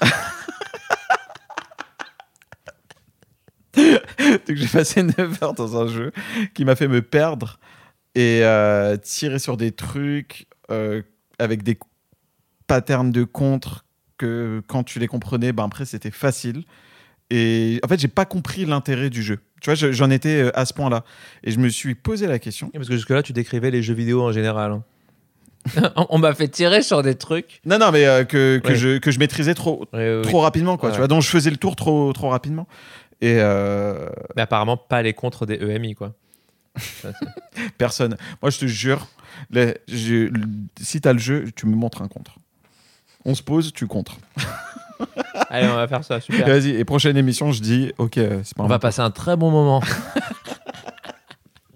Donc, 3.76 4.56
j'ai 4.56 4.68
passé 4.68 5.02
9 5.02 5.42
heures 5.42 5.54
dans 5.54 5.80
un 5.80 5.88
jeu 5.88 6.12
qui 6.54 6.64
m'a 6.64 6.74
fait 6.76 6.88
me 6.88 7.02
perdre 7.02 7.58
et 8.14 8.40
euh, 8.42 8.96
tirer 8.96 9.38
sur 9.38 9.56
des 9.56 9.72
trucs 9.72 10.46
euh, 10.70 11.02
avec 11.38 11.62
des 11.62 11.78
patterns 12.66 13.10
de 13.10 13.24
contre 13.24 13.84
que 14.18 14.62
quand 14.68 14.84
tu 14.84 14.98
les 14.98 15.08
comprenais, 15.08 15.52
ben 15.52 15.64
après, 15.64 15.84
c'était 15.84 16.10
facile. 16.10 16.64
Et 17.30 17.80
en 17.82 17.88
fait, 17.88 17.98
j'ai 17.98 18.08
pas 18.08 18.24
compris 18.24 18.64
l'intérêt 18.64 19.10
du 19.10 19.22
jeu. 19.22 19.40
Tu 19.62 19.70
vois, 19.70 19.74
je- 19.76 19.92
j'en 19.92 20.10
étais 20.10 20.42
euh, 20.42 20.50
à 20.58 20.64
ce 20.66 20.74
point-là. 20.74 21.04
Et 21.44 21.50
je 21.52 21.58
me 21.58 21.68
suis 21.68 21.94
posé 21.94 22.26
la 22.26 22.38
question. 22.38 22.68
Parce 22.74 22.88
que 22.88 22.94
jusque-là, 22.94 23.22
tu 23.22 23.32
décrivais 23.32 23.70
les 23.70 23.82
jeux 23.82 23.94
vidéo 23.94 24.20
en 24.22 24.32
général. 24.32 24.72
hein. 24.72 24.82
On 25.96 26.06
on 26.10 26.18
m'a 26.18 26.34
fait 26.34 26.48
tirer 26.48 26.82
sur 26.82 27.02
des 27.04 27.14
trucs. 27.14 27.60
Non, 27.64 27.78
non, 27.78 27.92
mais 27.92 28.04
euh, 28.04 28.24
que, 28.24 28.58
que, 28.58 28.68
Ouais. 28.70 28.74
je, 28.76 28.98
que 28.98 29.12
je 29.12 29.20
maîtrisais 29.20 29.54
trop, 29.54 29.86
Ouais, 29.92 30.16
ouais, 30.16 30.22
trop 30.22 30.38
oui. 30.38 30.42
rapidement, 30.44 30.76
quoi. 30.76 30.88
Ouais. 30.88 30.94
Tu 30.94 30.98
vois, 30.98 31.06
donc 31.06 31.22
je 31.22 31.28
faisais 31.28 31.50
le 31.50 31.56
tour 31.56 31.76
trop, 31.76 32.12
trop 32.12 32.28
rapidement. 32.30 32.66
Et 33.20 33.36
euh, 33.38 34.08
Mais 34.34 34.42
apparemment, 34.42 34.76
pas 34.76 35.00
les 35.02 35.12
contres 35.14 35.46
des 35.46 35.54
EMI, 35.54 35.94
quoi. 35.94 36.12
Personne. 37.78 38.16
Moi, 38.40 38.50
je 38.50 38.58
te 38.58 38.66
jure, 38.66 39.06
les- 39.50 39.76
je- 39.88 40.26
le- 40.28 40.40
si 40.80 41.00
t'as 41.00 41.12
le 41.12 41.18
jeu, 41.20 41.44
tu 41.54 41.66
me 41.66 41.76
montres 41.76 42.02
un 42.02 42.08
contre. 42.08 42.36
On 43.24 43.34
se 43.36 43.42
pose, 43.44 43.72
tu 43.72 43.86
contres. 43.86 44.16
Allez, 45.50 45.68
on 45.68 45.74
va 45.74 45.86
faire 45.88 46.04
ça, 46.04 46.20
super. 46.20 46.46
Vas-y, 46.46 46.70
et 46.70 46.84
prochaine 46.84 47.16
émission, 47.16 47.52
je 47.52 47.60
dis, 47.60 47.92
ok, 47.98 48.14
c'est 48.14 48.54
pas 48.56 48.62
On 48.64 48.66
va 48.66 48.78
passer 48.78 49.00
un 49.00 49.10
très 49.10 49.36
bon 49.36 49.50
moment. 49.50 49.82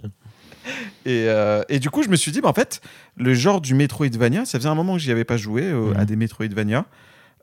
Et, 1.04 1.26
euh, 1.28 1.62
et 1.68 1.78
du 1.78 1.88
coup, 1.88 2.02
je 2.02 2.08
me 2.08 2.16
suis 2.16 2.32
dit, 2.32 2.40
bah, 2.40 2.48
en 2.48 2.52
fait, 2.52 2.80
le 3.16 3.32
genre 3.32 3.60
du 3.60 3.74
Metroidvania, 3.74 4.44
ça 4.44 4.58
faisait 4.58 4.68
un 4.68 4.74
moment 4.74 4.94
que 4.94 4.98
j'y 4.98 5.12
avais 5.12 5.24
pas 5.24 5.36
joué 5.36 5.62
euh, 5.62 5.92
Mhm. 5.92 5.96
à 6.00 6.04
des 6.04 6.16
Metroidvania. 6.16 6.84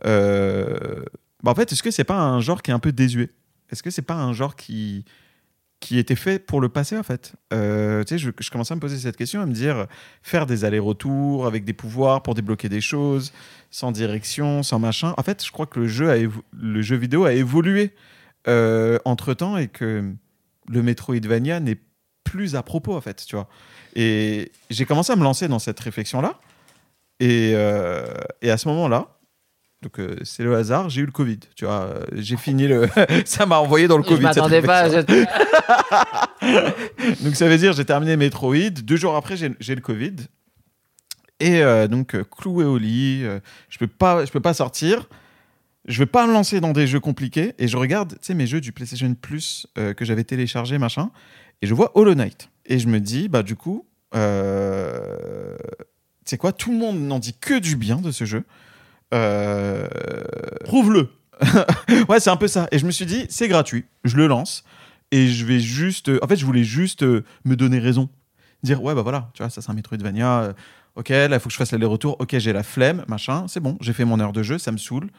Euh, 0.05 1.03
bah, 1.41 1.51
en 1.51 1.55
fait, 1.55 1.71
est-ce 1.71 1.81
que 1.81 1.89
c'est 1.91 2.03
pas 2.03 2.19
un 2.19 2.41
genre 2.41 2.61
qui 2.61 2.71
est 2.71 2.73
un 2.73 2.79
peu 2.79 2.91
désuet? 2.91 3.29
Est-ce 3.71 3.81
que 3.81 3.89
c'est 3.89 4.01
pas 4.01 4.15
un 4.15 4.33
genre 4.33 4.57
qui 4.57 5.05
qui 5.83 5.99
était 5.99 6.15
fait 6.15 6.39
pour 6.39 6.61
le 6.61 6.69
passé 6.69 6.97
en 6.97 7.03
fait 7.03 7.33
Euh, 7.51 8.03
Tu 8.05 8.17
sais, 8.17 8.31
je, 8.39 8.49
commençais 8.49 8.71
à 8.71 8.75
me 8.75 8.79
poser 8.79 8.97
cette 8.97 9.17
question, 9.17 9.41
à 9.41 9.45
me 9.45 9.51
dire 9.51 9.87
faire 10.21 10.45
des 10.45 10.63
allers-retours 10.63 11.45
avec 11.45 11.65
des 11.65 11.73
pouvoirs 11.73 12.23
pour 12.23 12.35
débloquer 12.35 12.69
des 12.69 12.79
choses, 12.79 13.33
sans 13.69 13.91
direction, 13.91 14.63
sans 14.63 14.79
machin. 14.79 15.13
En 15.17 15.23
fait, 15.23 15.45
je 15.45 15.51
crois 15.51 15.65
que 15.65 15.81
le 15.81 15.87
jeu 15.87 16.31
le 16.53 16.81
jeu 16.81 16.95
vidéo 16.95 17.25
a 17.25 17.33
évolué 17.33 17.91
entre 18.47 19.33
temps 19.33 19.57
et 19.57 19.67
que 19.67 20.13
le 20.69 20.81
Metroidvania 20.81 21.59
n'est 21.59 21.79
plus 22.23 22.55
à 22.55 22.63
propos 22.63 22.95
en 22.95 23.01
fait, 23.01 23.25
tu 23.25 23.35
vois. 23.35 23.49
Et 23.95 24.51
j'ai 24.69 24.85
commencé 24.85 25.11
à 25.11 25.17
me 25.17 25.23
lancer 25.23 25.47
dans 25.49 25.59
cette 25.59 25.79
réflexion-là. 25.79 26.39
Et, 27.19 27.51
euh, 27.55 28.07
et 28.41 28.49
à 28.49 28.57
ce 28.57 28.67
moment-là, 28.69 29.17
donc 29.83 29.99
euh, 29.99 30.15
c'est 30.23 30.43
le 30.43 30.55
hasard, 30.55 30.89
j'ai 30.89 31.01
eu 31.01 31.05
le 31.05 31.11
Covid, 31.11 31.39
tu 31.55 31.65
vois. 31.65 31.81
Euh, 31.81 32.05
J'ai 32.13 32.37
fini 32.37 32.67
le... 32.67 32.87
ça 33.25 33.45
m'a 33.45 33.59
envoyé 33.59 33.87
dans 33.87 33.97
le 33.97 34.03
Je 34.03 34.09
Covid. 34.09 34.23
cette 34.23 34.35
m'attendais 34.37 34.61
pas 34.61 34.89
cette... 34.89 35.09
Donc 37.23 37.35
ça 37.35 37.47
veut 37.47 37.57
dire 37.57 37.73
j'ai 37.73 37.85
terminé 37.85 38.17
Metroid, 38.17 38.71
deux 38.83 38.95
jours 38.95 39.15
après 39.15 39.35
j'ai 39.37 39.75
le 39.75 39.81
Covid. 39.81 40.15
Et 41.39 41.61
euh, 41.61 41.87
donc 41.87 42.15
cloué 42.29 42.63
au 42.63 42.77
lit, 42.77 43.23
je 43.69 43.77
peux 43.77 43.87
pas 43.87 44.25
je 44.25 44.31
peux 44.31 44.39
pas 44.39 44.53
sortir. 44.53 45.07
Je 45.85 45.99
veux 45.99 46.05
pas 46.05 46.25
me 46.25 46.31
lancer 46.31 46.61
dans 46.61 46.71
des 46.71 46.87
jeux 46.87 47.01
compliqués 47.01 47.55
et 47.59 47.67
je 47.67 47.75
regarde 47.75 48.13
tu 48.13 48.19
sais 48.21 48.33
mes 48.33 48.47
jeux 48.47 48.61
du 48.61 48.71
PlayStation 48.71 49.13
Plus 49.15 49.67
que 49.75 50.05
j'avais 50.05 50.23
téléchargé 50.23 50.77
machin 50.77 51.11
et 51.61 51.67
je 51.67 51.73
vois 51.73 51.91
Hollow 51.95 52.15
Knight 52.15 52.49
et 52.65 52.79
je 52.79 52.87
me 52.87 53.01
dis 53.01 53.27
bah 53.27 53.43
du 53.43 53.57
coup 53.57 53.85
tu 54.13 54.19
sais 56.25 56.37
quoi 56.37 56.53
tout 56.53 56.71
le 56.71 56.77
monde 56.77 57.01
n'en 57.01 57.19
dit 57.19 57.33
que 57.33 57.59
du 57.59 57.75
bien 57.75 57.97
de 57.97 58.11
ce 58.11 58.23
jeu. 58.23 58.45
Euh, 59.13 59.87
Prouve-le. 60.65 61.09
ouais, 62.09 62.19
c'est 62.19 62.29
un 62.29 62.35
peu 62.37 62.47
ça. 62.47 62.67
Et 62.71 62.79
je 62.79 62.85
me 62.85 62.91
suis 62.91 63.05
dit, 63.05 63.25
c'est 63.29 63.47
gratuit, 63.47 63.85
je 64.03 64.17
le 64.17 64.27
lance 64.27 64.63
et 65.11 65.27
je 65.27 65.45
vais 65.45 65.59
juste. 65.59 66.09
euh, 66.09 66.19
En 66.23 66.27
fait, 66.27 66.35
je 66.35 66.45
voulais 66.45 66.63
juste 66.63 67.03
euh, 67.03 67.23
me 67.45 67.55
donner 67.55 67.79
raison. 67.79 68.09
Dire, 68.63 68.81
ouais, 68.81 68.95
bah 68.95 69.01
voilà, 69.01 69.29
tu 69.33 69.43
vois, 69.43 69.49
ça 69.49 69.61
c'est 69.61 69.69
un 69.69 69.73
Metroidvania. 69.73 70.39
euh, 70.41 70.53
ok, 70.95 71.09
là, 71.09 71.27
il 71.27 71.39
faut 71.39 71.47
que 71.49 71.51
je 71.53 71.57
fasse 71.57 71.71
l'aller-retour. 71.73 72.15
Ok, 72.19 72.37
j'ai 72.37 72.53
la 72.53 72.63
flemme, 72.63 73.03
machin, 73.07 73.45
c'est 73.47 73.59
bon, 73.59 73.77
j'ai 73.81 73.93
fait 73.93 74.05
mon 74.05 74.19
heure 74.19 74.31
de 74.31 74.41
jeu, 74.41 74.57
ça 74.57 74.71
me 74.71 74.77
saoule. 74.77 75.09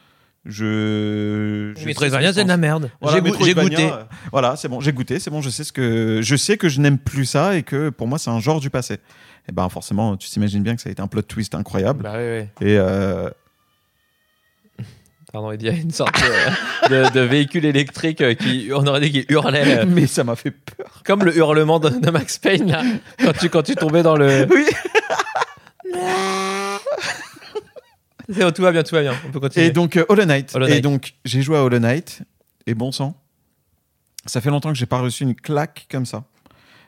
Je. 0.45 1.73
je 1.77 1.85
Metroidvania, 1.85 2.33
c'est 2.33 2.43
de 2.43 2.49
la 2.49 2.57
merde. 2.57 2.89
Voilà, 3.01 3.17
J'ai 3.41 3.53
goûté. 3.53 3.89
euh, 3.91 4.03
Voilà, 4.31 4.55
c'est 4.55 4.67
bon, 4.67 4.79
j'ai 4.79 4.93
goûté, 4.93 5.19
c'est 5.19 5.29
bon, 5.31 5.41
je 5.41 5.49
sais 5.49 5.63
ce 5.63 5.71
que 5.73 6.19
je 6.23 6.35
sais 6.35 6.57
que 6.57 6.69
je 6.69 6.79
n'aime 6.81 6.97
plus 6.97 7.25
ça 7.25 7.55
et 7.57 7.63
que 7.63 7.89
pour 7.89 8.07
moi 8.07 8.17
c'est 8.19 8.29
un 8.29 8.39
genre 8.39 8.59
du 8.59 8.69
passé. 8.69 8.99
Et 9.47 9.51
ben 9.51 9.67
forcément, 9.69 10.17
tu 10.17 10.29
t'imagines 10.29 10.63
bien 10.63 10.75
que 10.75 10.81
ça 10.81 10.89
a 10.89 10.91
été 10.91 11.01
un 11.01 11.07
plot 11.07 11.21
twist 11.23 11.53
incroyable. 11.55 12.03
Bah 12.03 12.13
oui, 12.15 12.39
oui. 12.61 12.67
Et 12.67 12.77
euh, 12.77 13.29
Pardon, 15.35 15.51
il 15.51 15.61
y 15.63 15.67
a 15.67 15.73
une 15.73 15.91
sorte 15.91 16.15
de, 16.87 16.89
de- 17.09 17.09
de 17.13 17.19
véhicule 17.19 17.65
électrique 17.65 18.21
euh, 18.21 18.35
qui, 18.35 18.69
on 18.73 18.87
aurait 18.87 19.01
dit 19.01 19.11
qu'il 19.11 19.25
hurlait, 19.27 19.79
euh, 19.79 19.85
mais 19.85 20.07
ça 20.07 20.23
m'a 20.23 20.37
fait 20.37 20.51
peur. 20.51 21.01
comme 21.03 21.25
le 21.25 21.35
hurlement 21.35 21.77
de, 21.77 21.89
de 21.89 22.09
Max 22.09 22.37
Payne, 22.37 22.71
là, 22.71 22.83
quand 23.19 23.33
tu, 23.37 23.49
quand 23.49 23.61
tu 23.63 23.75
tombais 23.75 24.01
dans 24.01 24.15
le... 24.15 24.47
Oui. 24.49 24.65
C'est 28.29 28.39
bon, 28.39 28.51
tout 28.53 28.61
va 28.61 28.71
bien, 28.71 28.83
tout 28.83 28.95
va 28.95 29.01
bien. 29.01 29.13
On 29.27 29.31
peut 29.31 29.41
continuer. 29.41 29.65
Et 29.65 29.71
donc, 29.71 29.97
euh, 29.97 30.05
Hollow 30.07 30.23
Knight. 30.23 30.55
Hollow 30.55 30.67
Et 30.67 30.69
Knight. 30.71 30.83
donc, 30.85 31.13
j'ai 31.25 31.41
joué 31.41 31.57
à 31.57 31.63
Hollow 31.63 31.79
Knight. 31.79 32.21
Et 32.65 32.73
bon 32.73 32.93
sang, 32.93 33.21
ça 34.25 34.39
fait 34.39 34.49
longtemps 34.49 34.69
que 34.71 34.77
j'ai 34.77 34.85
pas 34.85 34.99
reçu 34.99 35.23
une 35.23 35.35
claque 35.35 35.85
comme 35.91 36.05
ça. 36.05 36.23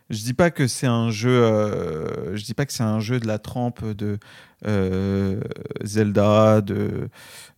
Je 0.10 0.24
dis 0.24 0.34
pas 0.34 0.52
que 0.52 0.68
c'est 0.68 0.88
un 0.88 1.10
jeu. 1.10 1.30
euh, 1.44 2.36
je 2.36 2.44
dis 2.44 2.54
pas 2.54 2.66
que 2.66 2.74
c'est 2.74 2.84
un 2.84 3.00
jeu 3.00 3.20
de 3.20 3.28
la 3.28 3.40
trempe 3.40 3.84
de 3.86 4.20
euh, 4.66 5.42
Zelda, 5.84 6.62
de 6.62 7.10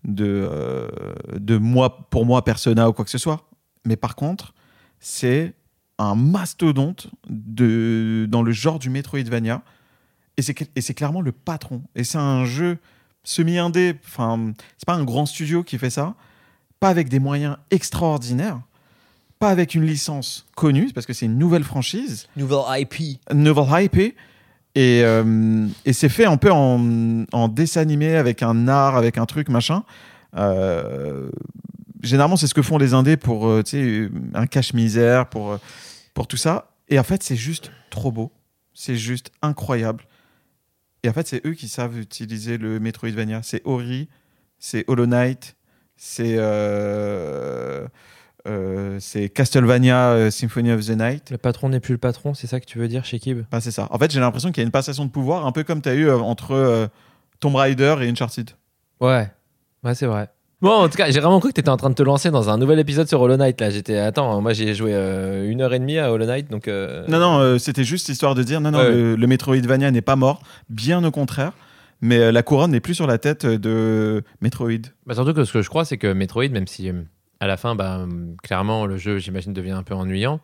de 0.03 0.47
euh, 0.49 0.87
de 1.35 1.57
moi 1.57 2.09
pour 2.09 2.25
moi 2.25 2.43
Persona 2.43 2.89
ou 2.89 2.93
quoi 2.93 3.05
que 3.05 3.11
ce 3.11 3.17
soit. 3.19 3.49
Mais 3.85 3.95
par 3.95 4.15
contre, 4.15 4.53
c'est 4.99 5.53
un 5.99 6.15
mastodonte 6.15 7.07
de 7.29 8.25
dans 8.29 8.41
le 8.41 8.51
genre 8.51 8.79
du 8.79 8.89
Metroidvania. 8.89 9.63
Et 10.37 10.41
c'est 10.81 10.93
clairement 10.93 11.19
le 11.19 11.33
patron. 11.33 11.83
Et 11.95 12.05
c'est 12.05 12.17
un 12.17 12.45
jeu 12.45 12.77
semi-indé. 13.25 13.95
Enfin, 14.05 14.53
c'est 14.77 14.85
pas 14.85 14.93
un 14.95 15.03
grand 15.03 15.25
studio 15.25 15.63
qui 15.63 15.77
fait 15.77 15.89
ça. 15.89 16.15
Pas 16.79 16.87
avec 16.87 17.09
des 17.09 17.19
moyens 17.19 17.57
extraordinaires. 17.71 18.61
Pas 19.39 19.49
avec 19.49 19.73
une 19.73 19.85
licence 19.85 20.45
connue, 20.55 20.91
parce 20.93 21.05
que 21.05 21.13
c'est 21.13 21.25
une 21.25 21.37
nouvelle 21.37 21.63
franchise, 21.63 22.27
Nouvelle 22.35 22.59
IP. 22.81 23.19
nouvelle 23.33 23.85
IP. 23.85 24.15
Et, 24.75 25.01
euh, 25.03 25.65
et 25.85 25.93
c'est 25.93 26.09
fait 26.09 26.25
un 26.25 26.37
peu 26.37 26.51
en, 26.51 27.25
en 27.31 27.47
dessin 27.47 27.81
animé, 27.81 28.15
avec 28.15 28.43
un 28.43 28.67
art, 28.67 28.97
avec 28.97 29.17
un 29.17 29.25
truc, 29.25 29.49
machin. 29.49 29.83
Euh, 30.35 31.29
généralement, 32.03 32.35
c'est 32.35 32.47
ce 32.47 32.53
que 32.53 32.61
font 32.61 32.77
les 32.77 32.93
indés 32.93 33.17
pour 33.17 33.47
euh, 33.47 33.63
un 34.33 34.45
cache-misère, 34.45 35.27
pour, 35.29 35.57
pour 36.13 36.27
tout 36.27 36.37
ça. 36.37 36.71
Et 36.89 36.99
en 36.99 37.03
fait, 37.03 37.23
c'est 37.23 37.35
juste 37.35 37.71
trop 37.89 38.11
beau. 38.11 38.31
C'est 38.73 38.95
juste 38.95 39.31
incroyable. 39.41 40.05
Et 41.03 41.09
en 41.09 41.13
fait, 41.13 41.27
c'est 41.27 41.45
eux 41.45 41.53
qui 41.53 41.67
savent 41.67 41.97
utiliser 41.97 42.57
le 42.57 42.79
Metroidvania. 42.79 43.41
C'est 43.43 43.61
Ori, 43.65 44.09
c'est 44.57 44.83
Hollow 44.87 45.05
Knight, 45.05 45.55
c'est 45.95 46.35
euh, 46.37 47.87
euh, 48.47 48.97
c'est 48.99 49.29
Castlevania 49.29 50.11
euh, 50.11 50.31
Symphony 50.31 50.71
of 50.71 50.85
the 50.85 50.91
Night. 50.91 51.31
Le 51.31 51.37
patron 51.37 51.69
n'est 51.69 51.79
plus 51.79 51.93
le 51.93 51.97
patron, 51.97 52.33
c'est 52.33 52.47
ça 52.47 52.59
que 52.59 52.65
tu 52.65 52.79
veux 52.79 52.87
dire 52.87 53.05
chez 53.05 53.19
Kib? 53.19 53.43
Bah, 53.51 53.59
c'est 53.61 53.71
ça. 53.71 53.87
En 53.91 53.97
fait, 53.99 54.11
j'ai 54.11 54.19
l'impression 54.19 54.51
qu'il 54.51 54.61
y 54.61 54.63
a 54.63 54.65
une 54.65 54.71
passation 54.71 55.05
de 55.05 55.09
pouvoir, 55.11 55.45
un 55.45 55.51
peu 55.51 55.63
comme 55.63 55.81
tu 55.81 55.89
as 55.89 55.93
eu 55.95 56.07
euh, 56.07 56.17
entre 56.19 56.89
Tomb 57.39 57.55
Raider 57.55 57.95
et 58.01 58.09
Uncharted. 58.09 58.51
Ouais, 58.99 59.29
ouais, 59.83 59.95
c'est 59.95 60.05
vrai. 60.05 60.29
Bon, 60.61 60.71
en 60.71 60.89
tout 60.89 60.97
cas, 60.97 61.09
j'ai 61.09 61.19
vraiment 61.21 61.39
cru 61.39 61.49
que 61.49 61.53
tu 61.55 61.61
étais 61.61 61.69
en 61.69 61.77
train 61.77 61.89
de 61.89 61.95
te 61.95 62.03
lancer 62.03 62.31
dans 62.31 62.49
un 62.49 62.57
nouvel 62.57 62.79
épisode 62.79 63.07
sur 63.07 63.21
Hollow 63.21 63.37
Knight. 63.37 63.61
Là, 63.61 63.69
j'étais. 63.69 63.97
Attends, 63.97 64.41
moi 64.41 64.51
j'ai 64.51 64.75
joué 64.75 64.91
une 64.93 65.61
heure 65.61 65.73
et 65.73 65.79
demie 65.79 65.97
à 65.97 66.11
Hollow 66.11 66.25
Knight, 66.25 66.51
donc. 66.51 66.67
Non, 66.67 67.19
non, 67.19 67.57
c'était 67.59 67.85
juste 67.85 68.09
histoire 68.09 68.35
de 68.35 68.43
dire 68.43 68.59
non, 68.59 68.71
non, 68.71 68.79
Ouais. 68.79 68.91
le, 68.91 69.15
le 69.15 69.27
Metroidvania 69.27 69.89
n'est 69.91 70.01
pas 70.01 70.17
mort, 70.17 70.41
bien 70.69 71.01
au 71.05 71.11
contraire. 71.11 71.53
Mais 72.01 72.31
la 72.31 72.43
couronne 72.43 72.71
n'est 72.71 72.79
plus 72.79 72.93
sur 72.95 73.07
la 73.07 73.17
tête 73.17 73.45
de 73.45 74.23
Metroid. 74.41 74.69
Bah, 75.05 75.15
surtout 75.15 75.33
que 75.33 75.43
ce 75.45 75.51
que 75.53 75.61
je 75.61 75.67
crois, 75.69 75.83
c'est 75.85 75.97
que 75.97 76.11
Metroid, 76.11 76.47
même 76.49 76.67
si 76.67 76.89
à 77.39 77.47
la 77.47 77.57
fin, 77.57 77.75
bah, 77.75 78.05
clairement, 78.43 78.85
le 78.85 78.97
jeu, 78.97 79.17
j'imagine, 79.17 79.53
devient 79.53 79.71
un 79.71 79.83
peu 79.83 79.93
ennuyant, 79.93 80.39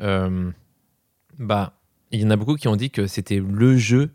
euh, 0.00 0.50
bah, 1.38 1.74
il 2.10 2.20
y 2.20 2.24
en 2.24 2.30
a 2.30 2.36
beaucoup 2.36 2.56
qui 2.56 2.68
ont 2.68 2.76
dit 2.76 2.90
que 2.90 3.06
c'était 3.06 3.40
le 3.40 3.76
jeu, 3.76 4.10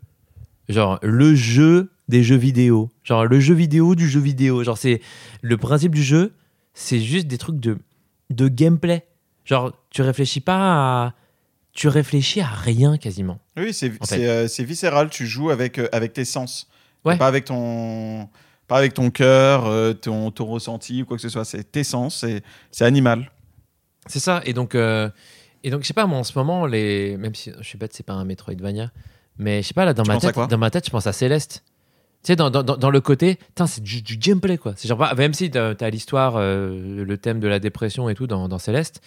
genre 0.68 0.98
le 1.02 1.34
jeu 1.34 1.90
des 2.08 2.22
jeux 2.22 2.36
vidéo, 2.36 2.90
genre 3.02 3.24
le 3.24 3.40
jeu 3.40 3.54
vidéo 3.54 3.94
du 3.94 4.08
jeu 4.08 4.20
vidéo. 4.20 4.62
Genre, 4.64 4.78
c'est 4.78 5.00
le 5.42 5.56
principe 5.56 5.94
du 5.94 6.02
jeu, 6.02 6.34
c'est 6.74 7.00
juste 7.00 7.26
des 7.26 7.38
trucs 7.38 7.60
de, 7.60 7.78
de 8.30 8.48
gameplay. 8.48 9.06
Genre, 9.44 9.72
tu 9.90 10.02
réfléchis 10.02 10.40
pas 10.40 11.06
à. 11.06 11.14
Tu 11.72 11.88
réfléchis 11.88 12.40
à 12.40 12.46
rien 12.46 12.98
quasiment. 12.98 13.40
Oui, 13.56 13.74
c'est 13.74 13.90
En 14.00 14.06
fait. 14.06 14.46
c'est, 14.48 14.62
euh, 14.62 14.64
viscéral. 14.66 15.10
Tu 15.10 15.26
joues 15.26 15.50
avec, 15.50 15.78
euh, 15.78 15.88
avec 15.92 16.12
tes 16.12 16.24
sens. 16.24 16.68
Ouais. 17.04 17.18
Pas 17.18 17.26
avec 17.26 17.46
ton, 17.46 18.28
pas 18.66 18.78
avec 18.78 18.94
ton 18.94 19.10
cœur, 19.10 19.66
euh, 19.66 19.92
ton, 19.92 20.30
ton 20.30 20.46
ressenti 20.46 21.02
ou 21.02 21.06
quoi 21.06 21.16
que 21.16 21.22
ce 21.22 21.28
soit. 21.28 21.44
C'est 21.44 21.70
tes 21.70 21.84
sens, 21.84 22.24
c'est 22.70 22.84
animal. 22.84 23.30
C'est 24.06 24.20
ça. 24.20 24.42
Et 24.44 24.52
donc, 24.52 24.74
euh, 24.74 25.08
et 25.62 25.70
donc, 25.70 25.82
je 25.82 25.86
sais 25.86 25.94
pas, 25.94 26.06
moi 26.06 26.18
en 26.18 26.24
ce 26.24 26.38
moment, 26.38 26.66
les... 26.66 27.16
même 27.16 27.34
si 27.34 27.50
je 27.58 27.66
suis 27.66 27.78
bête, 27.78 27.92
c'est 27.94 28.04
pas 28.04 28.12
un 28.12 28.24
Metroidvania, 28.24 28.90
mais 29.38 29.62
je 29.62 29.68
sais 29.68 29.74
pas, 29.74 29.84
là, 29.84 29.94
dans 29.94 30.02
Tu 30.02 30.10
ma, 30.10 30.18
tête, 30.18 30.36
dans 30.36 30.58
ma 30.58 30.70
tête, 30.70 30.86
je 30.86 30.90
pense 30.90 31.06
à 31.06 31.12
Céleste. 31.12 31.64
Tu 32.22 32.28
sais, 32.28 32.36
dans, 32.36 32.50
dans, 32.50 32.90
le 32.90 33.00
côté, 33.02 33.38
c'est 33.66 33.82
du, 33.82 34.00
du 34.00 34.16
gameplay, 34.16 34.56
quoi. 34.56 34.72
C'est 34.76 34.88
genre, 34.88 34.96
pas- 34.96 35.14
même 35.14 35.34
si 35.34 35.50
t'as 35.50 35.74
as, 35.78 35.90
l'histoire, 35.90 36.36
euh, 36.36 37.04
le 37.04 37.18
thème 37.18 37.38
de 37.38 37.48
la 37.48 37.58
dépression 37.58 38.08
et 38.08 38.14
tout 38.14 38.26
dans, 38.26 38.48
dans 38.48 38.58
Céleste, 38.58 39.02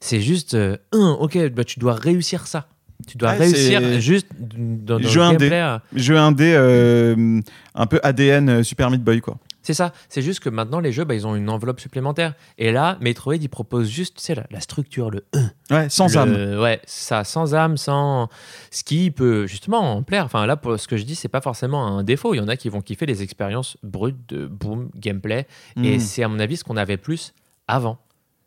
c'est 0.00 0.20
juste, 0.20 0.54
euh, 0.54 0.78
un, 0.92 1.10
ok, 1.20 1.50
bah, 1.50 1.64
tu 1.64 1.78
dois 1.80 1.94
réussir 1.94 2.46
ça. 2.46 2.68
Tu 3.06 3.16
dois 3.18 3.30
Ouais, 3.32 3.38
réussir 3.38 4.00
juste 4.00 4.28
dans, 4.38 4.98
dans 4.98 5.08
Jeu 5.08 5.20
le 5.20 5.26
indé. 5.26 5.36
gameplay. 5.48 5.60
à- 5.60 5.82
Jeu 5.94 6.16
indé, 6.16 6.52
euh, 6.56 7.40
un 7.74 7.86
peu 7.86 8.00
ADN 8.02 8.48
euh, 8.48 8.62
Super 8.62 8.90
Meat 8.90 9.02
Boy, 9.02 9.20
quoi. 9.20 9.38
C'est 9.64 9.74
ça. 9.74 9.92
C'est 10.08 10.22
juste 10.22 10.40
que 10.40 10.48
maintenant, 10.48 10.80
les 10.80 10.90
jeux, 10.90 11.04
bah, 11.04 11.14
ils 11.14 11.24
ont 11.24 11.36
une 11.36 11.48
enveloppe 11.48 11.78
supplémentaire. 11.78 12.34
Et 12.58 12.72
là, 12.72 12.98
Metroid, 13.00 13.36
il 13.36 13.48
propose 13.48 13.88
juste, 13.88 14.16
tu 14.16 14.22
sais, 14.24 14.34
la, 14.34 14.44
la 14.50 14.58
structure, 14.60 15.08
le 15.10 15.24
Ouais, 15.70 15.88
sans 15.88 16.08
Le- 16.12 16.18
âme. 16.18 16.60
Ouais, 16.60 16.80
ça, 16.84 17.22
sans 17.22 17.54
âme, 17.54 17.76
sans. 17.76 18.28
Ce 18.72 18.82
qui 18.82 19.12
peut 19.12 19.46
justement 19.46 19.78
en 19.94 20.02
plaire. 20.02 20.24
Enfin, 20.24 20.46
là, 20.46 20.56
pour 20.56 20.80
ce 20.80 20.88
que 20.88 20.96
je 20.96 21.04
dis, 21.04 21.14
c'est 21.14 21.28
pas 21.28 21.40
forcément 21.40 21.86
un 21.86 22.02
défaut. 22.02 22.34
Il 22.34 22.38
y 22.38 22.40
en 22.40 22.48
a 22.48 22.56
qui 22.56 22.70
vont 22.70 22.80
kiffer 22.80 23.06
les 23.06 23.22
expériences 23.22 23.76
brutes 23.84 24.28
de 24.30 24.46
boom, 24.48 24.90
gameplay. 24.96 25.46
Et 25.80 25.96
Mm. 25.98 26.00
c'est, 26.00 26.22
à 26.24 26.28
mon 26.28 26.40
avis, 26.40 26.56
ce 26.56 26.64
qu'on 26.64 26.76
avait 26.76 26.96
plus 26.96 27.32
avant. 27.68 27.98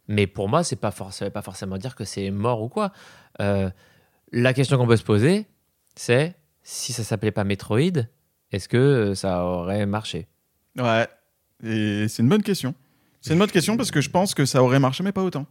Mais 0.10 0.28
pour 0.28 0.49
moi, 0.49 0.64
c'est 0.66 0.76
pas 0.76 0.91
for- 0.91 1.14
ça 1.14 1.24
veut 1.26 1.32
pas 1.32 1.41
forcément 1.41 1.78
dire 1.78 1.95
que 1.95 2.03
c'est 2.03 2.30
mort 2.30 2.62
ou 2.62 2.68
quoi. 2.68 2.91
Euh, 3.41 3.70
la 4.36 4.53
question 4.53 4.77
qu'on 4.77 4.86
peut 4.86 4.97
se 4.97 5.03
poser, 5.03 5.47
c'est 5.95 6.36
si 6.61 6.93
ça 6.93 7.03
s'appelait 7.03 7.31
pas 7.31 7.43
Metroid, 7.43 8.03
est-ce 8.51 8.67
que 8.67 8.77
euh, 8.77 9.15
ça 9.15 9.45
aurait 9.45 9.86
marché? 9.86 10.27
Ouais. 10.77 11.07
Et 11.63 12.07
c'est 12.07 12.21
une 12.21 12.29
bonne 12.29 12.43
question. 12.43 12.75
C'est 13.21 13.33
une 13.33 13.39
bonne 13.39 13.49
question 13.49 13.77
parce 13.77 13.91
que 13.91 14.01
je 14.01 14.09
pense 14.09 14.36
que 14.36 14.45
ça 14.45 14.61
aurait 14.61 14.79
marché, 14.79 15.03
mais 15.03 15.11
pas 15.13 15.23
autant. 15.23 15.47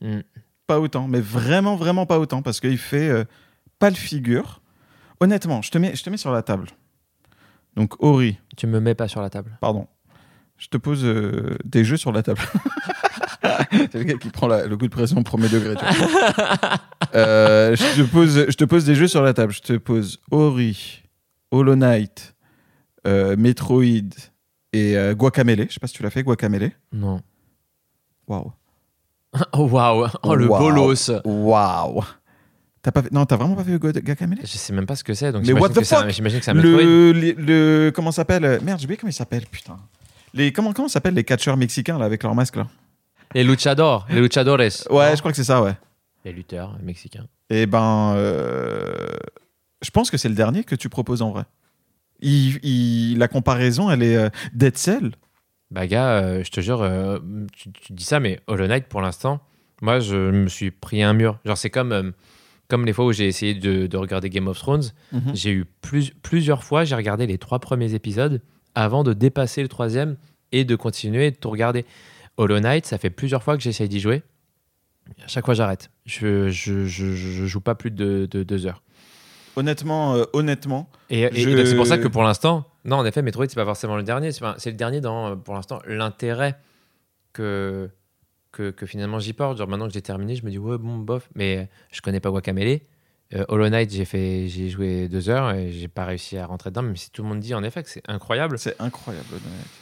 Mm. 0.00 0.20
Pas 0.66 0.80
autant, 0.80 1.06
mais 1.06 1.20
vraiment, 1.20 1.76
vraiment 1.76 2.06
pas 2.06 2.18
autant 2.18 2.42
parce 2.42 2.60
qu'il 2.60 2.78
fait 2.78 3.08
euh, 3.08 3.24
pas 3.78 3.90
le 3.90 3.96
figure. 3.96 4.62
Honnêtement, 5.20 5.62
je 5.62 5.70
te 5.70 5.78
mets, 5.78 5.94
je 5.94 6.02
te 6.02 6.10
mets 6.10 6.16
sur 6.16 6.32
la 6.32 6.42
table. 6.42 6.68
Donc, 7.76 8.02
Ori, 8.02 8.38
Tu 8.56 8.66
me 8.66 8.80
mets 8.80 8.94
pas 8.94 9.06
sur 9.08 9.20
la 9.20 9.30
table. 9.30 9.56
pardon. 9.60 9.86
Je 10.56 10.66
te 10.68 10.76
pose 10.76 11.04
euh, 11.04 11.56
des 11.64 11.84
jeux 11.84 11.96
sur 11.96 12.10
la 12.10 12.22
table. 12.22 12.40
C'est 13.42 13.94
le 13.94 14.04
gars 14.04 14.14
qui 14.14 14.28
prend 14.30 14.46
la- 14.48 14.66
le 14.66 14.76
coup 14.76 14.86
de 14.86 14.92
pression 14.92 15.18
au 15.18 15.22
premier 15.22 15.48
degré. 15.48 15.74
tu 15.76 15.84
vois. 15.84 16.78
Euh, 17.14 17.76
je, 17.76 18.02
te 18.02 18.06
pose, 18.08 18.46
je 18.48 18.54
te 18.56 18.64
pose 18.64 18.84
des 18.84 18.94
jeux 18.94 19.08
sur 19.08 19.22
la 19.22 19.32
table. 19.34 19.52
Je 19.52 19.60
te 19.60 19.72
pose 19.74 20.20
Ori, 20.30 21.02
Hollow 21.50 21.76
Knight, 21.76 22.34
euh, 23.06 23.36
Metroid 23.36 23.84
et 24.72 24.96
euh, 24.96 25.14
Guacamele. 25.14 25.66
Je 25.68 25.74
sais 25.74 25.80
pas 25.80 25.86
si 25.86 25.94
tu 25.94 26.02
l'as 26.02 26.10
fait, 26.10 26.22
Guacamele. 26.22 26.72
Non. 26.92 27.20
Waouh. 28.26 28.52
Oh 29.52 29.66
waouh 29.68 30.08
Oh 30.22 30.34
le 30.34 30.46
Waouh. 30.48 30.60
bolos 30.70 31.10
Waouh. 31.24 32.02
T'as 32.82 32.92
pas 32.92 33.02
fait... 33.02 33.12
Non, 33.12 33.26
t'as 33.26 33.36
vraiment 33.36 33.54
pas 33.56 33.64
fait 33.64 33.76
Gua- 33.76 33.92
Guacamele? 33.92 34.38
Je 34.42 34.46
sais 34.46 34.72
même 34.72 34.86
pas 34.86 34.96
ce 34.96 35.04
que 35.04 35.12
c'est. 35.14 35.32
Donc 35.32 35.42
Mais 35.42 35.48
j'imagine 35.48 35.62
what 35.62 35.68
the 35.74 35.78
que 35.80 35.84
c'est 35.84 35.94
un- 35.96 36.00
fuck? 36.02 36.10
j'imagine 36.10 36.38
que 36.38 36.44
c'est 36.44 36.50
un 36.50 36.54
Metroid. 36.54 36.82
le, 36.82 37.12
le, 37.12 37.32
le- 37.86 37.90
Comment 37.94 38.10
ça 38.10 38.16
s'appelle? 38.16 38.60
Merde, 38.62 38.78
j'ai 38.80 38.84
oublié 38.86 38.96
comment 38.96 39.10
il 39.10 39.14
s'appelle, 39.14 39.44
putain. 39.50 39.76
Les, 40.34 40.52
comment 40.52 40.72
comment 40.72 40.88
ça 40.88 40.94
s'appelle 40.94 41.14
les 41.14 41.24
catcheurs 41.24 41.56
mexicains 41.56 41.98
là, 41.98 42.04
avec 42.04 42.22
leur 42.22 42.34
masque 42.34 42.56
là? 42.56 42.66
Les 43.34 43.44
luchadors, 43.44 44.06
les 44.10 44.20
luchadores. 44.20 44.58
Ouais, 44.58 45.14
je 45.14 45.18
crois 45.20 45.30
que 45.30 45.36
c'est 45.36 45.44
ça, 45.44 45.62
ouais. 45.62 45.74
Les 46.24 46.32
lutteurs 46.32 46.76
mexicains. 46.82 47.26
Et 47.50 47.66
ben, 47.66 48.14
euh, 48.16 49.06
je 49.82 49.90
pense 49.90 50.10
que 50.10 50.16
c'est 50.16 50.28
le 50.28 50.34
dernier 50.34 50.64
que 50.64 50.74
tu 50.74 50.88
proposes 50.88 51.22
en 51.22 51.30
vrai. 51.30 51.44
Il, 52.20 52.58
il- 52.64 53.18
la 53.18 53.28
comparaison, 53.28 53.90
elle 53.90 54.02
est 54.02 54.16
euh, 54.16 54.28
Dead 54.52 54.76
Cell. 54.76 55.12
Bah 55.70 55.86
gars, 55.86 56.18
euh, 56.22 56.42
je 56.44 56.50
te 56.50 56.60
jure, 56.60 56.88
tu, 57.52 57.70
tu 57.72 57.92
dis 57.92 58.04
ça, 58.04 58.20
mais 58.20 58.40
Hollow 58.46 58.66
Knight 58.66 58.86
pour 58.86 59.02
l'instant, 59.02 59.40
moi 59.82 60.00
je 60.00 60.16
me 60.16 60.48
suis 60.48 60.70
pris 60.70 61.02
un 61.02 61.12
mur. 61.12 61.38
Genre 61.44 61.58
c'est 61.58 61.68
comme, 61.70 62.12
comme 62.68 62.86
les 62.86 62.92
fois 62.94 63.04
où 63.04 63.12
j'ai 63.12 63.26
essayé 63.26 63.54
de, 63.54 63.86
de 63.86 63.96
regarder 63.98 64.30
Game 64.30 64.48
of 64.48 64.58
Thrones. 64.58 64.84
Mhm. 65.12 65.30
J'ai 65.34 65.50
eu 65.52 65.64
plus, 65.82 66.10
plusieurs 66.22 66.64
fois, 66.64 66.84
j'ai 66.84 66.94
regardé 66.96 67.26
les 67.26 67.36
trois 67.38 67.58
premiers 67.58 67.92
épisodes 67.94 68.40
avant 68.74 69.04
de 69.04 69.12
dépasser 69.12 69.60
le 69.62 69.68
troisième 69.68 70.16
et 70.52 70.64
de 70.64 70.74
continuer 70.74 71.30
de 71.30 71.36
tout 71.36 71.50
regarder. 71.50 71.84
Hollow 72.38 72.58
Knight, 72.60 72.86
ça 72.86 72.96
fait 72.98 73.10
plusieurs 73.10 73.42
fois 73.42 73.56
que 73.56 73.62
j'essaye 73.62 73.88
d'y 73.88 74.00
jouer. 74.00 74.22
À 75.22 75.28
chaque 75.28 75.44
fois 75.44 75.54
j'arrête. 75.54 75.90
Je, 76.06 76.48
je, 76.48 76.86
je, 76.86 77.14
je 77.14 77.46
joue 77.46 77.60
pas 77.60 77.74
plus 77.74 77.90
de, 77.90 78.26
de 78.30 78.42
deux 78.42 78.66
heures. 78.66 78.82
Honnêtement, 79.56 80.14
euh, 80.14 80.24
honnêtement, 80.34 80.88
Et, 81.10 81.28
Je- 81.32 81.64
c'est 81.66 81.74
pour 81.76 81.86
ça 81.86 81.98
que 81.98 82.06
pour 82.08 82.22
l'instant, 82.22 82.64
non, 82.84 82.96
en 82.96 83.04
effet, 83.04 83.22
Metroid, 83.22 83.46
c'est 83.48 83.56
pas 83.56 83.64
forcément 83.64 83.96
le 83.96 84.04
dernier. 84.04 84.30
C'est, 84.32 84.66
le 84.66 84.72
dernier 84.76 85.00
dans, 85.00 85.32
euh, 85.32 85.34
pour 85.36 85.54
l'instant, 85.54 85.80
l'intérêt 85.86 86.56
que, 87.32 87.90
que, 88.52 88.70
que 88.70 88.86
finalement 88.86 89.18
j'y 89.18 89.32
porte. 89.32 89.58
Genre 89.58 89.66
maintenant 89.68 89.88
que 89.88 89.92
j'ai 89.94 90.02
terminé, 90.02 90.36
je 90.36 90.44
me 90.44 90.50
dis, 90.50 90.58
ouais, 90.58 90.78
bon, 90.78 90.96
bof. 90.98 91.28
Mais 91.34 91.68
je 91.90 92.00
connais 92.00 92.20
pas 92.20 92.30
Guacamele. 92.30 92.80
Euh, 93.34 93.44
Hollow 93.48 93.68
Knight, 93.68 93.90
j'ai, 93.92 94.04
fait, 94.04 94.48
j'ai 94.48 94.70
joué 94.70 95.08
deux 95.08 95.28
heures 95.28 95.50
et 95.52 95.70
j'ai 95.72 95.88
pas 95.88 96.04
réussi 96.06 96.38
à 96.38 96.46
rentrer 96.46 96.70
dedans. 96.70 96.82
Même 96.82 96.96
si 96.96 97.10
tout 97.10 97.22
le 97.22 97.28
monde 97.28 97.40
dit, 97.40 97.52
en 97.54 97.62
effet, 97.64 97.82
que 97.82 97.90
c'est 97.90 98.08
incroyable. 98.08 98.58
c'est 98.58 98.80
incroyable. 98.80 99.26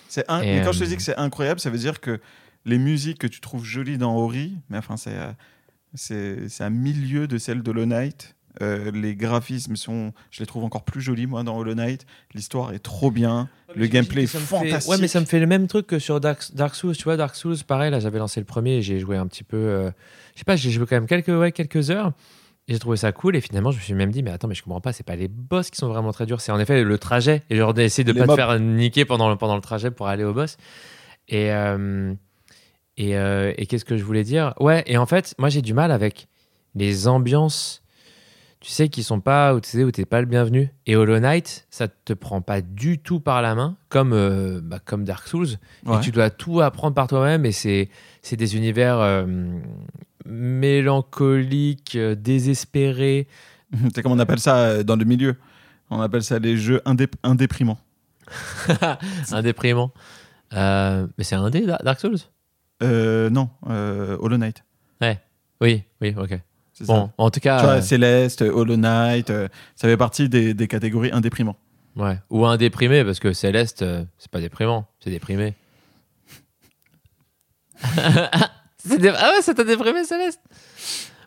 C'est 0.08 0.24
un- 0.28 0.40
Et, 0.40 0.56
mais 0.56 0.64
quand 0.64 0.72
je 0.72 0.78
te 0.80 0.84
euh, 0.84 0.88
dis 0.88 0.96
que 0.96 1.02
c'est 1.02 1.16
incroyable, 1.16 1.60
ça 1.60 1.70
veut 1.70 1.78
dire 1.78 2.00
que 2.00 2.18
les 2.66 2.76
musiques 2.78 3.18
que 3.18 3.26
tu 3.26 3.40
trouves 3.40 3.64
jolies 3.64 3.96
dans 3.96 4.14
Ori, 4.16 4.52
mais 4.68 4.76
enfin, 4.76 4.98
c'est 4.98 5.16
euh, 5.16 5.32
c'est 5.94 6.48
c'est 6.48 6.64
un 6.64 6.70
milieu 6.70 7.26
de 7.26 7.38
celles 7.38 7.62
de 7.62 7.70
Hollow 7.70 7.86
Knight. 7.86 8.34
Euh, 8.62 8.90
les 8.90 9.14
graphismes 9.14 9.76
sont, 9.76 10.14
je 10.30 10.40
les 10.40 10.46
trouve 10.46 10.64
encore 10.64 10.82
plus 10.82 11.02
jolis 11.02 11.26
moi 11.26 11.42
dans 11.42 11.58
Hollow 11.58 11.74
Knight. 11.74 12.06
L'histoire 12.34 12.72
est 12.72 12.78
trop 12.78 13.10
bien. 13.10 13.50
Le 13.74 13.86
gameplay 13.86 14.22
est 14.22 14.26
fait- 14.26 14.38
fantastique. 14.38 14.90
Ouais, 14.90 14.96
mais 14.98 15.08
ça 15.08 15.20
me 15.20 15.26
fait 15.26 15.40
le 15.40 15.46
même 15.46 15.66
truc 15.66 15.86
que 15.86 15.98
sur 15.98 16.20
Dark, 16.20 16.42
Dark 16.54 16.74
Souls. 16.74 16.96
Tu 16.96 17.04
vois, 17.04 17.18
Dark 17.18 17.34
Souls, 17.36 17.58
pareil, 17.66 17.90
là, 17.90 18.00
j'avais 18.00 18.18
lancé 18.18 18.40
le 18.40 18.46
premier 18.46 18.76
et 18.78 18.82
j'ai 18.82 18.98
joué 18.98 19.18
un 19.18 19.26
petit 19.26 19.44
peu. 19.44 19.58
euh, 19.58 19.90
je 20.34 20.38
sais 20.38 20.44
pas, 20.44 20.56
j'ai 20.56 20.70
joué 20.70 20.86
quand 20.86 20.96
même 20.96 21.06
quelques, 21.06 21.28
ouais, 21.28 21.52
quelques 21.52 21.90
heures. 21.90 22.12
Et 22.66 22.72
j'ai 22.72 22.78
trouvé 22.78 22.96
ça 22.96 23.12
cool. 23.12 23.36
Et 23.36 23.42
finalement, 23.42 23.70
je 23.72 23.76
me 23.76 23.82
suis 23.82 23.92
même 23.92 24.10
dit, 24.10 24.22
mais 24.22 24.30
attends, 24.30 24.48
mais 24.48 24.54
je 24.54 24.62
comprends 24.62 24.80
pas, 24.80 24.94
c'est 24.94 25.04
pas 25.04 25.16
les 25.16 25.28
boss 25.28 25.68
qui 25.68 25.76
sont 25.76 25.88
vraiment 25.88 26.12
très 26.12 26.24
durs. 26.24 26.40
C'est 26.40 26.50
en 26.50 26.58
effet 26.58 26.82
le 26.82 26.98
trajet. 26.98 27.42
Et 27.50 27.56
genre 27.56 27.74
d'essayer 27.74 28.04
de 28.04 28.12
Les 28.12 28.20
pas 28.20 28.24
mobs. 28.26 28.36
te 28.36 28.40
faire 28.40 28.58
niquer 28.58 29.04
pendant 29.04 29.28
le, 29.28 29.36
pendant 29.36 29.54
le 29.56 29.60
trajet 29.60 29.90
pour 29.90 30.08
aller 30.08 30.24
au 30.24 30.32
boss. 30.32 30.56
Et, 31.28 31.52
euh, 31.52 32.14
et, 32.96 33.16
euh, 33.16 33.52
et 33.56 33.66
qu'est-ce 33.66 33.84
que 33.84 33.96
je 33.96 34.04
voulais 34.04 34.24
dire? 34.24 34.54
Ouais, 34.60 34.82
et 34.86 34.96
en 34.96 35.06
fait, 35.06 35.34
moi, 35.38 35.48
j'ai 35.48 35.62
du 35.62 35.74
mal 35.74 35.90
avec 35.90 36.28
les 36.74 37.08
ambiances. 37.08 37.82
Tu 38.60 38.70
sais, 38.70 38.88
qui 38.88 39.02
sont 39.02 39.20
pas, 39.20 39.54
où 39.54 39.60
tu 39.60 39.68
sais, 39.68 39.84
où 39.84 39.90
t'es 39.92 40.06
pas 40.06 40.20
le 40.20 40.26
bienvenu. 40.26 40.70
Et 40.86 40.96
Hollow 40.96 41.20
Knight, 41.20 41.66
ça 41.70 41.88
te 41.88 42.12
prend 42.14 42.40
pas 42.40 42.62
du 42.62 42.98
tout 42.98 43.20
par 43.20 43.42
la 43.42 43.54
main, 43.54 43.76
comme, 43.90 44.12
euh, 44.14 44.60
bah, 44.62 44.78
comme 44.84 45.04
Dark 45.04 45.28
Souls. 45.28 45.46
Ouais. 45.84 45.98
Et 45.98 46.00
tu 46.00 46.10
dois 46.10 46.30
tout 46.30 46.60
apprendre 46.62 46.94
par 46.94 47.06
toi-même. 47.06 47.44
Et 47.44 47.52
c'est, 47.52 47.90
des 48.32 48.56
univers 48.56 48.98
euh, 48.98 49.24
mélancoliques, 50.24 51.96
désespérés. 51.98 53.28
C'est 53.94 54.02
comme 54.02 54.12
on 54.12 54.18
appelle 54.18 54.40
ça 54.40 54.82
dans 54.82 54.96
le 54.96 55.04
milieu. 55.04 55.36
On 55.90 56.00
appelle 56.00 56.22
ça 56.24 56.38
les 56.38 56.56
jeux 56.56 56.80
indé- 56.86 57.10
indéprimants. 57.22 57.78
indéprimants. 59.32 59.92
Mais 60.52 61.04
c'est 61.24 61.34
un 61.34 61.50
dé, 61.50 61.60
Da- 61.66 61.78
Dark 61.84 62.00
Souls? 62.00 62.16
Euh, 62.82 63.30
non, 63.30 63.48
euh, 63.70 64.16
Hollow 64.20 64.36
Knight. 64.38 64.62
Oui, 65.62 65.82
oui, 66.02 66.14
ok. 66.18 66.38
c'est 66.74 66.84
ça. 66.84 66.92
Bon, 66.92 67.10
en 67.16 67.30
tout 67.30 67.40
cas. 67.40 67.58
Tu 67.60 67.64
vois, 67.64 67.74
euh, 67.76 67.80
Céleste, 67.80 68.42
Hollow 68.42 68.76
Knight, 68.76 69.30
euh, 69.30 69.48
ça 69.74 69.88
fait 69.88 69.96
partie 69.96 70.28
des, 70.28 70.52
des 70.52 70.68
catégories 70.68 71.10
indéprimants. 71.12 71.56
Ouais. 71.96 72.18
Ou 72.28 72.44
un 72.44 72.58
déprimé, 72.58 73.02
parce 73.04 73.20
que 73.20 73.32
Céleste, 73.32 73.80
euh, 73.80 74.04
c'est 74.18 74.30
pas 74.30 74.40
déprimant, 74.40 74.86
c'est 75.00 75.08
déprimé. 75.08 75.54
Dé- 78.84 79.12
Ah 79.16 79.32
ouais, 79.34 79.42
ça 79.42 79.54
t'a 79.54 79.64
déprimé, 79.64 80.04
Céleste? 80.04 80.40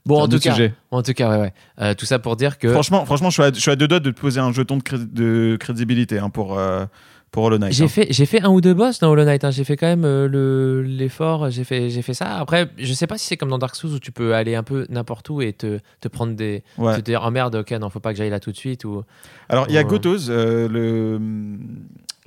Bon, 0.06 0.22
en 0.22 0.28
tout, 0.28 0.40
cas, 0.40 0.52
sujet. 0.54 0.74
en 0.92 1.02
tout 1.04 1.14
cas, 1.14 1.30
ouais, 1.30 1.38
ouais. 1.42 1.54
Euh, 1.82 1.94
tout 1.94 2.06
ça 2.06 2.20
pour 2.20 2.36
dire 2.36 2.58
que. 2.58 2.72
Franchement, 2.72 3.06
franchement 3.06 3.30
je, 3.30 3.34
suis 3.34 3.44
à, 3.44 3.52
je 3.54 3.60
suis 3.60 3.70
à 3.72 3.76
deux 3.76 3.88
doigts 3.88 4.00
de 4.00 4.12
te 4.12 4.20
poser 4.20 4.40
un 4.40 4.52
jeton 4.54 4.78
de, 4.78 4.82
cré- 4.84 4.98
de 5.06 5.58
crédibilité 5.60 6.20
hein, 6.20 6.30
pour, 6.30 6.58
euh, 6.58 6.86
pour 7.32 7.44
Hollow 7.44 7.58
Knight. 7.58 7.74
J'ai 7.74 7.84
hein. 7.84 7.88
fait, 7.88 8.08
j'ai 8.10 8.26
fait 8.26 8.42
un 8.42 8.50
ou 8.50 8.60
deux 8.62 8.74
boss 8.74 9.00
dans 9.00 9.10
Hollow 9.12 9.24
Knight. 9.24 9.44
hein. 9.44 9.52
J'ai 9.52 9.64
fait 9.64 9.78
quand 9.78 9.86
même 9.88 10.06
euh, 10.06 10.28
le, 10.28 10.82
l'effort. 10.82 11.50
J'ai 11.52 11.64
fait, 11.64 11.90
j'ai 11.90 12.02
fait 12.02 12.14
ça. 12.14 12.38
Après, 12.40 12.70
je 12.78 12.92
sais 12.94 13.06
pas 13.08 13.18
si 13.18 13.28
c'est 13.28 13.38
comme 13.38 13.50
dans 13.50 13.58
Dark 13.60 13.76
Souls 13.76 13.92
où 13.94 14.00
tu 14.00 14.12
peux 14.12 14.34
aller 14.34 14.56
un 14.56 14.64
peu 14.64 14.86
n'importe 14.90 15.30
où 15.30 15.42
et 15.42 15.54
te, 15.54 15.80
te 16.02 16.08
prendre 16.08 16.34
des. 16.34 16.64
Ouais. 16.78 16.96
Te 16.96 17.02
dire, 17.02 17.22
oh 17.26 17.30
merde, 17.32 17.56
ok, 17.56 17.72
non, 17.72 17.90
faut 17.90 18.00
pas 18.00 18.12
que 18.14 18.18
j'aille 18.18 18.30
là 18.32 18.40
tout 18.40 18.52
de 18.52 18.58
suite. 18.58 18.84
Ou... 18.86 19.04
Alors, 19.48 19.66
il 19.70 19.74
y 19.76 19.78
a 19.78 19.82
Ouais. 19.82 19.88
Gotos, 19.88 20.30
euh, 20.30 20.68
le, 20.68 21.20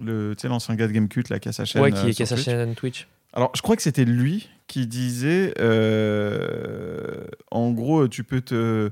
le, 0.03 0.35
tu 0.37 0.43
sais, 0.43 0.49
l'ancien 0.49 0.75
gars 0.77 0.87
de 0.87 0.93
Gamecult 0.93 1.29
là, 1.31 1.39
qui 1.39 1.49
a 1.49 1.53
sa 1.53 1.65
chaîne. 1.65 1.83
ouais, 1.83 1.93
euh, 1.93 2.01
qui, 2.05 2.15
qui 2.15 2.15
sur 2.15 2.23
a 2.25 2.27
sa 2.27 2.35
Twitch. 2.37 2.45
chaîne 2.45 2.75
Twitch. 2.75 3.09
Alors, 3.35 3.51
je 3.55 3.63
crois 3.63 3.77
que 3.77 3.83
c'était 3.83 4.05
lui 4.05 4.49
qui 4.67 4.87
disait 4.87 5.55
euh, 5.59 7.25
en 7.51 7.71
gros, 7.73 8.09
tu 8.09 8.25
peux 8.25 8.41
te, 8.41 8.91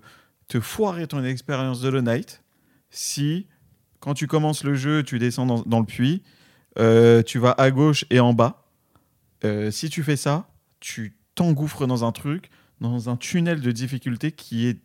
te 0.49 0.61
foirer 0.61 1.07
ton 1.07 1.23
expérience 1.25 1.81
de 1.81 1.89
Hollow 1.89 2.01
Knight 2.03 2.43
si, 2.91 3.47
quand 4.01 4.15
tu 4.15 4.27
commences 4.27 4.65
le 4.65 4.75
jeu, 4.75 5.03
tu 5.03 5.19
descends 5.19 5.47
dans, 5.47 5.63
dans 5.63 5.81
le 5.81 5.87
puits, 5.87 6.23
euh, 6.79 7.23
tu 7.23 7.39
vas 7.39 7.53
à 7.53 7.71
gauche 7.71 8.05
et 8.11 8.21
en 8.21 8.33
bas. 8.33 8.65
Euh, 9.45 9.71
si 9.71 9.89
tu 9.89 10.03
fais 10.03 10.17
ça, 10.17 10.49
tu 10.81 11.17
t'engouffres 11.35 11.87
dans 11.87 12.05
un 12.05 12.13
truc, 12.13 12.51
dans 12.81 13.09
un 13.09 13.17
tunnel 13.17 13.61
de 13.61 13.71
difficulté 13.73 14.33
qui 14.33 14.67
est, 14.67 14.79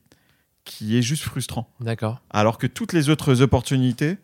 qui 0.63 0.97
est 0.97 1.01
juste 1.01 1.23
frustrant. 1.23 1.69
D'accord. 1.79 2.21
Alors 2.29 2.57
que 2.57 2.67
toutes 2.67 2.93
les 2.93 3.09
autres 3.09 3.41
opportunités 3.41 4.17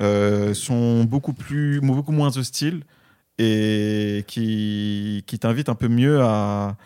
euh, 0.00 0.54
sont 0.54 1.04
beaucoup, 1.04 1.32
plus, 1.32 1.80
beaucoup 1.80 2.12
moins 2.12 2.36
hostiles 2.36 2.84
et 3.38 4.24
qui, 4.26 5.24
qui 5.26 5.38
t'invitent 5.38 5.68
un 5.68 5.74
peu 5.74 5.88
mieux 5.88 6.22
à, 6.22 6.76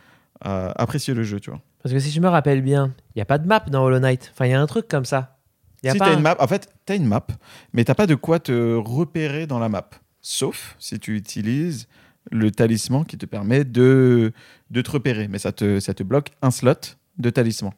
à 0.40 0.70
apprécier 0.80 1.14
le 1.14 1.22
jeu, 1.22 1.40
tu 1.40 1.50
vois. 1.50 1.60
Parce 1.82 1.94
que 1.94 1.98
si 1.98 2.10
je 2.10 2.20
me 2.20 2.28
rappelle 2.28 2.60
bien, 2.60 2.92
il 3.14 3.18
n'y 3.18 3.22
a 3.22 3.26
pas 3.26 3.38
de 3.38 3.46
map 3.46 3.60
dans 3.60 3.84
Hollow 3.84 4.00
Knight. 4.00 4.30
Enfin, 4.32 4.46
il 4.46 4.50
y 4.50 4.54
a 4.54 4.60
un 4.60 4.66
truc 4.66 4.86
comme 4.86 5.04
ça. 5.04 5.39
Y 5.82 5.88
a 5.88 5.92
Si 5.92 5.98
pas 5.98 6.12
une 6.12 6.20
map, 6.20 6.36
en 6.38 6.46
fait, 6.46 6.68
tu 6.86 6.92
as 6.92 6.96
une 6.96 7.06
map, 7.06 7.26
mais 7.72 7.84
t'as 7.84 7.94
pas 7.94 8.06
de 8.06 8.14
quoi 8.14 8.38
te 8.38 8.74
repérer 8.76 9.46
dans 9.46 9.58
la 9.58 9.68
map. 9.68 9.88
Sauf 10.20 10.76
si 10.78 10.98
tu 10.98 11.16
utilises 11.16 11.88
le 12.30 12.50
talisman 12.50 13.04
qui 13.06 13.16
te 13.16 13.24
permet 13.26 13.64
de, 13.64 14.32
de 14.70 14.82
te 14.82 14.90
repérer. 14.90 15.26
Mais 15.28 15.38
ça 15.38 15.52
te, 15.52 15.80
ça 15.80 15.94
te 15.94 16.02
bloque 16.02 16.28
un 16.42 16.50
slot 16.50 16.74
de 17.18 17.30
talisman. 17.30 17.72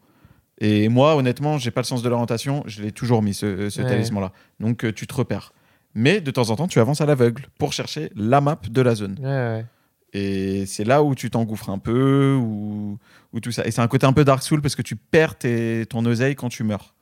Et 0.59 0.89
moi, 0.89 1.15
honnêtement, 1.17 1.59
j'ai 1.59 1.71
pas 1.71 1.81
le 1.81 1.87
sens 1.87 2.03
de 2.03 2.09
l'orientation. 2.09 2.63
Je 2.67 2.83
l'ai 2.83 2.93
toujours 2.93 3.23
mis, 3.23 3.35
ce, 3.35 3.69
ce 3.71 3.81
Ouais. 3.83 3.89
talisman-là. 3.89 4.33
Donc, 4.61 4.85
euh, 4.85 4.93
tu 4.93 5.07
te 5.07 5.15
repères. 5.15 5.53
Mais 5.95 6.21
de 6.21 6.31
temps 6.31 6.51
en 6.51 6.57
temps, 6.57 6.67
tu 6.69 6.81
avances 6.81 7.01
à 7.01 7.07
l'aveugle 7.07 7.47
pour 7.59 7.73
chercher 7.73 8.11
la 8.17 8.41
map 8.41 8.59
de 8.69 8.81
la 8.83 8.95
zone. 8.97 9.17
Ouais, 9.21 9.27
ouais. 9.29 9.67
Et 10.15 10.67
c'est 10.67 10.85
là 10.85 11.03
où 11.03 11.15
tu 11.15 11.31
t'engouffres 11.31 11.71
un 11.71 11.79
peu, 11.79 12.35
ou, 12.35 12.99
ou 13.33 13.41
tout 13.41 13.51
ça. 13.53 13.65
Et 13.67 13.71
c'est 13.71 13.81
un 13.81 13.89
côté 13.89 14.07
un 14.07 14.13
peu 14.13 14.25
Dark 14.25 14.43
Soul 14.43 14.61
parce 14.61 14.75
que 14.77 14.83
tu 14.83 14.95
perds 14.97 15.39
tes- 15.39 15.87
ton 15.89 16.05
oseille 16.05 16.35
quand 16.35 16.49
tu 16.49 16.65
meurs. 16.65 16.95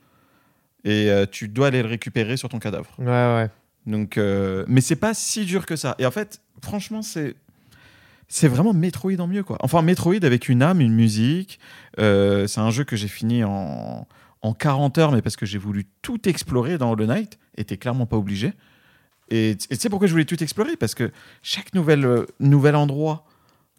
Et 0.84 1.10
euh, 1.10 1.26
tu 1.30 1.48
dois 1.48 1.68
aller 1.68 1.82
le 1.82 1.88
récupérer 1.88 2.36
sur 2.36 2.48
ton 2.48 2.58
cadavre. 2.58 2.90
Ouais, 2.98 3.06
ouais. 3.06 3.48
Donc, 3.86 4.18
euh, 4.18 4.64
mais 4.68 4.80
c'est 4.80 4.96
pas 4.96 5.14
si 5.14 5.44
dur 5.44 5.66
que 5.66 5.76
ça. 5.76 5.94
Et 5.98 6.06
en 6.06 6.10
fait, 6.10 6.40
franchement, 6.62 7.02
c'est 7.02 7.34
c'est 8.28 8.48
vraiment 8.48 8.72
Metroid 8.72 9.18
en 9.18 9.26
mieux, 9.26 9.42
quoi. 9.42 9.58
Enfin, 9.60 9.82
Metroid 9.82 10.22
avec 10.22 10.48
une 10.48 10.62
âme, 10.62 10.80
une 10.80 10.94
musique. 10.94 11.58
Euh, 11.98 12.46
c'est 12.46 12.60
un 12.60 12.70
jeu 12.70 12.84
que 12.84 12.94
j'ai 12.94 13.08
fini 13.08 13.42
en, 13.42 14.06
en 14.42 14.54
40 14.54 14.98
heures, 14.98 15.12
mais 15.12 15.20
parce 15.20 15.36
que 15.36 15.46
j'ai 15.46 15.58
voulu 15.58 15.86
tout 16.00 16.28
explorer 16.28 16.78
dans 16.78 16.92
Hollow 16.92 17.06
Knight, 17.06 17.38
et 17.56 17.64
t'es 17.64 17.76
clairement 17.76 18.06
pas 18.06 18.16
obligé. 18.16 18.52
Et 19.30 19.56
tu 19.58 19.76
sais 19.76 19.88
pourquoi 19.88 20.06
je 20.06 20.12
voulais 20.12 20.24
tout 20.24 20.40
explorer? 20.42 20.76
Parce 20.76 20.94
que 20.94 21.10
chaque 21.42 21.74
nouvelle, 21.74 22.26
nouvel 22.38 22.76
endroit 22.76 23.26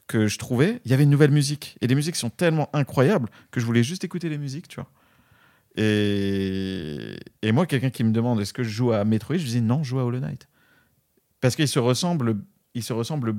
que 0.07 0.27
je 0.27 0.37
trouvais, 0.37 0.81
il 0.83 0.91
y 0.91 0.93
avait 0.93 1.03
une 1.03 1.09
nouvelle 1.09 1.31
musique. 1.31 1.77
Et 1.79 1.87
les 1.87 1.95
musiques 1.95 2.17
sont 2.17 2.29
tellement 2.29 2.69
incroyables 2.73 3.29
que 3.51 3.61
je 3.61 3.65
voulais 3.65 3.83
juste 3.83 4.03
écouter 4.03 4.27
les 4.27 4.37
musiques, 4.37 4.67
tu 4.67 4.75
vois. 4.75 4.89
Et, 5.77 7.17
moi, 7.53 7.65
quelqu'un 7.65 7.89
qui 7.89 8.03
me 8.03 8.11
demande 8.11 8.41
est-ce 8.41 8.53
que 8.53 8.63
je 8.63 8.69
joue 8.69 8.91
à 8.91 9.03
Metroid, 9.05 9.37
je 9.37 9.45
dis 9.45 9.61
non, 9.61 9.83
je 9.83 9.89
joue 9.89 9.99
à 9.99 10.05
Hollow 10.05 10.19
Knight. 10.19 10.47
Parce 11.39 11.55
qu'ils 11.55 11.67
se 11.67 11.79
ressemblent, 11.79 12.37
ils 12.73 12.83
se 12.83 12.93
ressemblent 12.93 13.35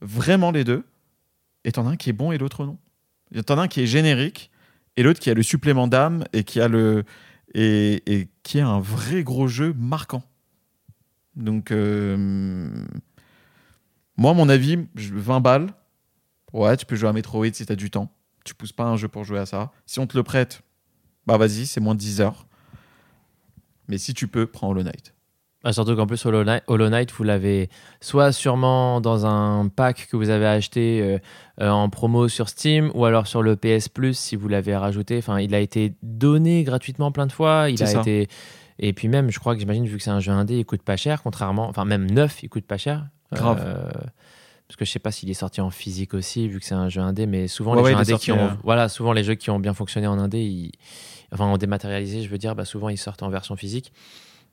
vraiment 0.00 0.50
les 0.50 0.64
deux. 0.64 0.84
Et 1.64 1.72
t'en 1.72 1.86
as 1.86 1.90
un 1.90 1.96
qui 1.96 2.10
est 2.10 2.14
bon 2.14 2.32
et 2.32 2.38
l'autre 2.38 2.64
non. 2.64 2.78
T'en 3.44 3.58
as 3.58 3.62
un 3.62 3.68
qui 3.68 3.80
est 3.80 3.86
générique 3.86 4.50
et 4.96 5.02
l'autre 5.02 5.20
qui 5.20 5.30
a 5.30 5.34
le 5.34 5.42
supplément 5.42 5.88
d'âme 5.88 6.24
et 6.32 6.44
qui 6.44 6.60
a 6.60 6.68
le 6.68 7.04
et, 7.54 8.28
qui 8.42 8.58
est 8.58 8.62
un 8.62 8.80
vrai 8.80 9.22
gros 9.22 9.48
jeu 9.48 9.72
marquant. 9.76 10.22
Donc 11.34 11.70
euh, 11.70 12.84
moi, 14.16 14.34
mon 14.34 14.48
avis, 14.48 14.78
je- 14.94 15.14
20 15.14 15.40
balles. 15.40 15.74
Ouais, 16.52 16.76
tu 16.76 16.86
peux 16.86 16.96
jouer 16.96 17.08
à 17.08 17.12
Metroid 17.12 17.52
si 17.52 17.66
t'as 17.66 17.74
du 17.74 17.90
temps. 17.90 18.12
Tu 18.44 18.54
pousses 18.54 18.72
pas 18.72 18.84
un 18.84 18.96
jeu 18.96 19.08
pour 19.08 19.24
jouer 19.24 19.38
à 19.38 19.46
ça. 19.46 19.72
Si 19.86 19.98
on 19.98 20.06
te 20.06 20.16
le 20.16 20.22
prête, 20.22 20.62
bah 21.26 21.36
vas-y, 21.36 21.66
c'est 21.66 21.80
moins 21.80 21.94
de 21.94 22.00
10 22.00 22.20
heures. 22.20 22.46
Mais 23.88 23.98
si 23.98 24.14
tu 24.14 24.28
peux, 24.28 24.46
prends 24.46 24.70
Hollow 24.70 24.82
Knight. 24.82 25.14
Ah, 25.64 25.72
surtout 25.72 25.96
qu'en 25.96 26.06
plus, 26.06 26.24
Hollow 26.24 26.44
Knight, 26.44 26.62
Hollow 26.68 26.88
Knight, 26.88 27.10
vous 27.10 27.24
l'avez 27.24 27.70
soit 28.00 28.30
sûrement 28.30 29.00
dans 29.00 29.26
un 29.26 29.66
pack 29.66 30.06
que 30.10 30.16
vous 30.16 30.30
avez 30.30 30.46
acheté 30.46 31.00
euh, 31.02 31.18
euh, 31.60 31.70
en 31.70 31.88
promo 31.90 32.28
sur 32.28 32.48
Steam, 32.48 32.92
ou 32.94 33.04
alors 33.04 33.26
sur 33.26 33.42
le 33.42 33.56
PS 33.56 33.88
Plus 33.88 34.16
si 34.16 34.36
vous 34.36 34.46
l'avez 34.46 34.76
rajouté. 34.76 35.18
Enfin, 35.18 35.40
il 35.40 35.54
a 35.56 35.58
été 35.58 35.94
donné 36.02 36.62
gratuitement 36.62 37.10
plein 37.10 37.26
de 37.26 37.32
fois. 37.32 37.68
Il 37.68 37.82
a 37.82 37.86
ça. 37.86 38.00
été. 38.00 38.28
Et 38.78 38.92
puis 38.92 39.08
même, 39.08 39.30
je 39.32 39.40
crois 39.40 39.54
que 39.54 39.60
j'imagine, 39.60 39.86
vu 39.86 39.96
que 39.96 40.02
c'est 40.04 40.10
un 40.10 40.20
jeu 40.20 40.30
indé, 40.30 40.58
il 40.58 40.64
coûte 40.64 40.82
pas 40.82 40.96
cher, 40.96 41.22
contrairement. 41.22 41.68
Enfin, 41.68 41.84
même 41.84 42.08
neuf, 42.08 42.44
il 42.44 42.48
coûte 42.48 42.66
pas 42.66 42.78
cher. 42.78 43.06
Grave. 43.32 43.60
Euh, 43.60 43.90
parce 44.68 44.76
que 44.76 44.84
je 44.84 44.90
sais 44.90 44.98
pas 44.98 45.10
s'il 45.12 45.30
est 45.30 45.34
sorti 45.34 45.60
en 45.60 45.70
physique 45.70 46.14
aussi, 46.14 46.48
vu 46.48 46.58
que 46.60 46.66
c'est 46.66 46.74
un 46.74 46.88
jeu 46.88 47.00
indé, 47.00 47.26
mais 47.26 47.46
souvent 47.48 47.72
Ouais, 47.76 47.90
les 47.90 47.94
ouais, 47.96 48.04
jeux 48.04 48.10
sorti, 48.10 48.24
qui 48.26 48.32
ont, 48.32 48.38
euh, 48.46 48.50
voilà, 48.64 48.88
souvent 48.88 49.12
les 49.12 49.22
jeux 49.24 49.34
qui 49.34 49.50
ont 49.50 49.58
bien 49.60 49.74
fonctionné 49.74 50.06
en 50.06 50.18
indé, 50.18 50.40
ils- 50.42 50.72
enfin 51.32 51.44
en 51.44 51.56
dématérialisé, 51.58 52.22
je 52.22 52.28
veux 52.28 52.38
dire, 52.38 52.54
bah, 52.54 52.64
souvent 52.64 52.88
ils 52.88 52.98
sortent 52.98 53.22
en 53.22 53.30
version 53.30 53.56
physique. 53.56 53.92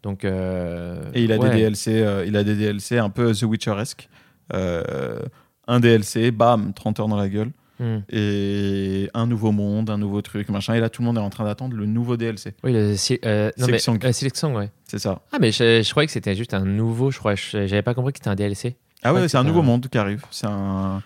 Donc 0.03 0.25
euh, 0.25 1.01
Et 1.13 1.23
il 1.23 1.31
a 1.31 1.37
ouais. 1.37 1.49
des 1.49 1.55
DLC, 1.57 2.01
euh, 2.03 2.25
il 2.27 2.35
a 2.37 2.43
des 2.43 2.55
DLC 2.55 2.97
un 2.97 3.09
peu 3.09 3.33
The 3.33 3.43
Witcher-esque. 3.43 4.09
Euh, 4.53 5.19
un 5.67 5.79
DLC, 5.79 6.31
bam, 6.31 6.73
30 6.73 6.99
heures 6.99 7.07
dans 7.07 7.15
la 7.15 7.29
gueule. 7.29 7.51
Hmm. 7.79 7.99
Et 8.09 9.09
un 9.13 9.25
nouveau 9.25 9.51
monde, 9.51 9.89
un 9.89 9.97
nouveau 9.97 10.21
truc, 10.21 10.49
machin. 10.49 10.73
Et 10.75 10.79
là, 10.79 10.89
tout 10.89 11.01
le 11.01 11.07
monde 11.07 11.17
est 11.17 11.21
en 11.21 11.29
train 11.29 11.43
d'attendre 11.45 11.75
le 11.75 11.85
nouveau 11.85 12.17
DLC. 12.17 12.53
Oui, 12.63 12.71
le 12.73 12.79
euh, 13.25 13.51
non, 13.57 13.67
mais- 13.67 13.79
euh, 13.89 14.53
ouais. 14.53 14.69
C'est 14.85 14.99
ça. 14.99 15.21
Ah, 15.31 15.37
mais 15.39 15.51
je, 15.51 15.81
je 15.81 15.89
croyais 15.89 16.05
que 16.05 16.13
c'était 16.13 16.35
juste 16.35 16.53
un 16.53 16.65
nouveau, 16.65 17.09
je 17.09 17.17
crois. 17.17 17.33
je- 17.35 17.65
J'avais 17.65 17.81
pas 17.81 17.93
compris 17.95 18.13
que 18.13 18.19
c'était 18.19 18.29
un 18.29 18.35
DLC. 18.35 18.75
Ah 19.03 19.13
Ouais, 19.13 19.27
c'est 19.27 19.37
un 19.37 19.43
nouveau 19.43 19.61
monde 19.61 19.87
qui 19.87 19.97
arrive. 19.97 20.23
C'est 20.31 20.47
un, 20.47 21.01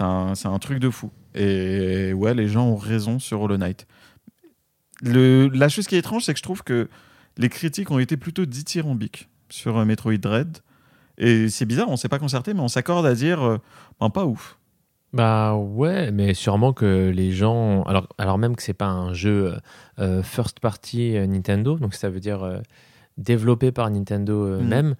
un, 0.00 0.32
un 0.44 0.58
truc 0.58 0.78
de 0.78 0.90
fou. 0.90 1.10
Et 1.34 2.12
ouais, 2.12 2.34
les 2.34 2.48
gens 2.48 2.66
ont 2.68 2.76
raison 2.76 3.18
sur 3.18 3.40
Hollow 3.42 3.56
Knight. 3.56 3.86
Le, 5.02 5.48
la 5.48 5.68
chose 5.68 5.86
qui 5.86 5.94
est 5.96 5.98
étrange, 5.98 6.24
c'est 6.24 6.32
que 6.34 6.38
je 6.38 6.42
trouve 6.42 6.62
que 6.62 6.88
les 7.38 7.48
critiques 7.48 7.90
ont 7.90 7.98
été 7.98 8.16
plutôt 8.16 8.44
dithyrambiques 8.44 9.28
sur 9.48 9.78
euh, 9.78 9.84
Metroid 9.84 10.16
Dread. 10.18 10.58
Et 11.18 11.48
c'est 11.48 11.64
bizarre, 11.66 11.88
on 11.88 11.96
s'est 11.96 12.08
pas 12.08 12.18
concerté, 12.18 12.54
mais 12.54 12.60
on 12.60 12.68
s'accorde 12.68 13.06
à 13.06 13.14
dire, 13.14 13.42
euh, 13.42 13.58
ben, 14.00 14.10
pas 14.10 14.26
ouf. 14.26 14.56
Bah 15.12 15.54
ouais, 15.56 16.12
mais 16.12 16.34
sûrement 16.34 16.72
que 16.72 17.10
les 17.10 17.32
gens. 17.32 17.82
Alors, 17.82 18.06
alors 18.16 18.38
même 18.38 18.54
que 18.54 18.62
c'est 18.62 18.74
pas 18.74 18.86
un 18.86 19.12
jeu 19.12 19.56
euh, 19.98 20.22
first 20.22 20.60
party 20.60 21.14
Nintendo, 21.26 21.76
donc 21.78 21.94
ça 21.94 22.10
veut 22.10 22.20
dire 22.20 22.44
euh, 22.44 22.60
développé 23.18 23.72
par 23.72 23.90
Nintendo 23.90 24.46
euh, 24.46 24.60
Mhm. 24.60 24.94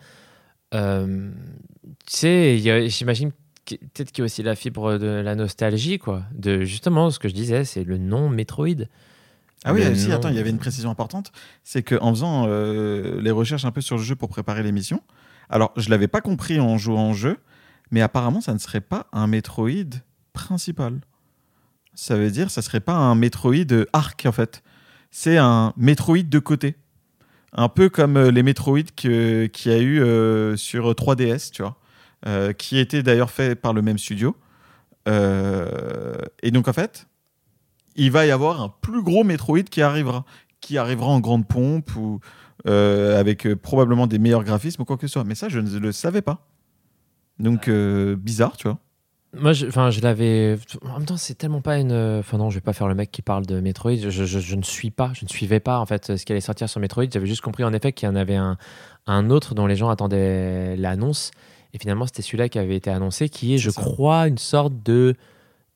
Euh, 0.74 1.30
tu 2.06 2.16
sais, 2.16 2.88
j'imagine 2.88 3.32
peut-être 3.66 4.12
qu'il 4.12 4.22
y 4.22 4.22
a 4.22 4.24
aussi 4.24 4.42
la 4.42 4.54
fibre 4.54 4.98
de 4.98 5.06
la 5.06 5.34
nostalgie, 5.34 5.98
quoi. 5.98 6.24
De 6.34 6.62
justement, 6.64 7.10
ce 7.10 7.18
que 7.18 7.28
je 7.28 7.34
disais, 7.34 7.64
c'est 7.64 7.84
le 7.84 7.98
nom 7.98 8.28
Metroid. 8.28 8.86
Ah 9.64 9.74
oui, 9.74 9.82
si, 9.94 10.10
attends, 10.10 10.30
il 10.30 10.36
y 10.36 10.38
avait 10.38 10.50
une 10.50 10.58
précision 10.58 10.90
importante. 10.90 11.32
C'est 11.64 11.82
qu'en 11.82 12.10
faisant 12.10 12.46
euh, 12.48 13.20
les 13.20 13.30
recherches 13.30 13.64
un 13.64 13.70
peu 13.70 13.82
sur 13.82 13.98
le 13.98 14.02
jeu 14.02 14.16
pour 14.16 14.30
préparer 14.30 14.62
l'émission, 14.62 15.02
alors 15.50 15.72
je 15.76 15.90
l'avais 15.90 16.08
pas 16.08 16.22
compris 16.22 16.58
en 16.60 16.78
jouant 16.78 17.10
au 17.10 17.14
jeu, 17.14 17.38
mais 17.90 18.00
apparemment 18.00 18.40
ça 18.40 18.54
ne 18.54 18.58
serait 18.58 18.80
pas 18.80 19.06
un 19.12 19.26
Metroid 19.26 20.00
principal. 20.32 21.00
Ça 21.94 22.16
veut 22.16 22.30
dire 22.30 22.50
ça 22.50 22.62
serait 22.62 22.80
pas 22.80 22.94
un 22.94 23.14
Metroid 23.14 23.84
arc 23.92 24.24
en 24.24 24.32
fait. 24.32 24.62
C'est 25.10 25.36
un 25.36 25.74
Metroid 25.76 26.22
de 26.22 26.38
côté. 26.38 26.76
Un 27.52 27.68
peu 27.68 27.88
comme 27.88 28.16
euh, 28.16 28.30
les 28.30 28.42
Metroid 28.42 28.82
qu'il 28.96 29.50
y 29.64 29.70
a 29.70 29.78
eu 29.78 30.00
euh, 30.00 30.56
sur 30.56 30.90
3DS, 30.92 31.50
tu 31.50 31.62
vois. 31.62 31.76
Euh, 32.26 32.52
qui 32.52 32.78
était 32.78 33.02
d'ailleurs 33.02 33.30
fait 33.30 33.54
par 33.54 33.72
le 33.72 33.80
même 33.80 33.96
studio. 33.96 34.36
Euh, 35.08 36.18
et 36.42 36.50
donc 36.50 36.68
en 36.68 36.72
fait, 36.74 37.06
il 37.96 38.10
va 38.10 38.26
y 38.26 38.30
avoir 38.30 38.60
un 38.60 38.74
plus 38.82 39.02
gros 39.02 39.24
Metroid 39.24 39.62
qui 39.62 39.80
arrivera, 39.80 40.26
qui 40.60 40.76
arrivera 40.76 41.08
en 41.08 41.20
grande 41.20 41.48
pompe 41.48 41.96
ou 41.96 42.20
euh, 42.66 43.18
avec 43.18 43.46
euh, 43.46 43.56
probablement 43.56 44.06
des 44.06 44.18
meilleurs 44.18 44.44
graphismes 44.44 44.82
ou 44.82 44.84
quoi 44.84 44.98
que 44.98 45.06
ce 45.06 45.12
soit. 45.14 45.24
Mais 45.24 45.34
ça, 45.34 45.48
je 45.48 45.60
ne 45.60 45.78
le 45.78 45.92
savais 45.92 46.20
pas. 46.20 46.46
Donc 47.38 47.68
euh, 47.68 48.16
bizarre, 48.16 48.56
tu 48.58 48.68
vois. 48.68 48.78
Moi, 49.32 49.52
je, 49.52 49.66
enfin, 49.66 49.90
je 49.90 50.00
l'avais. 50.00 50.58
En 50.84 50.98
même 50.98 51.06
temps, 51.06 51.16
c'est 51.16 51.34
tellement 51.34 51.60
pas 51.60 51.78
une. 51.78 51.92
Enfin, 52.18 52.36
non, 52.38 52.50
je 52.50 52.56
vais 52.56 52.60
pas 52.60 52.72
faire 52.72 52.88
le 52.88 52.94
mec 52.96 53.10
qui 53.12 53.22
parle 53.22 53.46
de 53.46 53.60
Metroid. 53.60 53.94
Je, 53.96 54.10
je- 54.10 54.38
je 54.40 54.56
ne 54.56 54.62
suis 54.62 54.90
pas, 54.90 55.12
je 55.14 55.24
ne 55.24 55.28
suivais 55.28 55.60
pas 55.60 55.78
en 55.78 55.86
fait 55.86 56.16
ce 56.16 56.24
qui 56.24 56.32
allait 56.32 56.40
sortir 56.40 56.68
sur 56.68 56.80
Metroid. 56.80 57.04
J'avais 57.12 57.26
juste 57.26 57.40
compris 57.42 57.62
en 57.62 57.72
effet 57.72 57.92
qu'il 57.92 58.08
y 58.08 58.10
en 58.10 58.16
avait 58.16 58.34
un, 58.36 58.56
un 59.06 59.30
autre 59.30 59.54
dont 59.54 59.66
les 59.66 59.76
gens 59.76 59.88
attendaient 59.88 60.76
l'annonce. 60.76 61.30
Et 61.72 61.78
finalement, 61.78 62.06
c'était 62.06 62.22
celui-là 62.22 62.48
qui 62.48 62.58
avait 62.58 62.74
été 62.74 62.90
annoncé, 62.90 63.28
qui 63.28 63.54
est, 63.54 63.58
je 63.58 63.70
ça. 63.70 63.80
crois, 63.80 64.26
une 64.26 64.38
sorte 64.38 64.72
de. 64.84 65.14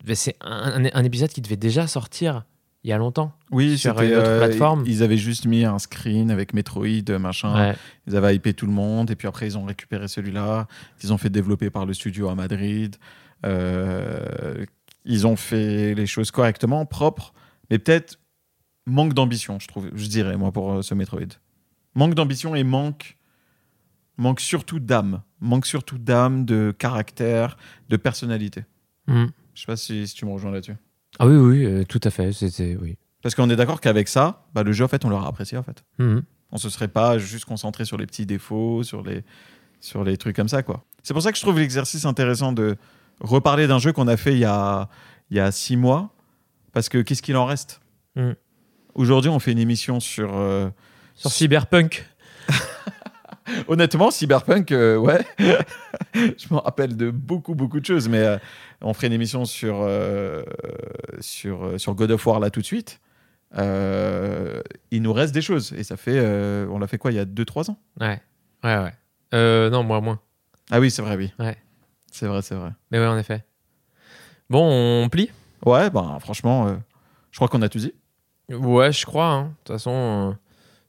mais 0.04 0.16
C'est 0.16 0.34
un, 0.40 0.82
épisode 1.04 1.30
qui 1.30 1.40
devait 1.40 1.56
déjà 1.56 1.86
sortir 1.86 2.44
il 2.82 2.90
y 2.90 2.92
a 2.92 2.98
longtemps. 2.98 3.32
Oui, 3.52 3.78
Sur 3.78 3.98
une 4.02 4.12
autre 4.14 4.26
euh, 4.28 4.38
plateforme. 4.46 4.82
Ils 4.86 5.02
avaient 5.04 5.16
juste 5.16 5.46
mis 5.46 5.64
un 5.64 5.78
screen 5.78 6.30
avec 6.32 6.52
Metroid, 6.52 7.18
machin. 7.20 7.68
Ouais. 7.70 7.76
Ils 8.08 8.16
avaient 8.16 8.34
hypé 8.34 8.52
tout 8.52 8.66
le 8.66 8.72
monde. 8.72 9.10
Et 9.12 9.16
puis 9.16 9.26
après, 9.28 9.46
ils 9.46 9.56
ont 9.56 9.64
récupéré 9.64 10.08
celui-là. 10.08 10.66
Ils 11.02 11.12
ont 11.12 11.16
fait 11.18 11.30
développer 11.30 11.70
par 11.70 11.86
le 11.86 11.94
studio 11.94 12.28
à 12.28 12.34
Madrid. 12.34 12.96
Euh, 13.44 14.64
ils 15.04 15.26
ont 15.26 15.36
fait 15.36 15.94
les 15.94 16.06
choses 16.06 16.30
correctement, 16.30 16.86
propres. 16.86 17.34
Mais 17.70 17.78
peut-être 17.78 18.18
manque 18.86 19.14
d'ambition, 19.14 19.58
je 19.58 19.68
trouve. 19.68 19.90
Je 19.94 20.06
dirais, 20.06 20.36
moi, 20.36 20.52
pour 20.52 20.72
euh, 20.72 20.82
ce 20.82 20.94
Metroid. 20.94 21.20
Manque 21.94 22.14
d'ambition 22.14 22.54
et 22.54 22.64
manque, 22.64 23.16
manque 24.16 24.40
surtout 24.40 24.80
d'âme. 24.80 25.22
Manque 25.40 25.66
surtout 25.66 25.98
d'âme, 25.98 26.44
de 26.44 26.74
caractère, 26.76 27.56
de 27.88 27.96
personnalité. 27.96 28.64
Mm. 29.06 29.26
Je 29.54 29.60
sais 29.60 29.66
pas 29.66 29.76
si, 29.76 30.08
si 30.08 30.14
tu 30.14 30.24
me 30.26 30.32
rejoins 30.32 30.50
là-dessus. 30.50 30.76
Ah 31.18 31.26
oui, 31.26 31.36
oui, 31.36 31.64
euh, 31.64 31.84
tout 31.84 32.00
à 32.02 32.10
fait. 32.10 32.32
C'était 32.32 32.76
oui. 32.80 32.96
Parce 33.22 33.34
qu'on 33.34 33.48
est 33.48 33.56
d'accord 33.56 33.80
qu'avec 33.80 34.08
ça, 34.08 34.46
bah, 34.54 34.62
le 34.62 34.72
jeu, 34.72 34.84
en 34.84 34.88
fait, 34.88 35.04
on 35.04 35.08
l'aura 35.08 35.28
apprécié, 35.28 35.56
en 35.56 35.62
fait. 35.62 35.84
Mhm. 35.98 36.22
On 36.50 36.58
se 36.58 36.68
serait 36.68 36.88
pas 36.88 37.18
juste 37.18 37.46
concentré 37.46 37.84
sur 37.84 37.96
les 37.96 38.06
petits 38.06 38.26
défauts, 38.26 38.82
sur 38.82 39.02
les, 39.02 39.24
sur 39.80 40.04
les 40.04 40.16
trucs 40.16 40.36
comme 40.36 40.48
ça, 40.48 40.62
quoi. 40.62 40.84
C'est 41.02 41.14
pour 41.14 41.22
ça 41.22 41.32
que 41.32 41.38
je 41.38 41.42
trouve 41.42 41.58
l'exercice 41.58 42.04
intéressant 42.04 42.52
de 42.52 42.76
reparler 43.20 43.66
d'un 43.66 43.78
jeu 43.78 43.92
qu'on 43.92 44.08
a 44.08 44.16
fait 44.16 44.32
il 44.32 44.38
y 44.40 44.44
a, 44.44 44.88
il 45.30 45.36
y 45.36 45.40
a 45.40 45.50
six 45.52 45.76
mois. 45.76 46.10
Parce 46.72 46.88
que 46.88 46.98
qu'est-ce 46.98 47.22
qu'il 47.22 47.36
en 47.36 47.46
reste? 47.46 47.80
Mm. 48.16 48.32
Aujourd'hui, 48.94 49.30
on 49.30 49.38
fait 49.38 49.52
une 49.52 49.58
émission 49.58 50.00
sur. 50.00 50.36
euh, 50.36 50.68
Sur 51.14 51.30
Cyberpunk. 51.30 52.04
Honnêtement, 53.68 54.10
Cyberpunk, 54.10 54.72
euh, 54.72 54.96
ouais. 54.96 55.24
je 56.14 56.52
me 56.52 56.56
rappelle 56.56 56.96
de 56.96 57.10
beaucoup, 57.10 57.54
beaucoup 57.54 57.78
de 57.78 57.84
choses. 57.84 58.08
Mais 58.08 58.18
euh, 58.18 58.38
on 58.80 58.94
ferait 58.94 59.08
une 59.08 59.12
émission 59.12 59.44
sur, 59.44 59.78
euh, 59.82 60.42
sur, 61.20 61.78
sur 61.78 61.94
God 61.94 62.10
of 62.12 62.26
War 62.26 62.40
là 62.40 62.50
tout 62.50 62.60
de 62.60 62.66
suite. 62.66 63.00
Il 63.56 65.02
nous 65.02 65.12
reste 65.12 65.34
des 65.34 65.42
choses. 65.42 65.72
Et 65.76 65.84
ça 65.84 65.96
fait. 65.96 66.18
on 66.68 66.78
l'a 66.78 66.86
fait 66.86 66.98
quoi 66.98 67.12
il 67.12 67.16
y 67.16 67.20
a 67.20 67.24
2-3 67.26 67.70
ans? 67.70 67.78
Ouais, 68.00 68.20
ouais, 68.64 68.78
ouais. 68.78 68.92
Euh, 69.34 69.68
non, 69.70 69.82
moi 69.84 70.00
moins. 70.00 70.20
Ah 70.70 70.80
oui, 70.80 70.90
c'est 70.90 71.02
vrai, 71.02 71.16
oui. 71.16 71.32
Ouais. 71.38 71.56
C'est 72.14 72.26
vrai, 72.28 72.42
c'est 72.42 72.54
vrai. 72.54 72.70
Mais 72.92 73.00
ouais, 73.00 73.06
en 73.08 73.18
effet. 73.18 73.44
Bon, 74.48 74.62
on 75.02 75.08
plie? 75.08 75.30
Ouais, 75.66 75.90
bah 75.90 76.18
franchement, 76.20 76.68
euh, 76.68 76.76
je 77.32 77.38
crois 77.38 77.48
qu'on 77.48 77.60
a 77.62 77.68
tout 77.68 77.78
dit. 77.78 77.92
Ouais, 78.50 78.92
je 78.92 79.04
crois. 79.04 79.26
hein. 79.32 79.42
De 79.44 79.48
toute 79.64 79.74
façon, 79.74 79.90
euh, 79.90 80.32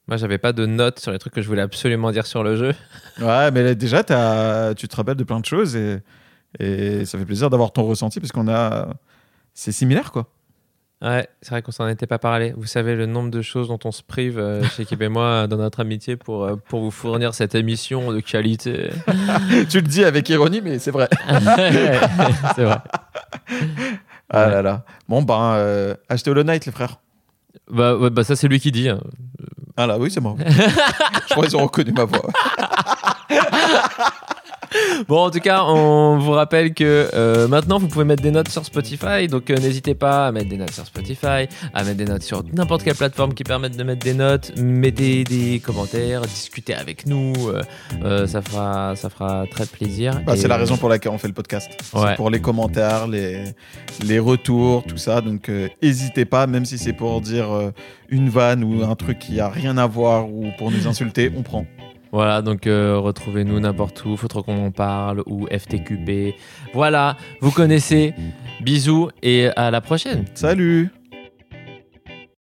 moi, 0.07 0.17
j'avais 0.17 0.37
pas 0.37 0.53
de 0.53 0.67
notes 0.67 0.99
sur 0.99 1.11
les 1.11 1.17
trucs 1.17 1.33
que 1.33 1.41
je 1.41 1.47
voulais 1.47 1.63
absolument 1.63 2.11
dire 2.11 2.27
sur 2.27 2.43
le 2.43 2.55
jeu. 2.55 2.73
Ouais, 3.19 3.49
mais 3.49 3.63
là, 3.63 3.73
déjà, 3.73 4.03
t'as- 4.03 4.75
tu 4.75 4.87
te 4.87 4.95
rappelles 4.95 5.15
de 5.15 5.23
plein 5.23 5.39
de 5.39 5.45
choses 5.45 5.75
et, 5.75 5.99
et 6.59 7.05
ça 7.05 7.17
fait 7.17 7.25
plaisir 7.25 7.49
d'avoir 7.49 7.71
ton 7.71 7.83
ressenti 7.85 8.19
parce 8.19 8.31
qu'on 8.31 8.47
a. 8.47 8.89
C'est 9.55 9.71
similaire, 9.71 10.11
quoi. 10.11 10.27
Ouais, 11.01 11.27
c'est 11.41 11.49
vrai 11.51 11.61
qu'on 11.61 11.71
s'en 11.71 11.87
était 11.87 12.07
pas 12.07 12.17
parlé. 12.19 12.53
Vous 12.57 12.65
savez 12.65 12.95
le 12.95 13.05
nombre 13.05 13.29
de 13.29 13.41
choses 13.41 13.67
dont 13.67 13.77
on 13.83 13.91
se 13.91 14.01
prive 14.01 14.39
euh, 14.39 14.63
chez 14.63 14.85
Kib 14.85 15.01
et 15.01 15.09
moi 15.09 15.45
dans 15.45 15.57
notre 15.57 15.81
amitié 15.81 16.15
pour, 16.15 16.45
euh, 16.45 16.55
pour 16.69 16.79
vous 16.81 16.89
fournir 16.91 17.33
cette 17.35 17.53
émission 17.53 18.11
de 18.13 18.21
qualité. 18.21 18.89
tu 19.69 19.81
le 19.81 19.87
dis 19.87 20.03
avec 20.05 20.29
ironie, 20.29 20.61
mais 20.63 20.79
c'est 20.79 20.91
vrai. 20.91 21.09
c'est 22.55 22.63
vrai. 22.63 22.77
Ah 24.29 24.45
Ouais. 24.45 24.51
là 24.51 24.61
là. 24.61 24.85
Bon, 25.07 25.21
ben, 25.21 25.53
euh, 25.55 25.95
achetez 26.09 26.31
Hollow 26.31 26.43
Knight, 26.43 26.65
les 26.65 26.71
frères. 26.71 26.97
Bah, 27.69 27.95
ouais, 27.97 28.09
bah 28.09 28.23
ça, 28.23 28.35
c'est 28.35 28.47
lui 28.47 28.59
qui 28.59 28.71
dit. 28.71 28.89
hein. 28.89 28.99
Ah 29.77 29.85
là, 29.87 29.97
oui, 29.99 30.09
c'est 30.09 30.21
moi. 30.21 30.35
je 30.39 31.33
crois 31.33 31.45
qu'ils 31.45 31.57
ont 31.57 31.63
reconnu 31.63 31.91
ma 31.91 32.05
voix. 32.05 32.25
Bon, 35.07 35.19
en 35.25 35.31
tout 35.31 35.39
cas, 35.39 35.63
on 35.65 36.17
vous 36.17 36.31
rappelle 36.31 36.73
que 36.73 37.09
euh, 37.13 37.47
maintenant, 37.47 37.77
vous 37.79 37.87
pouvez 37.87 38.05
mettre 38.05 38.23
des 38.23 38.31
notes 38.31 38.49
sur 38.49 38.65
Spotify. 38.65 39.27
Donc, 39.27 39.49
euh, 39.49 39.57
n'hésitez 39.57 39.93
pas 39.95 40.27
à 40.27 40.31
mettre 40.31 40.49
des 40.49 40.57
notes 40.57 40.71
sur 40.71 40.85
Spotify, 40.85 41.47
à 41.73 41.83
mettre 41.83 41.97
des 41.97 42.05
notes 42.05 42.23
sur 42.23 42.43
n'importe 42.53 42.83
quelle 42.83 42.95
plateforme 42.95 43.33
qui 43.33 43.43
permette 43.43 43.77
de 43.77 43.83
mettre 43.83 44.03
des 44.03 44.13
notes. 44.13 44.51
Mettez 44.57 45.23
des 45.23 45.59
commentaires, 45.59 46.21
discutez 46.21 46.73
avec 46.73 47.05
nous. 47.05 47.33
euh, 48.03 48.27
ça, 48.27 48.41
fera, 48.41 48.95
ça 48.95 49.09
fera 49.09 49.45
très 49.49 49.65
plaisir. 49.65 50.21
Bah, 50.25 50.35
c'est 50.37 50.47
la 50.47 50.57
raison 50.57 50.77
pour 50.77 50.89
laquelle 50.89 51.11
on 51.11 51.17
fait 51.17 51.27
le 51.27 51.33
podcast. 51.33 51.69
Ouais. 51.93 52.01
C'est 52.09 52.15
pour 52.15 52.29
les 52.29 52.39
commentaires, 52.41 53.07
les, 53.07 53.43
les 54.03 54.19
retours, 54.19 54.83
tout 54.83 54.97
ça. 54.97 55.21
Donc, 55.21 55.51
n'hésitez 55.81 56.25
pas, 56.25 56.47
même 56.47 56.65
si 56.65 56.77
c'est 56.77 56.93
pour 56.93 57.21
dire 57.21 57.47
une 58.09 58.29
vanne 58.29 58.63
ou 58.63 58.83
un 58.83 58.95
truc 58.95 59.19
qui 59.19 59.39
a 59.39 59.49
rien 59.49 59.77
à 59.77 59.87
voir 59.87 60.29
ou 60.29 60.45
pour 60.57 60.71
nous 60.71 60.87
insulter, 60.87 61.31
on 61.37 61.41
prend. 61.41 61.65
Voilà, 62.15 62.41
donc 62.41 62.65
euh, 62.65 62.97
retrouvez-nous 62.97 63.59
n'importe 63.59 64.05
où, 64.05 64.15
faut 64.15 64.29
trop 64.29 64.41
qu'on 64.41 64.67
en 64.67 64.71
parle, 64.71 65.21
ou 65.25 65.47
FTQP. 65.47 66.33
Voilà, 66.73 67.17
vous 67.41 67.51
connaissez. 67.51 68.13
Bisous 68.61 69.09
et 69.21 69.49
à 69.57 69.69
la 69.69 69.81
prochaine. 69.81 70.23
Salut 70.33 70.91